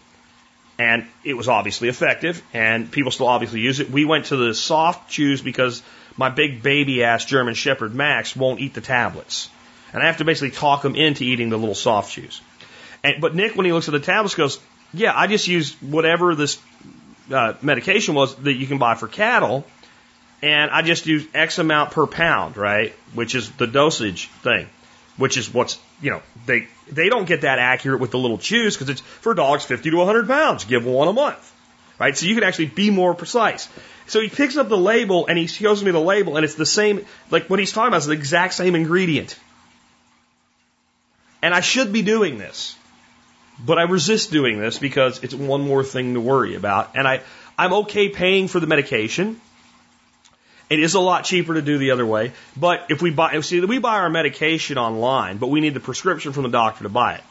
And 0.78 1.06
it 1.22 1.34
was 1.34 1.48
obviously 1.48 1.88
effective, 1.88 2.42
and 2.54 2.90
people 2.90 3.10
still 3.10 3.28
obviously 3.28 3.60
use 3.60 3.80
it. 3.80 3.90
We 3.90 4.06
went 4.06 4.26
to 4.26 4.36
the 4.36 4.54
soft 4.54 5.10
chews 5.10 5.42
because 5.42 5.82
my 6.16 6.28
big 6.28 6.62
baby 6.62 7.04
ass 7.04 7.24
German 7.24 7.54
Shepherd 7.54 7.94
Max 7.94 8.36
won't 8.36 8.60
eat 8.60 8.74
the 8.74 8.80
tablets. 8.80 9.48
And 9.92 10.02
I 10.02 10.06
have 10.06 10.18
to 10.18 10.24
basically 10.24 10.52
talk 10.52 10.84
him 10.84 10.94
into 10.94 11.24
eating 11.24 11.50
the 11.50 11.58
little 11.58 11.74
soft 11.74 12.12
chews. 12.12 12.40
And, 13.04 13.20
but 13.20 13.34
Nick, 13.34 13.56
when 13.56 13.66
he 13.66 13.72
looks 13.72 13.88
at 13.88 13.92
the 13.92 14.00
tablets, 14.00 14.34
goes, 14.34 14.58
yeah, 14.94 15.12
I 15.14 15.26
just 15.26 15.48
use 15.48 15.74
whatever 15.82 16.34
this 16.34 16.60
uh, 17.30 17.54
medication 17.62 18.14
was 18.14 18.34
that 18.36 18.54
you 18.54 18.66
can 18.66 18.78
buy 18.78 18.94
for 18.94 19.08
cattle, 19.08 19.64
and 20.42 20.70
I 20.70 20.82
just 20.82 21.06
use 21.06 21.26
X 21.34 21.58
amount 21.58 21.92
per 21.92 22.06
pound, 22.06 22.56
right? 22.56 22.92
Which 23.14 23.34
is 23.34 23.50
the 23.52 23.66
dosage 23.66 24.28
thing, 24.42 24.68
which 25.16 25.36
is 25.36 25.52
what's, 25.52 25.78
you 26.00 26.10
know, 26.10 26.22
they, 26.46 26.68
they 26.90 27.08
don't 27.08 27.26
get 27.26 27.42
that 27.42 27.58
accurate 27.58 28.00
with 28.00 28.10
the 28.10 28.18
little 28.18 28.38
chews 28.38 28.76
because 28.76 28.88
it's 28.88 29.00
for 29.00 29.34
dogs 29.34 29.64
50 29.64 29.90
to 29.90 29.96
100 29.96 30.26
pounds. 30.26 30.64
Give 30.64 30.84
one 30.84 31.08
a 31.08 31.12
month, 31.12 31.51
right? 32.02 32.18
So 32.18 32.26
you 32.26 32.34
can 32.34 32.42
actually 32.42 32.66
be 32.66 32.90
more 32.90 33.14
precise. 33.14 33.68
So 34.08 34.20
he 34.20 34.28
picks 34.28 34.56
up 34.56 34.68
the 34.68 34.76
label 34.76 35.28
and 35.28 35.38
he 35.38 35.46
shows 35.46 35.84
me 35.84 35.92
the 35.92 36.00
label 36.00 36.36
and 36.36 36.44
it's 36.44 36.56
the 36.56 36.66
same, 36.66 37.06
like 37.30 37.48
what 37.48 37.60
he's 37.60 37.70
talking 37.70 37.88
about 37.88 37.98
is 37.98 38.06
the 38.06 38.12
exact 38.14 38.54
same 38.54 38.74
ingredient. 38.74 39.38
And 41.42 41.54
I 41.54 41.60
should 41.60 41.92
be 41.92 42.02
doing 42.02 42.38
this, 42.38 42.76
but 43.64 43.78
I 43.78 43.82
resist 43.82 44.32
doing 44.32 44.58
this 44.58 44.80
because 44.80 45.22
it's 45.22 45.32
one 45.32 45.60
more 45.60 45.84
thing 45.84 46.14
to 46.14 46.20
worry 46.20 46.56
about. 46.56 46.96
And 46.96 47.06
I, 47.06 47.20
I'm 47.56 47.72
okay 47.84 48.08
paying 48.08 48.48
for 48.48 48.58
the 48.58 48.66
medication. 48.66 49.40
It 50.70 50.80
is 50.80 50.94
a 50.94 51.00
lot 51.00 51.24
cheaper 51.24 51.54
to 51.54 51.62
do 51.62 51.78
the 51.78 51.92
other 51.92 52.06
way. 52.06 52.32
But 52.56 52.86
if 52.90 53.00
we 53.00 53.12
buy, 53.12 53.38
see, 53.42 53.60
we 53.60 53.78
buy 53.78 53.98
our 54.00 54.10
medication 54.10 54.76
online, 54.76 55.38
but 55.38 55.50
we 55.50 55.60
need 55.60 55.74
the 55.74 55.80
prescription 55.80 56.32
from 56.32 56.42
the 56.42 56.48
doctor 56.48 56.82
to 56.82 56.88
buy 56.88 57.14
it. 57.14 57.24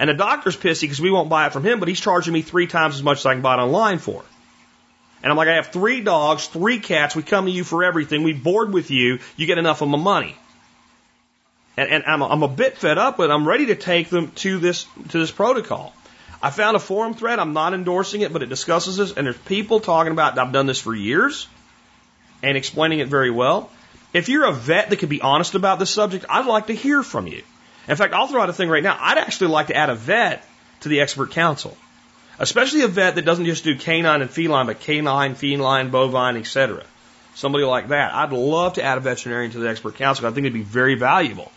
And 0.00 0.08
the 0.08 0.14
doctor's 0.14 0.56
pissy 0.56 0.80
because 0.80 1.00
we 1.00 1.10
won't 1.10 1.28
buy 1.28 1.46
it 1.46 1.52
from 1.52 1.62
him, 1.62 1.78
but 1.78 1.86
he's 1.86 2.00
charging 2.00 2.32
me 2.32 2.40
three 2.40 2.66
times 2.66 2.94
as 2.94 3.02
much 3.02 3.18
as 3.18 3.26
I 3.26 3.34
can 3.34 3.42
buy 3.42 3.54
it 3.54 3.58
online 3.58 3.98
for. 3.98 4.24
And 5.22 5.30
I'm 5.30 5.36
like, 5.36 5.48
I 5.48 5.56
have 5.56 5.66
three 5.66 6.00
dogs, 6.00 6.46
three 6.46 6.80
cats. 6.80 7.14
We 7.14 7.22
come 7.22 7.44
to 7.44 7.50
you 7.50 7.64
for 7.64 7.84
everything. 7.84 8.22
We 8.22 8.32
board 8.32 8.72
with 8.72 8.90
you. 8.90 9.18
You 9.36 9.46
get 9.46 9.58
enough 9.58 9.82
of 9.82 9.90
my 9.90 9.98
money. 9.98 10.34
And, 11.76 11.90
and 11.90 12.04
I'm, 12.06 12.22
I'm 12.22 12.42
a 12.42 12.48
bit 12.48 12.78
fed 12.78 12.96
up, 12.96 13.18
but 13.18 13.30
I'm 13.30 13.46
ready 13.46 13.66
to 13.66 13.74
take 13.74 14.08
them 14.08 14.30
to 14.36 14.58
this 14.58 14.86
to 15.10 15.18
this 15.18 15.30
protocol. 15.30 15.92
I 16.42 16.48
found 16.48 16.76
a 16.76 16.80
forum 16.80 17.12
thread. 17.12 17.38
I'm 17.38 17.52
not 17.52 17.74
endorsing 17.74 18.22
it, 18.22 18.32
but 18.32 18.42
it 18.42 18.48
discusses 18.48 18.96
this, 18.96 19.12
and 19.12 19.26
there's 19.26 19.36
people 19.36 19.80
talking 19.80 20.12
about. 20.12 20.38
I've 20.38 20.52
done 20.52 20.64
this 20.64 20.80
for 20.80 20.94
years, 20.94 21.46
and 22.42 22.56
explaining 22.56 23.00
it 23.00 23.08
very 23.08 23.30
well. 23.30 23.70
If 24.14 24.30
you're 24.30 24.46
a 24.46 24.52
vet 24.52 24.88
that 24.88 24.98
can 24.98 25.10
be 25.10 25.20
honest 25.20 25.54
about 25.54 25.78
this 25.78 25.90
subject, 25.90 26.24
I'd 26.30 26.46
like 26.46 26.68
to 26.68 26.74
hear 26.74 27.02
from 27.02 27.26
you. 27.26 27.42
In 27.90 27.96
fact, 27.96 28.14
I'll 28.14 28.26
throw 28.26 28.42
out 28.42 28.48
a 28.48 28.52
thing 28.52 28.68
right 28.68 28.82
now. 28.82 28.96
I'd 28.98 29.18
actually 29.18 29.48
like 29.48 29.66
to 29.66 29.76
add 29.76 29.90
a 29.90 29.94
vet 29.94 30.44
to 30.80 30.88
the 30.88 31.00
expert 31.00 31.32
council 31.32 31.76
especially 32.40 32.80
a 32.80 32.88
vet 32.88 33.14
that 33.14 33.24
doesn't 33.24 33.44
just 33.44 33.62
do 33.62 33.76
canine 33.76 34.22
and 34.22 34.30
feline, 34.30 34.66
but 34.66 34.80
canine, 34.80 35.34
feline, 35.36 35.90
bovine, 35.90 36.36
etc. 36.36 36.82
Somebody 37.34 37.64
like 37.64 37.88
that. 37.88 38.12
I'd 38.12 38.32
love 38.32 38.74
to 38.74 38.82
add 38.82 38.98
a 38.98 39.00
veterinarian 39.00 39.52
to 39.52 39.58
the 39.60 39.68
expert 39.68 39.94
council. 39.94 40.26
I 40.26 40.30
think 40.30 40.46
it'd 40.46 40.54
be 40.54 40.62
very 40.62 40.96
valuable. 40.96 41.52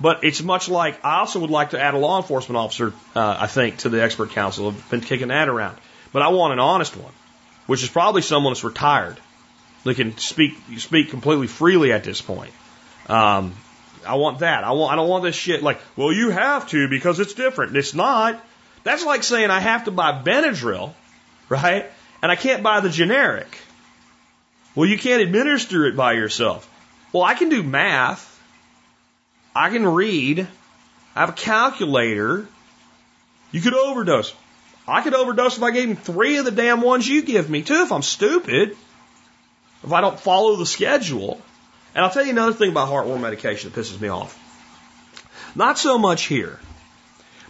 But 0.00 0.24
it's 0.24 0.42
much 0.42 0.68
like 0.68 1.04
I 1.04 1.18
also 1.20 1.38
would 1.40 1.50
like 1.50 1.70
to 1.70 1.80
add 1.80 1.94
a 1.94 1.98
law 1.98 2.16
enforcement 2.16 2.56
officer. 2.56 2.92
Uh, 3.14 3.36
I 3.38 3.46
think 3.46 3.78
to 3.78 3.88
the 3.90 4.02
expert 4.02 4.30
council. 4.30 4.68
I've 4.68 4.90
been 4.90 5.02
kicking 5.02 5.28
that 5.28 5.48
around, 5.48 5.78
but 6.12 6.22
I 6.22 6.28
want 6.28 6.52
an 6.52 6.58
honest 6.58 6.96
one, 6.96 7.12
which 7.66 7.84
is 7.84 7.90
probably 7.90 8.22
someone 8.22 8.54
that's 8.54 8.64
retired. 8.64 9.16
They 9.84 9.94
can 9.94 10.16
speak 10.18 10.54
speak 10.78 11.10
completely 11.10 11.46
freely 11.46 11.92
at 11.92 12.02
this 12.02 12.20
point. 12.20 12.52
Um, 13.06 13.54
I 14.06 14.14
want 14.14 14.40
that. 14.40 14.64
I 14.64 14.72
want. 14.72 14.92
I 14.92 14.96
don't 14.96 15.08
want 15.08 15.24
this 15.24 15.36
shit 15.36 15.62
like, 15.62 15.80
well, 15.96 16.12
you 16.12 16.30
have 16.30 16.68
to 16.70 16.88
because 16.88 17.20
it's 17.20 17.34
different. 17.34 17.76
It's 17.76 17.94
not. 17.94 18.44
That's 18.82 19.04
like 19.04 19.22
saying 19.22 19.50
I 19.50 19.60
have 19.60 19.84
to 19.84 19.90
buy 19.90 20.22
Benadryl, 20.22 20.92
right? 21.48 21.90
And 22.22 22.30
I 22.30 22.36
can't 22.36 22.62
buy 22.62 22.80
the 22.80 22.90
generic. 22.90 23.58
Well, 24.74 24.88
you 24.88 24.98
can't 24.98 25.22
administer 25.22 25.86
it 25.86 25.96
by 25.96 26.12
yourself. 26.12 26.68
Well, 27.12 27.22
I 27.22 27.34
can 27.34 27.48
do 27.48 27.62
math. 27.62 28.30
I 29.54 29.70
can 29.70 29.86
read. 29.86 30.46
I 31.14 31.20
have 31.20 31.28
a 31.28 31.32
calculator. 31.32 32.46
You 33.52 33.60
could 33.60 33.74
overdose. 33.74 34.34
I 34.86 35.02
could 35.02 35.14
overdose 35.14 35.56
if 35.56 35.62
I 35.62 35.70
gave 35.70 35.88
him 35.88 35.96
three 35.96 36.38
of 36.38 36.44
the 36.44 36.50
damn 36.50 36.80
ones 36.80 37.08
you 37.08 37.22
give 37.22 37.48
me, 37.48 37.62
too, 37.62 37.82
if 37.82 37.92
I'm 37.92 38.02
stupid. 38.02 38.76
If 39.84 39.92
I 39.92 40.00
don't 40.00 40.18
follow 40.18 40.56
the 40.56 40.66
schedule. 40.66 41.40
And 41.94 42.04
I'll 42.04 42.10
tell 42.10 42.24
you 42.24 42.32
another 42.32 42.52
thing 42.52 42.70
about 42.70 42.88
heartworm 42.88 43.20
medication 43.20 43.70
that 43.70 43.80
pisses 43.80 44.00
me 44.00 44.08
off. 44.08 44.40
Not 45.54 45.78
so 45.78 45.98
much 45.98 46.24
here. 46.24 46.58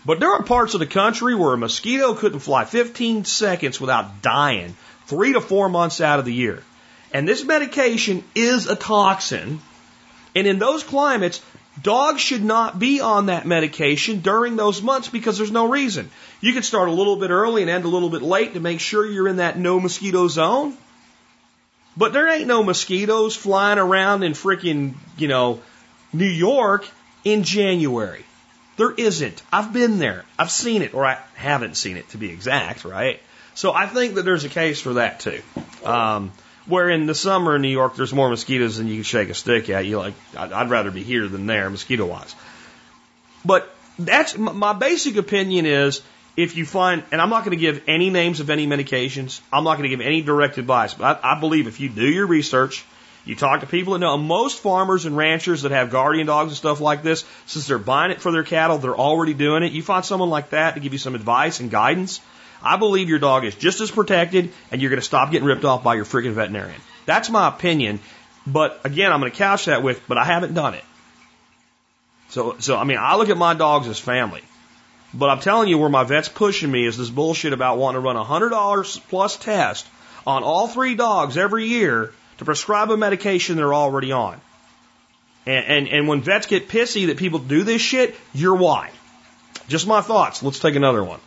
But 0.04 0.20
there 0.20 0.32
are 0.32 0.42
parts 0.42 0.74
of 0.74 0.80
the 0.80 0.86
country 0.86 1.34
where 1.34 1.54
a 1.54 1.58
mosquito 1.58 2.14
couldn't 2.14 2.40
fly 2.40 2.66
15 2.66 3.24
seconds 3.24 3.80
without 3.80 4.20
dying, 4.20 4.76
three 5.06 5.32
to 5.32 5.40
four 5.40 5.70
months 5.70 6.02
out 6.02 6.18
of 6.18 6.26
the 6.26 6.34
year. 6.34 6.62
And 7.10 7.26
this 7.26 7.44
medication 7.44 8.22
is 8.34 8.66
a 8.66 8.76
toxin. 8.76 9.60
And 10.34 10.46
in 10.46 10.58
those 10.58 10.82
climates, 10.82 11.40
dogs 11.80 12.20
should 12.20 12.44
not 12.44 12.78
be 12.78 13.00
on 13.00 13.26
that 13.26 13.46
medication 13.46 14.20
during 14.20 14.56
those 14.56 14.82
months 14.82 15.08
because 15.08 15.38
there's 15.38 15.50
no 15.50 15.68
reason. 15.68 16.10
You 16.42 16.52
could 16.52 16.64
start 16.66 16.88
a 16.88 16.92
little 16.92 17.16
bit 17.16 17.30
early 17.30 17.62
and 17.62 17.70
end 17.70 17.84
a 17.84 17.88
little 17.88 18.10
bit 18.10 18.20
late 18.20 18.54
to 18.54 18.60
make 18.60 18.80
sure 18.80 19.06
you're 19.06 19.28
in 19.28 19.36
that 19.36 19.58
no 19.58 19.80
mosquito 19.80 20.28
zone. 20.28 20.76
But 21.96 22.12
there 22.12 22.28
ain't 22.28 22.46
no 22.46 22.62
mosquitoes 22.62 23.36
flying 23.36 23.78
around 23.78 24.22
in 24.24 24.32
freaking, 24.32 24.94
you 25.16 25.28
know, 25.28 25.60
New 26.12 26.26
York 26.26 26.88
in 27.24 27.44
January. 27.44 28.24
There 28.76 28.90
isn't. 28.90 29.42
I've 29.52 29.72
been 29.72 29.98
there. 29.98 30.24
I've 30.38 30.50
seen 30.50 30.82
it, 30.82 30.94
or 30.94 31.04
I 31.06 31.18
haven't 31.34 31.76
seen 31.76 31.96
it 31.96 32.08
to 32.10 32.18
be 32.18 32.30
exact, 32.30 32.84
right? 32.84 33.20
So 33.54 33.72
I 33.72 33.86
think 33.86 34.14
that 34.14 34.24
there's 34.24 34.44
a 34.44 34.48
case 34.48 34.80
for 34.80 34.94
that 34.94 35.20
too. 35.20 35.40
Um, 35.84 36.32
where 36.66 36.88
in 36.88 37.06
the 37.06 37.14
summer 37.14 37.56
in 37.56 37.62
New 37.62 37.68
York, 37.68 37.94
there's 37.94 38.12
more 38.12 38.28
mosquitoes 38.28 38.78
than 38.78 38.88
you 38.88 38.96
can 38.96 39.02
shake 39.04 39.28
a 39.28 39.34
stick 39.34 39.70
at. 39.70 39.84
You 39.84 39.98
like, 39.98 40.14
I'd 40.36 40.70
rather 40.70 40.90
be 40.90 41.04
here 41.04 41.28
than 41.28 41.46
there, 41.46 41.70
mosquito 41.70 42.06
wise. 42.06 42.34
But 43.44 43.70
that's 43.98 44.36
my 44.36 44.72
basic 44.72 45.16
opinion 45.16 45.66
is 45.66 46.02
if 46.36 46.56
you 46.56 46.66
find, 46.66 47.04
and 47.12 47.20
I'm 47.20 47.30
not 47.30 47.44
going 47.44 47.56
to 47.56 47.60
give 47.60 47.82
any 47.86 48.10
names 48.10 48.40
of 48.40 48.50
any 48.50 48.66
medications. 48.66 49.40
I'm 49.52 49.64
not 49.64 49.76
going 49.78 49.88
to 49.88 49.96
give 49.96 50.00
any 50.00 50.22
direct 50.22 50.58
advice, 50.58 50.94
but 50.94 51.20
I, 51.24 51.34
I 51.36 51.40
believe 51.40 51.66
if 51.66 51.80
you 51.80 51.88
do 51.88 52.06
your 52.06 52.26
research, 52.26 52.84
you 53.24 53.34
talk 53.36 53.60
to 53.60 53.66
people 53.66 53.94
that 53.94 54.00
know. 54.00 54.18
Most 54.18 54.60
farmers 54.60 55.06
and 55.06 55.16
ranchers 55.16 55.62
that 55.62 55.72
have 55.72 55.90
guardian 55.90 56.26
dogs 56.26 56.50
and 56.50 56.56
stuff 56.56 56.80
like 56.80 57.02
this, 57.02 57.24
since 57.46 57.66
they're 57.66 57.78
buying 57.78 58.10
it 58.10 58.20
for 58.20 58.32
their 58.32 58.42
cattle, 58.42 58.78
they're 58.78 58.96
already 58.96 59.32
doing 59.32 59.62
it. 59.62 59.72
You 59.72 59.82
find 59.82 60.04
someone 60.04 60.28
like 60.28 60.50
that 60.50 60.74
to 60.74 60.80
give 60.80 60.92
you 60.92 60.98
some 60.98 61.14
advice 61.14 61.60
and 61.60 61.70
guidance. 61.70 62.20
I 62.62 62.76
believe 62.76 63.08
your 63.08 63.18
dog 63.18 63.44
is 63.44 63.54
just 63.54 63.80
as 63.80 63.90
protected 63.90 64.50
and 64.70 64.80
you're 64.80 64.90
going 64.90 65.00
to 65.00 65.06
stop 65.06 65.30
getting 65.30 65.46
ripped 65.46 65.64
off 65.64 65.82
by 65.82 65.94
your 65.94 66.04
freaking 66.04 66.32
veterinarian. 66.32 66.80
That's 67.06 67.30
my 67.30 67.48
opinion. 67.48 68.00
But 68.46 68.80
again, 68.84 69.12
I'm 69.12 69.20
going 69.20 69.32
to 69.32 69.38
couch 69.38 69.66
that 69.66 69.82
with, 69.82 70.02
but 70.06 70.18
I 70.18 70.24
haven't 70.24 70.54
done 70.54 70.74
it. 70.74 70.84
So, 72.28 72.56
so, 72.58 72.76
I 72.76 72.84
mean, 72.84 72.98
I 72.98 73.16
look 73.16 73.28
at 73.28 73.38
my 73.38 73.54
dogs 73.54 73.86
as 73.86 73.98
family. 73.98 74.42
But 75.14 75.30
I'm 75.30 75.38
telling 75.38 75.68
you 75.68 75.78
where 75.78 75.88
my 75.88 76.02
vet's 76.02 76.28
pushing 76.28 76.70
me 76.70 76.84
is 76.84 76.98
this 76.98 77.08
bullshit 77.08 77.52
about 77.52 77.78
wanting 77.78 78.00
to 78.02 78.04
run 78.04 78.16
a 78.16 78.24
$100 78.24 79.08
plus 79.08 79.36
test 79.36 79.86
on 80.26 80.42
all 80.42 80.66
three 80.66 80.96
dogs 80.96 81.36
every 81.36 81.66
year 81.66 82.12
to 82.38 82.44
prescribe 82.44 82.90
a 82.90 82.96
medication 82.96 83.56
they're 83.56 83.72
already 83.72 84.10
on. 84.10 84.40
And, 85.46 85.66
and, 85.66 85.88
and 85.88 86.08
when 86.08 86.22
vets 86.22 86.46
get 86.46 86.68
pissy 86.68 87.06
that 87.06 87.16
people 87.16 87.38
do 87.38 87.62
this 87.62 87.80
shit, 87.80 88.16
you're 88.32 88.56
why. 88.56 88.90
Just 89.68 89.86
my 89.86 90.00
thoughts. 90.00 90.42
Let's 90.42 90.58
take 90.58 90.74
another 90.74 91.04
one. 91.04 91.20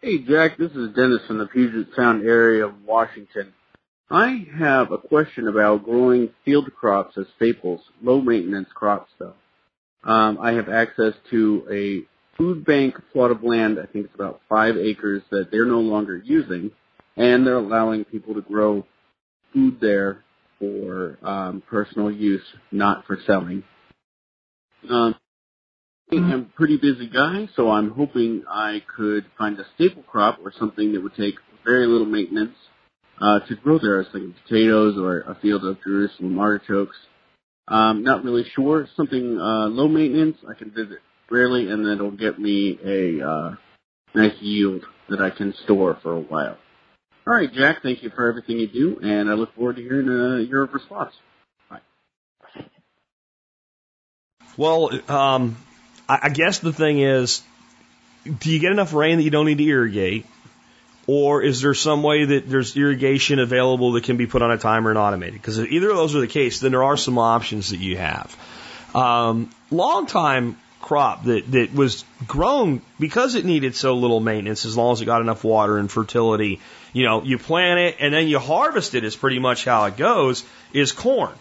Hey 0.00 0.18
Jack, 0.18 0.56
this 0.56 0.72
is 0.72 0.94
Dennis 0.94 1.22
from 1.26 1.38
the 1.38 1.46
Puget 1.46 1.96
Sound 1.96 2.24
area 2.24 2.66
of 2.66 2.84
Washington. 2.84 3.52
I 4.10 4.46
have 4.56 4.92
a 4.92 4.98
question 4.98 5.48
about 5.48 5.82
growing 5.82 6.28
field 6.44 6.72
crops 6.74 7.16
as 7.16 7.26
staples, 7.36 7.80
low 8.02 8.20
maintenance 8.20 8.68
crops 8.72 9.10
stuff. 9.16 9.34
Um, 10.04 10.38
I 10.40 10.52
have 10.52 10.68
access 10.68 11.14
to 11.30 11.66
a 11.70 12.36
food 12.36 12.64
bank 12.64 12.96
plot 13.12 13.30
of 13.30 13.42
land, 13.42 13.78
I 13.78 13.86
think 13.86 14.06
it's 14.06 14.14
about 14.14 14.40
five 14.48 14.76
acres 14.76 15.22
that 15.30 15.50
they're 15.50 15.64
no 15.64 15.80
longer 15.80 16.16
using, 16.16 16.72
and 17.16 17.46
they're 17.46 17.54
allowing 17.56 18.04
people 18.04 18.34
to 18.34 18.42
grow 18.42 18.84
food 19.52 19.78
there 19.80 20.24
for 20.58 21.18
um, 21.22 21.62
personal 21.68 22.10
use, 22.10 22.44
not 22.70 23.06
for 23.06 23.18
selling. 23.26 23.62
Um, 24.90 25.14
I'm 26.12 26.32
a 26.32 26.56
pretty 26.56 26.76
busy 26.76 27.08
guy, 27.08 27.48
so 27.56 27.70
I'm 27.70 27.90
hoping 27.90 28.44
I 28.48 28.82
could 28.96 29.24
find 29.38 29.58
a 29.58 29.64
staple 29.74 30.02
crop 30.02 30.38
or 30.44 30.52
something 30.58 30.92
that 30.92 31.02
would 31.02 31.14
take 31.16 31.34
very 31.64 31.86
little 31.86 32.06
maintenance 32.06 32.54
uh, 33.20 33.40
to 33.40 33.56
grow 33.56 33.78
there. 33.78 33.96
I 33.96 33.98
was 34.12 34.32
potatoes 34.46 34.96
or 34.98 35.20
a 35.20 35.36
field 35.40 35.64
of 35.64 35.82
Jerusalem 35.82 36.38
artichokes. 36.38 36.96
Um, 37.66 38.02
not 38.02 38.24
really 38.24 38.44
sure. 38.54 38.86
Something 38.96 39.38
uh, 39.40 39.66
low 39.68 39.88
maintenance. 39.88 40.36
I 40.48 40.54
can 40.54 40.70
visit 40.70 40.98
rarely, 41.30 41.70
and 41.70 41.86
it'll 41.86 42.10
get 42.10 42.38
me 42.38 42.78
a 42.84 43.26
uh, 43.26 43.54
nice 44.14 44.36
yield 44.40 44.84
that 45.08 45.20
I 45.20 45.30
can 45.30 45.54
store 45.64 45.98
for 46.02 46.12
a 46.12 46.20
while. 46.20 46.58
All 47.26 47.34
right, 47.34 47.50
Jack. 47.52 47.82
Thank 47.82 48.02
you 48.02 48.10
for 48.10 48.28
everything 48.28 48.58
you 48.58 48.68
do, 48.68 48.98
and 49.02 49.30
I 49.30 49.34
look 49.34 49.54
forward 49.54 49.76
to 49.76 49.82
hearing 49.82 50.08
uh, 50.08 50.36
your 50.36 50.66
response. 50.66 51.14
Bye. 51.70 51.80
Well, 54.58 54.90
um, 55.08 55.56
I 56.06 56.28
guess 56.28 56.58
the 56.58 56.72
thing 56.72 56.98
is, 57.00 57.42
do 58.24 58.50
you 58.50 58.58
get 58.58 58.72
enough 58.72 58.92
rain 58.92 59.16
that 59.16 59.22
you 59.22 59.30
don't 59.30 59.46
need 59.46 59.58
to 59.58 59.64
irrigate? 59.64 60.26
Or 61.06 61.42
is 61.42 61.60
there 61.60 61.74
some 61.74 62.02
way 62.02 62.24
that 62.24 62.48
there's 62.48 62.76
irrigation 62.76 63.38
available 63.38 63.92
that 63.92 64.04
can 64.04 64.16
be 64.16 64.26
put 64.26 64.42
on 64.42 64.50
a 64.50 64.58
timer 64.58 64.90
and 64.90 64.98
automated? 64.98 65.34
Because 65.34 65.58
if 65.58 65.70
either 65.70 65.90
of 65.90 65.96
those 65.96 66.14
are 66.14 66.20
the 66.20 66.26
case, 66.26 66.60
then 66.60 66.72
there 66.72 66.84
are 66.84 66.96
some 66.96 67.18
options 67.18 67.70
that 67.70 67.78
you 67.78 67.96
have. 67.96 68.34
Um, 68.94 69.50
long 69.70 70.06
time 70.06 70.56
crop 70.80 71.24
that, 71.24 71.50
that 71.50 71.74
was 71.74 72.04
grown 72.26 72.82
because 73.00 73.34
it 73.34 73.44
needed 73.44 73.74
so 73.74 73.94
little 73.94 74.20
maintenance 74.20 74.66
as 74.66 74.76
long 74.76 74.92
as 74.92 75.00
it 75.00 75.06
got 75.06 75.20
enough 75.20 75.42
water 75.42 75.78
and 75.78 75.90
fertility. 75.90 76.60
You 76.92 77.04
know, 77.04 77.22
you 77.22 77.38
plant 77.38 77.80
it 77.80 77.96
and 78.00 78.12
then 78.12 78.28
you 78.28 78.38
harvest 78.38 78.94
it 78.94 79.02
is 79.02 79.16
pretty 79.16 79.38
much 79.38 79.64
how 79.64 79.86
it 79.86 79.96
goes, 79.96 80.44
is 80.72 80.92
corn. 80.92 81.32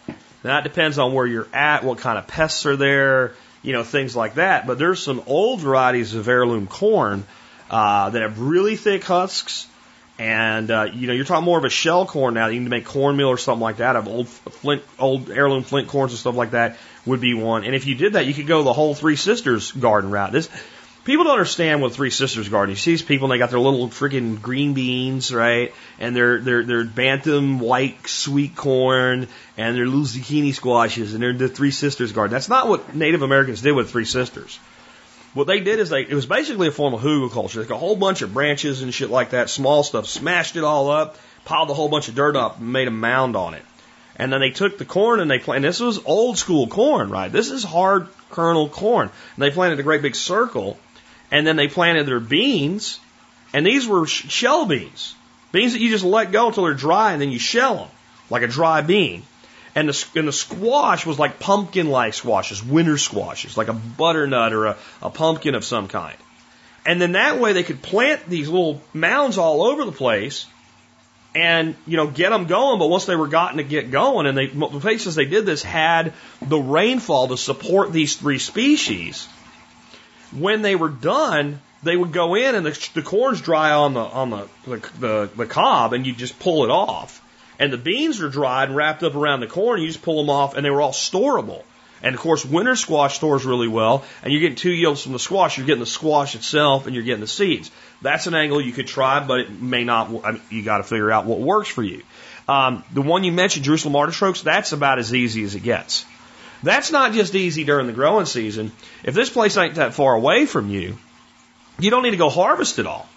That 0.43 0.63
depends 0.63 0.97
on 0.97 1.13
where 1.13 1.25
you're 1.25 1.47
at, 1.53 1.83
what 1.83 1.99
kind 1.99 2.17
of 2.17 2.27
pests 2.27 2.65
are 2.65 2.75
there, 2.75 3.33
you 3.61 3.71
know, 3.71 3.83
things 3.83 4.15
like 4.15 4.35
that. 4.35 4.67
But 4.67 4.77
there's 4.77 5.01
some 5.01 5.23
old 5.25 5.61
varieties 5.61 6.15
of 6.15 6.27
heirloom 6.27 6.67
corn 6.67 7.25
uh, 7.73 8.11
that 8.11 8.21
have 8.21 8.39
really 8.39 8.75
thick 8.75 9.03
husks. 9.03 9.67
And 10.19 10.69
uh, 10.69 10.83
you 10.93 11.07
know, 11.07 11.13
you're 11.13 11.25
talking 11.25 11.43
more 11.43 11.57
of 11.57 11.65
a 11.65 11.71
shell 11.71 12.05
corn 12.05 12.35
now. 12.35 12.45
You 12.45 12.59
need 12.59 12.65
to 12.65 12.69
make 12.69 12.85
cornmeal 12.85 13.29
or 13.29 13.37
something 13.37 13.63
like 13.63 13.77
that. 13.77 13.95
Of 13.95 14.07
old 14.07 14.27
flint, 14.29 14.83
old 14.99 15.31
heirloom 15.31 15.63
flint 15.63 15.87
corns 15.87 16.11
and 16.11 16.19
stuff 16.19 16.35
like 16.35 16.51
that 16.51 16.77
would 17.07 17.19
be 17.19 17.33
one. 17.33 17.63
And 17.63 17.73
if 17.73 17.87
you 17.87 17.95
did 17.95 18.13
that, 18.13 18.27
you 18.27 18.33
could 18.35 18.45
go 18.45 18.61
the 18.61 18.73
whole 18.73 18.93
Three 18.93 19.15
Sisters 19.15 19.71
garden 19.71 20.11
route. 20.11 20.31
This 20.31 20.49
people 21.03 21.23
don't 21.23 21.33
understand 21.33 21.81
what 21.81 21.93
Three 21.93 22.11
Sisters 22.11 22.47
garden. 22.47 22.69
You 22.69 22.75
see 22.75 22.91
these 22.91 23.01
people, 23.01 23.25
and 23.25 23.33
they 23.33 23.39
got 23.39 23.49
their 23.49 23.59
little 23.59 23.87
freaking 23.87 24.39
green 24.39 24.75
beans, 24.75 25.33
right? 25.33 25.73
And 25.97 26.15
their 26.15 26.39
their 26.41 26.63
their 26.63 26.83
bantam 26.83 27.59
white 27.59 28.07
sweet 28.07 28.55
corn 28.55 29.27
and 29.57 29.75
their 29.75 29.87
little 29.87 30.01
zucchini 30.01 30.53
squashes, 30.53 31.15
and 31.15 31.23
they're 31.23 31.33
the 31.33 31.47
Three 31.49 31.71
Sisters 31.71 32.11
garden. 32.11 32.31
That's 32.31 32.49
not 32.49 32.67
what 32.67 32.95
Native 32.95 33.23
Americans 33.23 33.63
did 33.63 33.71
with 33.71 33.89
Three 33.89 34.05
Sisters. 34.05 34.59
What 35.33 35.47
they 35.47 35.59
did 35.59 35.79
is 35.79 35.89
they 35.89 36.01
it 36.01 36.13
was 36.13 36.25
basically 36.25 36.67
a 36.67 36.71
form 36.71 36.93
of 36.93 37.01
hugelkultur. 37.01 37.61
Like 37.61 37.69
a 37.69 37.77
whole 37.77 37.95
bunch 37.95 38.21
of 38.21 38.33
branches 38.33 38.81
and 38.81 38.93
shit 38.93 39.09
like 39.09 39.31
that, 39.31 39.49
small 39.49 39.83
stuff, 39.83 40.05
smashed 40.07 40.55
it 40.55 40.63
all 40.63 40.89
up, 40.89 41.17
piled 41.45 41.69
a 41.69 41.73
whole 41.73 41.89
bunch 41.89 42.07
of 42.07 42.15
dirt 42.15 42.35
up, 42.35 42.59
and 42.59 42.71
made 42.71 42.87
a 42.87 42.91
mound 42.91 43.35
on 43.35 43.53
it. 43.53 43.63
And 44.15 44.31
then 44.31 44.41
they 44.41 44.51
took 44.51 44.77
the 44.77 44.85
corn 44.85 45.19
and 45.19 45.29
they 45.29 45.39
planted. 45.39 45.67
This 45.67 45.79
was 45.79 46.05
old 46.05 46.37
school 46.37 46.67
corn, 46.67 47.09
right? 47.09 47.31
This 47.31 47.49
is 47.49 47.63
hard 47.63 48.07
kernel 48.29 48.69
corn. 48.69 49.09
And 49.35 49.43
they 49.43 49.49
planted 49.49 49.79
a 49.79 49.83
great 49.83 50.03
big 50.03 50.15
circle, 50.15 50.77
and 51.31 51.47
then 51.47 51.55
they 51.55 51.67
planted 51.67 52.05
their 52.05 52.19
beans, 52.19 52.99
and 53.53 53.65
these 53.65 53.87
were 53.87 54.05
shell 54.05 54.67
beans, 54.67 55.15
beans 55.51 55.73
that 55.73 55.81
you 55.81 55.89
just 55.89 56.03
let 56.03 56.31
go 56.31 56.47
until 56.47 56.65
they're 56.65 56.75
dry, 56.75 57.13
and 57.13 57.21
then 57.21 57.31
you 57.31 57.39
shell 57.39 57.75
them 57.75 57.87
like 58.29 58.43
a 58.43 58.47
dry 58.47 58.81
bean. 58.81 59.23
And 59.75 59.89
the, 59.89 60.05
and 60.15 60.27
the 60.27 60.33
squash 60.33 61.05
was 61.05 61.17
like 61.17 61.39
pumpkin 61.39 61.89
like 61.89 62.13
squashes, 62.13 62.63
winter 62.63 62.97
squashes, 62.97 63.57
like 63.57 63.69
a 63.69 63.73
butternut 63.73 64.53
or 64.53 64.65
a, 64.67 64.77
a 65.01 65.09
pumpkin 65.09 65.55
of 65.55 65.65
some 65.65 65.87
kind. 65.87 66.17
And 66.85 67.01
then 67.01 67.13
that 67.13 67.39
way 67.39 67.53
they 67.53 67.63
could 67.63 67.81
plant 67.81 68.27
these 68.29 68.49
little 68.49 68.81
mounds 68.93 69.37
all 69.37 69.63
over 69.63 69.85
the 69.85 69.91
place 69.91 70.45
and, 71.35 71.75
you 71.87 71.97
know, 71.97 72.07
get 72.07 72.29
them 72.29 72.45
going. 72.45 72.77
But 72.77 72.87
once 72.89 73.05
they 73.05 73.15
were 73.15 73.27
gotten 73.27 73.57
to 73.57 73.63
get 73.63 73.89
going 73.89 74.27
and 74.27 74.37
they, 74.37 74.47
the 74.47 74.79
places 74.79 75.15
they 75.15 75.25
did 75.25 75.45
this 75.45 75.63
had 75.63 76.13
the 76.41 76.59
rainfall 76.59 77.29
to 77.29 77.37
support 77.37 77.91
these 77.91 78.15
three 78.15 78.39
species. 78.39 79.25
When 80.31 80.61
they 80.61 80.75
were 80.75 80.89
done, 80.89 81.61
they 81.83 81.95
would 81.95 82.11
go 82.11 82.35
in 82.35 82.55
and 82.55 82.65
the, 82.65 82.89
the 82.93 83.01
corn's 83.01 83.41
dry 83.41 83.71
on 83.71 83.93
the, 83.93 84.01
on 84.01 84.29
the, 84.29 84.47
the, 84.65 84.77
the, 84.99 85.29
the 85.35 85.45
cob 85.45 85.93
and 85.93 86.05
you 86.05 86.13
just 86.13 86.37
pull 86.39 86.63
it 86.63 86.69
off. 86.69 87.21
And 87.59 87.71
the 87.71 87.77
beans 87.77 88.21
are 88.21 88.29
dried 88.29 88.69
and 88.69 88.75
wrapped 88.75 89.03
up 89.03 89.15
around 89.15 89.39
the 89.39 89.47
corn. 89.47 89.81
You 89.81 89.87
just 89.87 90.01
pull 90.01 90.17
them 90.17 90.29
off, 90.29 90.55
and 90.55 90.65
they 90.65 90.69
were 90.69 90.81
all 90.81 90.91
storable. 90.91 91.63
And 92.01 92.13
of 92.15 92.19
course, 92.19 92.43
winter 92.43 92.75
squash 92.75 93.15
stores 93.15 93.45
really 93.45 93.69
well, 93.69 94.03
and 94.21 94.33
you're 94.33 94.41
getting 94.41 94.57
two 94.57 94.71
yields 94.71 95.01
from 95.01 95.13
the 95.13 95.19
squash. 95.19 95.57
You're 95.57 95.65
getting 95.65 95.79
the 95.79 95.85
squash 95.85 96.35
itself, 96.35 96.85
and 96.85 96.93
you're 96.93 97.05
getting 97.05 97.21
the 97.21 97.27
seeds. 97.27 97.71
That's 98.01 98.27
an 98.27 98.35
angle 98.35 98.59
you 98.59 98.73
could 98.73 98.87
try, 98.87 99.25
but 99.25 99.39
it 99.39 99.61
may 99.61 99.85
not. 99.85 100.09
I 100.25 100.33
mean, 100.33 100.41
you 100.49 100.63
got 100.63 100.79
to 100.79 100.83
figure 100.83 101.09
out 101.09 101.25
what 101.25 101.39
works 101.39 101.69
for 101.69 101.81
you. 101.81 102.03
Um, 102.49 102.83
the 102.91 103.01
one 103.01 103.23
you 103.23 103.31
mentioned, 103.31 103.63
Jerusalem 103.63 103.95
artichokes, 103.95 104.41
that's 104.41 104.73
about 104.73 104.99
as 104.99 105.13
easy 105.13 105.45
as 105.45 105.55
it 105.55 105.61
gets. 105.61 106.05
That's 106.61 106.91
not 106.91 107.13
just 107.13 107.35
easy 107.35 107.63
during 107.63 107.87
the 107.87 107.93
growing 107.93 108.25
season. 108.25 108.73
If 109.03 109.13
this 109.13 109.29
place 109.29 109.55
ain't 109.55 109.75
that 109.75 109.93
far 109.93 110.13
away 110.13 110.45
from 110.45 110.69
you, 110.69 110.97
you 111.79 111.89
don't 111.89 112.03
need 112.03 112.11
to 112.11 112.17
go 112.17 112.29
harvest 112.29 112.79
it 112.79 112.85
all. 112.87 113.07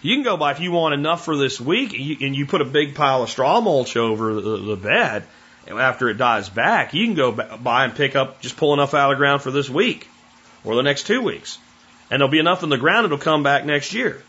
You 0.00 0.14
can 0.14 0.22
go 0.22 0.36
by 0.36 0.52
if 0.52 0.60
you 0.60 0.70
want 0.70 0.94
enough 0.94 1.24
for 1.24 1.36
this 1.36 1.60
week, 1.60 1.92
and 1.92 2.36
you, 2.36 2.46
put 2.46 2.60
a 2.60 2.64
big 2.64 2.94
pile 2.94 3.22
of 3.22 3.30
straw 3.30 3.60
mulch 3.60 3.96
over 3.96 4.34
the, 4.34 4.56
the 4.58 4.76
bed. 4.76 5.24
After 5.68 6.08
it 6.08 6.14
dies 6.14 6.48
back, 6.48 6.94
you 6.94 7.04
can 7.04 7.14
go 7.14 7.32
by 7.32 7.84
and 7.84 7.94
pick 7.94 8.16
up, 8.16 8.40
just 8.40 8.56
pull 8.56 8.72
enough 8.72 8.94
out 8.94 9.10
of 9.10 9.16
the 9.16 9.20
ground 9.20 9.42
for 9.42 9.50
this 9.50 9.68
week 9.68 10.08
or 10.64 10.76
the 10.76 10.82
next 10.82 11.06
two 11.06 11.20
weeks. 11.20 11.58
And 12.10 12.20
there'll 12.20 12.30
be 12.30 12.38
enough 12.38 12.62
in 12.62 12.70
the 12.70 12.78
ground 12.78 13.04
that'll 13.04 13.18
come 13.18 13.42
back 13.42 13.66
next 13.66 13.92
year. 13.92 14.22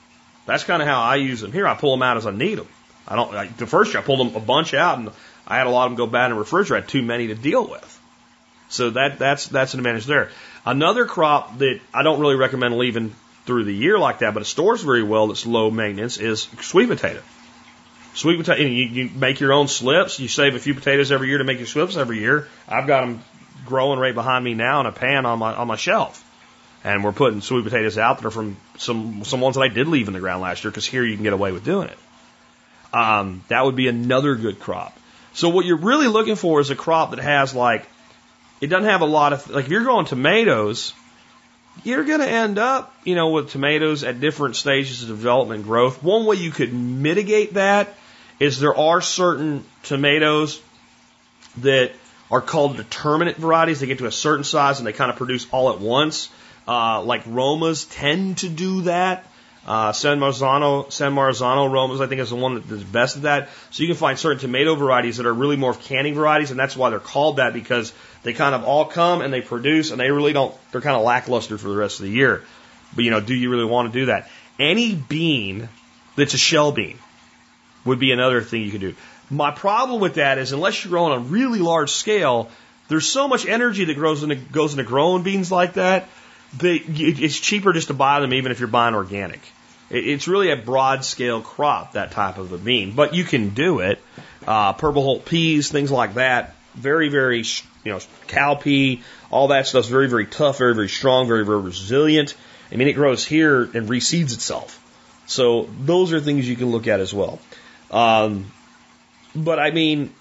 That's 0.45 0.65
kind 0.65 0.81
of 0.81 0.87
how 0.87 0.99
I 1.01 1.15
use 1.15 1.39
them. 1.39 1.53
Here, 1.53 1.65
I 1.65 1.75
pull 1.75 1.91
them 1.91 2.01
out 2.01 2.17
as 2.17 2.25
I 2.25 2.31
need 2.31 2.57
them. 2.57 2.67
I 3.07 3.15
don't, 3.15 3.33
like, 3.33 3.55
the 3.55 3.67
first 3.67 3.93
year 3.93 4.01
I 4.01 4.05
pulled 4.05 4.19
them 4.19 4.35
a 4.35 4.45
bunch 4.45 4.73
out 4.73 4.97
and 4.97 5.11
I 5.47 5.57
had 5.57 5.67
a 5.67 5.69
lot 5.69 5.85
of 5.85 5.91
them 5.91 5.97
go 5.97 6.07
bad 6.07 6.25
in 6.25 6.31
the 6.31 6.39
refrigerator. 6.39 6.75
I 6.75 6.79
had 6.81 6.89
too 6.89 7.03
many 7.03 7.27
to 7.27 7.35
deal 7.35 7.65
with. 7.65 7.99
So 8.67 8.89
that, 8.91 9.17
that's, 9.17 9.47
that's 9.47 9.73
an 9.75 9.79
advantage 9.79 10.05
there. 10.05 10.29
Another 10.65 11.05
crop 11.05 11.59
that 11.59 11.79
I 11.93 12.03
don't 12.03 12.19
really 12.19 12.35
recommend 12.35 12.77
leaving 12.77 13.15
through 13.49 13.63
the 13.63 13.73
year 13.73 13.97
like 13.97 14.19
that, 14.19 14.35
but 14.35 14.43
it 14.43 14.45
stores 14.45 14.83
very 14.83 15.01
well 15.01 15.25
that's 15.25 15.43
low 15.43 15.71
maintenance 15.71 16.17
is 16.17 16.47
sweet 16.61 16.87
potato. 16.87 17.19
Sweet 18.13 18.37
potato, 18.37 18.61
you, 18.61 18.85
you 18.85 19.09
make 19.09 19.39
your 19.39 19.53
own 19.53 19.67
slips. 19.67 20.19
You 20.19 20.27
save 20.27 20.53
a 20.53 20.59
few 20.59 20.75
potatoes 20.75 21.11
every 21.11 21.29
year 21.29 21.39
to 21.39 21.43
make 21.43 21.57
your 21.57 21.65
slips 21.65 21.97
every 21.97 22.19
year. 22.19 22.47
I've 22.67 22.85
got 22.85 23.01
them 23.01 23.23
growing 23.65 23.97
right 23.97 24.13
behind 24.13 24.45
me 24.45 24.53
now 24.53 24.81
in 24.81 24.85
a 24.85 24.91
pan 24.91 25.25
on 25.25 25.39
my 25.39 25.55
on 25.55 25.67
my 25.67 25.77
shelf, 25.77 26.23
and 26.83 27.03
we're 27.03 27.11
putting 27.11 27.41
sweet 27.41 27.63
potatoes 27.63 27.97
out 27.97 28.19
that 28.19 28.27
are 28.27 28.31
from 28.31 28.55
some 28.77 29.23
some 29.23 29.41
ones 29.41 29.55
that 29.55 29.61
I 29.61 29.67
did 29.69 29.87
leave 29.87 30.07
in 30.07 30.13
the 30.13 30.19
ground 30.19 30.43
last 30.43 30.63
year 30.63 30.69
because 30.69 30.85
here 30.85 31.03
you 31.03 31.15
can 31.15 31.23
get 31.23 31.33
away 31.33 31.51
with 31.51 31.65
doing 31.65 31.87
it. 31.87 31.97
Um, 32.93 33.43
that 33.47 33.65
would 33.65 33.75
be 33.75 33.87
another 33.87 34.35
good 34.35 34.59
crop. 34.59 34.95
So 35.33 35.49
what 35.49 35.65
you're 35.65 35.77
really 35.77 36.07
looking 36.07 36.35
for 36.35 36.59
is 36.59 36.69
a 36.69 36.75
crop 36.75 37.09
that 37.15 37.19
has 37.19 37.55
like 37.55 37.89
it 38.61 38.67
doesn't 38.67 38.89
have 38.89 39.01
a 39.01 39.07
lot 39.07 39.33
of 39.33 39.49
like 39.49 39.65
if 39.65 39.71
you're 39.71 39.81
growing 39.81 40.05
tomatoes, 40.05 40.93
you're 41.83 42.03
going 42.03 42.19
to 42.19 42.29
end 42.29 42.57
up, 42.57 42.93
you 43.03 43.15
know, 43.15 43.29
with 43.29 43.49
tomatoes 43.49 44.03
at 44.03 44.19
different 44.19 44.55
stages 44.55 45.03
of 45.03 45.09
development 45.09 45.59
and 45.59 45.65
growth. 45.65 46.03
One 46.03 46.25
way 46.25 46.35
you 46.37 46.51
could 46.51 46.73
mitigate 46.73 47.53
that 47.53 47.95
is 48.39 48.59
there 48.59 48.75
are 48.75 49.01
certain 49.01 49.65
tomatoes 49.83 50.61
that 51.57 51.91
are 52.31 52.41
called 52.41 52.77
determinate 52.77 53.37
varieties. 53.37 53.79
They 53.79 53.87
get 53.87 53.97
to 53.99 54.05
a 54.05 54.11
certain 54.11 54.43
size 54.43 54.79
and 54.79 54.87
they 54.87 54.93
kind 54.93 55.11
of 55.11 55.17
produce 55.17 55.47
all 55.51 55.71
at 55.71 55.79
once. 55.79 56.29
Uh, 56.67 57.01
like 57.01 57.23
Romas 57.25 57.87
tend 57.89 58.39
to 58.39 58.49
do 58.49 58.83
that. 58.83 59.25
Uh, 59.69 59.93
San 59.93 60.19
Marzano, 60.19 60.91
San 60.91 61.13
Marzano 61.13 61.69
Romas, 61.69 62.01
I 62.01 62.07
think, 62.07 62.21
is 62.21 62.31
the 62.31 62.35
one 62.35 62.63
that's 62.67 62.81
best 62.81 63.17
at 63.17 63.21
that. 63.21 63.49
So 63.69 63.83
you 63.83 63.87
can 63.87 63.95
find 63.95 64.17
certain 64.17 64.39
tomato 64.39 64.73
varieties 64.73 65.17
that 65.17 65.27
are 65.27 65.33
really 65.33 65.57
more 65.57 65.75
canning 65.75 66.15
varieties, 66.15 66.49
and 66.49 66.59
that's 66.59 66.75
why 66.75 66.89
they're 66.89 66.99
called 66.99 67.35
that 67.35 67.53
because 67.53 67.93
they 68.23 68.33
kind 68.33 68.55
of 68.55 68.63
all 68.63 68.85
come 68.85 69.21
and 69.21 69.31
they 69.31 69.41
produce, 69.41 69.91
and 69.91 69.99
they 69.99 70.09
really 70.09 70.33
don't. 70.33 70.55
They're 70.71 70.81
kind 70.81 70.97
of 70.97 71.03
lackluster 71.03 71.59
for 71.59 71.67
the 71.67 71.75
rest 71.75 71.99
of 71.99 72.07
the 72.07 72.11
year. 72.11 72.43
But 72.95 73.03
you 73.03 73.11
know, 73.11 73.19
do 73.19 73.35
you 73.35 73.51
really 73.51 73.65
want 73.65 73.93
to 73.93 73.99
do 73.99 74.05
that? 74.07 74.31
Any 74.57 74.95
bean 74.95 75.69
that's 76.15 76.33
a 76.33 76.39
shell 76.39 76.71
bean 76.71 76.97
would 77.85 77.99
be 77.99 78.11
another 78.11 78.41
thing 78.41 78.63
you 78.63 78.71
could 78.71 78.81
do. 78.81 78.95
My 79.29 79.51
problem 79.51 80.01
with 80.01 80.15
that 80.15 80.39
is 80.39 80.51
unless 80.51 80.83
you're 80.83 80.89
growing 80.89 81.11
on 81.11 81.19
a 81.19 81.25
really 81.25 81.59
large 81.59 81.91
scale, 81.91 82.49
there's 82.87 83.05
so 83.05 83.27
much 83.27 83.45
energy 83.45 83.85
that 83.85 83.93
grows 83.93 84.23
into, 84.23 84.35
goes 84.35 84.71
into 84.71 84.83
growing 84.83 85.21
beans 85.21 85.51
like 85.51 85.73
that 85.73 86.09
that 86.57 86.81
it's 86.87 87.39
cheaper 87.39 87.71
just 87.71 87.89
to 87.89 87.93
buy 87.93 88.19
them 88.19 88.33
even 88.33 88.51
if 88.51 88.59
you're 88.59 88.67
buying 88.67 88.95
organic. 88.95 89.39
It's 89.89 90.27
really 90.27 90.51
a 90.51 90.55
broad 90.55 91.03
scale 91.03 91.41
crop, 91.41 91.93
that 91.93 92.11
type 92.11 92.37
of 92.37 92.51
a 92.51 92.57
bean, 92.57 92.91
but 92.91 93.15
you 93.15 93.23
can 93.23 93.49
do 93.49 93.79
it. 93.79 93.99
Uh, 94.47 94.73
purple 94.73 95.03
hull 95.03 95.19
peas, 95.19 95.71
things 95.71 95.91
like 95.91 96.15
that. 96.15 96.55
Very, 96.75 97.09
very, 97.09 97.39
you 97.83 97.91
know, 97.91 97.99
cowpea, 98.27 99.01
all 99.31 99.49
that 99.49 99.67
stuff's 99.67 99.87
very, 99.87 100.07
very 100.07 100.27
tough, 100.27 100.59
very, 100.59 100.75
very 100.75 100.89
strong, 100.89 101.27
very, 101.27 101.43
very 101.43 101.59
resilient. 101.59 102.35
I 102.71 102.75
mean, 102.75 102.87
it 102.87 102.93
grows 102.93 103.25
here 103.25 103.63
and 103.63 103.89
reseeds 103.89 104.33
itself. 104.33 104.75
So 105.25 105.69
those 105.81 106.13
are 106.13 106.19
things 106.19 106.47
you 106.47 106.55
can 106.55 106.71
look 106.71 106.87
at 106.87 106.99
as 106.99 107.13
well. 107.13 107.39
Um, 107.91 108.51
but 109.35 109.59
I 109.59 109.71
mean, 109.71 110.13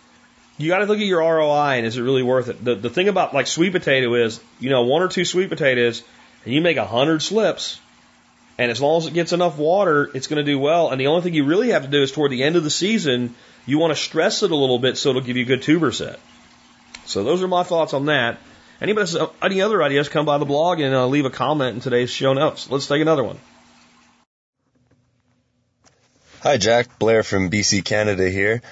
you 0.57 0.69
got 0.69 0.79
to 0.79 0.87
look 0.87 0.99
at 0.99 1.07
your 1.07 1.21
ROI 1.21 1.77
and 1.77 1.87
is 1.87 1.97
it 1.97 2.03
really 2.03 2.23
worth 2.23 2.49
it? 2.49 2.65
The, 2.65 2.75
the 2.75 2.91
thing 2.91 3.09
about 3.09 3.35
like 3.35 3.47
sweet 3.47 3.73
potato 3.73 4.15
is, 4.15 4.41
you 4.61 4.71
know, 4.71 4.83
one 4.83 5.03
or 5.03 5.09
two 5.09 5.25
sweet 5.25 5.51
potatoes 5.51 6.03
and 6.45 6.55
you 6.55 6.61
make 6.61 6.79
a 6.79 6.87
hundred 6.87 7.23
slips 7.23 7.81
and 8.59 8.73
as 8.73 8.81
long 8.81 8.99
as 8.99 9.07
it 9.07 9.15
gets 9.15 9.33
enough 9.33 9.57
water, 9.57 10.11
it's 10.15 10.27
going 10.27 10.45
to 10.45 10.51
do 10.51 10.59
well. 10.59 10.91
And 10.91 11.01
the 11.01 11.07
only 11.07 11.23
thing 11.23 11.33
you 11.33 11.45
really 11.45 11.71
have 11.71 11.83
to 11.83 11.89
do 11.89 12.03
is 12.03 12.11
toward 12.11 12.33
the 12.33 12.43
end 12.43 12.57
of 12.57 12.65
the 12.65 12.71
season, 12.71 13.37
you 13.67 13.79
want 13.79 13.97
to 13.97 14.03
stress 14.03 14.43
it 14.43 14.51
a 14.51 14.57
little 14.57 14.81
bit 14.81 14.99
so 14.99 15.11
it'll 15.11 15.23
give 15.23 15.37
you 15.37 15.45
a 15.45 15.47
good 15.47 15.63
tuber 15.63 15.93
set. 15.93 16.19
So 17.07 17.23
those 17.23 17.43
are 17.43 17.49
my 17.49 17.63
thoughts 17.63 17.95
on 17.95 18.07
that. 18.07 18.39
Anybody 18.81 19.11
has 19.11 19.29
any 19.41 19.61
other 19.61 19.83
ideas, 19.83 20.09
come 20.09 20.27
by 20.27 20.39
the 20.39 20.45
blog 20.45 20.81
and 20.81 20.95
uh, 20.95 21.07
leave 21.07 21.25
a 21.25 21.31
comment 21.31 21.77
in 21.77 21.81
today's 21.81 22.11
show 22.11 22.33
notes. 22.33 22.69
Let's 22.69 22.87
take 22.87 23.01
another 23.01 23.25
one. 23.25 23.39
Hi, 26.43 26.57
Jack. 26.57 26.99
Blair 26.99 27.23
from 27.23 27.51
BC, 27.51 27.85
Canada 27.85 28.29
here. 28.29 28.63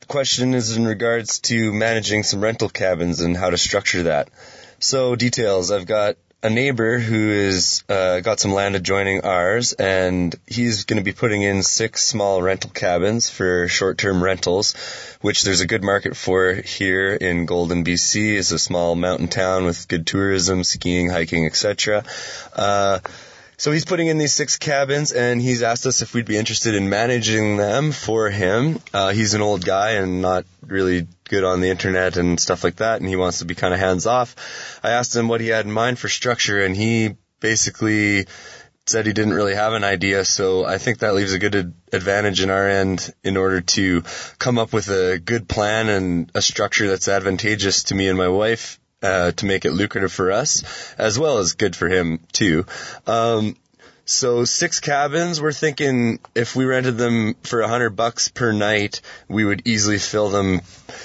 The 0.00 0.06
question 0.06 0.54
is 0.54 0.76
in 0.76 0.86
regards 0.86 1.40
to 1.40 1.72
managing 1.72 2.22
some 2.22 2.40
rental 2.40 2.68
cabins 2.68 3.20
and 3.20 3.36
how 3.36 3.50
to 3.50 3.58
structure 3.58 4.04
that. 4.04 4.30
So 4.78 5.16
details. 5.16 5.70
I've 5.70 5.86
got 5.86 6.16
a 6.42 6.50
neighbor 6.50 6.98
who 6.98 7.30
is 7.30 7.82
uh, 7.88 8.20
got 8.20 8.38
some 8.38 8.52
land 8.52 8.76
adjoining 8.76 9.22
ours, 9.22 9.72
and 9.72 10.34
he's 10.46 10.84
going 10.84 10.98
to 10.98 11.04
be 11.04 11.12
putting 11.12 11.42
in 11.42 11.62
six 11.62 12.04
small 12.04 12.42
rental 12.42 12.70
cabins 12.70 13.30
for 13.30 13.68
short-term 13.68 14.22
rentals, 14.22 14.74
which 15.22 15.42
there's 15.42 15.62
a 15.62 15.66
good 15.66 15.82
market 15.82 16.16
for 16.16 16.52
here 16.52 17.14
in 17.14 17.46
Golden, 17.46 17.84
BC. 17.84 18.36
It's 18.36 18.52
a 18.52 18.58
small 18.58 18.94
mountain 18.94 19.28
town 19.28 19.64
with 19.64 19.88
good 19.88 20.06
tourism, 20.06 20.62
skiing, 20.62 21.08
hiking, 21.08 21.46
etc. 21.46 22.04
Uh, 22.52 23.00
so 23.58 23.72
he's 23.72 23.84
putting 23.84 24.08
in 24.08 24.18
these 24.18 24.32
six 24.32 24.58
cabins, 24.58 25.12
and 25.12 25.40
he's 25.40 25.62
asked 25.62 25.86
us 25.86 26.02
if 26.02 26.12
we'd 26.12 26.26
be 26.26 26.36
interested 26.36 26.74
in 26.74 26.90
managing 26.90 27.56
them 27.56 27.92
for 27.92 28.28
him. 28.28 28.80
Uh, 28.92 29.12
he's 29.12 29.34
an 29.34 29.40
old 29.40 29.64
guy 29.64 29.92
and 29.92 30.20
not 30.20 30.44
really 30.66 31.06
good 31.28 31.44
on 31.44 31.60
the 31.60 31.70
internet 31.70 32.16
and 32.16 32.38
stuff 32.38 32.64
like 32.64 32.76
that, 32.76 33.00
and 33.00 33.08
he 33.08 33.16
wants 33.16 33.38
to 33.38 33.44
be 33.44 33.54
kind 33.54 33.72
of 33.72 33.80
hands 33.80 34.06
off. 34.06 34.36
I 34.82 34.90
asked 34.90 35.16
him 35.16 35.28
what 35.28 35.40
he 35.40 35.48
had 35.48 35.64
in 35.64 35.72
mind 35.72 35.98
for 35.98 36.08
structure, 36.08 36.62
and 36.62 36.76
he 36.76 37.16
basically 37.40 38.26
said 38.86 39.06
he 39.06 39.12
didn't 39.12 39.34
really 39.34 39.54
have 39.54 39.72
an 39.72 39.84
idea, 39.84 40.24
so 40.24 40.64
I 40.64 40.78
think 40.78 40.98
that 40.98 41.14
leaves 41.14 41.32
a 41.32 41.38
good 41.38 41.56
ad- 41.56 41.74
advantage 41.92 42.40
in 42.40 42.50
our 42.50 42.68
end 42.68 43.12
in 43.24 43.36
order 43.36 43.60
to 43.60 44.02
come 44.38 44.58
up 44.58 44.72
with 44.72 44.88
a 44.88 45.18
good 45.18 45.48
plan 45.48 45.88
and 45.88 46.30
a 46.34 46.42
structure 46.42 46.86
that's 46.88 47.08
advantageous 47.08 47.84
to 47.84 47.94
me 47.94 48.08
and 48.08 48.18
my 48.18 48.28
wife 48.28 48.78
uh, 49.02 49.32
to 49.32 49.46
make 49.46 49.64
it 49.64 49.72
lucrative 49.72 50.12
for 50.12 50.32
us, 50.32 50.62
as 50.98 51.18
well 51.18 51.38
as 51.38 51.54
good 51.54 51.76
for 51.76 51.88
him 51.88 52.20
too. 52.32 52.66
Um, 53.06 53.56
so 54.08 54.44
six 54.44 54.78
cabins, 54.78 55.40
we're 55.40 55.52
thinking 55.52 56.20
if 56.32 56.54
we 56.54 56.64
rented 56.64 56.96
them 56.96 57.34
for 57.42 57.60
a 57.60 57.66
hundred 57.66 57.90
bucks 57.90 58.28
per 58.28 58.52
night, 58.52 59.00
we 59.28 59.44
would 59.44 59.66
easily 59.66 59.98
fill 59.98 60.28
them 60.28 60.60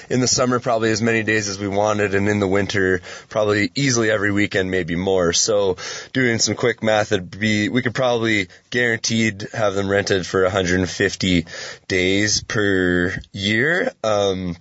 in 0.08 0.20
the 0.20 0.28
summer 0.28 0.60
probably 0.60 0.92
as 0.92 1.02
many 1.02 1.24
days 1.24 1.48
as 1.48 1.58
we 1.58 1.66
wanted 1.66 2.14
and 2.14 2.28
in 2.28 2.38
the 2.38 2.46
winter 2.46 3.00
probably 3.28 3.72
easily 3.74 4.08
every 4.08 4.30
weekend, 4.30 4.70
maybe 4.70 4.94
more. 4.94 5.32
So 5.32 5.78
doing 6.12 6.38
some 6.38 6.54
quick 6.54 6.80
math, 6.84 7.10
it'd 7.10 7.36
be, 7.36 7.68
we 7.68 7.82
could 7.82 7.94
probably 7.94 8.46
guaranteed 8.70 9.48
have 9.52 9.74
them 9.74 9.90
rented 9.90 10.24
for 10.24 10.44
150 10.44 11.46
days 11.88 12.44
per 12.44 13.12
year. 13.32 13.90
Um, 14.04 14.56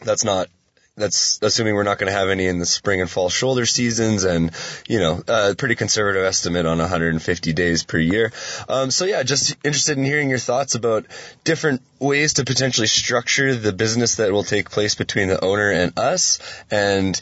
that's 0.00 0.24
not 0.24 0.48
that's 0.96 1.38
assuming 1.40 1.74
we're 1.74 1.84
not 1.84 1.98
going 1.98 2.12
to 2.12 2.18
have 2.18 2.28
any 2.28 2.46
in 2.46 2.58
the 2.58 2.66
spring 2.66 3.00
and 3.00 3.08
fall 3.08 3.30
shoulder 3.30 3.64
seasons 3.64 4.24
and, 4.24 4.50
you 4.86 4.98
know, 4.98 5.22
a 5.26 5.54
pretty 5.54 5.74
conservative 5.74 6.22
estimate 6.22 6.66
on 6.66 6.78
150 6.78 7.52
days 7.54 7.82
per 7.82 7.98
year. 7.98 8.30
Um, 8.68 8.90
so 8.90 9.06
yeah, 9.06 9.22
just 9.22 9.56
interested 9.64 9.96
in 9.96 10.04
hearing 10.04 10.28
your 10.28 10.38
thoughts 10.38 10.74
about 10.74 11.06
different 11.44 11.80
ways 11.98 12.34
to 12.34 12.44
potentially 12.44 12.86
structure 12.86 13.54
the 13.54 13.72
business 13.72 14.16
that 14.16 14.32
will 14.32 14.44
take 14.44 14.70
place 14.70 14.94
between 14.94 15.28
the 15.28 15.42
owner 15.42 15.70
and 15.70 15.98
us 15.98 16.38
and 16.70 17.20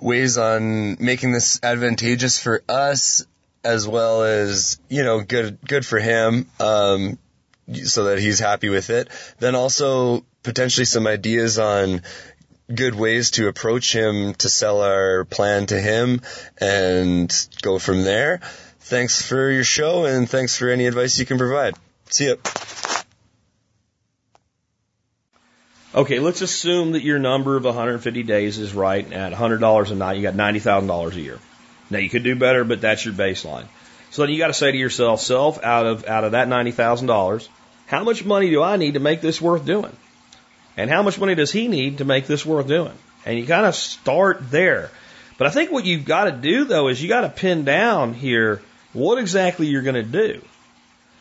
ways 0.00 0.38
on 0.38 0.96
making 0.98 1.32
this 1.32 1.60
advantageous 1.62 2.42
for 2.42 2.62
us 2.66 3.26
as 3.62 3.86
well 3.86 4.22
as, 4.22 4.80
you 4.88 5.04
know, 5.04 5.20
good, 5.20 5.58
good 5.66 5.84
for 5.84 5.98
him. 5.98 6.48
Um, 6.58 7.18
so 7.84 8.04
that 8.04 8.18
he's 8.18 8.40
happy 8.40 8.68
with 8.68 8.90
it. 8.90 9.08
Then 9.38 9.54
also 9.54 10.24
potentially 10.42 10.84
some 10.84 11.06
ideas 11.06 11.58
on 11.58 12.02
good 12.74 12.94
ways 12.94 13.32
to 13.32 13.48
approach 13.48 13.94
him 13.94 14.34
to 14.34 14.48
sell 14.48 14.82
our 14.82 15.24
plan 15.24 15.66
to 15.66 15.80
him 15.80 16.20
and 16.58 17.48
go 17.62 17.78
from 17.78 18.02
there. 18.02 18.40
Thanks 18.80 19.22
for 19.22 19.50
your 19.50 19.64
show 19.64 20.04
and 20.04 20.28
thanks 20.28 20.56
for 20.56 20.68
any 20.68 20.86
advice 20.86 21.18
you 21.18 21.26
can 21.26 21.38
provide. 21.38 21.74
See 22.10 22.28
ya. 22.28 22.34
Okay, 25.94 26.20
let's 26.20 26.40
assume 26.40 26.92
that 26.92 27.02
your 27.02 27.18
number 27.18 27.56
of 27.56 27.64
150 27.64 28.22
days 28.22 28.58
is 28.58 28.72
right. 28.72 29.10
At 29.12 29.32
$100 29.32 29.90
a 29.90 29.94
night, 29.94 30.16
you 30.16 30.22
got 30.22 30.34
$90,000 30.34 31.14
a 31.14 31.20
year. 31.20 31.38
Now 31.90 31.98
you 31.98 32.08
could 32.08 32.24
do 32.24 32.34
better, 32.34 32.64
but 32.64 32.80
that's 32.80 33.04
your 33.04 33.12
baseline. 33.12 33.66
So 34.10 34.22
then 34.22 34.30
you 34.30 34.38
got 34.38 34.46
to 34.48 34.54
say 34.54 34.72
to 34.72 34.78
yourself, 34.78 35.20
self, 35.20 35.62
out 35.62 35.86
of 35.86 36.06
out 36.06 36.24
of 36.24 36.32
that 36.32 36.48
$90,000, 36.48 37.48
how 37.86 38.04
much 38.04 38.24
money 38.24 38.50
do 38.50 38.62
I 38.62 38.76
need 38.76 38.94
to 38.94 39.00
make 39.00 39.20
this 39.20 39.40
worth 39.40 39.66
doing? 39.66 39.94
And 40.76 40.90
how 40.90 41.02
much 41.02 41.18
money 41.18 41.34
does 41.34 41.52
he 41.52 41.68
need 41.68 41.98
to 41.98 42.04
make 42.04 42.26
this 42.26 42.46
worth 42.46 42.66
doing? 42.66 42.96
And 43.24 43.38
you 43.38 43.46
kind 43.46 43.66
of 43.66 43.74
start 43.74 44.50
there. 44.50 44.90
But 45.38 45.46
I 45.46 45.50
think 45.50 45.70
what 45.70 45.84
you've 45.84 46.04
got 46.04 46.24
to 46.24 46.32
do 46.32 46.64
though 46.64 46.88
is 46.88 47.02
you 47.02 47.08
got 47.08 47.22
to 47.22 47.28
pin 47.28 47.64
down 47.64 48.14
here 48.14 48.62
what 48.92 49.18
exactly 49.18 49.66
you're 49.66 49.82
going 49.82 49.94
to 49.94 50.02
do. 50.02 50.42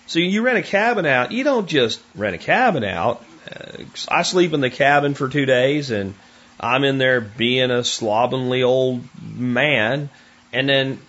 So 0.07 0.19
you 0.19 0.41
rent 0.41 0.57
a 0.57 0.63
cabin 0.63 1.05
out, 1.05 1.31
you 1.31 1.43
don't 1.43 1.67
just 1.67 2.01
rent 2.15 2.35
a 2.35 2.37
cabin 2.37 2.83
out. 2.83 3.23
Uh, 3.49 3.83
I 4.09 4.23
sleep 4.23 4.53
in 4.53 4.61
the 4.61 4.69
cabin 4.69 5.13
for 5.13 5.29
two 5.29 5.45
days 5.45 5.91
and 5.91 6.13
I'm 6.59 6.83
in 6.83 6.97
there 6.97 7.21
being 7.21 7.71
a 7.71 7.83
slovenly 7.83 8.63
old 8.63 9.03
man. 9.21 10.09
And 10.53 10.67
then 10.67 10.99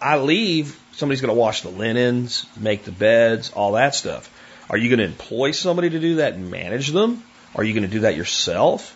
I 0.00 0.18
leave, 0.18 0.78
somebody's 0.92 1.20
going 1.20 1.34
to 1.34 1.40
wash 1.40 1.62
the 1.62 1.70
linens, 1.70 2.46
make 2.56 2.84
the 2.84 2.92
beds, 2.92 3.50
all 3.50 3.72
that 3.72 3.94
stuff. 3.94 4.30
Are 4.70 4.76
you 4.76 4.88
going 4.88 4.98
to 5.00 5.04
employ 5.04 5.50
somebody 5.50 5.90
to 5.90 6.00
do 6.00 6.16
that 6.16 6.34
and 6.34 6.50
manage 6.50 6.88
them? 6.88 7.22
Are 7.56 7.64
you 7.64 7.72
going 7.72 7.82
to 7.82 7.92
do 7.92 8.00
that 8.00 8.16
yourself? 8.16 8.94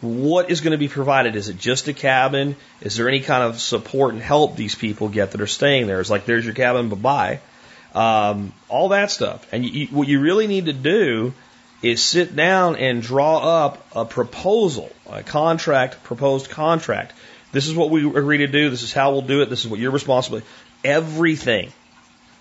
What 0.00 0.50
is 0.50 0.62
going 0.62 0.72
to 0.72 0.78
be 0.78 0.88
provided? 0.88 1.36
Is 1.36 1.50
it 1.50 1.58
just 1.58 1.86
a 1.88 1.92
cabin? 1.92 2.56
Is 2.80 2.96
there 2.96 3.06
any 3.06 3.20
kind 3.20 3.44
of 3.44 3.60
support 3.60 4.14
and 4.14 4.22
help 4.22 4.56
these 4.56 4.74
people 4.74 5.10
get 5.10 5.32
that 5.32 5.42
are 5.42 5.46
staying 5.46 5.86
there? 5.86 6.00
It's 6.00 6.08
like, 6.08 6.24
there's 6.24 6.44
your 6.44 6.54
cabin, 6.54 6.88
bye 6.88 6.96
bye. 6.96 7.40
Um, 7.94 8.54
all 8.68 8.88
that 8.88 9.10
stuff. 9.10 9.46
And 9.52 9.64
you, 9.66 9.88
what 9.88 10.08
you 10.08 10.20
really 10.20 10.46
need 10.46 10.66
to 10.66 10.72
do 10.72 11.34
is 11.82 12.02
sit 12.02 12.34
down 12.34 12.76
and 12.76 13.02
draw 13.02 13.64
up 13.64 13.86
a 13.94 14.06
proposal, 14.06 14.90
a 15.10 15.22
contract, 15.22 16.02
proposed 16.02 16.48
contract. 16.48 17.12
This 17.52 17.68
is 17.68 17.74
what 17.74 17.90
we 17.90 18.06
agree 18.06 18.38
to 18.38 18.46
do. 18.46 18.70
This 18.70 18.82
is 18.82 18.94
how 18.94 19.12
we'll 19.12 19.22
do 19.22 19.42
it. 19.42 19.50
This 19.50 19.64
is 19.64 19.68
what 19.68 19.80
you're 19.80 19.90
responsible. 19.90 20.40
Everything. 20.82 21.72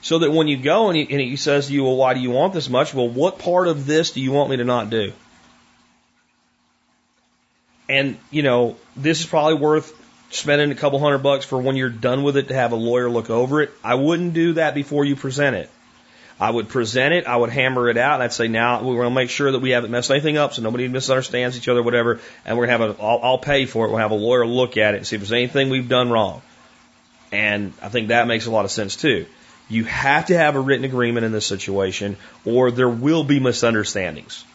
So 0.02 0.20
that 0.20 0.32
when 0.32 0.48
you 0.48 0.56
go 0.56 0.88
and 0.88 0.96
he, 0.96 1.04
and 1.10 1.20
he 1.20 1.36
says 1.36 1.68
to 1.68 1.74
you, 1.74 1.84
well, 1.84 1.98
why 1.98 2.14
do 2.14 2.22
you 2.22 2.32
want 2.32 2.54
this 2.54 2.70
much? 2.70 2.94
Well, 2.94 3.10
what 3.10 3.40
part 3.40 3.68
of 3.68 3.86
this 3.86 4.12
do 4.12 4.22
you 4.22 4.32
want 4.32 4.50
me 4.50 4.58
to 4.58 4.64
not 4.64 4.90
do? 4.90 5.12
And, 7.90 8.18
you 8.32 8.44
know, 8.44 8.78
this 8.96 9.20
is 9.20 9.26
probably 9.26 9.56
worth 9.56 9.94
spending 10.30 10.72
a 10.72 10.76
couple 10.76 11.00
hundred 11.00 11.18
bucks 11.20 11.44
for 11.44 11.60
when 11.60 11.76
you're 11.76 11.90
done 11.90 12.24
with 12.24 12.38
it 12.38 12.50
to 12.50 12.54
have 12.54 12.72
a 12.72 12.76
lawyer 12.76 13.10
look 13.10 13.32
over 13.32 13.62
it. 13.62 13.72
I 13.84 13.96
wouldn't 13.96 14.34
do 14.34 14.54
that 14.54 14.76
before 14.76 15.04
you 15.04 15.16
present 15.16 15.56
it. 15.56 15.70
I 16.40 16.52
would 16.52 16.70
present 16.70 17.14
it, 17.14 17.28
I 17.28 17.36
would 17.36 17.50
hammer 17.50 17.90
it 17.90 17.98
out, 17.98 18.14
and 18.14 18.24
I'd 18.24 18.32
say, 18.32 18.48
now 18.48 18.82
we're 18.82 18.96
going 18.96 19.10
to 19.10 19.16
make 19.16 19.30
sure 19.30 19.52
that 19.52 19.60
we 19.60 19.72
haven't 19.72 19.92
messed 19.92 20.10
anything 20.10 20.38
up 20.38 20.54
so 20.54 20.62
nobody 20.62 20.88
misunderstands 20.88 21.58
each 21.58 21.68
other, 21.68 21.84
whatever, 21.84 22.22
and 22.46 22.58
we're 22.58 22.68
going 22.68 22.80
to 22.80 22.88
have 22.88 23.00
a, 23.00 23.04
I'll, 23.04 23.20
I'll 23.22 23.38
pay 23.40 23.66
for 23.66 23.86
it. 23.86 23.90
We'll 23.90 23.98
have 23.98 24.12
a 24.12 24.16
lawyer 24.16 24.46
look 24.46 24.78
at 24.78 24.94
it 24.94 24.98
and 24.98 25.08
see 25.08 25.18
if 25.18 25.22
there's 25.22 25.34
anything 25.34 25.70
we've 25.70 25.90
done 25.90 26.10
wrong. 26.10 26.42
And 27.34 27.74
I 27.82 27.90
think 27.90 28.08
that 28.08 28.26
makes 28.28 28.46
a 28.46 28.52
lot 28.52 28.64
of 28.64 28.72
sense 28.72 28.96
too. 28.96 29.26
You 29.68 29.84
have 29.84 30.28
to 30.28 30.38
have 30.38 30.56
a 30.56 30.62
written 30.62 30.86
agreement 30.86 31.26
in 31.26 31.34
this 31.34 31.46
situation, 31.46 32.16
or 32.46 32.72
there 32.72 32.90
will 32.90 33.26
be 33.26 33.42
misunderstandings. 33.42 34.46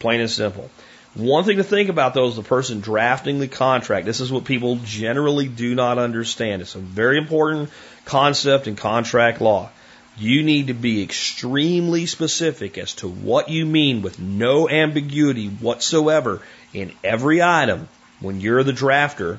Plain 0.00 0.22
and 0.22 0.30
simple. 0.30 0.70
One 1.14 1.44
thing 1.44 1.58
to 1.58 1.64
think 1.64 1.90
about 1.90 2.14
though 2.14 2.26
is 2.26 2.36
the 2.36 2.42
person 2.42 2.80
drafting 2.80 3.38
the 3.38 3.48
contract. 3.48 4.04
This 4.04 4.20
is 4.20 4.32
what 4.32 4.44
people 4.44 4.76
generally 4.84 5.46
do 5.46 5.74
not 5.74 5.98
understand. 5.98 6.60
It's 6.60 6.74
a 6.74 6.80
very 6.80 7.18
important 7.18 7.70
concept 8.04 8.66
in 8.66 8.74
contract 8.74 9.40
law. 9.40 9.70
You 10.16 10.42
need 10.42 10.68
to 10.68 10.74
be 10.74 11.02
extremely 11.02 12.06
specific 12.06 12.78
as 12.78 12.94
to 12.96 13.08
what 13.08 13.48
you 13.48 13.64
mean 13.64 14.02
with 14.02 14.18
no 14.18 14.68
ambiguity 14.68 15.48
whatsoever 15.48 16.40
in 16.72 16.92
every 17.02 17.42
item 17.42 17.88
when 18.20 18.40
you're 18.40 18.62
the 18.62 18.72
drafter 18.72 19.38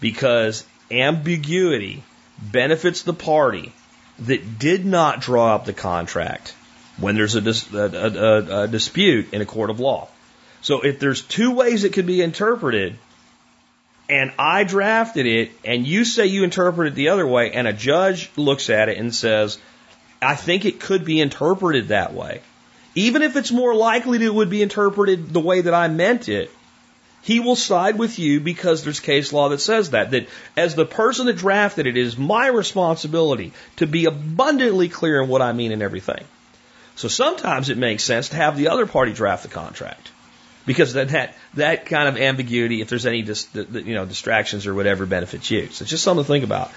because 0.00 0.64
ambiguity 0.90 2.02
benefits 2.40 3.02
the 3.02 3.14
party 3.14 3.72
that 4.20 4.58
did 4.58 4.84
not 4.84 5.20
draw 5.20 5.54
up 5.54 5.64
the 5.64 5.72
contract 5.72 6.54
when 6.98 7.14
there's 7.14 7.34
a, 7.34 7.40
dis- 7.40 7.72
a, 7.72 7.78
a, 7.78 8.62
a, 8.62 8.68
dispute 8.68 9.32
in 9.32 9.42
a 9.42 9.46
court 9.46 9.70
of 9.70 9.80
law. 9.80 10.08
So 10.66 10.80
if 10.80 10.98
there's 10.98 11.22
two 11.22 11.52
ways 11.52 11.84
it 11.84 11.92
could 11.92 12.06
be 12.06 12.22
interpreted, 12.22 12.96
and 14.08 14.32
I 14.36 14.64
drafted 14.64 15.24
it, 15.24 15.52
and 15.64 15.86
you 15.86 16.04
say 16.04 16.26
you 16.26 16.42
interpret 16.42 16.88
it 16.88 16.96
the 16.96 17.10
other 17.10 17.24
way, 17.24 17.52
and 17.52 17.68
a 17.68 17.72
judge 17.72 18.32
looks 18.34 18.68
at 18.68 18.88
it 18.88 18.98
and 18.98 19.14
says, 19.14 19.58
I 20.20 20.34
think 20.34 20.64
it 20.64 20.80
could 20.80 21.04
be 21.04 21.20
interpreted 21.20 21.88
that 21.88 22.14
way. 22.14 22.40
Even 22.96 23.22
if 23.22 23.36
it's 23.36 23.52
more 23.52 23.76
likely 23.76 24.18
that 24.18 24.24
it 24.24 24.34
would 24.34 24.50
be 24.50 24.60
interpreted 24.60 25.32
the 25.32 25.38
way 25.38 25.60
that 25.60 25.72
I 25.72 25.86
meant 25.86 26.28
it, 26.28 26.50
he 27.22 27.38
will 27.38 27.54
side 27.54 27.96
with 27.96 28.18
you 28.18 28.40
because 28.40 28.82
there's 28.82 28.98
case 28.98 29.32
law 29.32 29.50
that 29.50 29.60
says 29.60 29.90
that. 29.90 30.10
That 30.10 30.26
as 30.56 30.74
the 30.74 30.84
person 30.84 31.26
that 31.26 31.36
drafted 31.36 31.86
it, 31.86 31.96
it 31.96 32.00
is 32.00 32.18
my 32.18 32.48
responsibility 32.48 33.52
to 33.76 33.86
be 33.86 34.06
abundantly 34.06 34.88
clear 34.88 35.22
in 35.22 35.28
what 35.28 35.42
I 35.42 35.52
mean 35.52 35.70
and 35.70 35.82
everything. 35.82 36.24
So 36.96 37.06
sometimes 37.06 37.68
it 37.68 37.78
makes 37.78 38.02
sense 38.02 38.30
to 38.30 38.36
have 38.36 38.56
the 38.56 38.70
other 38.70 38.86
party 38.86 39.12
draft 39.12 39.44
the 39.44 39.48
contract 39.48 40.10
because 40.66 40.94
that 40.94 41.08
that, 41.10 41.34
that 41.54 41.86
kind 41.86 42.08
of 42.08 42.16
ambiguity, 42.16 42.80
if 42.80 42.88
there's 42.88 43.06
any 43.06 43.22
dis, 43.22 43.48
you 43.54 43.94
know 43.94 44.04
distractions 44.04 44.66
or 44.66 44.74
whatever, 44.74 45.06
benefits 45.06 45.50
you. 45.50 45.68
So 45.68 45.82
it's 45.82 45.90
just 45.90 46.02
something 46.02 46.24
to 46.24 46.28
think 46.28 46.44
about. 46.44 46.70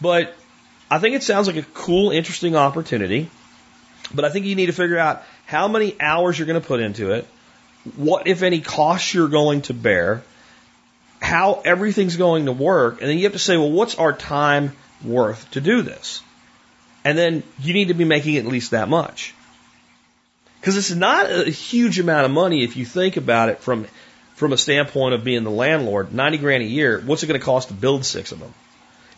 But 0.00 0.34
I 0.90 0.98
think 0.98 1.16
it 1.16 1.22
sounds 1.22 1.46
like 1.46 1.56
a 1.56 1.62
cool, 1.62 2.10
interesting 2.10 2.54
opportunity, 2.54 3.30
but 4.14 4.24
I 4.24 4.28
think 4.28 4.46
you 4.46 4.54
need 4.54 4.66
to 4.66 4.72
figure 4.72 4.98
out 4.98 5.22
how 5.46 5.66
many 5.68 5.98
hours 6.00 6.38
you're 6.38 6.46
going 6.46 6.60
to 6.60 6.66
put 6.66 6.80
into 6.80 7.12
it, 7.12 7.26
what, 7.96 8.26
if 8.26 8.42
any, 8.42 8.60
costs 8.60 9.14
you're 9.14 9.28
going 9.28 9.62
to 9.62 9.74
bear, 9.74 10.22
how 11.20 11.62
everything's 11.64 12.16
going 12.16 12.46
to 12.46 12.52
work, 12.52 13.00
and 13.00 13.08
then 13.08 13.16
you 13.16 13.24
have 13.24 13.32
to 13.32 13.38
say, 13.38 13.56
well, 13.56 13.70
what's 13.70 13.94
our 13.94 14.12
time 14.12 14.76
worth 15.04 15.50
to 15.52 15.60
do 15.60 15.82
this? 15.82 16.22
And 17.04 17.16
then 17.16 17.42
you 17.60 17.72
need 17.72 17.88
to 17.88 17.94
be 17.94 18.04
making 18.04 18.36
at 18.36 18.46
least 18.46 18.72
that 18.72 18.88
much. 18.88 19.34
Because 20.62 20.76
it's 20.76 20.92
not 20.92 21.28
a 21.28 21.50
huge 21.50 21.98
amount 21.98 22.24
of 22.24 22.30
money 22.30 22.62
if 22.62 22.76
you 22.76 22.86
think 22.86 23.16
about 23.16 23.48
it 23.48 23.58
from 23.58 23.88
from 24.36 24.52
a 24.52 24.56
standpoint 24.56 25.12
of 25.12 25.24
being 25.24 25.42
the 25.42 25.50
landlord. 25.50 26.14
Ninety 26.14 26.38
grand 26.38 26.62
a 26.62 26.66
year. 26.66 27.02
What's 27.04 27.24
it 27.24 27.26
going 27.26 27.40
to 27.40 27.44
cost 27.44 27.66
to 27.66 27.74
build 27.74 28.04
six 28.04 28.30
of 28.30 28.38
them? 28.38 28.54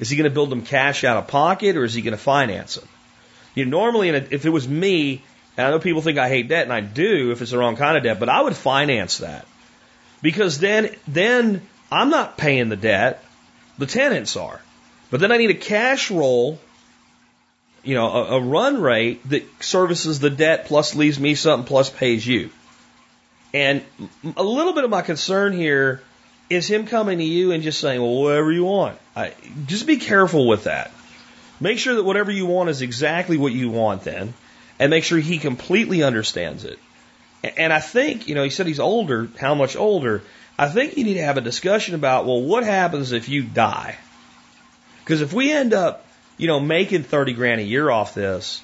Is 0.01 0.09
he 0.09 0.17
going 0.17 0.29
to 0.29 0.35
build 0.35 0.49
them 0.49 0.63
cash 0.63 1.05
out 1.05 1.19
of 1.19 1.29
pocket 1.29 1.77
or 1.77 1.85
is 1.85 1.93
he 1.93 2.01
going 2.01 2.17
to 2.17 2.19
finance 2.19 2.77
them? 2.77 2.89
You 3.55 3.67
know, 3.67 3.79
normally, 3.79 4.09
a, 4.09 4.17
if 4.31 4.47
it 4.47 4.51
was 4.51 4.67
me, 4.67 5.23
and 5.59 5.67
I 5.67 5.71
know 5.71 5.81
people 5.81 6.01
think 6.01 6.17
I 6.17 6.31
hate 6.31 6.49
debt, 6.49 6.63
and 6.63 6.73
I 6.73 6.81
do 6.81 7.31
if 7.31 7.43
it's 7.43 7.51
the 7.51 7.59
wrong 7.59 7.77
kind 7.77 7.99
of 7.99 8.03
debt, 8.03 8.19
but 8.19 8.31
I 8.31 8.41
would 8.41 8.57
finance 8.57 9.19
that 9.19 9.47
because 10.23 10.59
then 10.59 10.97
then 11.07 11.61
I'm 11.93 12.09
not 12.09 12.39
paying 12.39 12.71
the 12.71 12.77
debt, 12.77 13.23
the 13.77 13.87
tenants 13.87 14.35
are. 14.39 14.63
But 15.11 15.21
then 15.21 15.31
I 15.31 15.37
need 15.37 15.51
a 15.51 15.55
cash 15.55 16.11
roll, 16.11 16.59
you 17.85 17.95
know, 17.95 18.09
a, 18.11 18.37
a 18.37 18.41
run 18.41 18.81
rate 18.81 19.29
that 19.29 19.45
services 19.63 20.21
the 20.21 20.31
debt 20.31 20.67
plus 20.67 20.95
leaves 20.95 21.19
me 21.19 21.35
something 21.35 21.67
plus 21.67 21.91
pays 21.91 22.27
you. 22.27 22.51
And 23.53 23.83
a 24.37 24.43
little 24.43 24.73
bit 24.73 24.85
of 24.85 24.91
my 24.91 25.03
concern 25.03 25.53
here 25.53 26.03
is 26.51 26.69
him 26.69 26.87
coming 26.87 27.19
to 27.19 27.25
you 27.25 27.53
and 27.53 27.63
just 27.63 27.81
saying, 27.81 28.01
well, 28.01 28.23
whatever 28.23 28.51
you 28.53 28.65
want. 28.65 28.99
I, 29.15 29.33
just 29.67 29.87
be 29.87 29.97
careful 29.97 30.47
with 30.47 30.65
that. 30.65 30.91
Make 31.61 31.79
sure 31.79 31.95
that 31.95 32.03
whatever 32.03 32.31
you 32.31 32.47
want 32.47 32.69
is 32.69 32.83
exactly 32.83 33.37
what 33.37 33.53
you 33.53 33.71
want 33.71 34.03
then, 34.03 34.35
and 34.79 34.91
make 34.91 35.05
sure 35.05 35.19
he 35.19 35.39
completely 35.39 36.03
understands 36.03 36.65
it. 36.65 36.79
And 37.57 37.73
I 37.73 37.81
think, 37.81 38.27
you 38.27 38.35
know, 38.35 38.43
he 38.43 38.51
said 38.51 38.67
he's 38.67 38.81
older. 38.81 39.29
How 39.39 39.55
much 39.55 39.77
older? 39.77 40.23
I 40.59 40.69
think 40.69 40.97
you 40.97 41.05
need 41.05 41.15
to 41.15 41.23
have 41.23 41.37
a 41.37 41.41
discussion 41.41 41.95
about, 41.95 42.27
well, 42.27 42.41
what 42.41 42.65
happens 42.65 43.13
if 43.13 43.29
you 43.29 43.43
die? 43.43 43.97
Because 45.01 45.21
if 45.21 45.33
we 45.33 45.53
end 45.53 45.75
up, 45.75 46.07
you 46.37 46.47
know, 46.47 46.61
making 46.61 47.03
30 47.03 47.33
grand 47.35 47.61
a 47.61 47.65
year 47.65 47.91
off 47.91 48.15
this, 48.15 48.61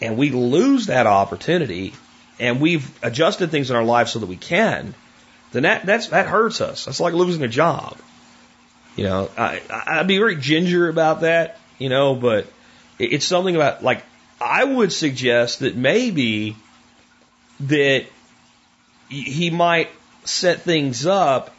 and 0.00 0.16
we 0.16 0.30
lose 0.30 0.86
that 0.86 1.06
opportunity, 1.06 1.94
and 2.38 2.60
we've 2.60 2.90
adjusted 3.02 3.50
things 3.50 3.70
in 3.70 3.76
our 3.76 3.84
life 3.84 4.08
so 4.08 4.18
that 4.18 4.26
we 4.26 4.36
can, 4.36 4.94
then 5.52 5.62
that 5.62 5.86
that's 5.86 6.08
that 6.08 6.26
hurts 6.26 6.60
us. 6.60 6.84
That's 6.84 7.00
like 7.00 7.14
losing 7.14 7.42
a 7.42 7.48
job. 7.48 7.96
You 8.96 9.04
know, 9.04 9.30
I 9.36 9.62
I'd 9.70 10.06
be 10.06 10.18
very 10.18 10.36
ginger 10.36 10.88
about 10.88 11.22
that, 11.22 11.58
you 11.78 11.88
know, 11.88 12.14
but 12.14 12.46
it's 12.98 13.24
something 13.24 13.54
about 13.54 13.82
like 13.82 14.02
I 14.40 14.64
would 14.64 14.92
suggest 14.92 15.60
that 15.60 15.76
maybe 15.76 16.56
that 17.60 18.06
he 19.08 19.50
might 19.50 19.90
set 20.24 20.62
things 20.62 21.06
up 21.06 21.54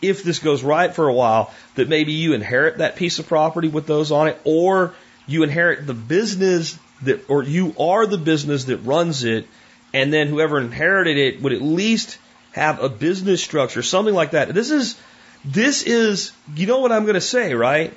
if 0.00 0.24
this 0.24 0.38
goes 0.38 0.62
right 0.62 0.94
for 0.94 1.08
a 1.08 1.12
while 1.12 1.52
that 1.74 1.88
maybe 1.88 2.12
you 2.12 2.34
inherit 2.34 2.78
that 2.78 2.96
piece 2.96 3.18
of 3.18 3.26
property 3.26 3.68
with 3.68 3.86
those 3.86 4.12
on 4.12 4.28
it 4.28 4.40
or 4.44 4.94
you 5.26 5.42
inherit 5.42 5.86
the 5.86 5.94
business 5.94 6.78
that 7.02 7.28
or 7.30 7.42
you 7.42 7.74
are 7.78 8.06
the 8.06 8.18
business 8.18 8.64
that 8.64 8.78
runs 8.78 9.24
it 9.24 9.46
and 9.94 10.12
then 10.12 10.28
whoever 10.28 10.58
inherited 10.58 11.16
it 11.16 11.42
would 11.42 11.52
at 11.52 11.62
least 11.62 12.18
have 12.52 12.82
a 12.82 12.88
business 12.88 13.42
structure, 13.42 13.82
something 13.82 14.14
like 14.14 14.32
that. 14.32 14.52
This 14.54 14.70
is, 14.70 14.98
this 15.44 15.82
is, 15.82 16.32
you 16.54 16.66
know 16.66 16.80
what 16.80 16.92
I'm 16.92 17.04
going 17.04 17.14
to 17.14 17.20
say, 17.20 17.54
right? 17.54 17.96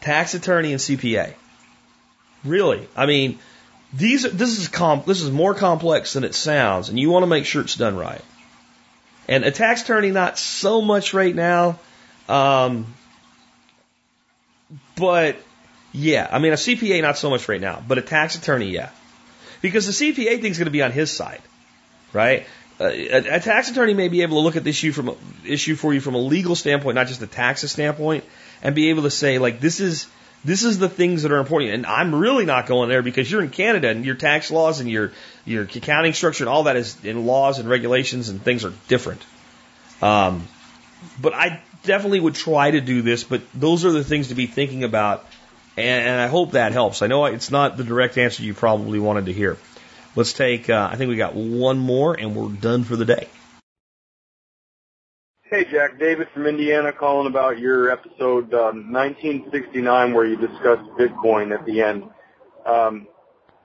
Tax 0.00 0.34
attorney 0.34 0.72
and 0.72 0.80
CPA. 0.80 1.34
Really. 2.44 2.88
I 2.96 3.06
mean, 3.06 3.38
these, 3.92 4.22
this 4.22 4.58
is 4.58 4.68
comp, 4.68 5.06
this 5.06 5.22
is 5.22 5.30
more 5.30 5.54
complex 5.54 6.12
than 6.12 6.24
it 6.24 6.34
sounds, 6.34 6.88
and 6.88 6.98
you 6.98 7.10
want 7.10 7.24
to 7.24 7.28
make 7.28 7.44
sure 7.44 7.62
it's 7.62 7.74
done 7.74 7.96
right. 7.96 8.22
And 9.28 9.44
a 9.44 9.50
tax 9.50 9.82
attorney, 9.82 10.10
not 10.10 10.38
so 10.38 10.80
much 10.80 11.12
right 11.12 11.34
now. 11.34 11.78
Um, 12.28 12.94
but 14.98 15.36
yeah, 15.92 16.28
I 16.30 16.38
mean, 16.38 16.52
a 16.52 16.56
CPA, 16.56 17.00
not 17.02 17.16
so 17.18 17.30
much 17.30 17.48
right 17.48 17.60
now, 17.60 17.82
but 17.86 17.98
a 17.98 18.02
tax 18.02 18.36
attorney, 18.36 18.70
yeah. 18.70 18.90
Because 19.60 19.86
the 19.86 19.92
CPA 19.92 20.40
thing's 20.40 20.58
going 20.58 20.66
to 20.66 20.72
be 20.72 20.82
on 20.82 20.92
his 20.92 21.10
side, 21.10 21.42
right? 22.12 22.46
Uh, 22.80 22.84
a, 22.84 23.36
a, 23.36 23.40
tax 23.40 23.70
attorney 23.70 23.94
may 23.94 24.08
be 24.08 24.22
able 24.22 24.36
to 24.36 24.40
look 24.40 24.54
at 24.54 24.62
this 24.62 24.76
issue 24.76 24.92
from 24.92 25.16
issue 25.44 25.74
for 25.74 25.92
you 25.92 26.00
from 26.00 26.14
a 26.14 26.18
legal 26.18 26.54
standpoint, 26.54 26.94
not 26.94 27.08
just 27.08 27.20
a 27.22 27.26
taxes 27.26 27.72
standpoint, 27.72 28.24
and 28.62 28.74
be 28.74 28.90
able 28.90 29.02
to 29.02 29.10
say 29.10 29.38
like 29.38 29.58
this 29.58 29.80
is 29.80 30.06
this 30.44 30.62
is 30.62 30.78
the 30.78 30.88
things 30.88 31.24
that 31.24 31.32
are 31.32 31.38
important. 31.38 31.72
And 31.72 31.86
I'm 31.86 32.14
really 32.14 32.44
not 32.44 32.66
going 32.66 32.88
there 32.88 33.02
because 33.02 33.28
you're 33.28 33.42
in 33.42 33.50
Canada 33.50 33.88
and 33.88 34.04
your 34.04 34.14
tax 34.14 34.52
laws 34.52 34.78
and 34.78 34.88
your 34.88 35.10
your 35.44 35.64
accounting 35.64 36.12
structure 36.12 36.44
and 36.44 36.48
all 36.48 36.64
that 36.64 36.76
is 36.76 37.04
in 37.04 37.26
laws 37.26 37.58
and 37.58 37.68
regulations 37.68 38.28
and 38.28 38.40
things 38.40 38.64
are 38.64 38.72
different. 38.86 39.24
Um, 40.00 40.46
but 41.20 41.34
I 41.34 41.60
definitely 41.88 42.20
would 42.20 42.36
try 42.36 42.70
to 42.70 42.80
do 42.80 43.02
this. 43.02 43.24
But 43.24 43.42
those 43.52 43.84
are 43.84 43.90
the 43.90 44.04
things 44.04 44.28
to 44.28 44.36
be 44.36 44.46
thinking 44.46 44.84
about, 44.84 45.26
and, 45.76 46.20
I 46.20 46.28
hope 46.28 46.52
that 46.52 46.70
helps. 46.70 47.02
I 47.02 47.08
know 47.08 47.24
it's 47.24 47.50
not 47.50 47.76
the 47.76 47.82
direct 47.82 48.16
answer 48.16 48.44
you 48.44 48.54
probably 48.54 49.00
wanted 49.00 49.26
to 49.26 49.32
hear. 49.32 49.56
Let's 50.14 50.32
take, 50.32 50.70
uh, 50.70 50.88
I 50.92 50.96
think 50.96 51.08
we 51.08 51.16
got 51.16 51.34
one 51.34 51.78
more 51.78 52.14
and 52.14 52.36
we're 52.36 52.48
done 52.48 52.84
for 52.84 52.94
the 52.94 53.04
day. 53.04 53.28
Hey, 55.42 55.64
Jack. 55.64 55.98
David 55.98 56.28
from 56.34 56.46
Indiana 56.46 56.92
calling 56.92 57.26
about 57.26 57.58
your 57.58 57.90
episode 57.90 58.52
um, 58.52 58.92
1969 58.92 60.12
where 60.12 60.26
you 60.26 60.36
discussed 60.36 60.84
Bitcoin 60.98 61.58
at 61.58 61.64
the 61.64 61.80
end. 61.80 62.04
Um, 62.66 63.08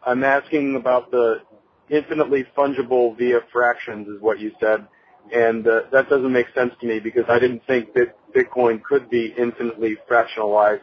I'm 0.06 0.24
asking 0.24 0.76
about 0.76 1.12
the 1.12 1.42
infinitely 1.90 2.46
fungible 2.58 3.18
via 3.18 3.42
fractions 3.52 4.08
is 4.08 4.22
what 4.22 4.40
you 4.40 4.52
said. 4.60 4.88
And 5.32 5.68
uh, 5.68 5.84
that 5.92 6.10
doesn't 6.10 6.32
make 6.32 6.48
sense 6.54 6.74
to 6.82 6.88
me 6.88 7.00
because 7.00 7.26
I 7.30 7.40
didn't 7.40 7.66
think 7.66 7.94
that 7.94 8.16
Bitcoin 8.34 8.82
could 8.84 9.10
be 9.10 9.34
infinitely 9.38 9.98
fractionalized. 10.10 10.82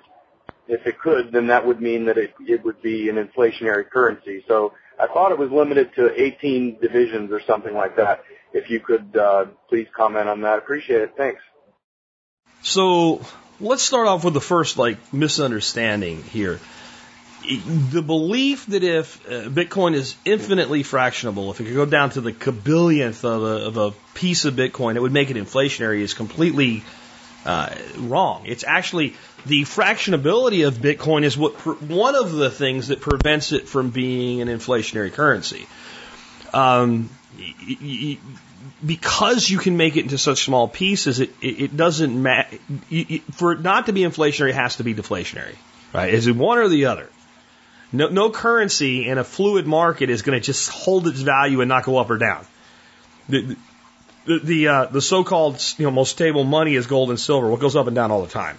If 0.67 0.87
it 0.87 0.99
could, 1.01 1.33
then 1.33 1.49
that 1.49 1.67
would 1.67 1.81
mean 1.81 2.07
that 2.07 2.17
it, 2.17 2.33
it 2.47 2.65
would 2.65 2.81
be 2.81 3.09
an 3.09 3.17
inflationary 3.17 3.89
currency. 3.89 4.45
So 4.47 4.73
I 5.01 5.07
thought 5.09 5.33
it 5.33 5.39
was 5.39 5.51
limited 5.51 5.95
to 5.97 6.11
18 6.21 6.79
divisions 6.81 7.33
or 7.33 7.41
something 7.47 7.75
like 7.75 7.97
that. 7.97 8.23
If 8.53 8.71
you 8.71 8.81
could 8.81 9.17
uh, 9.17 9.47
please 9.69 9.89
comment 9.97 10.29
on 10.29 10.43
that, 10.43 10.59
appreciate 10.59 11.03
it. 11.03 11.15
Thanks. 11.17 11.41
So 12.63 13.21
let's 13.61 13.83
start 13.83 14.07
off 14.07 14.25
with 14.25 14.35
the 14.35 14.41
first 14.41 14.77
like 14.77 15.13
misunderstanding 15.13 16.23
here. 16.23 16.61
The 17.43 18.03
belief 18.03 18.67
that 18.67 18.85
if 18.85 19.27
uh, 19.27 19.49
Bitcoin 19.49 19.95
is 19.95 20.15
infinitely 20.25 20.83
fractionable, 20.83 21.51
if 21.51 21.61
it 21.61 21.65
could 21.65 21.75
go 21.75 21.87
down 21.87 22.11
to 22.11 22.21
the 22.21 22.33
kabillionth 22.33 23.25
of 23.25 23.43
a, 23.43 23.67
of 23.67 23.77
a 23.77 23.91
piece 24.15 24.45
of 24.45 24.55
Bitcoin, 24.55 24.97
it 24.97 25.03
would 25.03 25.13
make 25.13 25.31
it 25.31 25.37
inflationary 25.37 26.01
is 26.01 26.13
completely 26.15 26.85
uh, 27.45 27.75
wrong. 27.97 28.45
It's 28.47 28.65
actually 28.65 29.15
the 29.47 29.63
fractionability 29.63 30.67
of 30.67 30.75
Bitcoin 30.75 31.25
is 31.25 31.37
what 31.37 31.55
one 31.81 32.15
of 32.15 32.33
the 32.33 32.51
things 32.51 32.89
that 32.89 33.01
prevents 33.01 33.53
it 33.53 33.69
from 33.69 33.91
being 33.91 34.43
an 34.43 34.49
inflationary 34.49 35.13
currency. 35.13 35.67
Um, 36.53 37.09
because 38.85 39.49
you 39.49 39.59
can 39.59 39.77
make 39.77 39.97
it 39.97 40.03
into 40.03 40.19
such 40.19 40.45
small 40.45 40.69
pieces, 40.69 41.21
it, 41.21 41.31
it, 41.41 41.77
doesn't 41.77 42.21
matter. 42.23 42.59
For 43.33 43.53
it 43.53 43.61
not 43.61 43.87
to 43.87 43.93
be 43.93 44.03
inflationary, 44.03 44.51
it 44.51 44.57
has 44.57 44.77
to 44.77 44.85
be 44.85 44.95
deflationary, 44.95 45.55
right? 45.93 46.13
Is 46.13 46.27
it 46.27 46.37
one 46.37 46.59
or 46.59 46.69
the 46.69 46.87
other? 46.87 47.09
No, 47.93 48.09
no 48.09 48.31
currency 48.31 49.09
in 49.09 49.19
a 49.19 49.25
fluid 49.25 49.67
market 49.67 50.11
is 50.11 50.23
going 50.23 50.39
to 50.39 50.45
just 50.45 50.71
hold 50.71 51.07
its 51.07 51.21
value 51.21 51.61
and 51.61 51.69
not 51.69 51.85
go 51.85 51.99
up 51.99 52.11
or 52.11 52.19
down. 52.19 52.47
The, 53.29 53.57
the, 54.27 54.39
the, 54.39 54.69
uh, 54.69 54.85
the 54.87 55.01
so-called 55.01 55.63
you 55.79 55.87
know, 55.87 55.91
most 55.91 56.13
stable 56.13 56.45
money 56.45 56.75
is 56.75 56.87
gold 56.87 57.11
and 57.11 57.19
silver, 57.19 57.49
what 57.49 57.61
goes 57.61 57.77
up 57.77 57.87
and 57.87 57.97
down 57.97 58.11
all 58.11 58.23
the 58.23 58.31
time, 58.31 58.59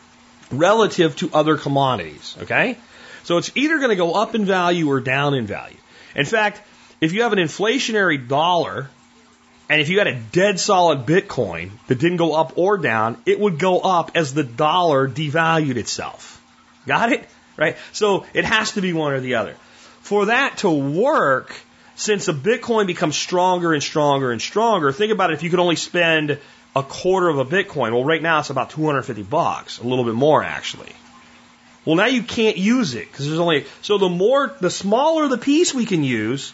relative 0.52 1.16
to 1.18 1.30
other 1.34 1.58
commodities, 1.58 2.38
okay? 2.42 2.78
So 3.24 3.38
it's 3.38 3.52
either 3.56 3.78
going 3.78 3.90
to 3.90 3.96
go 3.96 4.14
up 4.14 4.36
in 4.36 4.46
value 4.46 4.90
or 4.90 5.00
down 5.00 5.34
in 5.34 5.46
value. 5.46 5.78
In 6.16 6.26
fact, 6.26 6.62
if 7.00 7.14
you 7.14 7.24
have 7.24 7.34
an 7.34 7.40
inflationary 7.40 8.28
dollar, 8.28 8.90
and 9.70 9.80
if 9.80 9.88
you 9.88 10.00
had 10.00 10.08
a 10.08 10.20
dead 10.20 10.60
solid 10.60 11.06
Bitcoin 11.06 11.72
that 11.88 12.00
didn't 12.00 12.18
go 12.18 12.34
up 12.34 12.58
or 12.58 12.78
down, 12.78 13.22
it 13.26 13.40
would 13.40 13.58
go 13.58 13.80
up 13.80 14.12
as 14.16 14.34
the 14.34 14.44
dollar 14.44 15.08
devalued 15.08 15.78
itself. 15.78 16.42
Got 16.86 17.14
it? 17.14 17.30
Right? 17.62 17.78
So 17.92 18.26
it 18.34 18.44
has 18.44 18.72
to 18.72 18.82
be 18.82 18.92
one 18.92 19.14
or 19.14 19.20
the 19.20 19.36
other. 19.36 19.56
For 20.02 20.26
that 20.26 20.58
to 20.60 20.70
work, 20.72 21.54
since 21.96 22.26
the 22.26 22.34
Bitcoin 22.34 22.88
becomes 22.88 23.16
stronger 23.16 23.72
and 23.72 23.84
stronger 23.84 24.32
and 24.32 24.42
stronger, 24.42 24.92
think 24.92 25.12
about 25.12 25.30
it 25.30 25.36
if 25.36 25.44
you 25.44 25.52
could 25.52 25.60
only 25.60 25.76
spend 25.76 26.40
a 26.76 26.82
quarter 26.82 27.30
of 27.30 27.38
a 27.38 27.46
Bitcoin. 27.46 27.92
Well, 27.92 28.04
right 28.04 28.22
now 28.22 28.40
it's 28.40 28.50
about 28.50 28.72
250 28.72 29.22
bucks, 29.22 29.78
a 29.78 29.84
little 29.84 30.06
bit 30.06 30.16
more 30.16 30.42
actually. 30.44 30.92
Well, 31.86 31.98
now 31.98 32.08
you 32.08 32.24
can't 32.24 32.58
use 32.58 32.96
it 32.96 33.12
because 33.12 33.28
there's 33.28 33.40
only, 33.40 33.68
so 33.84 34.00
the 34.00 34.10
more, 34.10 34.56
the 34.60 34.72
smaller 34.72 35.28
the 35.28 35.38
piece 35.38 35.72
we 35.72 35.86
can 35.86 36.04
use, 36.04 36.54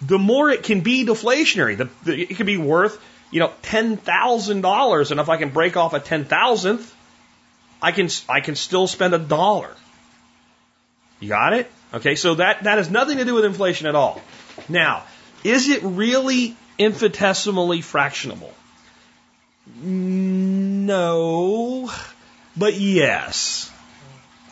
the 0.00 0.18
more 0.18 0.48
it 0.48 0.62
can 0.62 0.80
be 0.80 1.04
deflationary. 1.04 1.76
The, 1.76 1.90
the, 2.04 2.18
it 2.18 2.36
can 2.38 2.46
be 2.46 2.56
worth, 2.56 2.98
you 3.30 3.40
know, 3.40 3.52
ten 3.60 3.98
thousand 3.98 4.62
dollars, 4.62 5.10
and 5.10 5.20
if 5.20 5.28
I 5.28 5.36
can 5.36 5.50
break 5.50 5.76
off 5.76 5.92
a 5.92 6.00
ten 6.00 6.24
thousandth, 6.24 6.94
I 7.82 7.92
can 7.92 8.08
I 8.26 8.40
can 8.40 8.56
still 8.56 8.86
spend 8.86 9.12
a 9.14 9.18
dollar. 9.18 9.74
You 11.20 11.28
got 11.28 11.52
it? 11.52 11.70
Okay, 11.92 12.14
so 12.14 12.36
that 12.36 12.64
that 12.64 12.78
has 12.78 12.90
nothing 12.90 13.18
to 13.18 13.24
do 13.24 13.34
with 13.34 13.44
inflation 13.44 13.86
at 13.86 13.94
all. 13.94 14.20
Now, 14.68 15.04
is 15.44 15.68
it 15.68 15.82
really 15.82 16.56
infinitesimally 16.78 17.80
fractionable? 17.80 18.52
No, 19.82 21.90
but 22.56 22.74
yes. 22.74 23.70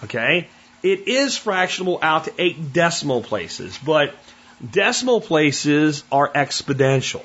Okay, 0.05 0.49
it 0.83 1.09
is 1.09 1.37
fractionable 1.37 1.99
out 2.03 2.25
to 2.25 2.33
eight 2.39 2.73
decimal 2.73 3.23
places, 3.23 3.79
but 3.79 4.15
Decimal 4.61 5.21
places 5.21 6.03
are 6.11 6.29
exponential, 6.29 7.25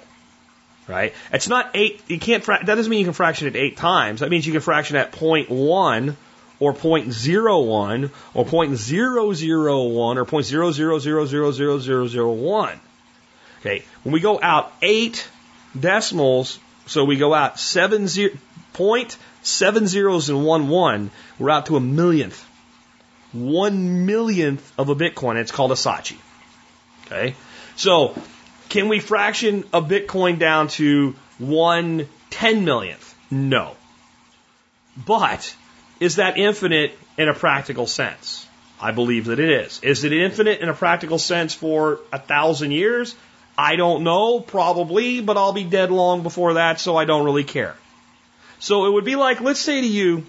right? 0.87 1.13
It's 1.31 1.47
not 1.47 1.71
eight. 1.73 2.01
You 2.07 2.19
can't. 2.19 2.45
That 2.45 2.65
doesn't 2.65 2.89
mean 2.89 2.99
you 2.99 3.05
can 3.05 3.13
fraction 3.13 3.47
it 3.47 3.55
eight 3.55 3.75
times. 3.75 4.19
That 4.19 4.29
means 4.29 4.45
you 4.45 4.51
can 4.51 4.61
fraction 4.61 4.97
at 4.97 5.11
point 5.11 5.49
one 5.49 6.15
or 6.59 6.73
0.01 6.73 8.11
or 8.33 8.45
0.001 8.45 10.15
or 10.17 10.25
point 10.25 10.45
zero 10.45 10.71
zero 10.71 10.99
zero 10.99 11.25
zero 11.25 11.51
zero 11.51 11.79
zero 11.79 12.07
zero 12.07 12.31
one. 12.31 12.79
Okay, 13.59 13.83
when 14.03 14.13
we 14.13 14.19
go 14.19 14.39
out 14.41 14.73
eight 14.81 15.27
decimals, 15.79 16.59
so 16.85 17.05
we 17.05 17.15
go 17.15 17.33
out 17.33 17.59
seven 17.59 18.07
zero 18.07 18.33
point 18.73 19.17
seven 19.41 19.87
zeros 19.87 20.29
and 20.29 20.45
one 20.45 20.67
one, 20.67 21.11
we're 21.39 21.49
out 21.49 21.67
to 21.67 21.77
a 21.77 21.79
millionth. 21.79 22.43
One 23.31 24.05
millionth 24.05 24.73
of 24.77 24.89
a 24.89 24.95
Bitcoin. 24.95 25.37
It's 25.37 25.51
called 25.51 25.71
a 25.71 25.75
Satoshi. 25.75 26.17
Okay? 27.05 27.35
So, 27.75 28.15
can 28.69 28.89
we 28.89 28.99
fraction 28.99 29.63
a 29.73 29.81
Bitcoin 29.81 30.39
down 30.39 30.67
to 30.69 31.15
one 31.39 32.07
ten 32.29 32.65
millionth? 32.65 33.15
No. 33.31 33.75
But, 34.95 35.55
is 36.03 36.17
that 36.17 36.37
infinite 36.37 36.99
in 37.17 37.29
a 37.29 37.33
practical 37.33 37.87
sense? 37.87 38.45
I 38.81 38.91
believe 38.91 39.25
that 39.27 39.39
it 39.39 39.49
is. 39.49 39.79
Is 39.81 40.03
it 40.03 40.11
infinite 40.11 40.59
in 40.59 40.67
a 40.67 40.73
practical 40.73 41.17
sense 41.17 41.53
for 41.53 42.01
a 42.11 42.19
thousand 42.19 42.71
years? 42.71 43.15
I 43.57 43.77
don't 43.77 44.03
know, 44.03 44.41
probably, 44.41 45.21
but 45.21 45.37
I'll 45.37 45.53
be 45.53 45.63
dead 45.63 45.91
long 45.91 46.21
before 46.21 46.55
that, 46.55 46.81
so 46.81 46.97
I 46.97 47.05
don't 47.05 47.23
really 47.23 47.45
care. 47.45 47.75
So 48.59 48.85
it 48.85 48.91
would 48.91 49.05
be 49.05 49.15
like, 49.15 49.39
let's 49.39 49.61
say 49.61 49.79
to 49.79 49.87
you, 49.87 50.25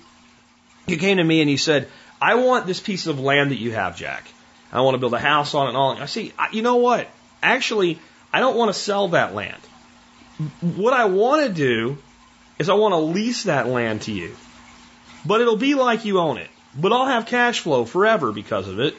you 0.87 0.97
came 0.97 1.17
to 1.17 1.25
me 1.25 1.41
and 1.41 1.51
you 1.51 1.59
said, 1.59 1.89
I 2.23 2.37
want 2.37 2.67
this 2.67 2.79
piece 2.79 3.09
of 3.09 3.19
land 3.19 3.51
that 3.51 3.59
you 3.59 3.73
have, 3.73 3.97
Jack. 3.97 4.29
I 4.71 4.81
want 4.83 4.95
to 4.95 4.99
build 4.99 5.15
a 5.15 5.19
house 5.19 5.55
on 5.55 5.67
it 5.67 5.71
and 5.71 5.77
all. 5.77 5.97
I 6.01 6.07
see, 6.07 6.33
you 6.53 6.63
know 6.63 6.77
what? 6.77 7.09
Actually, 7.43 7.99
I 8.33 8.39
don't 8.39 8.57
want 8.57 8.73
to 8.73 8.79
sell 8.79 9.09
that 9.09 9.35
land. 9.35 9.61
What 10.61 10.93
I 10.93 11.07
want 11.07 11.49
to 11.49 11.53
do 11.53 11.99
is 12.61 12.69
I 12.69 12.75
want 12.75 12.93
to 12.93 12.99
lease 12.99 13.45
that 13.45 13.67
land 13.67 14.03
to 14.03 14.13
you. 14.13 14.37
But 15.25 15.41
it'll 15.41 15.57
be 15.57 15.75
like 15.75 16.05
you 16.05 16.19
own 16.19 16.39
it. 16.39 16.49
But 16.77 16.93
I'll 16.93 17.07
have 17.07 17.27
cash 17.27 17.61
flow 17.61 17.85
forever 17.85 18.33
because 18.33 18.69
of 18.69 18.81
it. 18.81 18.95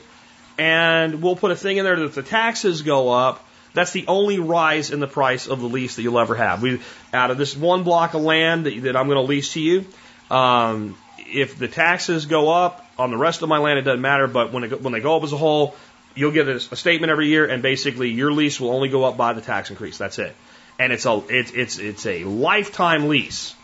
And 0.58 1.22
we'll 1.22 1.36
put 1.36 1.52
a 1.52 1.56
thing 1.56 1.78
in 1.78 1.84
there 1.84 1.96
that 1.98 2.06
if 2.06 2.16
the 2.16 2.24
taxes 2.24 2.82
go 2.82 3.10
up, 3.10 3.46
that's 3.74 3.92
the 3.92 4.08
only 4.08 4.40
rise 4.40 4.92
in 4.92 5.02
the 5.02 5.08
price 5.08 5.48
of 5.48 5.60
the 5.60 5.68
lease 5.68 5.98
that 5.98 6.02
you'll 6.02 6.20
ever 6.20 6.36
have. 6.36 6.62
We, 6.62 6.80
out 7.14 7.30
of 7.30 7.38
this 7.38 7.56
one 7.56 7.84
block 7.84 8.14
of 8.14 8.22
land 8.22 8.66
that, 8.66 8.84
that 8.84 8.96
I'm 8.96 9.08
going 9.08 9.18
to 9.18 9.30
lease 9.30 9.52
to 9.54 9.60
you, 9.60 9.86
um, 10.32 10.98
if 11.28 11.58
the 11.58 11.68
taxes 11.68 12.26
go 12.26 12.50
up, 12.50 12.86
on 12.98 13.12
the 13.12 13.18
rest 13.18 13.42
of 13.42 13.50
my 13.50 13.58
land, 13.58 13.80
it 13.80 13.82
doesn't 13.82 14.02
matter. 14.02 14.28
But 14.28 14.54
when, 14.54 14.64
it, 14.64 14.82
when 14.82 14.94
they 14.94 15.02
go 15.02 15.18
up 15.18 15.24
as 15.24 15.34
a 15.34 15.38
whole, 15.38 15.76
you'll 16.16 16.32
get 16.32 16.48
a, 16.48 16.56
a 16.56 16.76
statement 16.76 17.12
every 17.12 17.28
year, 17.28 17.46
and 17.46 17.62
basically 17.62 18.12
your 18.12 18.32
lease 18.32 18.60
will 18.60 18.72
only 18.72 18.90
go 18.90 19.04
up 19.04 19.18
by 19.18 19.34
the 19.34 19.42
tax 19.42 19.70
increase. 19.70 19.98
That's 19.98 20.20
it. 20.20 20.36
And 20.80 20.92
it's 20.92 21.06
a 21.06 21.24
it's 21.30 21.52
it's 21.52 21.80
it's 21.80 22.06
a 22.06 22.24
lifetime 22.26 23.08
lease. 23.08 23.56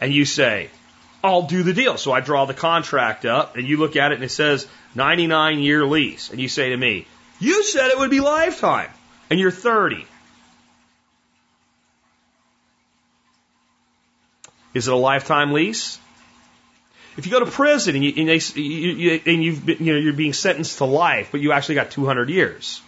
And 0.00 0.12
you 0.12 0.24
say, 0.24 0.70
I'll 1.22 1.42
do 1.42 1.62
the 1.62 1.72
deal. 1.72 1.96
So 1.96 2.12
I 2.12 2.20
draw 2.20 2.44
the 2.44 2.54
contract 2.54 3.24
up, 3.24 3.56
and 3.56 3.66
you 3.66 3.78
look 3.78 3.96
at 3.96 4.12
it, 4.12 4.16
and 4.16 4.24
it 4.24 4.30
says 4.30 4.66
99 4.94 5.58
year 5.58 5.84
lease. 5.84 6.30
And 6.30 6.40
you 6.40 6.48
say 6.48 6.70
to 6.70 6.76
me, 6.76 7.06
You 7.40 7.64
said 7.64 7.88
it 7.88 7.98
would 7.98 8.10
be 8.10 8.20
lifetime, 8.20 8.90
and 9.30 9.40
you're 9.40 9.50
30. 9.50 10.06
Is 14.74 14.88
it 14.88 14.92
a 14.92 14.96
lifetime 14.96 15.52
lease? 15.52 15.98
If 17.16 17.24
you 17.24 17.32
go 17.32 17.40
to 17.40 17.50
prison 17.50 17.94
and, 17.94 18.04
you, 18.04 18.12
and, 18.14 18.28
they, 18.28 18.60
you, 18.60 19.20
and 19.24 19.42
you've 19.42 19.64
been, 19.64 19.78
you 19.78 19.94
know, 19.94 19.98
you're 19.98 20.12
being 20.12 20.34
sentenced 20.34 20.78
to 20.78 20.84
life, 20.84 21.30
but 21.32 21.40
you 21.40 21.52
actually 21.52 21.76
got 21.76 21.90
200 21.90 22.28
years, 22.28 22.82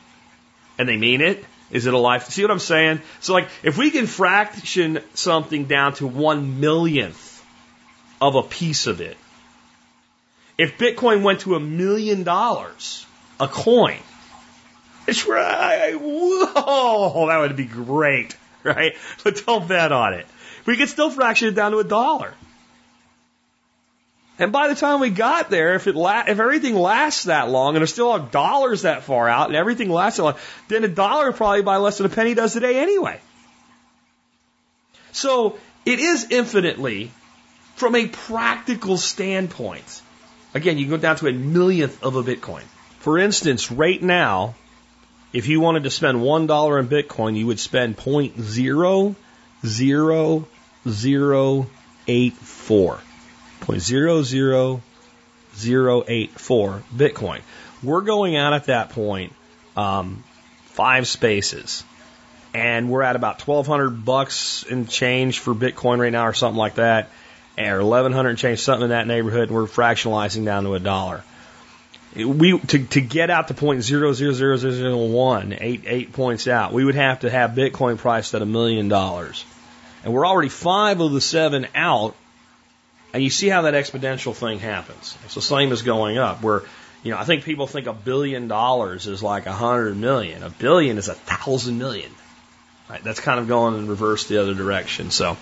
and 0.76 0.86
they 0.86 0.98
mean 0.98 1.22
it, 1.22 1.42
is 1.70 1.86
it 1.86 1.94
a 1.94 1.98
life? 1.98 2.28
See 2.28 2.42
what 2.42 2.50
I'm 2.50 2.59
saying? 2.59 3.00
So 3.20 3.32
like, 3.32 3.48
if 3.62 3.78
we 3.78 3.90
can 3.90 4.06
fraction 4.06 5.00
something 5.14 5.64
down 5.64 5.94
to 5.94 6.06
one 6.06 6.60
millionth 6.60 7.27
of 8.20 8.35
a 8.35 8.43
piece 8.43 8.86
of 8.86 9.01
it, 9.01 9.16
if 10.57 10.77
Bitcoin 10.78 11.23
went 11.23 11.40
to 11.40 11.55
a 11.55 11.61
million 11.61 12.24
dollars 12.24 13.07
a 13.39 13.47
coin, 13.47 14.01
it's 15.07 15.27
right. 15.27 15.95
Whoa, 15.95 17.27
that 17.28 17.39
would 17.39 17.57
be 17.57 17.65
great, 17.65 18.36
right? 18.65 18.97
But 19.24 19.45
don't 19.47 19.69
bet 19.69 19.93
on 19.93 20.15
it. 20.15 20.27
We 20.66 20.77
could 20.77 20.89
still 20.89 21.11
fraction 21.11 21.49
it 21.49 21.55
down 21.55 21.73
to 21.73 21.78
a 21.78 21.85
dollar. 21.85 22.35
And 24.39 24.53
by 24.53 24.69
the 24.69 24.74
time 24.74 25.01
we 25.01 25.11
got 25.11 25.51
there, 25.51 25.74
if 25.74 25.86
it 25.86 25.97
la- 25.97 26.24
if 26.28 26.39
everything 26.39 26.77
lasts 26.77 27.24
that 27.24 27.49
long 27.49 27.74
and 27.74 27.78
there's 27.78 27.93
still 27.93 28.15
a 28.15 28.20
dollars 28.20 28.82
that 28.82 29.03
far 29.03 29.28
out 29.28 29.49
and 29.49 29.57
everything 29.57 29.90
lasts 29.90 30.19
that 30.19 30.23
long, 30.23 30.36
then 30.69 30.85
a 30.85 30.89
dollar 30.89 31.32
probably 31.32 31.62
buy 31.62 31.78
less 31.78 31.99
than 31.99 32.07
a 32.07 32.11
penny 32.11 32.35
does 32.35 32.53
today 32.53 32.78
anyway. 32.78 33.20
So 35.11 35.59
it 35.85 35.99
is 35.99 36.28
infinitely, 36.31 37.11
from 37.78 37.94
a 37.94 38.06
practical 38.06 38.96
standpoint. 38.96 40.02
Again, 40.52 40.78
you 40.78 40.88
go 40.88 40.96
down 40.96 41.16
to 41.16 41.28
a 41.28 41.32
millionth 41.32 42.02
of 42.02 42.16
a 42.16 42.22
Bitcoin. 42.22 42.64
For 42.98 43.18
instance, 43.18 43.70
right 43.70 44.02
now, 44.02 44.55
if 45.32 45.46
you 45.46 45.60
wanted 45.60 45.84
to 45.84 45.90
spend 45.90 46.20
one 46.20 46.46
dollar 46.46 46.78
in 46.78 46.88
Bitcoin, 46.88 47.36
you 47.36 47.46
would 47.46 47.60
spend 47.60 47.96
point 47.96 48.40
zero 48.40 49.14
zero 49.64 50.48
zero 50.88 51.66
eight 52.06 52.34
four. 52.34 52.98
Point 53.60 53.82
zero 53.82 54.22
zero 54.22 54.82
zero 55.56 56.05
eight 56.09 56.32
four 56.32 56.82
Bitcoin. 56.94 57.40
We're 57.82 58.00
going 58.00 58.36
out 58.36 58.55
at 58.55 58.64
that 58.64 58.90
point 58.90 59.32
um, 59.76 60.24
five 60.64 61.06
spaces, 61.06 61.84
and 62.55 62.90
we're 62.90 63.02
at 63.02 63.14
about 63.14 63.38
twelve 63.38 63.66
hundred 63.66 64.05
bucks 64.05 64.64
in 64.64 64.86
change 64.86 65.38
for 65.38 65.55
Bitcoin 65.55 66.00
right 66.00 66.10
now, 66.12 66.26
or 66.26 66.34
something 66.34 66.59
like 66.59 66.76
that, 66.76 67.10
or 67.59 67.80
eleven 67.80 68.12
hundred 68.12 68.39
change, 68.39 68.60
something 68.60 68.85
in 68.85 68.90
that 68.90 69.06
neighborhood. 69.06 69.48
And 69.48 69.56
we're 69.56 69.66
fractionalizing 69.66 70.44
down 70.44 70.64
to 70.64 70.74
a 70.74 70.80
dollar 70.80 71.24
we 72.16 72.59
to 72.59 72.78
to 72.78 73.01
get 73.01 73.30
out 73.30 73.48
to 73.48 73.55
point 73.55 73.82
zero 73.82 74.12
zero 74.12 74.32
zero 74.32 74.56
zero 74.56 74.72
zero 74.72 75.06
one 75.06 75.56
eight 75.60 75.82
eight 75.86 76.12
points 76.12 76.48
out, 76.48 76.72
we 76.72 76.85
would 76.85 76.94
have 76.94 77.20
to 77.20 77.30
have 77.30 77.51
Bitcoin 77.51 77.98
priced 77.98 78.35
at 78.35 78.43
a 78.43 78.47
million 78.47 78.89
dollars, 78.89 79.44
and 80.05 80.12
we're 80.12 80.26
already 80.26 80.48
five 80.48 81.01
of 81.01 81.12
the 81.12 81.20
seven 81.20 81.66
out. 81.74 82.16
And 83.12 83.22
you 83.22 83.30
see 83.30 83.48
how 83.48 83.62
that 83.62 83.72
exponential 83.72 84.35
thing 84.35 84.59
happens. 84.59 85.16
It's 85.24 85.35
the 85.35 85.43
same 85.43 85.72
as 85.72 85.82
going 85.82 86.18
up. 86.18 86.43
Where 86.43 86.62
you 87.02 87.12
know 87.12 87.18
I 87.18 87.24
think 87.24 87.44
people 87.44 87.66
think 87.66 87.86
a 87.86 87.93
billion 87.93 88.48
dollars 88.48 89.06
is 89.06 89.22
like 89.22 89.47
a 89.47 89.52
hundred 89.52 89.97
million. 89.97 90.43
A 90.43 90.51
billion 90.51 90.98
is 90.98 91.09
a 91.09 91.14
thousand 91.14 91.78
million. 91.78 92.10
Right? 92.89 93.02
That's 93.05 93.20
kind 93.20 93.39
of 93.39 93.48
going 93.48 93.76
in 93.76 93.86
reverse 93.86 94.26
the 94.28 94.40
other 94.40 94.55
direction. 94.55 95.10
So 95.10 95.36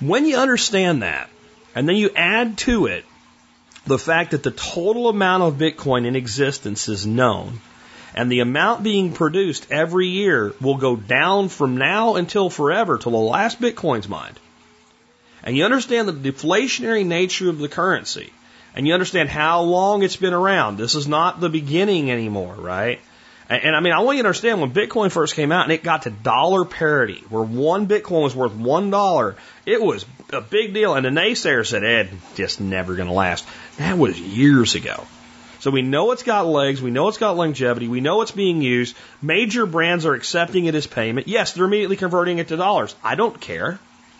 when 0.00 0.26
you 0.26 0.38
understand 0.38 1.02
that, 1.02 1.30
and 1.74 1.88
then 1.88 1.96
you 1.96 2.10
add 2.14 2.58
to 2.58 2.86
it 2.86 3.04
the 3.86 3.98
fact 3.98 4.30
that 4.30 4.42
the 4.42 4.50
total 4.50 5.08
amount 5.08 5.42
of 5.42 5.54
Bitcoin 5.54 6.06
in 6.06 6.16
existence 6.16 6.88
is 6.88 7.06
known 7.06 7.60
and 8.14 8.30
the 8.30 8.40
amount 8.40 8.82
being 8.82 9.12
produced 9.12 9.66
every 9.70 10.06
year 10.06 10.54
will 10.60 10.76
go 10.76 10.96
down 10.96 11.48
from 11.48 11.76
now 11.76 12.14
until 12.14 12.48
forever 12.48 12.96
till 12.96 13.12
the 13.12 13.18
last 13.18 13.60
Bitcoin's 13.60 14.08
mined. 14.08 14.38
And 15.42 15.56
you 15.56 15.64
understand 15.64 16.08
the 16.08 16.32
deflationary 16.32 17.04
nature 17.04 17.50
of 17.50 17.58
the 17.58 17.68
currency 17.68 18.32
and 18.74 18.86
you 18.86 18.94
understand 18.94 19.28
how 19.28 19.62
long 19.62 20.02
it's 20.02 20.16
been 20.16 20.32
around. 20.32 20.78
This 20.78 20.94
is 20.94 21.06
not 21.06 21.40
the 21.40 21.48
beginning 21.48 22.10
anymore, 22.10 22.54
right? 22.54 23.00
And, 23.48 23.62
and, 23.62 23.76
I 23.76 23.80
mean, 23.80 23.92
I 23.92 24.00
want 24.00 24.16
you 24.16 24.22
to 24.22 24.28
understand 24.28 24.60
when 24.60 24.72
Bitcoin 24.72 25.10
first 25.10 25.34
came 25.34 25.52
out 25.52 25.64
and 25.64 25.72
it 25.72 25.82
got 25.82 26.02
to 26.02 26.10
dollar 26.10 26.64
parity, 26.64 27.22
where 27.28 27.42
one 27.42 27.86
Bitcoin 27.86 28.22
was 28.22 28.34
worth 28.34 28.54
one 28.54 28.90
dollar, 28.90 29.36
it 29.66 29.82
was 29.82 30.06
a 30.32 30.40
big 30.40 30.72
deal. 30.72 30.94
And 30.94 31.04
the 31.04 31.10
naysayer 31.10 31.66
said, 31.66 31.84
Ed, 31.84 32.10
just 32.34 32.60
never 32.60 32.94
going 32.94 33.08
to 33.08 33.14
last. 33.14 33.46
That 33.76 33.98
was 33.98 34.18
years 34.18 34.74
ago. 34.74 35.06
So 35.60 35.70
we 35.70 35.80
know 35.80 36.10
it's 36.12 36.22
got 36.22 36.46
legs, 36.46 36.82
we 36.82 36.90
know 36.90 37.08
it's 37.08 37.16
got 37.16 37.38
longevity, 37.38 37.88
we 37.88 38.02
know 38.02 38.20
it's 38.20 38.32
being 38.32 38.60
used. 38.60 38.94
Major 39.22 39.64
brands 39.64 40.04
are 40.04 40.12
accepting 40.12 40.66
it 40.66 40.74
as 40.74 40.86
payment. 40.86 41.26
Yes, 41.26 41.52
they're 41.52 41.64
immediately 41.64 41.96
converting 41.96 42.36
it 42.36 42.48
to 42.48 42.58
dollars. 42.58 42.94
I 43.02 43.14
don't 43.14 43.40
care. 43.40 43.78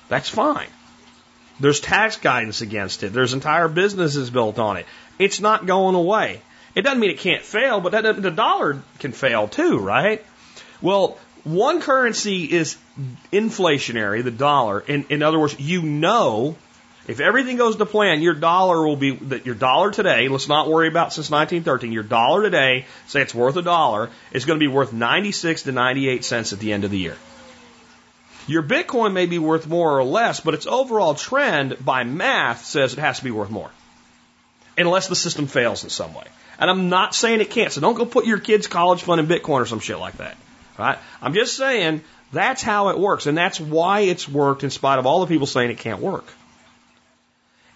That's 0.09 0.29
fine. 0.29 0.69
There's 1.61 1.81
tax 1.81 2.17
guidance 2.17 2.63
against 2.63 3.03
it. 3.03 3.13
There's 3.13 3.35
entire 3.35 3.69
businesses 3.69 4.31
built 4.31 4.59
on 4.59 4.79
it. 4.79 4.87
It's 5.19 5.41
not 5.41 5.67
going 5.67 5.95
away. 5.95 6.41
It 6.75 6.83
doesn't 6.83 6.99
mean 6.99 7.11
it 7.11 7.19
can't 7.19 7.43
fail, 7.43 7.81
but 7.81 7.93
that, 7.93 8.21
the 8.21 8.31
dollar 8.31 8.83
can 8.99 9.13
fail 9.13 9.49
too, 9.49 9.79
right? 9.79 10.25
Well, 10.83 11.19
one 11.45 11.81
currency 11.81 12.51
is 12.51 12.77
inflationary, 13.33 14.25
the 14.25 14.31
dollar. 14.31 14.81
In, 14.81 15.07
in 15.09 15.23
other 15.23 15.39
words, 15.39 15.59
you 15.61 15.83
know, 15.83 16.57
if 17.07 17.21
everything 17.21 17.59
goes 17.59 17.77
to 17.77 17.87
plan, 17.87 18.23
your 18.23 18.35
dollar 18.35 18.85
will 18.85 18.97
be 18.97 19.13
that 19.17 19.45
your 19.45 19.55
dollar 19.55 19.91
today. 19.91 20.29
Let's 20.29 20.49
not 20.49 20.69
worry 20.69 20.89
about 20.89 21.13
since 21.13 21.31
1913. 21.31 21.93
Your 21.93 22.03
dollar 22.03 22.43
today, 22.43 22.87
say 23.07 23.21
it's 23.21 23.35
worth 23.35 23.57
a 23.57 23.63
dollar, 23.63 24.11
is 24.33 24.47
going 24.47 24.59
to 24.59 24.65
be 24.65 24.73
worth 24.73 24.93
96 24.93 25.65
to 25.65 25.73
98 25.73 26.25
cents 26.25 26.53
at 26.53 26.61
the 26.61 26.73
end 26.73 26.85
of 26.85 26.91
the 26.91 26.99
year. 26.99 27.17
Your 28.47 28.63
Bitcoin 28.63 29.13
may 29.13 29.27
be 29.27 29.39
worth 29.39 29.67
more 29.67 29.99
or 29.99 30.05
less, 30.05 30.41
but 30.41 30.55
its 30.55 30.67
overall 30.67 31.15
trend 31.15 31.77
by 31.85 32.05
math 32.05 32.65
says 32.65 32.93
it 32.93 32.99
has 32.99 33.19
to 33.19 33.25
be 33.25 33.31
worth 33.31 33.51
more, 33.51 33.71
unless 34.77 35.09
the 35.09 35.17
system 35.17 35.47
fails 35.47 35.85
in 35.85 35.91
some 35.91 36.13
way. 36.15 36.25
And 36.59 36.71
I'm 36.71 36.89
not 36.89 37.15
saying 37.15 37.41
it 37.41 37.51
can't. 37.51 37.73
So 37.73 37.81
don't 37.81 37.95
go 37.95 38.05
put 38.05 38.27
your 38.27 38.39
kid's 38.39 38.67
college 38.67 39.03
fund 39.03 39.21
in 39.21 39.27
Bitcoin 39.27 39.61
or 39.61 39.67
some 39.67 39.81
shit 39.81 39.99
like 39.99 40.19
that. 40.19 40.37
Right? 40.79 40.99
I'm 41.23 41.35
just 41.35 41.57
saying 41.57 42.03
that's 42.33 42.63
how 42.63 42.89
it 42.89 42.99
works. 42.99 43.27
And 43.27 43.37
that's 43.37 43.61
why 43.61 44.01
it's 44.01 44.29
worked 44.29 44.65
in 44.65 44.71
spite 44.71 44.99
of 44.99 45.07
all 45.07 45.21
the 45.21 45.27
people 45.27 45.47
saying 45.47 45.71
it 45.71 45.79
can't 45.79 46.01
work. 46.01 46.27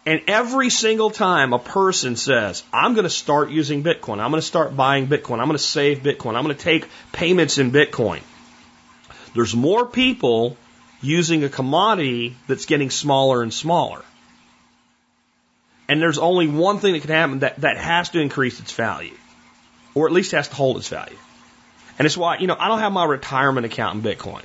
And 0.08 0.22
every 0.26 0.70
single 0.70 1.10
time 1.10 1.52
a 1.52 1.58
person 1.58 2.16
says, 2.16 2.62
I'm 2.72 2.94
going 2.94 3.04
to 3.04 3.10
start 3.10 3.50
using 3.50 3.82
Bitcoin, 3.82 4.20
I'm 4.20 4.30
going 4.30 4.40
to 4.40 4.46
start 4.46 4.74
buying 4.74 5.06
Bitcoin, 5.06 5.38
I'm 5.38 5.48
going 5.48 5.58
to 5.58 5.58
save 5.58 5.98
Bitcoin, 5.98 6.34
I'm 6.34 6.44
going 6.44 6.56
to 6.56 6.62
take 6.62 6.88
payments 7.12 7.58
in 7.58 7.72
Bitcoin, 7.72 8.22
there's 9.34 9.54
more 9.54 9.84
people 9.84 10.56
using 11.02 11.44
a 11.44 11.50
commodity 11.50 12.36
that's 12.46 12.64
getting 12.64 12.88
smaller 12.88 13.42
and 13.42 13.52
smaller. 13.52 14.02
And 15.88 16.02
there's 16.02 16.18
only 16.18 16.46
one 16.46 16.78
thing 16.78 16.92
that 16.92 17.00
can 17.00 17.10
happen 17.10 17.38
that, 17.40 17.60
that 17.62 17.78
has 17.78 18.10
to 18.10 18.20
increase 18.20 18.60
its 18.60 18.72
value, 18.72 19.16
or 19.94 20.06
at 20.06 20.12
least 20.12 20.32
has 20.32 20.48
to 20.48 20.54
hold 20.54 20.76
its 20.76 20.88
value. 20.88 21.16
And 21.98 22.06
it's 22.06 22.16
why, 22.16 22.38
you 22.38 22.46
know, 22.46 22.56
I 22.58 22.68
don't 22.68 22.78
have 22.78 22.92
my 22.92 23.04
retirement 23.04 23.66
account 23.66 23.96
in 23.96 24.02
Bitcoin, 24.02 24.44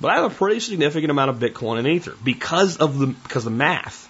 but 0.00 0.10
I 0.10 0.16
have 0.16 0.32
a 0.32 0.34
pretty 0.34 0.60
significant 0.60 1.10
amount 1.10 1.30
of 1.30 1.36
Bitcoin 1.36 1.78
and 1.78 1.86
Ether 1.86 2.14
because 2.24 2.78
of 2.78 2.98
the, 2.98 3.08
because 3.08 3.46
of 3.46 3.52
the 3.52 3.58
math, 3.58 4.08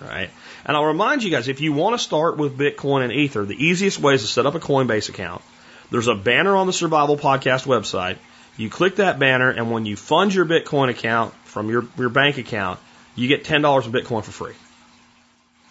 right? 0.00 0.30
And 0.66 0.76
I'll 0.76 0.84
remind 0.84 1.22
you 1.22 1.30
guys, 1.30 1.48
if 1.48 1.60
you 1.60 1.72
want 1.72 1.96
to 1.96 2.04
start 2.04 2.36
with 2.36 2.58
Bitcoin 2.58 3.02
and 3.02 3.12
Ether, 3.12 3.44
the 3.44 3.64
easiest 3.64 3.98
way 4.00 4.14
is 4.14 4.22
to 4.22 4.28
set 4.28 4.46
up 4.46 4.54
a 4.54 4.60
Coinbase 4.60 5.08
account. 5.08 5.42
There's 5.90 6.08
a 6.08 6.14
banner 6.14 6.56
on 6.56 6.66
the 6.66 6.72
Survival 6.72 7.16
Podcast 7.16 7.66
website. 7.66 8.18
You 8.56 8.68
click 8.68 8.96
that 8.96 9.18
banner, 9.18 9.50
and 9.50 9.70
when 9.70 9.86
you 9.86 9.96
fund 9.96 10.34
your 10.34 10.44
Bitcoin 10.44 10.88
account 10.88 11.34
from 11.44 11.70
your, 11.70 11.86
your 11.96 12.08
bank 12.08 12.38
account, 12.38 12.80
you 13.14 13.28
get 13.28 13.44
$10 13.44 13.86
of 13.86 13.92
Bitcoin 13.92 14.24
for 14.24 14.32
free. 14.32 14.54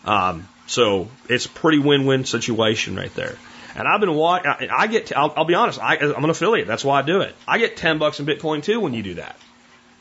Um, 0.06 0.48
so 0.68 1.10
it's 1.30 1.46
a 1.46 1.50
pretty 1.50 1.80
win-win 1.80 2.26
situation 2.26 2.96
right 2.96 3.14
there. 3.16 3.38
And 3.76 3.88
I've 3.88 4.00
been 4.00 4.14
watching. 4.14 4.70
I 4.70 4.88
get. 4.88 5.08
To, 5.08 5.18
I'll, 5.18 5.34
I'll 5.36 5.46
be 5.46 5.56
honest. 5.56 5.80
I, 5.82 5.98
I'm 5.98 6.24
an 6.24 6.30
affiliate. 6.30 6.68
That's 6.68 6.86
why 6.86 7.00
I 7.00 7.02
do 7.02 7.22
it. 7.22 7.36
I 7.48 7.58
get 7.58 7.76
ten 7.76 7.98
bucks 7.98 8.20
in 8.20 8.26
Bitcoin 8.26 8.64
too 8.64 8.80
when 8.80 8.94
you 8.94 9.02
do 9.02 9.16
that. 9.16 9.36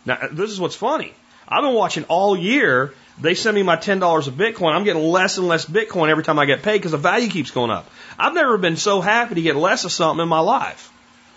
Now 0.05 0.19
this 0.31 0.51
is 0.51 0.61
what's 0.61 0.75
funny. 0.75 1.15
I've 1.49 1.63
been 1.63 1.75
watching 1.75 2.05
all 2.05 2.37
year. 2.37 2.93
They 3.21 3.35
send 3.35 3.55
me 3.55 3.63
my 3.63 3.77
ten 3.77 3.99
dollars 3.99 4.29
of 4.29 4.35
Bitcoin. 4.35 4.75
I'm 4.75 4.85
getting 4.85 5.03
less 5.03 5.39
and 5.39 5.49
less 5.49 5.65
Bitcoin 5.65 6.09
every 6.09 6.25
time 6.25 6.39
I 6.39 6.45
get 6.45 6.63
paid 6.63 6.79
because 6.79 6.93
the 6.93 6.99
value 6.99 7.29
keeps 7.29 7.51
going 7.51 7.71
up. 7.71 7.91
I've 8.19 8.35
never 8.35 8.59
been 8.59 8.77
so 8.77 9.01
happy 9.01 9.37
to 9.37 9.43
get 9.43 9.57
less 9.57 9.85
of 9.85 9.93
something 9.93 10.23
in 10.23 10.29
my 10.29 10.41
life 10.41 10.93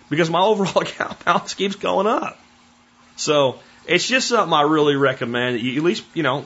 because 0.10 0.30
my 0.30 0.42
overall 0.42 0.82
account 0.82 1.24
balance 1.24 1.54
keeps 1.54 1.76
going 1.76 2.08
up. 2.08 2.38
So 3.16 3.60
it's 3.88 4.08
just 4.08 4.28
something 4.28 4.54
I 4.54 4.64
really 4.64 4.96
recommend. 4.96 5.62
You 5.62 5.78
at 5.78 5.84
least 5.84 6.04
you 6.14 6.24
know 6.24 6.46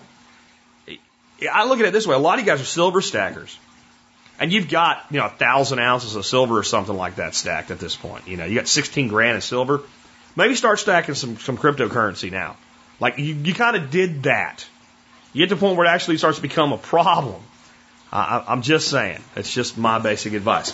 I 1.47 1.65
look 1.65 1.79
at 1.79 1.85
it 1.85 1.93
this 1.93 2.07
way. 2.07 2.15
A 2.15 2.19
lot 2.19 2.39
of 2.39 2.45
you 2.45 2.51
guys 2.51 2.61
are 2.61 2.65
silver 2.65 3.01
stackers. 3.01 3.57
And 4.39 4.53
you've 4.53 4.69
got, 4.69 5.05
you 5.11 5.19
know, 5.19 5.25
a 5.25 5.29
thousand 5.29 5.79
ounces 5.79 6.15
of 6.15 6.25
silver 6.25 6.57
or 6.57 6.63
something 6.63 6.95
like 6.95 7.15
that 7.17 7.35
stacked 7.35 7.71
at 7.71 7.79
this 7.79 7.95
point. 7.95 8.27
You 8.27 8.37
know, 8.37 8.45
you 8.45 8.55
got 8.55 8.67
16 8.67 9.09
grand 9.09 9.37
of 9.37 9.43
silver. 9.43 9.81
Maybe 10.35 10.55
start 10.55 10.79
stacking 10.79 11.15
some, 11.15 11.37
some 11.37 11.57
cryptocurrency 11.57 12.31
now. 12.31 12.55
Like 13.01 13.17
you, 13.17 13.33
you 13.35 13.53
kind 13.53 13.75
of 13.75 13.91
did 13.91 14.23
that. 14.23 14.65
You 15.33 15.43
get 15.43 15.49
to 15.49 15.55
the 15.55 15.59
point 15.59 15.77
where 15.77 15.85
it 15.85 15.89
actually 15.89 16.17
starts 16.17 16.37
to 16.37 16.41
become 16.41 16.71
a 16.71 16.77
problem. 16.77 17.41
I, 18.11 18.43
I'm 18.47 18.61
just 18.61 18.87
saying. 18.87 19.21
It's 19.35 19.53
just 19.53 19.77
my 19.77 19.99
basic 19.99 20.33
advice. 20.33 20.73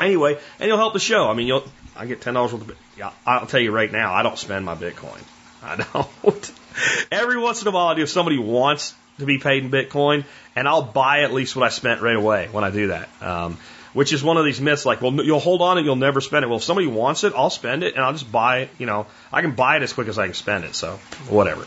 Anyway, 0.00 0.38
and 0.58 0.68
you'll 0.68 0.78
help 0.78 0.92
the 0.92 1.00
show. 1.00 1.28
I 1.28 1.34
mean, 1.34 1.46
you'll, 1.46 1.64
I 1.96 2.06
get 2.06 2.20
$10 2.20 2.34
worth 2.34 2.54
of, 2.54 3.14
I'll 3.26 3.46
tell 3.46 3.60
you 3.60 3.72
right 3.72 3.90
now, 3.90 4.14
I 4.14 4.22
don't 4.22 4.38
spend 4.38 4.64
my 4.64 4.74
Bitcoin. 4.74 5.22
I 5.62 5.76
don't. 5.76 6.52
Every 7.10 7.38
once 7.38 7.62
in 7.62 7.68
a 7.68 7.70
while 7.70 7.88
I 7.88 7.94
do. 7.94 8.02
If 8.02 8.10
somebody 8.10 8.38
wants 8.38 8.94
to 9.18 9.26
be 9.26 9.38
paid 9.38 9.64
in 9.64 9.70
Bitcoin, 9.70 10.24
and 10.54 10.68
I'll 10.68 10.82
buy 10.82 11.20
at 11.20 11.32
least 11.32 11.56
what 11.56 11.64
I 11.64 11.68
spent 11.70 12.02
right 12.02 12.16
away 12.16 12.48
when 12.50 12.64
I 12.64 12.70
do 12.70 12.88
that. 12.88 13.08
Um, 13.20 13.58
which 13.92 14.12
is 14.12 14.22
one 14.22 14.36
of 14.36 14.44
these 14.44 14.60
myths 14.60 14.84
like, 14.84 15.00
well, 15.00 15.14
you'll 15.24 15.40
hold 15.40 15.62
on 15.62 15.78
and 15.78 15.86
you'll 15.86 15.96
never 15.96 16.20
spend 16.20 16.44
it. 16.44 16.48
Well, 16.48 16.58
if 16.58 16.64
somebody 16.64 16.86
wants 16.86 17.24
it, 17.24 17.32
I'll 17.34 17.48
spend 17.48 17.82
it 17.82 17.94
and 17.94 18.04
I'll 18.04 18.12
just 18.12 18.30
buy 18.30 18.58
it. 18.58 18.70
You 18.76 18.84
know, 18.84 19.06
I 19.32 19.40
can 19.40 19.52
buy 19.52 19.78
it 19.78 19.82
as 19.82 19.94
quick 19.94 20.08
as 20.08 20.18
I 20.18 20.26
can 20.26 20.34
spend 20.34 20.64
it. 20.64 20.74
So 20.74 20.98
whatever. 21.30 21.66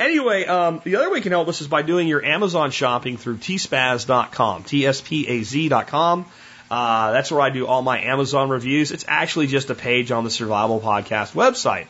Anyway, 0.00 0.46
um, 0.46 0.80
the 0.84 0.96
other 0.96 1.10
way 1.10 1.18
you 1.18 1.22
can 1.22 1.32
help 1.32 1.48
us 1.48 1.60
is 1.60 1.68
by 1.68 1.82
doing 1.82 2.08
your 2.08 2.24
Amazon 2.24 2.70
shopping 2.70 3.18
through 3.18 3.36
tspaz.com, 3.36 4.64
T-S-P-A-Z.com. 4.64 6.26
Uh, 6.70 7.12
that's 7.12 7.30
where 7.30 7.42
I 7.42 7.50
do 7.50 7.66
all 7.66 7.82
my 7.82 8.00
Amazon 8.00 8.48
reviews. 8.48 8.90
It's 8.90 9.04
actually 9.06 9.46
just 9.46 9.68
a 9.68 9.74
page 9.74 10.10
on 10.10 10.24
the 10.24 10.30
Survival 10.30 10.80
Podcast 10.80 11.32
website. 11.32 11.86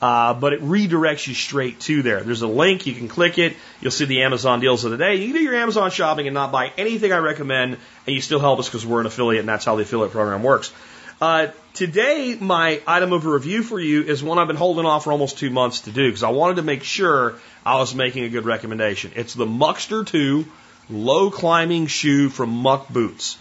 Uh, 0.00 0.32
but 0.32 0.54
it 0.54 0.62
redirects 0.62 1.26
you 1.26 1.34
straight 1.34 1.78
to 1.80 2.02
there. 2.02 2.20
There's 2.20 2.40
a 2.40 2.48
link, 2.48 2.86
you 2.86 2.94
can 2.94 3.06
click 3.06 3.38
it, 3.38 3.54
you'll 3.82 3.90
see 3.90 4.06
the 4.06 4.22
Amazon 4.22 4.60
deals 4.60 4.84
of 4.84 4.92
the 4.92 4.96
day. 4.96 5.16
You 5.16 5.26
can 5.26 5.36
do 5.36 5.42
your 5.42 5.54
Amazon 5.54 5.90
shopping 5.90 6.26
and 6.26 6.32
not 6.32 6.52
buy 6.52 6.72
anything 6.78 7.12
I 7.12 7.18
recommend, 7.18 7.76
and 8.06 8.14
you 8.14 8.22
still 8.22 8.40
help 8.40 8.58
us 8.58 8.68
because 8.68 8.86
we're 8.86 9.00
an 9.00 9.06
affiliate, 9.06 9.40
and 9.40 9.48
that's 9.48 9.66
how 9.66 9.76
the 9.76 9.82
affiliate 9.82 10.12
program 10.12 10.42
works. 10.42 10.72
Uh, 11.20 11.48
today, 11.74 12.34
my 12.40 12.80
item 12.86 13.12
of 13.12 13.26
review 13.26 13.62
for 13.62 13.78
you 13.78 14.02
is 14.02 14.22
one 14.22 14.38
I've 14.38 14.46
been 14.46 14.56
holding 14.56 14.86
off 14.86 15.04
for 15.04 15.12
almost 15.12 15.36
two 15.36 15.50
months 15.50 15.82
to 15.82 15.90
do 15.90 16.08
because 16.08 16.22
I 16.22 16.30
wanted 16.30 16.56
to 16.56 16.62
make 16.62 16.82
sure 16.82 17.34
I 17.64 17.76
was 17.76 17.94
making 17.94 18.24
a 18.24 18.30
good 18.30 18.46
recommendation. 18.46 19.12
It's 19.16 19.34
the 19.34 19.44
Muckster 19.44 20.06
2 20.06 20.46
low 20.88 21.30
climbing 21.30 21.88
shoe 21.88 22.30
from 22.30 22.48
Muck 22.48 22.88
Boots. 22.88 23.38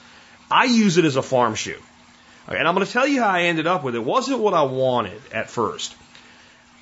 I 0.51 0.65
use 0.65 0.97
it 0.97 1.05
as 1.05 1.15
a 1.15 1.21
farm 1.21 1.55
shoe. 1.55 1.79
And 2.47 2.67
I'm 2.67 2.73
going 2.73 2.85
to 2.85 2.91
tell 2.91 3.07
you 3.07 3.21
how 3.21 3.29
I 3.29 3.43
ended 3.43 3.67
up 3.67 3.83
with 3.83 3.95
it. 3.95 3.99
It 3.99 4.05
wasn't 4.05 4.39
what 4.39 4.53
I 4.53 4.63
wanted 4.63 5.21
at 5.31 5.49
first. 5.49 5.95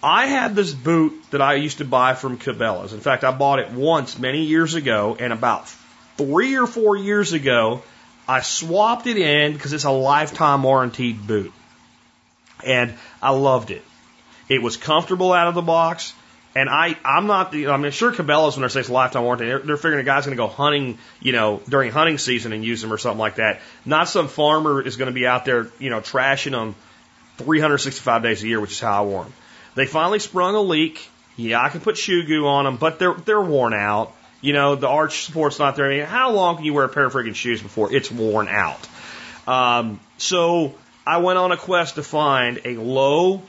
I 0.01 0.27
had 0.27 0.55
this 0.55 0.73
boot 0.73 1.13
that 1.31 1.41
I 1.41 1.55
used 1.55 1.79
to 1.79 1.85
buy 1.85 2.13
from 2.13 2.37
Cabela's. 2.37 2.93
In 2.93 2.99
fact, 2.99 3.23
I 3.23 3.31
bought 3.31 3.59
it 3.59 3.71
once 3.71 4.19
many 4.19 4.43
years 4.43 4.75
ago, 4.75 5.17
and 5.19 5.33
about 5.33 5.67
three 6.17 6.57
or 6.57 6.67
four 6.67 6.95
years 6.95 7.33
ago, 7.33 7.81
I 8.27 8.41
swapped 8.41 9.07
it 9.07 9.17
in 9.17 9.53
because 9.53 9.73
it's 9.73 9.85
a 9.85 9.91
lifetime 9.91 10.63
warranted 10.63 11.25
boot. 11.25 11.53
And 12.63 12.93
I 13.21 13.31
loved 13.31 13.71
it. 13.71 13.83
It 14.49 14.61
was 14.61 14.77
comfortable 14.77 15.33
out 15.33 15.47
of 15.47 15.55
the 15.55 15.61
box. 15.61 16.13
And 16.55 16.69
I, 16.69 16.97
I'm 17.05 17.27
not, 17.27 17.51
the, 17.51 17.67
I 17.67 17.77
mean, 17.77 17.91
sure 17.91 18.11
Cabela's 18.11 18.55
when 18.55 18.63
they 18.63 18.69
say 18.69 18.79
it's 18.79 18.89
lifetime 18.89 19.23
warranty, 19.23 19.45
they're, 19.45 19.59
they're 19.59 19.77
figuring 19.77 19.99
a 19.99 20.03
guy's 20.03 20.25
going 20.25 20.35
to 20.35 20.41
go 20.41 20.47
hunting, 20.47 20.97
you 21.21 21.31
know, 21.31 21.61
during 21.69 21.91
hunting 21.91 22.17
season 22.17 22.51
and 22.51 22.65
use 22.65 22.81
them 22.81 22.91
or 22.91 22.97
something 22.97 23.19
like 23.19 23.35
that. 23.35 23.61
Not 23.85 24.09
some 24.09 24.27
farmer 24.27 24.81
is 24.81 24.97
going 24.97 25.07
to 25.07 25.13
be 25.13 25.27
out 25.27 25.45
there, 25.45 25.67
you 25.77 25.91
know, 25.91 26.01
trashing 26.01 26.51
them 26.51 26.75
365 27.37 28.23
days 28.23 28.43
a 28.43 28.47
year, 28.47 28.59
which 28.59 28.71
is 28.71 28.79
how 28.79 29.03
I 29.03 29.05
wore 29.05 29.23
them. 29.25 29.33
They 29.77 29.85
finally 29.85 30.17
sprung 30.17 30.55
a 30.55 30.61
leak. 30.61 31.07
Yeah, 31.35 31.61
I 31.61 31.69
can 31.69 31.81
put 31.81 31.97
shoe 31.97 32.23
goo 32.23 32.47
on 32.47 32.65
them, 32.65 32.77
but 32.77 32.97
they're 32.97 33.13
they're 33.13 33.39
worn 33.39 33.75
out. 33.75 34.11
You 34.41 34.53
know, 34.53 34.73
the 34.73 34.87
arch 34.87 35.25
support's 35.25 35.59
not 35.59 35.75
there. 35.75 35.85
I 35.85 35.97
mean, 35.97 36.05
how 36.05 36.31
long 36.31 36.55
can 36.55 36.65
you 36.65 36.73
wear 36.73 36.85
a 36.85 36.89
pair 36.89 37.05
of 37.05 37.13
freaking 37.13 37.35
shoes 37.35 37.61
before 37.61 37.93
it's 37.93 38.11
worn 38.11 38.47
out? 38.47 38.87
Um, 39.45 39.99
so 40.17 40.73
I 41.05 41.17
went 41.17 41.37
on 41.37 41.51
a 41.51 41.57
quest 41.57 41.95
to 41.95 42.03
find 42.03 42.59
a 42.65 42.77
low 42.77 43.43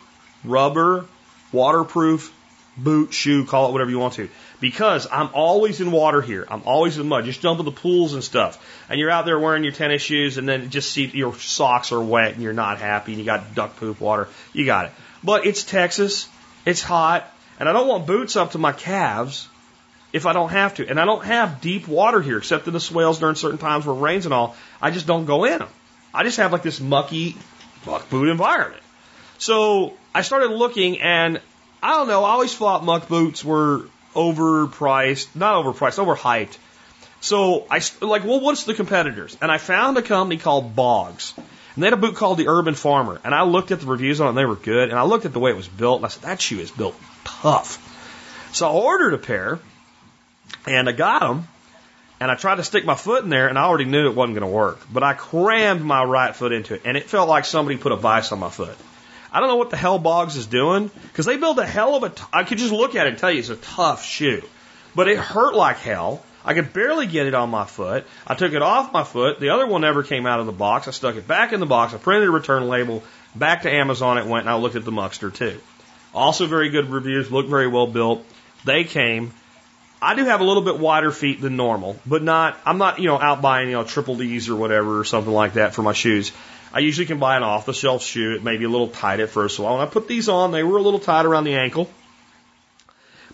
rubber, 0.44 1.06
waterproof 1.50 2.34
boot, 2.76 3.14
shoe, 3.14 3.46
call 3.46 3.70
it 3.70 3.72
whatever 3.72 3.90
you 3.90 3.98
want 3.98 4.14
to. 4.14 4.28
Because 4.60 5.06
I'm 5.10 5.30
always 5.32 5.80
in 5.80 5.90
water 5.92 6.20
here. 6.20 6.46
I'm 6.50 6.62
always 6.64 6.98
in 6.98 7.08
mud. 7.08 7.24
Just 7.24 7.40
jump 7.40 7.58
in 7.58 7.64
the 7.64 7.72
pools 7.72 8.12
and 8.12 8.22
stuff. 8.22 8.62
And 8.90 9.00
you're 9.00 9.10
out 9.10 9.24
there 9.24 9.38
wearing 9.38 9.64
your 9.64 9.72
tennis 9.72 10.02
shoes 10.02 10.36
and 10.36 10.46
then 10.46 10.68
just 10.68 10.92
see 10.92 11.06
your 11.06 11.34
socks 11.36 11.90
are 11.90 12.00
wet 12.00 12.34
and 12.34 12.42
you're 12.42 12.52
not 12.52 12.78
happy 12.78 13.12
and 13.12 13.18
you 13.18 13.24
got 13.24 13.54
duck 13.54 13.76
poop 13.76 13.98
water. 13.98 14.28
You 14.52 14.66
got 14.66 14.86
it. 14.86 14.92
But 15.22 15.46
it's 15.46 15.64
Texas. 15.64 16.28
It's 16.64 16.82
hot. 16.82 17.30
And 17.58 17.68
I 17.68 17.72
don't 17.72 17.88
want 17.88 18.06
boots 18.06 18.36
up 18.36 18.52
to 18.52 18.58
my 18.58 18.72
calves 18.72 19.48
if 20.12 20.26
I 20.26 20.32
don't 20.32 20.50
have 20.50 20.74
to. 20.76 20.88
And 20.88 20.98
I 21.00 21.04
don't 21.04 21.24
have 21.24 21.60
deep 21.60 21.88
water 21.88 22.20
here 22.20 22.38
except 22.38 22.66
in 22.66 22.72
the 22.72 22.80
swales 22.80 23.18
during 23.18 23.34
certain 23.34 23.58
times 23.58 23.86
where 23.86 23.96
it 23.96 24.00
rains 24.00 24.24
and 24.24 24.34
all. 24.34 24.56
I 24.80 24.90
just 24.90 25.06
don't 25.06 25.24
go 25.26 25.44
in 25.44 25.58
them. 25.58 25.68
I 26.14 26.24
just 26.24 26.38
have 26.38 26.52
like 26.52 26.62
this 26.62 26.80
mucky 26.80 27.36
muck 27.84 28.08
boot 28.10 28.28
environment. 28.28 28.82
So 29.38 29.94
I 30.14 30.22
started 30.22 30.50
looking 30.50 31.00
and 31.00 31.40
I 31.82 31.92
don't 31.92 32.08
know, 32.08 32.24
I 32.24 32.30
always 32.30 32.54
thought 32.54 32.84
muck 32.84 33.08
boots 33.08 33.44
were 33.44 33.84
overpriced, 34.14 35.28
not 35.34 35.64
overpriced, 35.64 36.04
overhyped. 36.04 36.56
So 37.20 37.66
I 37.70 37.80
like, 38.00 38.24
well, 38.24 38.40
what's 38.40 38.64
the 38.64 38.74
competitors? 38.74 39.36
And 39.40 39.50
I 39.50 39.58
found 39.58 39.96
a 39.98 40.02
company 40.02 40.38
called 40.38 40.74
Bogs. 40.74 41.34
And 41.78 41.84
they 41.84 41.86
had 41.86 41.94
a 41.94 41.96
boot 41.96 42.16
called 42.16 42.38
the 42.38 42.48
Urban 42.48 42.74
Farmer. 42.74 43.20
And 43.22 43.32
I 43.32 43.44
looked 43.44 43.70
at 43.70 43.78
the 43.78 43.86
reviews 43.86 44.20
on 44.20 44.26
it 44.26 44.28
and 44.30 44.38
they 44.38 44.44
were 44.44 44.56
good. 44.56 44.88
And 44.88 44.98
I 44.98 45.04
looked 45.04 45.26
at 45.26 45.32
the 45.32 45.38
way 45.38 45.52
it 45.52 45.56
was 45.56 45.68
built 45.68 45.98
and 45.98 46.06
I 46.06 46.08
said, 46.08 46.24
that 46.24 46.40
shoe 46.40 46.58
is 46.58 46.72
built 46.72 46.96
tough. 47.22 47.78
So 48.52 48.66
I 48.66 48.72
ordered 48.72 49.14
a 49.14 49.18
pair 49.18 49.60
and 50.66 50.88
I 50.88 50.92
got 50.92 51.20
them 51.20 51.46
and 52.18 52.32
I 52.32 52.34
tried 52.34 52.56
to 52.56 52.64
stick 52.64 52.84
my 52.84 52.96
foot 52.96 53.22
in 53.22 53.30
there 53.30 53.46
and 53.46 53.56
I 53.56 53.62
already 53.62 53.84
knew 53.84 54.08
it 54.08 54.16
wasn't 54.16 54.36
going 54.36 54.50
to 54.50 54.52
work. 54.52 54.80
But 54.92 55.04
I 55.04 55.14
crammed 55.14 55.82
my 55.82 56.02
right 56.02 56.34
foot 56.34 56.50
into 56.50 56.74
it 56.74 56.82
and 56.84 56.96
it 56.96 57.04
felt 57.04 57.28
like 57.28 57.44
somebody 57.44 57.76
put 57.76 57.92
a 57.92 57.96
vice 57.96 58.32
on 58.32 58.40
my 58.40 58.50
foot. 58.50 58.76
I 59.32 59.38
don't 59.38 59.48
know 59.48 59.54
what 59.54 59.70
the 59.70 59.76
hell 59.76 60.00
Bogs 60.00 60.34
is 60.34 60.46
doing 60.46 60.90
because 61.12 61.26
they 61.26 61.36
build 61.36 61.60
a 61.60 61.64
hell 61.64 61.94
of 61.94 62.02
a. 62.02 62.08
T- 62.08 62.24
I 62.32 62.42
could 62.42 62.58
just 62.58 62.72
look 62.72 62.96
at 62.96 63.06
it 63.06 63.10
and 63.10 63.18
tell 63.20 63.30
you 63.30 63.38
it's 63.38 63.50
a 63.50 63.56
tough 63.56 64.04
shoe, 64.04 64.42
but 64.96 65.06
it 65.06 65.18
hurt 65.18 65.54
like 65.54 65.76
hell. 65.76 66.24
I 66.48 66.54
could 66.54 66.72
barely 66.72 67.06
get 67.06 67.26
it 67.26 67.34
on 67.34 67.50
my 67.50 67.66
foot. 67.66 68.06
I 68.26 68.34
took 68.34 68.54
it 68.54 68.62
off 68.62 68.90
my 68.90 69.04
foot. 69.04 69.38
The 69.38 69.50
other 69.50 69.66
one 69.66 69.82
never 69.82 70.02
came 70.02 70.24
out 70.24 70.40
of 70.40 70.46
the 70.46 70.52
box. 70.52 70.88
I 70.88 70.92
stuck 70.92 71.16
it 71.16 71.28
back 71.28 71.52
in 71.52 71.60
the 71.60 71.66
box. 71.66 71.92
I 71.92 71.98
printed 71.98 72.26
a 72.26 72.30
return 72.30 72.68
label. 72.68 73.04
Back 73.36 73.62
to 73.62 73.70
Amazon 73.70 74.16
it 74.16 74.24
went, 74.24 74.46
and 74.46 74.50
I 74.50 74.56
looked 74.56 74.74
at 74.74 74.86
the 74.86 74.90
Muckster 74.90 75.30
too. 75.30 75.60
Also 76.14 76.46
very 76.46 76.70
good 76.70 76.88
reviews. 76.88 77.30
Looked 77.30 77.50
very 77.50 77.68
well 77.68 77.86
built. 77.86 78.24
They 78.64 78.84
came. 78.84 79.34
I 80.00 80.14
do 80.14 80.24
have 80.24 80.40
a 80.40 80.44
little 80.44 80.62
bit 80.62 80.78
wider 80.78 81.10
feet 81.10 81.42
than 81.42 81.56
normal, 81.56 82.00
but 82.06 82.22
not. 82.22 82.56
I'm 82.64 82.78
not 82.78 82.98
you 82.98 83.08
know 83.08 83.20
out 83.20 83.42
buying 83.42 83.68
you 83.68 83.74
know 83.74 83.84
triple 83.84 84.16
D's 84.16 84.48
or 84.48 84.56
whatever 84.56 85.00
or 85.00 85.04
something 85.04 85.32
like 85.32 85.52
that 85.52 85.74
for 85.74 85.82
my 85.82 85.92
shoes. 85.92 86.32
I 86.72 86.78
usually 86.78 87.06
can 87.06 87.18
buy 87.18 87.36
an 87.36 87.42
off 87.42 87.66
the 87.66 87.74
shelf 87.74 88.02
shoe. 88.02 88.34
It 88.34 88.42
may 88.42 88.56
be 88.56 88.64
a 88.64 88.70
little 88.70 88.88
tight 88.88 89.20
at 89.20 89.28
first. 89.28 89.56
So 89.56 89.70
when 89.70 89.82
I 89.82 89.86
put 89.86 90.08
these 90.08 90.30
on, 90.30 90.52
they 90.52 90.62
were 90.62 90.78
a 90.78 90.82
little 90.82 91.00
tight 91.00 91.26
around 91.26 91.44
the 91.44 91.56
ankle 91.56 91.90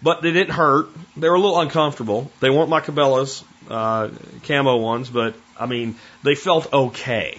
but 0.05 0.21
they 0.21 0.33
didn't 0.33 0.53
hurt. 0.53 0.89
They 1.17 1.29
were 1.29 1.35
a 1.35 1.41
little 1.41 1.59
uncomfortable. 1.59 2.31
They 2.41 2.51
weren't 2.51 2.69
my 2.69 2.81
Cabela's 2.81 3.43
uh, 3.71 4.11
camo 4.47 4.77
ones, 4.77 5.09
but 5.09 5.35
I 5.59 5.65
mean, 5.65 5.97
they 6.23 6.35
felt 6.35 6.71
okay. 6.73 7.39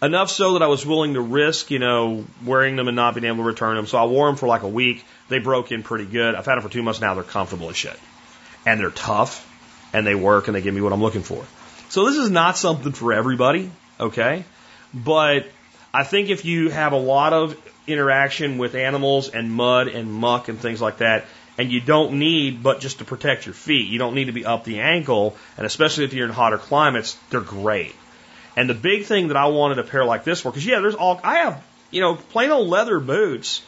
Enough 0.00 0.30
so 0.30 0.52
that 0.52 0.62
I 0.62 0.68
was 0.68 0.86
willing 0.86 1.14
to 1.14 1.20
risk, 1.20 1.72
you 1.72 1.80
know, 1.80 2.24
wearing 2.44 2.76
them 2.76 2.86
and 2.86 2.94
not 2.94 3.14
being 3.14 3.24
able 3.24 3.38
to 3.38 3.42
return 3.42 3.74
them. 3.74 3.86
So 3.86 3.98
I 3.98 4.04
wore 4.04 4.28
them 4.28 4.36
for 4.36 4.46
like 4.46 4.62
a 4.62 4.68
week. 4.68 5.04
They 5.28 5.40
broke 5.40 5.72
in 5.72 5.82
pretty 5.82 6.04
good. 6.04 6.36
I've 6.36 6.46
had 6.46 6.54
them 6.54 6.62
for 6.62 6.68
two 6.68 6.82
months 6.82 7.00
now. 7.00 7.14
They're 7.14 7.24
comfortable 7.24 7.68
as 7.70 7.76
shit. 7.76 7.98
And 8.64 8.78
they're 8.78 8.90
tough 8.90 9.50
and 9.92 10.06
they 10.06 10.14
work 10.14 10.46
and 10.46 10.54
they 10.54 10.60
give 10.60 10.74
me 10.74 10.82
what 10.82 10.92
I'm 10.92 11.02
looking 11.02 11.22
for. 11.22 11.44
So 11.88 12.06
this 12.06 12.16
is 12.16 12.30
not 12.30 12.56
something 12.56 12.92
for 12.92 13.12
everybody, 13.12 13.70
okay? 13.98 14.44
But 14.92 15.46
I 15.92 16.04
think 16.04 16.28
if 16.28 16.44
you 16.44 16.68
have 16.68 16.92
a 16.92 16.98
lot 16.98 17.32
of 17.32 17.56
interaction 17.86 18.58
with 18.58 18.74
animals 18.74 19.30
and 19.30 19.50
mud 19.50 19.88
and 19.88 20.12
muck 20.12 20.48
and 20.48 20.58
things 20.58 20.80
like 20.80 20.98
that, 20.98 21.24
and 21.58 21.70
you 21.70 21.80
don't 21.80 22.18
need 22.18 22.62
but 22.62 22.80
just 22.80 22.98
to 22.98 23.04
protect 23.04 23.46
your 23.46 23.54
feet. 23.54 23.88
You 23.88 23.98
don't 23.98 24.14
need 24.14 24.26
to 24.26 24.32
be 24.32 24.44
up 24.44 24.64
the 24.64 24.80
ankle, 24.80 25.36
and 25.56 25.66
especially 25.66 26.04
if 26.04 26.12
you're 26.12 26.26
in 26.26 26.32
hotter 26.32 26.58
climates, 26.58 27.16
they're 27.30 27.40
great. 27.40 27.94
And 28.56 28.68
the 28.68 28.74
big 28.74 29.04
thing 29.04 29.28
that 29.28 29.36
I 29.36 29.46
wanted 29.46 29.78
a 29.78 29.82
pair 29.82 30.04
like 30.04 30.24
this 30.24 30.40
for, 30.40 30.50
because 30.50 30.66
yeah, 30.66 30.80
there's 30.80 30.94
all 30.94 31.20
I 31.22 31.38
have, 31.38 31.64
you 31.90 32.00
know, 32.00 32.14
plain 32.14 32.50
old 32.50 32.68
leather 32.68 33.00
boots 33.00 33.62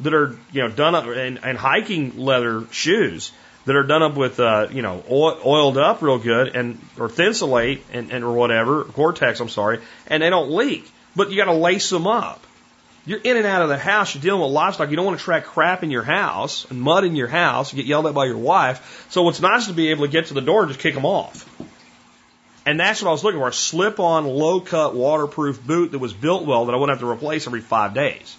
that 0.00 0.14
are 0.14 0.36
you 0.52 0.62
know 0.62 0.68
done 0.68 0.94
up 0.94 1.06
and, 1.06 1.38
and 1.42 1.58
hiking 1.58 2.18
leather 2.18 2.64
shoes 2.70 3.32
that 3.64 3.76
are 3.76 3.84
done 3.84 4.02
up 4.02 4.16
with 4.16 4.40
uh, 4.40 4.68
you 4.70 4.82
know 4.82 5.02
oil, 5.10 5.38
oiled 5.44 5.78
up 5.78 6.02
real 6.02 6.18
good 6.18 6.56
and 6.56 6.80
or 6.98 7.08
thinsulate 7.08 7.82
and, 7.92 8.10
and 8.10 8.24
or 8.24 8.32
whatever 8.32 8.84
Gore-Tex, 8.84 9.40
I'm 9.40 9.48
sorry, 9.48 9.80
and 10.06 10.22
they 10.22 10.30
don't 10.30 10.50
leak. 10.50 10.90
But 11.14 11.30
you 11.30 11.36
got 11.36 11.44
to 11.44 11.52
lace 11.52 11.90
them 11.90 12.06
up. 12.06 12.44
You're 13.04 13.20
in 13.20 13.36
and 13.36 13.46
out 13.46 13.62
of 13.62 13.68
the 13.68 13.76
house. 13.76 14.14
You're 14.14 14.22
dealing 14.22 14.42
with 14.42 14.52
livestock. 14.52 14.90
You 14.90 14.96
don't 14.96 15.06
want 15.06 15.18
to 15.18 15.24
track 15.24 15.44
crap 15.44 15.82
in 15.82 15.90
your 15.90 16.04
house 16.04 16.70
and 16.70 16.80
mud 16.80 17.04
in 17.04 17.16
your 17.16 17.26
house. 17.26 17.72
You 17.72 17.76
get 17.76 17.86
yelled 17.86 18.06
at 18.06 18.14
by 18.14 18.26
your 18.26 18.38
wife. 18.38 19.06
So 19.10 19.28
it's 19.28 19.40
nice 19.40 19.66
to 19.66 19.72
be 19.72 19.90
able 19.90 20.06
to 20.06 20.12
get 20.12 20.26
to 20.26 20.34
the 20.34 20.40
door 20.40 20.62
and 20.62 20.68
just 20.68 20.80
kick 20.80 20.94
them 20.94 21.04
off. 21.04 21.48
And 22.64 22.78
that's 22.78 23.02
what 23.02 23.08
I 23.08 23.12
was 23.12 23.24
looking 23.24 23.40
for 23.40 23.48
a 23.48 23.52
slip 23.52 23.98
on, 23.98 24.24
low 24.24 24.60
cut, 24.60 24.94
waterproof 24.94 25.64
boot 25.66 25.92
that 25.92 25.98
was 25.98 26.12
built 26.12 26.46
well 26.46 26.66
that 26.66 26.74
I 26.74 26.76
wouldn't 26.76 26.96
have 26.96 27.06
to 27.06 27.10
replace 27.10 27.48
every 27.48 27.60
five 27.60 27.92
days. 27.92 28.36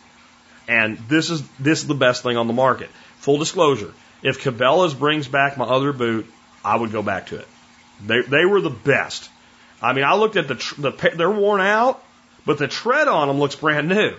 And 0.66 0.98
this 1.10 1.30
is, 1.30 1.46
this 1.60 1.82
is 1.82 1.88
the 1.88 1.94
best 1.94 2.24
thing 2.24 2.38
on 2.38 2.48
the 2.48 2.54
market. 2.54 2.90
Full 3.18 3.38
disclosure. 3.38 3.94
If 4.22 4.42
Cabela's 4.42 4.94
brings 4.94 5.28
back 5.28 5.58
my 5.58 5.66
other 5.66 5.92
boot, 5.92 6.26
I 6.64 6.78
would 6.78 6.94
go 6.94 7.04
back 7.04 7.28
to 7.28 7.40
it. 7.40 7.48
They, 8.06 8.22
they 8.22 8.46
were 8.46 8.62
the 8.62 8.70
best. 8.70 9.30
I 9.82 9.92
mean, 9.92 10.06
I 10.06 10.16
looked 10.16 10.38
at 10.38 10.48
the, 10.48 10.56
the, 10.78 11.12
they're 11.16 11.30
worn 11.30 11.60
out, 11.60 12.02
but 12.46 12.58
the 12.58 12.70
tread 12.70 13.10
on 13.10 13.28
them 13.28 13.40
looks 13.40 13.56
brand 13.56 13.90
new. 13.90 14.16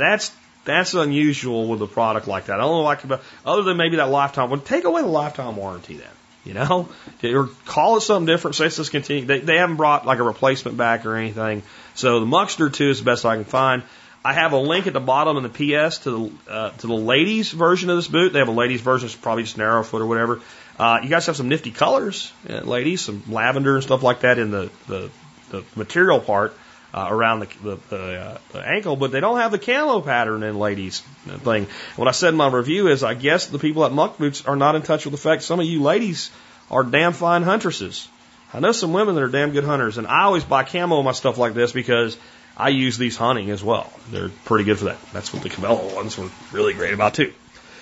That's 0.00 0.32
that's 0.64 0.94
unusual 0.94 1.66
with 1.68 1.82
a 1.82 1.86
product 1.86 2.28
like 2.28 2.46
that. 2.46 2.54
I 2.54 2.62
don't 2.62 2.70
know 2.70 2.82
like 2.82 3.20
other 3.44 3.62
than 3.62 3.76
maybe 3.76 3.96
that 3.96 4.10
lifetime. 4.10 4.50
Well, 4.50 4.60
take 4.60 4.84
away 4.84 5.02
the 5.02 5.08
lifetime 5.08 5.56
warranty 5.56 5.96
then. 5.96 6.08
You 6.44 6.54
know, 6.54 6.88
or 7.24 7.50
call 7.66 7.96
it 7.96 8.00
something 8.00 8.26
different. 8.26 8.56
Say 8.56 8.66
it's 8.66 8.76
discontinued. 8.76 9.28
They, 9.28 9.40
they 9.40 9.58
haven't 9.58 9.76
brought 9.76 10.06
like 10.06 10.18
a 10.18 10.24
replacement 10.24 10.76
back 10.76 11.06
or 11.06 11.16
anything. 11.16 11.62
So 11.94 12.20
the 12.20 12.26
Muckster 12.26 12.72
2 12.72 12.90
is 12.90 12.98
the 12.98 13.04
best 13.04 13.24
I 13.24 13.36
can 13.36 13.44
find. 13.44 13.82
I 14.24 14.34
have 14.34 14.52
a 14.52 14.58
link 14.58 14.86
at 14.86 14.92
the 14.92 15.00
bottom 15.00 15.36
in 15.36 15.42
the 15.42 15.48
PS 15.48 15.98
to 15.98 16.10
the 16.10 16.52
uh, 16.52 16.70
to 16.70 16.86
the 16.86 16.94
ladies 16.94 17.50
version 17.50 17.90
of 17.90 17.96
this 17.96 18.08
boot. 18.08 18.32
They 18.32 18.38
have 18.38 18.48
a 18.48 18.52
ladies 18.52 18.80
version, 18.80 19.06
it's 19.06 19.16
probably 19.16 19.42
just 19.42 19.58
narrow 19.58 19.82
foot 19.82 20.00
or 20.00 20.06
whatever. 20.06 20.40
Uh, 20.78 21.00
you 21.02 21.08
guys 21.08 21.26
have 21.26 21.36
some 21.36 21.48
nifty 21.48 21.70
colors, 21.70 22.32
uh, 22.48 22.60
ladies, 22.60 23.02
some 23.02 23.22
lavender 23.28 23.74
and 23.74 23.82
stuff 23.82 24.02
like 24.02 24.20
that 24.20 24.38
in 24.38 24.52
the 24.52 24.70
the, 24.86 25.10
the 25.50 25.64
material 25.74 26.20
part 26.20 26.56
uh, 26.94 27.06
around 27.08 27.40
the 27.40 27.48
the, 27.62 27.78
the, 27.88 28.20
uh, 28.20 28.38
the 28.52 28.66
ankle, 28.66 28.96
but 28.96 29.12
they 29.12 29.20
don't 29.20 29.38
have 29.38 29.50
the 29.50 29.58
camo 29.58 30.00
pattern 30.00 30.42
in 30.42 30.58
ladies 30.58 31.00
thing. 31.00 31.66
What 31.96 32.08
I 32.08 32.12
said 32.12 32.30
in 32.30 32.36
my 32.36 32.48
review 32.48 32.88
is, 32.88 33.02
I 33.02 33.14
guess 33.14 33.46
the 33.46 33.58
people 33.58 33.84
at 33.84 33.92
Muck 33.92 34.18
Boots 34.18 34.44
are 34.46 34.56
not 34.56 34.74
in 34.74 34.82
touch 34.82 35.04
with 35.04 35.12
the 35.12 35.18
fact 35.18 35.42
some 35.42 35.60
of 35.60 35.66
you 35.66 35.82
ladies 35.82 36.30
are 36.70 36.82
damn 36.82 37.12
fine 37.12 37.42
huntresses. 37.42 38.08
I 38.54 38.60
know 38.60 38.72
some 38.72 38.92
women 38.92 39.14
that 39.14 39.22
are 39.22 39.28
damn 39.28 39.52
good 39.52 39.64
hunters, 39.64 39.96
and 39.96 40.06
I 40.06 40.24
always 40.24 40.44
buy 40.44 40.64
camo 40.64 41.02
my 41.02 41.12
stuff 41.12 41.38
like 41.38 41.54
this 41.54 41.72
because 41.72 42.18
I 42.56 42.68
use 42.68 42.98
these 42.98 43.16
hunting 43.16 43.50
as 43.50 43.64
well. 43.64 43.90
They're 44.10 44.28
pretty 44.44 44.64
good 44.64 44.78
for 44.78 44.86
that. 44.86 44.98
That's 45.12 45.32
what 45.32 45.42
the 45.42 45.48
Cabela 45.48 45.94
ones 45.94 46.18
were 46.18 46.28
really 46.52 46.74
great 46.74 46.92
about 46.92 47.14
too. 47.14 47.32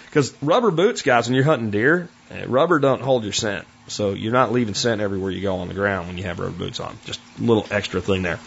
Because 0.06 0.34
rubber 0.42 0.70
boots, 0.70 1.02
guys, 1.02 1.26
when 1.26 1.34
you're 1.34 1.44
hunting 1.44 1.70
deer, 1.70 2.08
eh, 2.30 2.44
rubber 2.46 2.78
don't 2.78 3.02
hold 3.02 3.24
your 3.24 3.32
scent. 3.32 3.66
So 3.90 4.10
you're 4.12 4.32
not 4.32 4.52
leaving 4.52 4.74
scent 4.74 5.00
everywhere 5.00 5.30
you 5.30 5.42
go 5.42 5.56
on 5.56 5.68
the 5.68 5.74
ground 5.74 6.08
when 6.08 6.16
you 6.18 6.24
have 6.24 6.38
rubber 6.38 6.52
boots 6.52 6.80
on. 6.80 6.96
Just 7.04 7.20
a 7.38 7.42
little 7.42 7.66
extra 7.70 8.00
thing 8.00 8.22
there. 8.22 8.38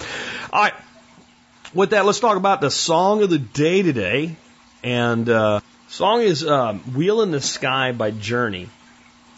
All 0.52 0.64
right. 0.64 0.74
With 1.74 1.91
that, 1.91 2.06
let's 2.06 2.20
talk 2.20 2.38
about 2.38 2.61
the 2.61 2.72
song 2.72 3.24
of 3.24 3.30
the 3.30 3.40
day 3.40 3.82
today. 3.82 4.36
And 4.84 5.30
uh, 5.30 5.61
song 5.88 6.22
is 6.22 6.45
um, 6.45 6.80
"Wheel 6.95 7.22
in 7.22 7.32
the 7.32 7.41
Sky" 7.41 7.91
by 7.91 8.11
Journey. 8.11 8.70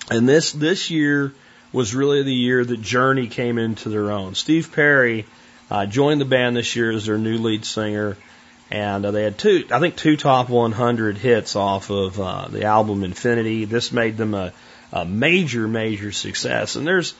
And 0.09 0.27
this 0.27 0.51
this 0.51 0.89
year 0.89 1.33
was 1.71 1.93
really 1.95 2.23
the 2.23 2.33
year 2.33 2.63
that 2.63 2.81
Journey 2.81 3.27
came 3.27 3.57
into 3.57 3.89
their 3.89 4.11
own. 4.11 4.35
Steve 4.35 4.71
Perry 4.71 5.25
Uh, 5.69 5.87
joined 5.87 6.21
the 6.21 6.25
band 6.25 6.55
this 6.55 6.75
year 6.75 6.91
as 6.91 7.07
their 7.07 7.17
new 7.17 7.39
lead 7.39 7.65
singer, 7.65 8.15
and 8.69 9.03
uh, 9.03 9.09
they 9.09 9.23
had 9.23 9.35
two, 9.35 9.65
I 9.71 9.79
think, 9.79 9.95
two 9.95 10.15
top 10.15 10.47
100 10.47 11.17
hits 11.17 11.55
off 11.55 11.89
of 11.89 12.19
uh, 12.19 12.47
the 12.49 12.65
album 12.65 13.03
Infinity. 13.03 13.65
This 13.65 13.91
made 13.91 14.15
them 14.15 14.35
a, 14.35 14.53
a 14.91 15.05
major, 15.05 15.67
major 15.67 16.11
success. 16.11 16.75
And 16.75 16.85
there's 16.85 17.13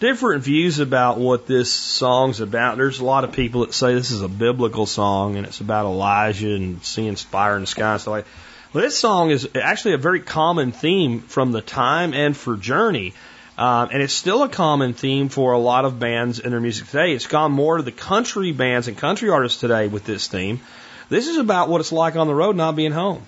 different 0.00 0.42
views 0.42 0.80
about 0.80 1.18
what 1.18 1.46
this 1.46 1.72
song's 1.72 2.40
about. 2.40 2.76
There's 2.76 3.00
a 3.00 3.04
lot 3.04 3.24
of 3.24 3.32
people 3.32 3.60
that 3.60 3.72
say 3.72 3.94
this 3.94 4.10
is 4.10 4.22
a 4.22 4.28
biblical 4.28 4.86
song 4.86 5.36
and 5.36 5.46
it's 5.46 5.60
about 5.60 5.86
Elijah 5.86 6.54
and 6.54 6.82
seeing 6.84 7.14
fire 7.14 7.54
in 7.54 7.62
the 7.62 7.66
sky 7.66 7.92
and 7.92 8.00
stuff 8.00 8.12
like. 8.12 8.26
This 8.74 8.98
song 8.98 9.30
is 9.30 9.48
actually 9.54 9.94
a 9.94 9.98
very 9.98 10.20
common 10.20 10.72
theme 10.72 11.20
from 11.20 11.52
the 11.52 11.60
time 11.60 12.14
and 12.14 12.34
for 12.34 12.56
Journey. 12.56 13.12
Um, 13.58 13.90
and 13.92 14.02
it's 14.02 14.14
still 14.14 14.42
a 14.42 14.48
common 14.48 14.94
theme 14.94 15.28
for 15.28 15.52
a 15.52 15.58
lot 15.58 15.84
of 15.84 15.98
bands 15.98 16.38
in 16.38 16.50
their 16.50 16.60
music 16.60 16.86
today. 16.86 17.12
It's 17.12 17.26
gone 17.26 17.52
more 17.52 17.76
to 17.76 17.82
the 17.82 17.92
country 17.92 18.50
bands 18.52 18.88
and 18.88 18.96
country 18.96 19.28
artists 19.28 19.60
today 19.60 19.88
with 19.88 20.04
this 20.04 20.26
theme. 20.26 20.60
This 21.10 21.28
is 21.28 21.36
about 21.36 21.68
what 21.68 21.80
it's 21.82 21.92
like 21.92 22.16
on 22.16 22.26
the 22.26 22.34
road 22.34 22.56
not 22.56 22.74
being 22.74 22.92
home. 22.92 23.22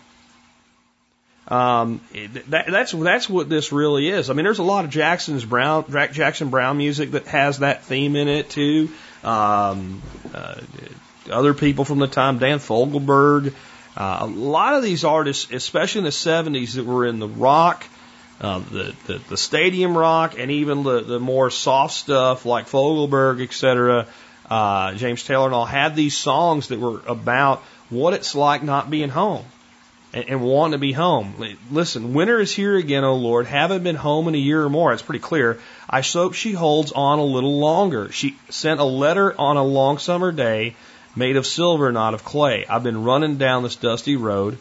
Um, 1.47 2.01
that, 2.49 2.67
that's 2.67 2.93
that's 2.93 3.29
what 3.29 3.49
this 3.51 3.71
really 3.71 4.09
is. 4.09 4.31
I 4.31 4.33
mean, 4.33 4.45
there's 4.45 4.61
a 4.61 4.65
lot 4.65 4.87
of 4.87 4.91
Jackson's 4.91 5.45
Brown 5.45 5.85
Jackson 5.91 6.49
Browne 6.49 6.79
music 6.79 7.11
that 7.11 7.27
has 7.27 7.59
that 7.59 7.85
theme 7.85 8.17
in 8.17 8.29
it 8.29 8.49
too. 8.49 8.89
Um, 9.23 10.03
uh, 10.33 10.61
other 11.31 11.53
people 11.53 11.85
from 11.85 11.99
the 11.99 12.07
time, 12.07 12.39
Dan 12.39 12.59
Fogelberg, 12.59 13.53
uh, 13.97 14.19
a 14.21 14.27
lot 14.27 14.75
of 14.75 14.83
these 14.83 15.05
artists, 15.05 15.51
especially 15.53 16.01
in 16.01 16.05
the 16.05 16.11
70s, 16.11 16.75
that 16.75 16.85
were 16.85 17.07
in 17.07 17.19
the 17.19 17.29
rock, 17.29 17.87
uh, 18.41 18.59
the, 18.59 18.95
the 19.07 19.19
the 19.31 19.37
stadium 19.37 19.97
rock, 19.97 20.39
and 20.39 20.51
even 20.51 20.83
the 20.83 21.01
the 21.03 21.21
more 21.21 21.51
soft 21.51 21.93
stuff 21.93 22.47
like 22.47 22.69
Fogelberg, 22.69 23.43
etc. 23.43 24.07
Uh, 24.49 24.95
James 24.95 25.23
Taylor 25.23 25.47
and 25.47 25.55
all 25.55 25.67
had 25.67 25.95
these 25.95 26.17
songs 26.17 26.69
that 26.69 26.81
were 26.81 27.01
about 27.07 27.63
what 27.91 28.15
it's 28.15 28.35
like 28.35 28.63
not 28.63 28.91
being 28.91 29.11
home 29.11 29.45
and, 30.15 30.29
and 30.29 30.41
wanting 30.41 30.73
to 30.73 30.79
be 30.79 30.93
home. 30.93 31.35
Listen, 31.71 32.15
winter 32.15 32.41
is 32.41 32.55
here 32.55 32.77
again, 32.77 33.05
O 33.05 33.17
Lord. 33.17 33.47
Haven't 33.47 33.83
been 33.83 33.97
home 33.97 34.29
in 34.29 34.35
a 34.35 34.39
year 34.39 34.65
or 34.65 34.71
more. 34.71 34.93
It's 34.95 35.03
pretty 35.03 35.19
clear. 35.19 35.59
I 35.91 36.01
hope 36.01 36.33
she 36.33 36.53
holds 36.53 36.93
on 36.93 37.19
a 37.19 37.25
little 37.25 37.59
longer. 37.59 38.11
She 38.13 38.39
sent 38.49 38.81
a 38.81 38.85
letter 38.85 39.39
on 39.39 39.59
a 39.59 39.65
long 39.65 39.99
summer 39.99 40.33
day 40.33 40.77
made 41.17 41.37
of 41.37 41.47
silver, 41.47 41.93
not 41.93 42.15
of 42.15 42.25
clay. 42.25 42.65
I've 42.67 42.83
been 42.83 43.05
running 43.05 43.37
down 43.37 43.63
this 43.63 43.77
dusty 43.77 44.17
road, 44.17 44.59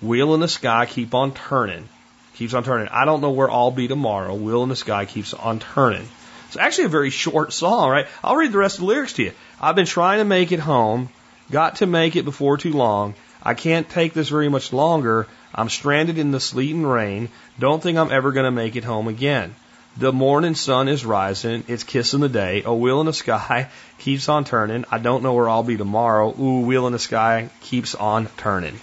wheel 0.00 0.34
in 0.34 0.40
the 0.40 0.48
sky, 0.48 0.86
keep 0.86 1.14
on 1.14 1.32
turning. 1.32 1.88
Keeps 2.34 2.54
on 2.54 2.64
turning. 2.64 2.88
I 2.88 3.04
don't 3.04 3.20
know 3.20 3.30
where 3.30 3.50
I'll 3.50 3.70
be 3.70 3.88
tomorrow. 3.88 4.34
Wheel 4.34 4.62
in 4.62 4.68
the 4.68 4.76
sky 4.76 5.04
keeps 5.04 5.34
on 5.34 5.58
turning. 5.58 6.08
It's 6.48 6.56
actually 6.56 6.84
a 6.84 6.88
very 6.88 7.10
short 7.10 7.52
song, 7.52 7.90
right? 7.90 8.06
I'll 8.24 8.36
read 8.36 8.52
the 8.52 8.58
rest 8.58 8.76
of 8.76 8.80
the 8.80 8.86
lyrics 8.86 9.12
to 9.14 9.24
you. 9.24 9.32
I've 9.60 9.76
been 9.76 9.86
trying 9.86 10.18
to 10.18 10.24
make 10.24 10.52
it 10.52 10.60
home, 10.60 11.10
got 11.50 11.76
to 11.76 11.86
make 11.86 12.16
it 12.16 12.24
before 12.24 12.56
too 12.56 12.72
long. 12.72 13.14
I 13.42 13.54
can't 13.54 13.88
take 13.88 14.12
this 14.12 14.28
very 14.28 14.48
much 14.48 14.72
longer. 14.72 15.26
I'm 15.54 15.68
stranded 15.68 16.18
in 16.18 16.30
the 16.30 16.40
sleet 16.40 16.74
and 16.74 16.90
rain. 16.90 17.28
Don't 17.58 17.82
think 17.82 17.98
I'm 17.98 18.12
ever 18.12 18.32
going 18.32 18.44
to 18.44 18.50
make 18.50 18.76
it 18.76 18.84
home 18.84 19.08
again. 19.08 19.54
The 19.96 20.12
morning 20.12 20.54
sun 20.54 20.88
is 20.88 21.04
rising. 21.04 21.64
It's 21.66 21.82
kissing 21.82 22.20
the 22.20 22.28
day. 22.28 22.62
A 22.64 22.74
wheel 22.74 23.00
in 23.00 23.06
the 23.06 23.12
sky 23.24 23.68
keeps 23.98 24.28
on 24.28 24.44
turning. 24.44 24.84
I 24.90 24.98
don't 24.98 25.22
know 25.22 25.32
where 25.32 25.48
I'll 25.48 25.62
be 25.62 25.76
tomorrow. 25.76 26.34
Ooh, 26.38 26.60
wheel 26.60 26.86
in 26.86 26.92
the 26.92 26.98
sky 26.98 27.50
keeps 27.62 27.94
on 27.94 28.28
turning. 28.36 28.78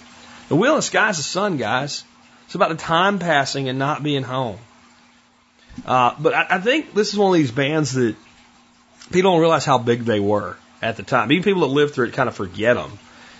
The 0.48 0.56
wheel 0.56 0.72
in 0.72 0.78
the 0.78 0.82
sky 0.82 1.10
is 1.10 1.16
the 1.16 1.22
sun, 1.22 1.56
guys. 1.56 2.04
It's 2.46 2.54
about 2.54 2.70
the 2.70 2.76
time 2.76 3.18
passing 3.18 3.68
and 3.68 3.78
not 3.78 4.02
being 4.02 4.22
home. 4.22 4.58
Uh, 5.86 6.14
but 6.18 6.34
I, 6.34 6.46
I 6.50 6.58
think 6.60 6.94
this 6.94 7.12
is 7.12 7.18
one 7.18 7.34
of 7.34 7.38
these 7.38 7.50
bands 7.50 7.92
that 7.92 8.16
people 9.10 9.32
don't 9.32 9.40
realize 9.40 9.64
how 9.64 9.78
big 9.78 10.04
they 10.04 10.20
were 10.20 10.56
at 10.82 10.96
the 10.96 11.02
time. 11.02 11.30
Even 11.30 11.44
people 11.44 11.62
that 11.62 11.68
lived 11.68 11.94
through 11.94 12.06
it 12.06 12.14
kind 12.14 12.28
of 12.28 12.34
forget 12.34 12.76
them 12.76 12.98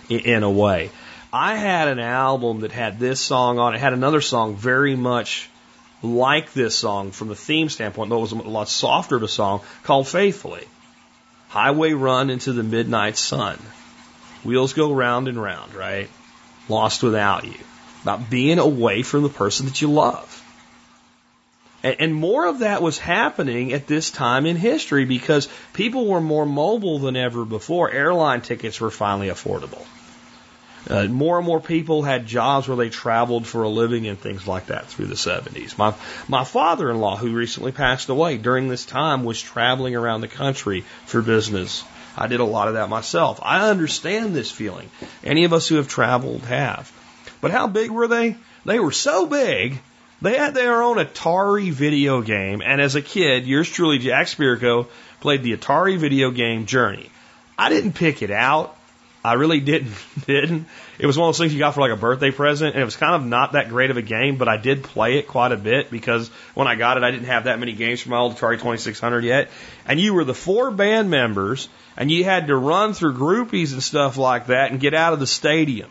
in, 0.08 0.20
in 0.20 0.42
a 0.42 0.50
way. 0.50 0.90
I 1.32 1.56
had 1.56 1.88
an 1.88 1.98
album 1.98 2.60
that 2.60 2.72
had 2.72 2.98
this 2.98 3.20
song 3.20 3.58
on 3.58 3.74
it, 3.74 3.78
had 3.78 3.92
another 3.92 4.22
song 4.22 4.56
very 4.56 4.96
much 4.96 5.50
like 6.02 6.52
this 6.52 6.74
song 6.74 7.10
from 7.10 7.28
the 7.28 7.34
theme 7.34 7.68
standpoint, 7.68 8.08
though 8.08 8.18
it 8.18 8.22
was 8.22 8.32
a 8.32 8.36
lot 8.36 8.68
softer 8.68 9.16
of 9.16 9.22
a 9.22 9.28
song, 9.28 9.60
called 9.82 10.08
Faithfully. 10.08 10.66
Highway 11.48 11.92
run 11.92 12.30
into 12.30 12.52
the 12.52 12.62
midnight 12.62 13.18
sun. 13.18 13.58
Wheels 14.44 14.72
go 14.72 14.92
round 14.92 15.28
and 15.28 15.40
round, 15.40 15.74
right? 15.74 16.08
Lost 16.68 17.02
without 17.02 17.44
you. 17.44 17.58
About 18.02 18.30
being 18.30 18.58
away 18.58 19.02
from 19.02 19.22
the 19.22 19.28
person 19.28 19.66
that 19.66 19.82
you 19.82 19.90
love. 19.90 20.34
And, 21.82 21.96
and 21.98 22.14
more 22.14 22.46
of 22.46 22.60
that 22.60 22.80
was 22.80 22.98
happening 22.98 23.72
at 23.72 23.86
this 23.86 24.10
time 24.10 24.46
in 24.46 24.56
history 24.56 25.04
because 25.04 25.48
people 25.72 26.06
were 26.06 26.20
more 26.20 26.46
mobile 26.46 26.98
than 27.00 27.16
ever 27.16 27.44
before. 27.44 27.90
Airline 27.90 28.40
tickets 28.40 28.80
were 28.80 28.90
finally 28.90 29.28
affordable. 29.28 29.84
Uh, 30.88 31.04
more 31.04 31.36
and 31.36 31.46
more 31.46 31.60
people 31.60 32.02
had 32.02 32.26
jobs 32.26 32.66
where 32.66 32.76
they 32.76 32.88
traveled 32.88 33.46
for 33.46 33.62
a 33.62 33.68
living 33.68 34.06
and 34.06 34.18
things 34.18 34.46
like 34.46 34.66
that 34.66 34.86
through 34.86 35.06
the 35.06 35.14
70s. 35.14 35.76
My, 35.76 35.94
my 36.28 36.44
father-in-law, 36.44 37.16
who 37.16 37.34
recently 37.34 37.72
passed 37.72 38.08
away 38.08 38.38
during 38.38 38.68
this 38.68 38.86
time, 38.86 39.24
was 39.24 39.40
traveling 39.40 39.94
around 39.94 40.22
the 40.22 40.28
country 40.28 40.84
for 41.04 41.20
business. 41.20 41.84
I 42.16 42.26
did 42.26 42.40
a 42.40 42.44
lot 42.44 42.68
of 42.68 42.74
that 42.74 42.88
myself. 42.88 43.38
I 43.42 43.68
understand 43.68 44.34
this 44.34 44.50
feeling. 44.50 44.90
Any 45.22 45.44
of 45.44 45.52
us 45.52 45.68
who 45.68 45.76
have 45.76 45.88
traveled 45.88 46.42
have. 46.42 46.90
But 47.40 47.50
how 47.50 47.66
big 47.66 47.90
were 47.90 48.08
they? 48.08 48.36
They 48.64 48.80
were 48.80 48.92
so 48.92 49.26
big, 49.26 49.80
they 50.20 50.36
had 50.36 50.54
their 50.54 50.82
own 50.82 50.96
Atari 50.96 51.70
video 51.70 52.22
game. 52.22 52.60
And 52.64 52.80
as 52.80 52.96
a 52.96 53.02
kid, 53.02 53.46
yours 53.46 53.68
truly, 53.68 53.98
Jack 53.98 54.26
Spirko, 54.26 54.88
played 55.20 55.42
the 55.42 55.56
Atari 55.56 55.96
video 55.96 56.30
game 56.30 56.66
Journey. 56.66 57.10
I 57.56 57.68
didn't 57.68 57.92
pick 57.92 58.22
it 58.22 58.30
out. 58.30 58.76
I 59.24 59.34
really 59.34 59.60
didn't 59.72 59.94
didn't. 60.26 60.66
It 60.98 61.06
was 61.06 61.16
one 61.16 61.28
of 61.28 61.34
those 61.34 61.38
things 61.38 61.52
you 61.52 61.58
got 61.58 61.74
for 61.74 61.80
like 61.80 61.92
a 61.92 61.96
birthday 61.96 62.30
present, 62.30 62.74
and 62.74 62.82
it 62.82 62.84
was 62.84 62.96
kind 62.96 63.14
of 63.14 63.24
not 63.24 63.52
that 63.52 63.68
great 63.68 63.90
of 63.90 63.96
a 63.96 64.02
game, 64.02 64.36
but 64.36 64.48
I 64.48 64.56
did 64.56 64.82
play 64.82 65.18
it 65.18 65.28
quite 65.28 65.52
a 65.52 65.56
bit 65.56 65.90
because 65.90 66.28
when 66.54 66.66
I 66.66 66.74
got 66.74 66.96
it, 66.96 67.02
I 67.02 67.10
didn't 67.10 67.26
have 67.26 67.44
that 67.44 67.58
many 67.58 67.72
games 67.72 68.00
for 68.00 68.10
my 68.10 68.18
old 68.18 68.36
Atari 68.36 68.54
2600 68.54 69.24
yet. 69.24 69.50
And 69.86 70.00
you 70.00 70.14
were 70.14 70.24
the 70.24 70.34
four 70.34 70.70
band 70.70 71.10
members, 71.10 71.68
and 71.96 72.10
you 72.10 72.24
had 72.24 72.48
to 72.48 72.56
run 72.56 72.94
through 72.94 73.14
groupies 73.14 73.72
and 73.72 73.82
stuff 73.82 74.16
like 74.16 74.46
that 74.46 74.70
and 74.70 74.80
get 74.80 74.94
out 74.94 75.12
of 75.12 75.20
the 75.20 75.26
stadium. 75.26 75.90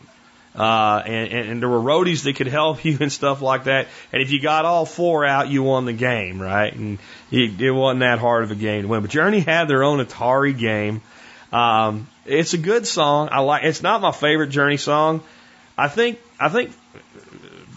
Uh, 0.58 1.04
and, 1.06 1.32
and, 1.32 1.50
and 1.50 1.62
there 1.62 1.70
were 1.70 1.80
roadies 1.80 2.24
that 2.24 2.36
could 2.36 2.48
help 2.48 2.84
you 2.86 2.98
and 3.00 3.12
stuff 3.12 3.42
like 3.42 3.66
that. 3.66 3.88
And 4.12 4.22
if 4.22 4.32
you 4.32 4.42
got 4.42 4.66
all 4.66 4.86
four 4.86 5.24
out, 5.24 5.50
you 5.50 5.64
won 5.64 5.86
the 5.86 5.94
game, 5.94 6.42
right? 6.42 6.74
And 6.74 6.98
it, 7.32 7.62
it 7.62 7.72
wasn't 7.72 8.00
that 8.00 8.20
hard 8.20 8.44
of 8.44 8.52
a 8.52 8.56
game 8.56 8.82
to 8.82 8.88
win. 8.88 9.02
But 9.02 9.12
Journey 9.12 9.40
had 9.40 9.68
their 9.68 9.84
own 9.84 10.04
Atari 10.04 10.58
game. 10.58 11.02
Um, 11.52 12.08
it's 12.26 12.54
a 12.54 12.58
good 12.58 12.88
song. 12.88 13.30
I 13.32 13.40
like. 13.40 13.64
It's 13.64 13.82
not 13.82 14.02
my 14.02 14.12
favorite 14.12 14.50
Journey 14.50 14.78
song. 14.78 15.22
I 15.78 15.88
think. 15.88 16.20
I 16.40 16.50
think. 16.50 16.72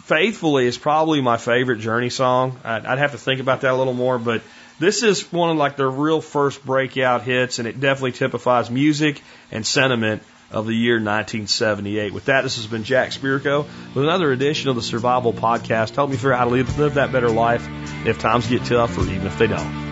Faithfully 0.05 0.67
is 0.67 0.77
probably 0.77 1.21
my 1.21 1.37
favorite 1.37 1.79
Journey 1.79 2.11
song. 2.11 2.59
I'd, 2.65 2.85
I'd 2.85 2.99
have 2.99 3.13
to 3.13 3.19
think 3.19 3.41
about 3.41 3.61
that 3.61 3.73
a 3.73 3.77
little 3.77 3.93
more, 3.93 4.19
but 4.19 4.43
this 4.81 5.05
is 5.05 5.31
one 5.33 5.51
of 5.51 5.57
like 5.57 5.77
their 5.77 5.89
real 5.89 6.21
first 6.21 6.67
breakout 6.67 7.23
hits, 7.23 7.61
and 7.61 7.69
it 7.69 7.79
definitely 7.79 8.13
typifies 8.13 8.71
music 8.71 9.23
and 9.53 9.65
sentiment 9.65 10.23
of 10.51 10.67
the 10.67 10.75
year 10.75 10.95
1978. 10.95 12.13
With 12.13 12.25
that, 12.25 12.43
this 12.43 12.57
has 12.57 12.67
been 12.67 12.83
Jack 12.83 13.11
Spirko 13.11 13.65
with 13.95 14.05
another 14.05 14.33
edition 14.33 14.69
of 14.69 14.77
the 14.77 14.83
Survival 14.83 15.33
Podcast. 15.33 15.95
Help 15.95 16.11
me 16.11 16.17
figure 16.17 16.33
out 16.33 16.39
how 16.41 16.45
to 16.47 16.51
live, 16.51 16.79
live 16.79 16.95
that 16.95 17.13
better 17.13 17.31
life 17.31 17.69
if 18.05 18.19
times 18.19 18.49
get 18.49 18.65
tough 18.65 18.99
or 18.99 19.03
even 19.03 19.27
if 19.27 19.39
they 19.39 19.47
don't. 19.47 19.90